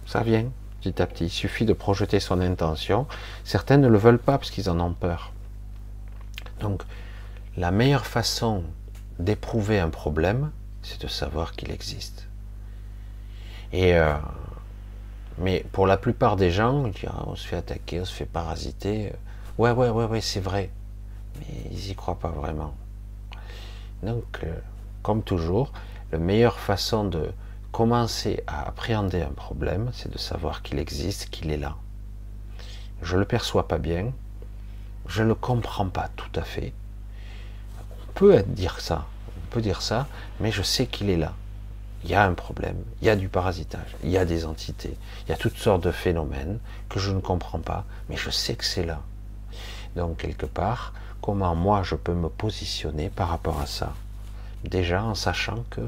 Ça 0.06 0.22
vient 0.22 0.52
petit 0.80 1.02
à 1.02 1.08
petit. 1.08 1.24
Il 1.24 1.30
suffit 1.30 1.64
de 1.64 1.72
projeter 1.72 2.20
son 2.20 2.40
intention. 2.40 3.08
Certains 3.42 3.78
ne 3.78 3.88
le 3.88 3.98
veulent 3.98 4.20
pas 4.20 4.38
parce 4.38 4.52
qu'ils 4.52 4.70
en 4.70 4.78
ont 4.78 4.92
peur. 4.92 5.32
Donc, 6.60 6.82
la 7.56 7.72
meilleure 7.72 8.06
façon 8.06 8.62
d'éprouver 9.18 9.80
un 9.80 9.90
problème, 9.90 10.52
c'est 10.90 11.00
de 11.00 11.08
savoir 11.08 11.52
qu'il 11.52 11.70
existe. 11.70 12.28
Et 13.72 13.94
euh, 13.94 14.16
mais 15.38 15.64
pour 15.72 15.86
la 15.86 15.96
plupart 15.96 16.36
des 16.36 16.50
gens, 16.50 16.84
on, 17.26 17.34
se 17.34 17.46
fait 17.46 17.56
attaquer, 17.56 18.00
on 18.00 18.04
se 18.04 18.12
fait 18.12 18.26
parasiter. 18.26 19.12
Ouais, 19.56 19.70
ouais, 19.70 19.88
ouais, 19.88 20.04
ouais, 20.04 20.20
c'est 20.20 20.40
vrai. 20.40 20.70
Mais 21.38 21.70
ils 21.70 21.88
n'y 21.88 21.94
croient 21.94 22.18
pas 22.18 22.30
vraiment. 22.30 22.74
Donc, 24.02 24.40
euh, 24.44 24.54
comme 25.02 25.22
toujours, 25.22 25.72
la 26.12 26.18
meilleure 26.18 26.58
façon 26.58 27.04
de 27.04 27.30
commencer 27.72 28.42
à 28.46 28.68
appréhender 28.68 29.22
un 29.22 29.32
problème, 29.32 29.90
c'est 29.94 30.12
de 30.12 30.18
savoir 30.18 30.62
qu'il 30.62 30.78
existe, 30.78 31.30
qu'il 31.30 31.50
est 31.50 31.56
là. 31.56 31.76
Je 33.00 33.14
ne 33.14 33.20
le 33.20 33.26
perçois 33.26 33.66
pas 33.66 33.78
bien, 33.78 34.12
je 35.06 35.22
ne 35.22 35.32
comprends 35.32 35.88
pas 35.88 36.10
tout 36.16 36.32
à 36.34 36.42
fait. 36.42 36.74
On 37.78 38.12
peut 38.12 38.42
dire 38.42 38.80
ça, 38.80 39.06
peut 39.50 39.60
dire 39.60 39.82
ça, 39.82 40.06
mais 40.40 40.50
je 40.50 40.62
sais 40.62 40.86
qu'il 40.86 41.10
est 41.10 41.16
là. 41.16 41.34
Il 42.02 42.10
y 42.10 42.14
a 42.14 42.24
un 42.24 42.32
problème, 42.32 42.76
il 43.02 43.06
y 43.06 43.10
a 43.10 43.16
du 43.16 43.28
parasitage, 43.28 43.94
il 44.02 44.10
y 44.10 44.16
a 44.16 44.24
des 44.24 44.46
entités, 44.46 44.96
il 45.26 45.30
y 45.30 45.34
a 45.34 45.36
toutes 45.36 45.58
sortes 45.58 45.84
de 45.84 45.90
phénomènes 45.90 46.58
que 46.88 46.98
je 46.98 47.10
ne 47.10 47.20
comprends 47.20 47.58
pas, 47.58 47.84
mais 48.08 48.16
je 48.16 48.30
sais 48.30 48.54
que 48.54 48.64
c'est 48.64 48.86
là. 48.86 49.02
Donc 49.96 50.16
quelque 50.16 50.46
part, 50.46 50.94
comment 51.20 51.54
moi 51.54 51.82
je 51.82 51.96
peux 51.96 52.14
me 52.14 52.30
positionner 52.30 53.10
par 53.10 53.28
rapport 53.28 53.60
à 53.60 53.66
ça? 53.66 53.92
Déjà 54.64 55.02
en 55.02 55.14
sachant 55.14 55.64
que 55.68 55.82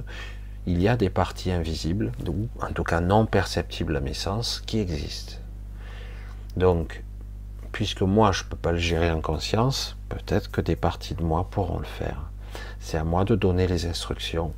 il 0.67 0.81
y 0.81 0.89
a 0.89 0.97
des 0.97 1.11
parties 1.11 1.51
invisibles, 1.51 2.13
ou 2.29 2.49
en 2.61 2.73
tout 2.73 2.85
cas 2.85 3.01
non 3.01 3.27
perceptibles 3.27 3.97
à 3.97 4.01
mes 4.01 4.15
sens, 4.15 4.63
qui 4.67 4.81
existent. 4.81 5.37
Donc 6.57 7.03
puisque 7.73 8.03
moi 8.03 8.33
je 8.33 8.45
ne 8.45 8.49
peux 8.51 8.57
pas 8.57 8.73
le 8.73 8.79
gérer 8.79 9.11
en 9.11 9.23
conscience, 9.23 9.97
peut-être 10.11 10.51
que 10.51 10.61
des 10.61 10.77
parties 10.77 11.15
de 11.15 11.23
moi 11.23 11.49
pourront 11.51 11.79
le 11.79 11.87
faire. 11.87 12.32
C'est 12.81 12.99
à 12.99 13.05
moi 13.05 13.25
de 13.25 13.35
donner 13.35 13.67
les 13.67 13.87
instructions, 13.87 14.53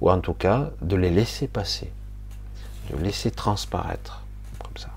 ou 0.00 0.10
en 0.10 0.20
tout 0.20 0.34
cas 0.34 0.70
de 0.82 0.96
les 0.96 1.10
laisser 1.10 1.48
passer, 1.48 1.92
de 2.90 2.96
laisser 2.96 3.30
transparaître, 3.30 4.22
comme 4.62 4.76
ça. 4.76 4.90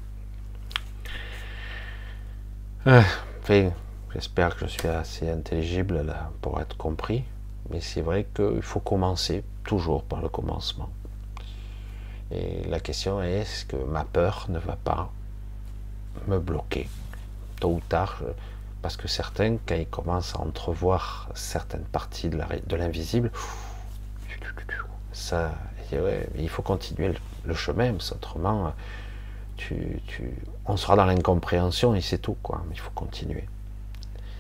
Euh, 2.88 3.70
j'espère 4.14 4.56
que 4.56 4.66
je 4.68 4.72
suis 4.72 4.88
assez 4.88 5.30
intelligible 5.30 6.16
pour 6.42 6.60
être 6.60 6.78
compris, 6.78 7.24
mais 7.70 7.82
c'est 7.82 8.02
vrai 8.02 8.26
qu'il 8.34 8.62
faut 8.62 8.80
commencer 8.80 9.44
toujours 9.64 10.04
par 10.04 10.22
le 10.22 10.30
commencement. 10.30 10.90
Et 12.32 12.64
la 12.68 12.80
question 12.80 13.22
est, 13.22 13.40
est-ce 13.40 13.66
que 13.66 13.76
ma 13.76 14.04
peur 14.04 14.46
ne 14.50 14.60
va 14.60 14.76
pas 14.76 15.12
me 16.28 16.40
bloquer? 16.40 16.88
Tôt 17.60 17.76
ou 17.76 17.82
tard, 17.90 18.22
Parce 18.82 18.96
que 18.96 19.08
certains, 19.08 19.58
quand 19.66 19.76
ils 19.76 19.88
commencent 19.88 20.36
à 20.36 20.40
entrevoir 20.40 21.30
certaines 21.36 21.84
parties 21.84 22.30
de 22.30 22.76
l'invisible, 22.76 23.32
ça, 25.12 25.54
il 26.38 26.50
faut 26.50 26.62
continuer 26.62 27.14
le, 27.46 27.54
chemin, 27.54 27.92
parce 27.92 28.12
autrement, 28.12 28.74
tu, 29.58 30.02
on 30.66 30.78
sera 30.78 30.96
dans 30.96 31.06
l'incompréhension 31.06 31.96
et 31.96 32.02
c'est 32.02 32.20
tout, 32.20 32.38
quoi. 32.42 32.64
Il 32.72 32.80
faut 32.80 32.92
continuer. 32.92 33.42
De 33.42 33.48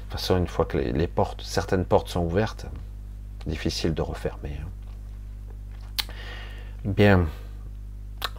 toute 0.03 0.11
façon, 0.13 0.37
une 0.37 0.47
fois 0.47 0.65
que 0.65 0.77
les, 0.77 1.07
portes, 1.07 1.41
certaines 1.41 1.85
portes 1.85 2.07
sont 2.07 2.21
ouvertes, 2.21 2.65
difficile 3.45 3.93
de 3.93 4.01
refermer. 4.01 4.57
Hein. 4.61 6.11
Bien, 6.85 7.27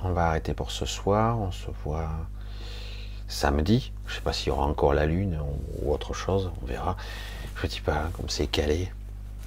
on 0.02 0.12
va 0.12 0.28
arrêter 0.28 0.54
pour 0.54 0.70
ce 0.70 0.86
soir. 0.86 1.38
On 1.38 1.52
se 1.52 1.70
voit 1.84 2.10
samedi. 3.30 3.92
Je 4.06 4.12
ne 4.12 4.16
sais 4.16 4.22
pas 4.22 4.32
s'il 4.32 4.48
y 4.48 4.50
aura 4.50 4.66
encore 4.66 4.92
la 4.92 5.06
lune 5.06 5.38
ou 5.80 5.92
autre 5.92 6.12
chose. 6.12 6.50
On 6.62 6.66
verra. 6.66 6.96
Je 7.56 7.66
ne 7.66 7.70
dis 7.70 7.80
pas 7.80 8.10
comme 8.16 8.28
c'est 8.28 8.46
calé. 8.46 8.92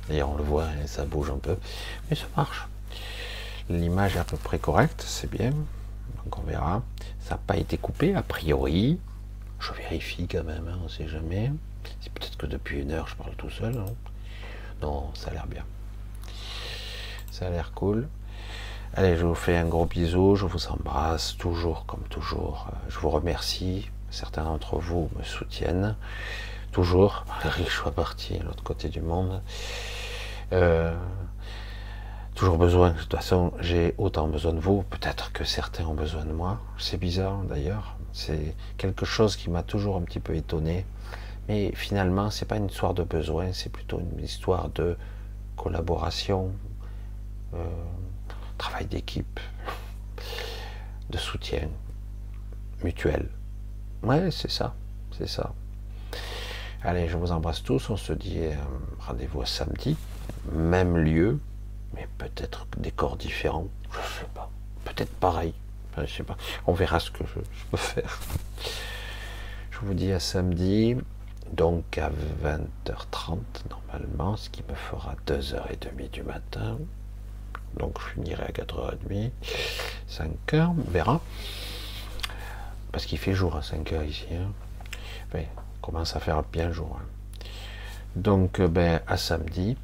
D'ailleurs, 0.09 0.29
on 0.29 0.37
le 0.37 0.43
voit, 0.43 0.67
ça 0.87 1.05
bouge 1.05 1.29
un 1.29 1.37
peu. 1.37 1.57
Mais 2.09 2.15
ça 2.15 2.25
marche. 2.35 2.67
L'image 3.69 4.15
est 4.15 4.19
à 4.19 4.23
peu 4.23 4.37
près 4.37 4.59
correcte, 4.59 5.03
c'est 5.07 5.29
bien. 5.29 5.51
Donc 6.23 6.37
on 6.37 6.41
verra. 6.41 6.81
Ça 7.21 7.35
n'a 7.35 7.41
pas 7.45 7.57
été 7.57 7.77
coupé, 7.77 8.15
a 8.15 8.23
priori. 8.23 8.99
Je 9.59 9.71
vérifie 9.73 10.27
quand 10.27 10.43
même, 10.43 10.67
hein, 10.67 10.77
on 10.81 10.85
ne 10.85 10.89
sait 10.89 11.07
jamais. 11.07 11.51
C'est 12.01 12.11
peut-être 12.11 12.37
que 12.37 12.45
depuis 12.45 12.81
une 12.81 12.91
heure, 12.91 13.07
je 13.07 13.15
parle 13.15 13.33
tout 13.35 13.49
seul. 13.49 13.77
Hein. 13.77 13.93
Non, 14.81 15.11
ça 15.13 15.29
a 15.29 15.33
l'air 15.33 15.47
bien. 15.47 15.63
Ça 17.31 17.47
a 17.47 17.49
l'air 17.49 17.71
cool. 17.73 18.07
Allez, 18.95 19.17
je 19.17 19.25
vous 19.25 19.33
fais 19.33 19.57
un 19.57 19.65
gros 19.65 19.87
bisou, 19.87 20.35
je 20.35 20.45
vous 20.45 20.67
embrasse 20.67 21.35
toujours 21.37 21.87
comme 21.87 22.03
toujours. 22.11 22.67
Je 22.89 22.99
vous 22.99 23.09
remercie. 23.09 23.89
Certains 24.11 24.43
d'entre 24.43 24.77
vous 24.77 25.09
me 25.17 25.23
soutiennent 25.23 25.95
toujours, 26.71 27.25
que 27.41 27.49
je 27.49 27.89
parti 27.89 28.37
à 28.39 28.43
l'autre 28.43 28.61
côté 28.61 28.89
du 28.89 29.01
monde. 29.01 29.41
Euh, 30.51 30.95
toujours 32.35 32.59
besoin, 32.59 32.91
de 32.91 32.99
toute 32.99 33.15
façon, 33.15 33.51
j'ai 33.61 33.95
autant 33.97 34.27
besoin 34.27 34.53
de 34.53 34.59
vous, 34.59 34.83
peut-être 34.83 35.31
que 35.31 35.43
certains 35.43 35.85
ont 35.85 35.95
besoin 35.95 36.25
de 36.25 36.31
moi. 36.31 36.59
C'est 36.77 36.97
bizarre 36.97 37.39
d'ailleurs, 37.45 37.97
c'est 38.11 38.55
quelque 38.77 39.05
chose 39.05 39.35
qui 39.35 39.49
m'a 39.49 39.63
toujours 39.63 39.97
un 39.97 40.01
petit 40.01 40.19
peu 40.19 40.35
étonné. 40.35 40.85
Mais 41.47 41.71
finalement, 41.73 42.29
c'est 42.29 42.45
pas 42.45 42.57
une 42.57 42.67
histoire 42.67 42.93
de 42.93 43.01
besoin, 43.01 43.53
c'est 43.53 43.71
plutôt 43.71 43.99
une 43.99 44.23
histoire 44.23 44.69
de 44.69 44.95
collaboration, 45.55 46.51
euh, 47.55 47.57
travail 48.63 48.85
d'équipe, 48.85 49.41
de 51.09 51.17
soutien 51.17 51.67
mutuel. 52.81 53.27
Ouais, 54.03 54.31
c'est 54.31 54.49
ça, 54.49 54.73
c'est 55.17 55.27
ça. 55.27 55.53
Allez, 56.81 57.09
je 57.09 57.17
vous 57.17 57.33
embrasse 57.33 57.61
tous. 57.61 57.89
On 57.89 57.97
se 57.97 58.13
dit 58.13 58.37
euh, 58.39 58.53
rendez-vous 58.99 59.43
samedi, 59.43 59.97
même 60.53 60.95
lieu, 60.97 61.41
mais 61.93 62.07
peut-être 62.17 62.65
des 62.77 62.91
corps 62.91 63.17
différents. 63.17 63.67
Je 63.91 63.97
sais 63.97 64.29
pas. 64.33 64.49
Peut-être 64.85 65.13
pareil. 65.15 65.53
je 65.97 66.05
sais 66.05 66.23
pas. 66.23 66.37
On 66.65 66.71
verra 66.71 67.01
ce 67.01 67.11
que 67.11 67.25
je 67.25 67.39
peux 67.69 67.77
faire. 67.77 68.17
Je 69.71 69.79
vous 69.81 69.93
dis 69.93 70.13
à 70.13 70.21
samedi 70.21 70.95
donc 71.51 71.97
à 71.97 72.09
20h30 72.45 73.39
normalement, 73.69 74.37
ce 74.37 74.49
qui 74.49 74.63
me 74.69 74.73
fera 74.73 75.15
2h30 75.27 76.09
du 76.11 76.23
matin. 76.23 76.77
Donc 77.77 77.99
je 77.99 78.13
finirai 78.13 78.43
à 78.43 78.51
4h30, 78.51 79.31
5h, 80.09 80.75
on 80.77 80.91
verra. 80.91 81.21
Parce 82.91 83.05
qu'il 83.05 83.17
fait 83.17 83.33
jour 83.33 83.55
à 83.55 83.61
5h 83.61 84.07
ici. 84.07 84.27
Hein. 84.31 84.51
on 85.33 85.81
commence 85.81 86.15
à 86.15 86.19
faire 86.19 86.43
bien 86.43 86.71
jour. 86.71 86.99
Hein. 86.99 87.05
Donc 88.15 88.59
euh, 88.59 88.67
ben, 88.67 89.01
à 89.07 89.17
samedi. 89.17 89.77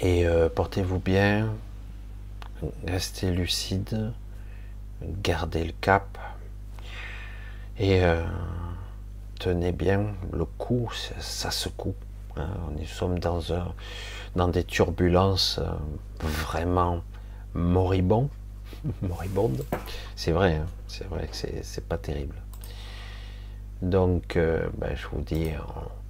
Et 0.00 0.26
euh, 0.26 0.48
portez-vous 0.50 0.98
bien, 0.98 1.54
restez 2.86 3.30
lucide, 3.30 4.12
gardez 5.02 5.64
le 5.64 5.72
cap. 5.80 6.18
Et 7.78 8.04
euh, 8.04 8.22
tenez 9.38 9.72
bien 9.72 10.14
le 10.32 10.44
coup, 10.44 10.90
ça, 11.18 11.50
secoue. 11.50 11.94
Hein. 12.36 12.48
Nous 12.78 12.86
sommes 12.86 13.18
dans, 13.18 13.54
un, 13.54 13.74
dans 14.36 14.48
des 14.48 14.64
turbulences 14.64 15.58
euh, 15.58 15.72
vraiment 16.20 17.02
moribondes. 17.54 18.28
C'est 20.14 20.32
vrai, 20.32 20.56
hein. 20.56 20.66
c'est 20.86 21.08
vrai 21.08 21.26
que 21.26 21.34
c'est 21.34 21.88
pas 21.88 21.98
terrible. 21.98 22.36
Donc, 23.82 24.36
euh, 24.36 24.68
ben, 24.78 24.94
je 24.94 25.08
vous 25.08 25.22
dis 25.22 25.48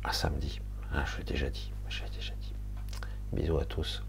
à 0.04 0.12
samedi. 0.12 0.60
Ah, 0.92 1.04
je 1.06 1.18
l'ai 1.18 1.24
déjà 1.24 1.48
dit. 1.48 1.72
Je 1.88 2.02
l'ai 2.02 2.10
déjà 2.10 2.32
dit. 2.40 2.52
Bisous 3.32 3.58
à 3.58 3.64
tous. 3.64 4.02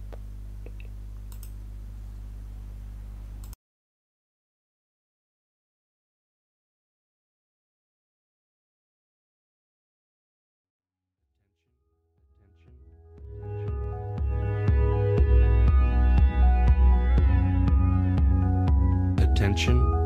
Attention. 19.58 19.97